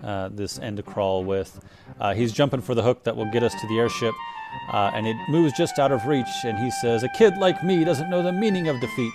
uh, 0.01 0.29
this 0.31 0.57
end 0.59 0.81
crawl 0.85 1.25
with. 1.25 1.59
Uh, 1.99 2.13
he's 2.13 2.31
jumping 2.31 2.61
for 2.61 2.73
the 2.73 2.81
hook 2.81 3.03
that 3.03 3.17
will 3.17 3.29
get 3.29 3.43
us 3.43 3.53
to 3.59 3.67
the 3.67 3.77
airship, 3.79 4.13
uh, 4.71 4.91
and 4.93 5.05
it 5.07 5.17
moves 5.27 5.51
just 5.57 5.77
out 5.77 5.91
of 5.91 6.05
reach. 6.05 6.45
And 6.45 6.57
he 6.57 6.71
says, 6.71 7.03
"A 7.03 7.09
kid 7.09 7.35
like 7.35 7.61
me 7.65 7.83
doesn't 7.83 8.09
know 8.09 8.23
the 8.23 8.31
meaning 8.31 8.69
of 8.69 8.79
defeat." 8.79 9.13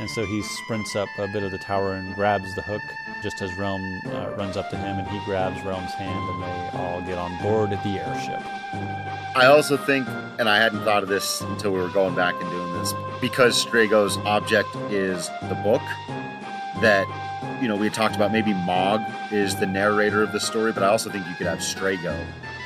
And 0.00 0.08
so 0.08 0.24
he 0.24 0.40
sprints 0.40 0.96
up 0.96 1.08
a 1.18 1.28
bit 1.28 1.42
of 1.42 1.50
the 1.50 1.58
tower 1.58 1.92
and 1.92 2.14
grabs 2.14 2.54
the 2.54 2.62
hook, 2.62 2.80
just 3.22 3.42
as 3.42 3.50
Relm 3.58 3.82
uh, 4.06 4.34
runs 4.38 4.56
up 4.56 4.70
to 4.70 4.78
him, 4.78 4.98
and 4.98 5.06
he 5.08 5.22
grabs 5.26 5.60
Relm's 5.62 5.92
hand, 5.92 6.30
and 6.30 6.42
they 6.42 6.78
all 6.78 7.02
get 7.02 7.18
on 7.18 7.36
board 7.42 7.68
the 7.68 8.00
airship. 8.00 9.05
I 9.36 9.44
also 9.48 9.76
think, 9.76 10.08
and 10.38 10.48
I 10.48 10.56
hadn't 10.56 10.80
thought 10.80 11.02
of 11.02 11.10
this 11.10 11.42
until 11.42 11.70
we 11.72 11.78
were 11.78 11.90
going 11.90 12.14
back 12.14 12.40
and 12.40 12.50
doing 12.50 12.72
this, 12.72 12.94
because 13.20 13.62
Strago's 13.62 14.16
object 14.24 14.74
is 14.90 15.28
the 15.50 15.60
book, 15.62 15.82
that, 16.80 17.06
you 17.60 17.68
know, 17.68 17.76
we 17.76 17.84
had 17.84 17.92
talked 17.92 18.16
about 18.16 18.32
maybe 18.32 18.54
Mog 18.54 19.02
is 19.30 19.54
the 19.56 19.66
narrator 19.66 20.22
of 20.22 20.32
the 20.32 20.40
story, 20.40 20.72
but 20.72 20.82
I 20.82 20.86
also 20.88 21.10
think 21.10 21.26
you 21.26 21.34
could 21.34 21.46
have 21.46 21.58
Strago 21.58 22.18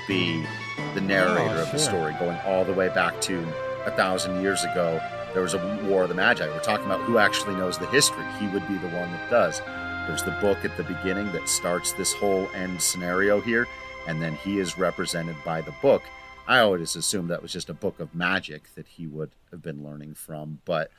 be 0.06 0.46
the 0.94 1.00
narrator 1.00 1.56
Oh, 1.56 1.62
of 1.62 1.72
the 1.72 1.78
sure. 1.78 1.88
story, 1.90 2.14
going 2.20 2.38
all 2.46 2.64
the 2.64 2.72
way 2.72 2.88
back 2.88 3.20
to 3.22 3.44
a 3.84 3.90
thousand 3.90 4.40
years 4.40 4.62
ago. 4.62 5.02
There 5.34 5.42
was 5.42 5.54
a 5.54 5.80
War 5.88 6.04
of 6.04 6.08
the 6.08 6.14
Magi. 6.14 6.46
We're 6.46 6.60
talking 6.60 6.86
about 6.86 7.00
who 7.00 7.18
actually 7.18 7.56
knows 7.56 7.78
the 7.78 7.86
history. 7.86 8.24
He 8.38 8.46
would 8.46 8.66
be 8.68 8.74
the 8.78 8.90
one 8.90 9.10
that 9.10 9.28
does. 9.28 9.60
There's 10.06 10.22
the 10.22 10.38
book 10.40 10.64
at 10.64 10.76
the 10.76 10.84
beginning 10.84 11.32
that 11.32 11.48
starts 11.48 11.90
this 11.90 12.12
whole 12.12 12.48
end 12.54 12.80
scenario 12.80 13.40
here, 13.40 13.66
and 14.06 14.22
then 14.22 14.36
he 14.36 14.60
is 14.60 14.78
represented 14.78 15.34
by 15.44 15.62
the 15.62 15.72
book. 15.82 16.04
I 16.50 16.58
always 16.58 16.96
assumed 16.96 17.30
that 17.30 17.42
was 17.42 17.52
just 17.52 17.70
a 17.70 17.74
book 17.74 18.00
of 18.00 18.14
magic 18.14 18.74
that 18.74 18.88
he 18.88 19.06
would 19.06 19.30
have 19.52 19.62
been 19.62 19.84
learning 19.84 20.14
from, 20.14 20.58
but 20.64 20.90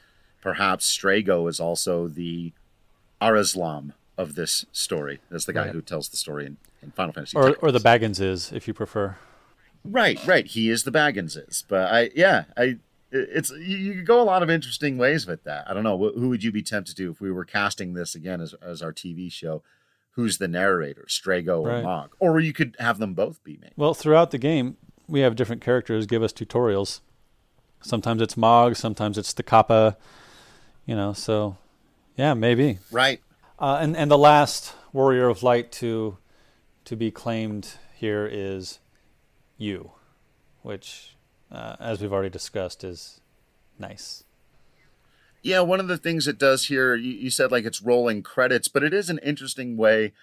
perhaps 0.42 0.86
Strago 0.98 1.50
is 1.50 1.60
also 1.60 2.08
the 2.08 2.54
Arazlam 3.22 3.92
of 4.18 4.36
this 4.36 4.66
story. 4.72 5.20
That's 5.30 5.46
the 5.46 5.54
guy 5.54 5.66
Right. 5.66 5.74
who 5.74 5.82
tells 5.82 6.10
the 6.10 6.18
story 6.18 6.46
in, 6.46 6.58
in 6.82 6.92
Final 6.92 7.14
Fantasy. 7.14 7.38
Or, 7.38 7.56
or 7.58 7.72
the 7.72 7.80
Bagginses, 7.80 8.54
if 8.54 8.68
you 8.68 8.74
prefer. 8.74 9.18
Right, 9.84 10.26
right. 10.26 10.46
He 10.46 10.70
is 10.70 10.84
the 10.84 10.92
Bagginses, 10.92 11.64
but 11.68 11.92
I, 11.92 12.12
yeah, 12.16 12.46
I, 12.56 12.78
it's 13.12 13.52
you, 13.52 13.96
could 13.96 14.06
go 14.06 14.22
a 14.22 14.24
lot 14.24 14.44
of 14.44 14.50
interesting 14.50 14.98
ways 14.98 15.28
with 15.28 15.44
that. 15.44 15.70
I 15.70 15.74
don't 15.74 15.84
know 15.84 15.98
who 15.98 16.30
would 16.30 16.44
you 16.44 16.52
be 16.52 16.62
tempted 16.62 16.96
to 16.98 17.12
if 17.12 17.20
we 17.20 17.32
were 17.32 17.44
casting 17.46 17.94
this 17.94 18.16
again 18.16 18.40
as 18.40 18.54
as 18.62 18.82
our 18.82 18.94
TV 18.94 19.30
show. 19.32 19.64
Who's 20.16 20.38
the 20.38 20.48
narrator, 20.48 21.06
Strago 21.08 21.62
or 21.62 21.68
Right. 21.70 21.84
Mog? 21.84 22.16
Or 22.20 22.40
you 22.40 22.52
could 22.54 22.76
have 22.80 23.00
them 23.00 23.14
both 23.14 23.42
be 23.44 23.58
made. 23.62 23.72
Well, 23.78 23.94
throughout 23.94 24.32
the 24.32 24.38
game, 24.38 24.76
we 25.12 25.20
have 25.20 25.36
different 25.36 25.62
characters 25.62 26.06
give 26.06 26.24
us 26.24 26.32
tutorials. 26.32 27.02
Sometimes 27.82 28.22
it's 28.22 28.38
Mog, 28.38 28.78
sometimes 28.78 29.18
it's 29.18 29.34
the 29.34 29.44
Kappa, 29.44 29.98
you 30.86 30.96
know, 30.96 31.12
so 31.12 31.58
yeah, 32.16 32.34
maybe. 32.34 32.80
Right. 32.92 33.22
Uh, 33.60 33.80
and, 33.82 33.96
and 33.98 34.10
the 34.10 34.18
last 34.18 34.74
Warrior 34.94 35.28
of 35.28 35.44
Light 35.44 35.72
to, 35.74 36.18
to 36.86 36.96
be 36.96 37.12
claimed 37.12 37.74
here 37.96 38.28
is 38.32 38.80
you, 39.58 39.92
which, 40.62 41.18
uh, 41.52 41.76
as 41.80 42.02
we've 42.02 42.14
already 42.14 42.30
discussed, 42.30 42.84
is 42.84 43.20
nice. 43.78 44.24
Yeah, 45.44 45.60
one 45.62 45.80
of 45.80 45.88
the 45.88 45.98
things 45.98 46.28
it 46.28 46.38
does 46.38 46.68
here, 46.68 46.96
you, 46.96 47.12
you 47.12 47.30
said 47.30 47.52
like 47.52 47.66
it's 47.66 47.82
rolling 47.82 48.24
credits, 48.24 48.70
but 48.70 48.84
it 48.84 48.94
is 48.94 49.10
an 49.10 49.20
interesting 49.20 49.76
way 49.76 50.14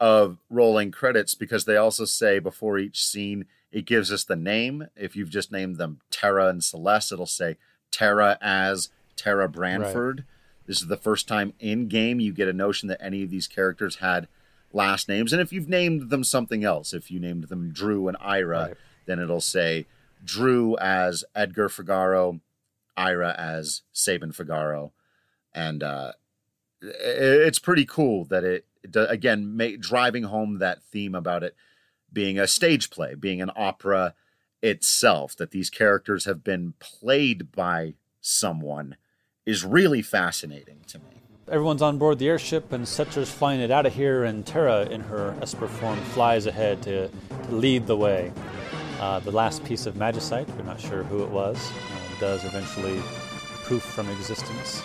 of 0.00 0.38
rolling 0.50 0.90
credits 0.90 1.34
because 1.34 1.64
they 1.64 1.76
also 1.76 2.04
say 2.04 2.40
before 2.40 2.78
each 2.78 3.04
scene, 3.04 3.46
it 3.72 3.86
gives 3.86 4.12
us 4.12 4.22
the 4.24 4.36
name. 4.36 4.86
If 4.96 5.16
you've 5.16 5.30
just 5.30 5.50
named 5.50 5.76
them 5.76 6.00
Terra 6.10 6.48
and 6.48 6.62
Celes, 6.62 7.10
it'll 7.10 7.26
say 7.26 7.56
Terra 7.90 8.38
as 8.40 8.90
Terra 9.16 9.48
Branford. 9.48 10.24
This 10.66 10.80
is 10.80 10.86
the 10.88 10.96
first 10.96 11.26
time 11.26 11.54
in 11.58 11.88
game 11.88 12.20
you 12.20 12.32
get 12.32 12.48
a 12.48 12.52
notion 12.52 12.88
that 12.88 13.02
any 13.02 13.22
of 13.24 13.30
these 13.30 13.48
characters 13.48 13.96
had 13.96 14.28
last 14.72 15.08
names. 15.08 15.32
And 15.32 15.42
if 15.42 15.52
you've 15.52 15.68
named 15.68 16.10
them 16.10 16.22
something 16.24 16.64
else, 16.64 16.92
if 16.94 17.10
you 17.10 17.18
named 17.18 17.44
them 17.44 17.72
Drew 17.72 18.06
and 18.08 18.16
Ira, 18.20 18.66
Right. 18.68 18.76
then 19.06 19.18
it'll 19.18 19.40
say 19.40 19.86
Drew 20.24 20.76
as 20.78 21.24
Edgar 21.34 21.68
Figaro, 21.68 22.40
Ira 22.96 23.34
as 23.36 23.82
Sabin 23.92 24.32
Figaro, 24.32 24.92
and 25.54 25.82
uh, 25.82 26.12
it's 26.80 27.58
pretty 27.58 27.84
cool 27.84 28.24
that 28.26 28.44
it, 28.44 28.66
again 28.94 29.56
driving 29.80 30.24
home 30.24 30.58
that 30.58 30.82
theme 30.82 31.14
about 31.14 31.42
it 31.42 31.54
being 32.12 32.38
a 32.38 32.46
stage 32.46 32.90
play, 32.90 33.14
being 33.14 33.40
an 33.40 33.50
opera 33.56 34.14
itself. 34.62 35.36
That 35.36 35.50
these 35.50 35.70
characters 35.70 36.24
have 36.24 36.44
been 36.44 36.74
played 36.78 37.52
by 37.52 37.94
someone 38.20 38.96
is 39.44 39.64
really 39.64 40.02
fascinating 40.02 40.80
to 40.88 40.98
me. 40.98 41.22
Everyone's 41.48 41.82
on 41.82 41.98
board 41.98 42.18
the 42.18 42.28
airship, 42.28 42.72
and 42.72 42.86
Setzer's 42.86 43.30
flying 43.30 43.60
it 43.60 43.70
out 43.70 43.84
of 43.84 43.94
here, 43.94 44.22
and 44.22 44.46
Terra, 44.46 44.84
in 44.84 45.00
her 45.00 45.36
Esper 45.42 45.66
form, 45.66 45.98
flies 45.98 46.46
ahead 46.46 46.82
to, 46.82 47.08
to 47.08 47.50
lead 47.50 47.86
the 47.86 47.96
way. 47.96 48.32
Uh, 49.00 49.18
the 49.18 49.32
last 49.32 49.64
piece 49.64 49.84
of 49.84 49.96
Magicite, 49.96 50.48
we're 50.56 50.62
not 50.64 50.80
sure 50.80 51.02
who 51.02 51.24
it 51.24 51.30
was, 51.30 51.56
uh, 51.58 52.20
does 52.20 52.44
eventually 52.44 53.02
poof 53.64 53.82
from 53.82 54.08
existence. 54.10 54.80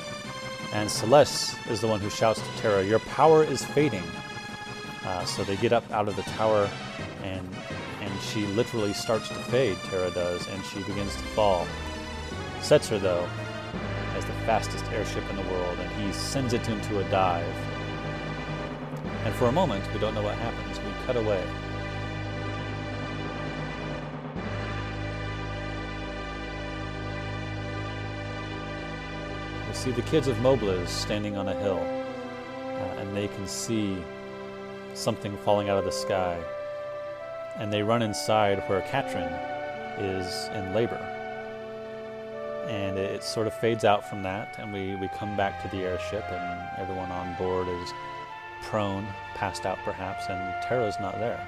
And 0.73 0.89
Celes 0.89 1.55
is 1.69 1.79
the 1.79 1.87
one 1.87 1.99
who 1.99 2.09
shouts 2.09 2.41
to 2.41 2.61
Terra, 2.61 2.83
Your 2.83 2.99
power 2.99 3.43
is 3.43 3.63
fading. 3.63 4.03
Uh, 5.05 5.23
so 5.25 5.43
they 5.43 5.55
get 5.57 5.71
up 5.71 5.89
out 5.91 6.07
of 6.07 6.15
the 6.15 6.23
tower, 6.23 6.67
and, 7.23 7.47
and 8.01 8.21
she 8.21 8.45
literally 8.47 8.93
starts 8.93 9.29
to 9.29 9.35
fade, 9.35 9.77
Terra 9.89 10.11
does, 10.11 10.47
and 10.47 10.63
she 10.65 10.81
begins 10.83 11.15
to 11.15 11.23
fall. 11.23 11.67
Setzer, 12.59 12.99
though, 12.99 13.25
has 14.13 14.25
the 14.25 14.33
fastest 14.45 14.85
airship 14.91 15.23
in 15.29 15.35
the 15.35 15.43
world, 15.43 15.77
and 15.79 16.03
he 16.03 16.11
sends 16.11 16.53
it 16.53 16.67
into 16.69 16.99
a 16.99 17.09
dive. 17.09 17.55
And 19.25 19.35
for 19.35 19.45
a 19.45 19.51
moment, 19.51 19.83
we 19.93 19.99
don't 19.99 20.15
know 20.15 20.23
what 20.23 20.35
happens. 20.37 20.79
We 20.79 20.85
cut 21.05 21.17
away. 21.17 21.43
We 29.67 29.73
see 29.73 29.91
the 29.91 30.01
kids 30.03 30.27
of 30.27 30.37
Mobliz 30.37 30.87
standing 30.87 31.35
on 31.37 31.49
a 31.49 31.53
hill, 31.59 31.79
uh, 31.79 32.99
and 33.01 33.15
they 33.15 33.27
can 33.27 33.47
see 33.47 33.97
something 34.93 35.37
falling 35.37 35.69
out 35.69 35.77
of 35.77 35.85
the 35.85 35.91
sky. 35.91 36.41
And 37.59 37.71
they 37.71 37.83
run 37.83 38.01
inside 38.01 38.59
where 38.67 38.81
Katrin 38.81 39.31
is 39.99 40.47
in 40.49 40.73
labor. 40.73 40.99
And 42.67 42.97
it 42.97 43.23
sort 43.23 43.47
of 43.47 43.53
fades 43.53 43.85
out 43.85 44.07
from 44.07 44.23
that, 44.23 44.55
and 44.59 44.73
we, 44.73 44.95
we 44.95 45.07
come 45.17 45.37
back 45.37 45.61
to 45.63 45.69
the 45.75 45.83
airship, 45.83 46.25
and 46.29 46.79
everyone 46.79 47.09
on 47.11 47.33
board 47.37 47.67
is 47.67 47.93
prone, 48.63 49.05
passed 49.35 49.65
out 49.65 49.77
perhaps, 49.85 50.25
and 50.29 50.63
Terra's 50.63 50.95
not 50.99 51.17
there. 51.19 51.47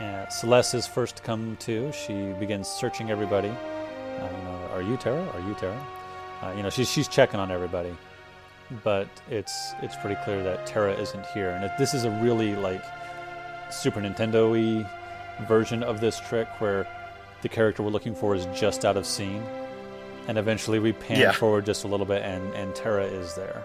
Uh, 0.00 0.28
Celes 0.28 0.74
is 0.74 0.86
first 0.86 1.16
to 1.16 1.22
come 1.22 1.56
to. 1.60 1.92
She 1.92 2.32
begins 2.38 2.68
searching 2.68 3.10
everybody. 3.10 3.48
Know, 3.48 4.68
are 4.72 4.82
you 4.82 4.96
Terra? 4.96 5.26
Are 5.34 5.40
you 5.40 5.54
Terra? 5.54 5.86
Uh, 6.42 6.52
you 6.56 6.62
know, 6.62 6.70
she's 6.70 6.90
she's 6.90 7.08
checking 7.08 7.40
on 7.40 7.50
everybody, 7.50 7.94
but 8.84 9.08
it's 9.30 9.72
it's 9.82 9.96
pretty 9.96 10.16
clear 10.24 10.42
that 10.42 10.66
Terra 10.66 10.94
isn't 10.94 11.24
here, 11.26 11.50
and 11.50 11.64
it, 11.64 11.72
this 11.78 11.94
is 11.94 12.04
a 12.04 12.10
really 12.22 12.54
like 12.56 12.82
Super 13.70 14.00
Nintendo-y 14.00 14.88
version 15.46 15.82
of 15.82 16.00
this 16.00 16.18
trick 16.20 16.48
where 16.60 16.86
the 17.42 17.48
character 17.48 17.82
we're 17.82 17.90
looking 17.90 18.14
for 18.14 18.34
is 18.34 18.46
just 18.54 18.84
out 18.84 18.96
of 18.96 19.04
scene, 19.06 19.42
and 20.28 20.38
eventually 20.38 20.78
we 20.78 20.92
pan 20.92 21.20
Yeah. 21.20 21.32
forward 21.32 21.66
just 21.66 21.84
a 21.84 21.88
little 21.88 22.06
bit, 22.06 22.22
and 22.22 22.54
and 22.54 22.74
Terra 22.74 23.04
is 23.04 23.34
there, 23.34 23.62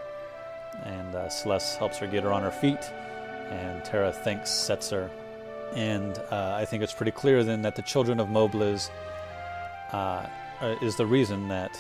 and 0.84 1.16
uh, 1.16 1.30
Celes 1.30 1.76
helps 1.76 1.98
her 2.00 2.08
get 2.08 2.24
her 2.24 2.32
on 2.34 2.42
her 2.44 2.52
feet, 2.52 2.84
and 3.50 3.84
Terra 3.86 4.12
thanks 4.12 4.50
Setzer, 4.50 5.10
and 5.76 6.18
uh, 6.32 6.56
I 6.58 6.66
think 6.66 6.84
it's 6.84 6.94
pretty 6.94 7.12
clear 7.12 7.44
then 7.44 7.62
that 7.62 7.76
the 7.76 7.82
children 7.84 8.20
of 8.20 8.28
Mobliz 8.28 8.90
uh, 9.94 10.26
uh, 10.62 10.76
is 10.82 10.96
the 10.98 11.06
reason 11.06 11.48
that 11.48 11.80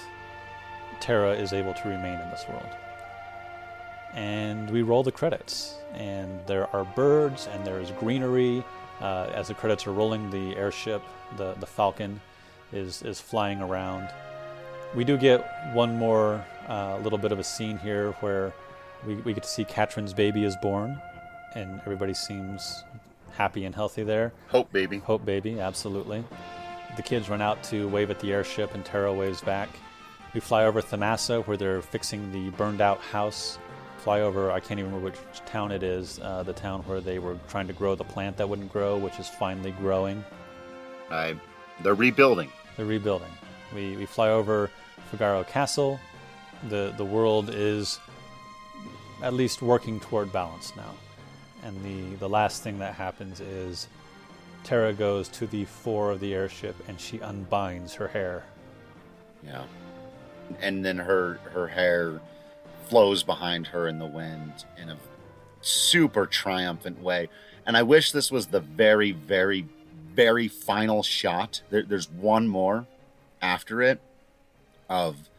Terra 1.01 1.33
is 1.33 1.51
able 1.53 1.73
to 1.73 1.89
remain 1.89 2.19
in 2.19 2.29
this 2.29 2.45
world. 2.47 2.67
And 4.13 4.69
we 4.69 4.81
roll 4.81 5.03
the 5.03 5.11
credits, 5.11 5.75
and 5.93 6.39
there 6.45 6.67
are 6.75 6.83
birds 6.83 7.47
and 7.47 7.65
there 7.65 7.79
is 7.79 7.91
greenery. 7.91 8.63
Uh, 8.99 9.31
as 9.33 9.47
the 9.47 9.53
credits 9.53 9.87
are 9.87 9.93
rolling, 9.93 10.29
the 10.29 10.55
airship, 10.55 11.01
the, 11.37 11.53
the 11.59 11.65
Falcon, 11.65 12.21
is, 12.71 13.01
is 13.01 13.19
flying 13.19 13.61
around. 13.61 14.09
We 14.93 15.03
do 15.03 15.17
get 15.17 15.73
one 15.73 15.97
more 15.97 16.43
uh, 16.67 16.97
little 16.97 17.17
bit 17.17 17.31
of 17.31 17.39
a 17.39 17.43
scene 17.43 17.77
here 17.77 18.11
where 18.19 18.53
we, 19.07 19.15
we 19.15 19.33
get 19.33 19.43
to 19.43 19.49
see 19.49 19.63
Katrin's 19.63 20.13
baby 20.13 20.43
is 20.43 20.55
born, 20.57 21.01
and 21.55 21.79
everybody 21.81 22.13
seems 22.13 22.83
happy 23.31 23.65
and 23.65 23.73
healthy 23.73 24.03
there. 24.03 24.33
Hope 24.49 24.71
baby. 24.71 24.99
Hope 24.99 25.25
baby, 25.25 25.59
absolutely. 25.59 26.23
The 26.97 27.01
kids 27.01 27.29
run 27.29 27.41
out 27.41 27.63
to 27.65 27.87
wave 27.87 28.11
at 28.11 28.19
the 28.19 28.33
airship, 28.33 28.75
and 28.75 28.83
Terra 28.83 29.13
waves 29.13 29.41
back. 29.41 29.69
We 30.33 30.39
fly 30.39 30.65
over 30.65 30.81
Thamasa, 30.81 31.45
where 31.47 31.57
they're 31.57 31.81
fixing 31.81 32.31
the 32.31 32.49
burned 32.51 32.81
out 32.81 32.99
house. 32.99 33.57
Fly 34.01 34.21
over, 34.21 34.51
I 34.51 34.59
can't 34.59 34.79
even 34.79 34.91
remember 34.91 35.11
which 35.11 35.45
town 35.45 35.71
it 35.71 35.83
is, 35.83 36.19
uh, 36.23 36.41
the 36.43 36.53
town 36.53 36.81
where 36.83 37.01
they 37.01 37.19
were 37.19 37.37
trying 37.49 37.67
to 37.67 37.73
grow 37.73 37.93
the 37.93 38.03
plant 38.03 38.37
that 38.37 38.49
wouldn't 38.49 38.71
grow, 38.73 38.97
which 38.97 39.19
is 39.19 39.29
finally 39.29 39.71
growing. 39.71 40.23
I, 41.11 41.35
they're 41.83 41.93
rebuilding. 41.93 42.49
They're 42.77 42.85
rebuilding. 42.85 43.31
We, 43.75 43.95
we 43.97 44.05
fly 44.05 44.29
over 44.29 44.71
Figaro 45.11 45.43
Castle. 45.43 45.99
The, 46.69 46.93
the 46.97 47.05
world 47.05 47.51
is 47.53 47.99
at 49.21 49.33
least 49.33 49.61
working 49.61 49.99
toward 49.99 50.31
balance 50.33 50.75
now. 50.75 50.93
And 51.63 51.83
the, 51.83 52.15
the 52.15 52.29
last 52.29 52.63
thing 52.63 52.79
that 52.79 52.95
happens 52.95 53.39
is 53.39 53.87
Terra 54.63 54.93
goes 54.93 55.27
to 55.29 55.47
the 55.47 55.65
fore 55.65 56.11
of 56.11 56.19
the 56.19 56.33
airship 56.33 56.75
and 56.87 56.99
she 56.99 57.19
unbinds 57.19 57.93
her 57.93 58.07
hair. 58.07 58.43
Yeah. 59.45 59.63
And 60.59 60.83
then 60.83 60.97
her 60.97 61.39
her 61.53 61.67
hair 61.67 62.19
flows 62.91 63.23
behind 63.23 63.67
her 63.67 63.87
in 63.87 63.99
the 63.99 64.05
wind 64.05 64.65
in 64.77 64.89
a 64.89 64.97
super 65.61 66.25
triumphant 66.25 67.01
way. 67.01 67.29
And 67.65 67.77
I 67.77 67.83
wish 67.83 68.11
this 68.11 68.29
was 68.29 68.47
the 68.47 68.59
very, 68.59 69.13
very, 69.13 69.65
very 70.13 70.49
final 70.49 71.01
shot. 71.01 71.61
There, 71.69 71.83
there's 71.83 72.11
one 72.11 72.49
more 72.49 72.85
after 73.41 73.81
it 73.81 74.01
of 74.89 75.29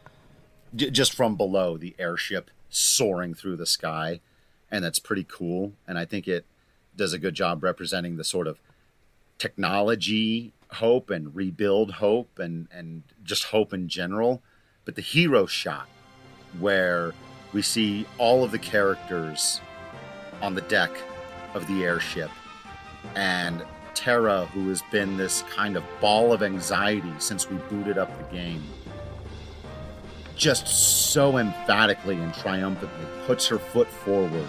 j- 0.75 0.89
just 0.89 1.13
from 1.13 1.35
below 1.37 1.77
the 1.77 1.93
airship 1.99 2.49
soaring 2.71 3.35
through 3.35 3.57
the 3.57 3.67
sky. 3.67 4.19
And 4.71 4.83
that's 4.83 4.97
pretty 4.97 5.25
cool. 5.29 5.73
And 5.87 5.99
I 5.99 6.05
think 6.05 6.27
it 6.27 6.47
does 6.95 7.13
a 7.13 7.19
good 7.19 7.35
job 7.35 7.61
representing 7.61 8.17
the 8.17 8.23
sort 8.23 8.47
of 8.47 8.59
technology 9.37 10.53
hope 10.71 11.11
and 11.11 11.35
rebuild 11.35 11.91
hope 11.91 12.39
and, 12.39 12.67
and 12.71 13.03
just 13.23 13.43
hope 13.45 13.73
in 13.73 13.89
general. 13.89 14.41
But 14.85 14.95
the 14.95 15.03
hero 15.03 15.45
shot, 15.45 15.87
where 16.59 17.13
we 17.53 17.61
see 17.61 18.05
all 18.17 18.43
of 18.43 18.51
the 18.51 18.59
characters 18.59 19.61
on 20.41 20.55
the 20.55 20.61
deck 20.61 20.91
of 21.53 21.65
the 21.67 21.83
airship 21.83 22.31
and 23.15 23.63
Terra, 23.93 24.45
who 24.47 24.69
has 24.69 24.81
been 24.91 25.17
this 25.17 25.43
kind 25.43 25.77
of 25.77 25.83
ball 26.01 26.33
of 26.33 26.41
anxiety 26.41 27.13
since 27.19 27.49
we 27.49 27.57
booted 27.69 27.97
up 27.97 28.09
the 28.17 28.35
game, 28.35 28.63
just 30.35 30.67
so 30.67 31.37
emphatically 31.37 32.15
and 32.15 32.33
triumphantly 32.33 33.05
puts 33.25 33.47
her 33.47 33.59
foot 33.59 33.87
forward, 33.87 34.47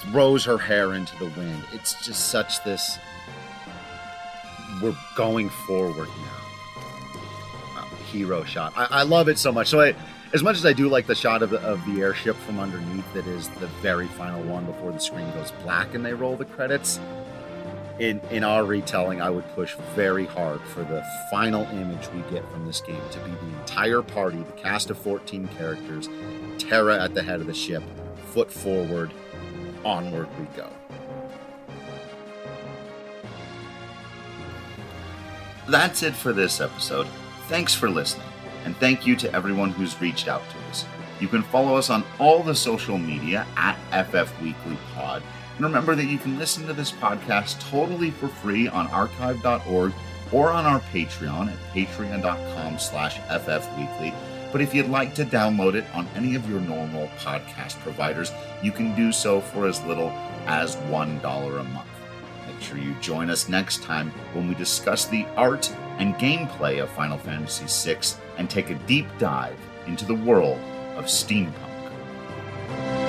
throws 0.00 0.44
her 0.44 0.58
hair 0.58 0.94
into 0.94 1.16
the 1.18 1.30
wind. 1.36 1.64
It's 1.72 2.04
just 2.04 2.28
such 2.28 2.62
this. 2.64 2.98
We're 4.82 4.96
going 5.16 5.50
forward 5.50 6.08
now. 6.08 7.78
Uh, 7.78 7.84
hero 8.10 8.44
shot. 8.44 8.72
I, 8.76 8.86
I 8.90 9.02
love 9.02 9.28
it 9.28 9.38
so 9.38 9.52
much. 9.52 9.68
So 9.68 9.80
I, 9.80 9.94
as 10.32 10.42
much 10.42 10.56
as 10.56 10.64
I 10.64 10.72
do 10.72 10.88
like 10.88 11.06
the 11.06 11.14
shot 11.14 11.42
of 11.42 11.50
the, 11.50 11.60
of 11.60 11.84
the 11.86 12.00
airship 12.00 12.36
from 12.36 12.58
underneath, 12.58 13.10
that 13.12 13.26
is 13.26 13.48
the 13.48 13.66
very 13.82 14.06
final 14.08 14.42
one 14.44 14.64
before 14.64 14.90
the 14.92 14.98
screen 14.98 15.30
goes 15.32 15.52
black 15.62 15.94
and 15.94 16.04
they 16.04 16.14
roll 16.14 16.36
the 16.36 16.44
credits. 16.44 16.98
In 17.98 18.20
in 18.30 18.42
our 18.42 18.64
retelling, 18.64 19.20
I 19.20 19.28
would 19.28 19.46
push 19.54 19.74
very 19.94 20.24
hard 20.24 20.62
for 20.62 20.82
the 20.82 21.04
final 21.30 21.64
image 21.66 22.08
we 22.08 22.22
get 22.34 22.50
from 22.50 22.66
this 22.66 22.80
game 22.80 23.02
to 23.10 23.18
be 23.20 23.30
the 23.30 23.58
entire 23.60 24.00
party, 24.00 24.38
the 24.38 24.52
cast 24.52 24.88
of 24.88 24.98
14 24.98 25.46
characters, 25.58 26.08
Terra 26.56 27.02
at 27.02 27.14
the 27.14 27.22
head 27.22 27.40
of 27.40 27.46
the 27.46 27.54
ship, 27.54 27.82
foot 28.30 28.50
forward, 28.50 29.12
onward 29.84 30.28
we 30.38 30.46
go. 30.56 30.68
That's 35.68 36.02
it 36.02 36.14
for 36.14 36.32
this 36.32 36.60
episode. 36.60 37.06
Thanks 37.48 37.74
for 37.74 37.90
listening, 37.90 38.26
and 38.64 38.76
thank 38.76 39.06
you 39.06 39.16
to 39.16 39.34
everyone 39.34 39.70
who's 39.70 40.00
reached 40.00 40.28
out 40.28 40.42
to 40.50 40.58
us. 40.70 40.84
You 41.20 41.28
can 41.28 41.42
follow 41.42 41.76
us 41.76 41.90
on 41.90 42.04
all 42.18 42.42
the 42.42 42.54
social 42.54 42.98
media 42.98 43.46
at 43.56 43.76
FF 44.06 44.40
Weekly 44.42 44.76
Pod. 44.94 45.22
And 45.56 45.64
remember 45.64 45.94
that 45.94 46.06
you 46.06 46.18
can 46.18 46.38
listen 46.38 46.66
to 46.66 46.72
this 46.72 46.90
podcast 46.90 47.60
totally 47.70 48.10
for 48.10 48.28
free 48.28 48.68
on 48.68 48.86
archive.org 48.88 49.92
or 50.32 50.50
on 50.50 50.64
our 50.64 50.80
Patreon 50.80 51.52
at 51.52 51.74
patreon.com 51.74 52.78
slash 52.78 53.18
ffweekly. 53.20 54.14
But 54.50 54.60
if 54.60 54.74
you'd 54.74 54.88
like 54.88 55.14
to 55.14 55.24
download 55.24 55.74
it 55.74 55.84
on 55.94 56.06
any 56.14 56.34
of 56.34 56.48
your 56.48 56.60
normal 56.60 57.08
podcast 57.18 57.78
providers, 57.80 58.32
you 58.62 58.72
can 58.72 58.94
do 58.94 59.12
so 59.12 59.40
for 59.40 59.66
as 59.66 59.82
little 59.84 60.10
as 60.46 60.76
$1 60.76 61.60
a 61.60 61.64
month. 61.64 61.88
Make 62.46 62.60
sure 62.60 62.78
you 62.78 62.94
join 63.00 63.30
us 63.30 63.48
next 63.48 63.82
time 63.82 64.10
when 64.34 64.48
we 64.48 64.54
discuss 64.54 65.06
the 65.06 65.24
art 65.36 65.72
and 65.98 66.14
gameplay 66.16 66.82
of 66.82 66.90
Final 66.90 67.18
Fantasy 67.18 67.64
VI 67.66 68.00
and 68.42 68.50
take 68.50 68.70
a 68.70 68.74
deep 68.88 69.06
dive 69.20 69.56
into 69.86 70.04
the 70.04 70.16
world 70.16 70.58
of 70.96 71.04
steampunk. 71.04 73.01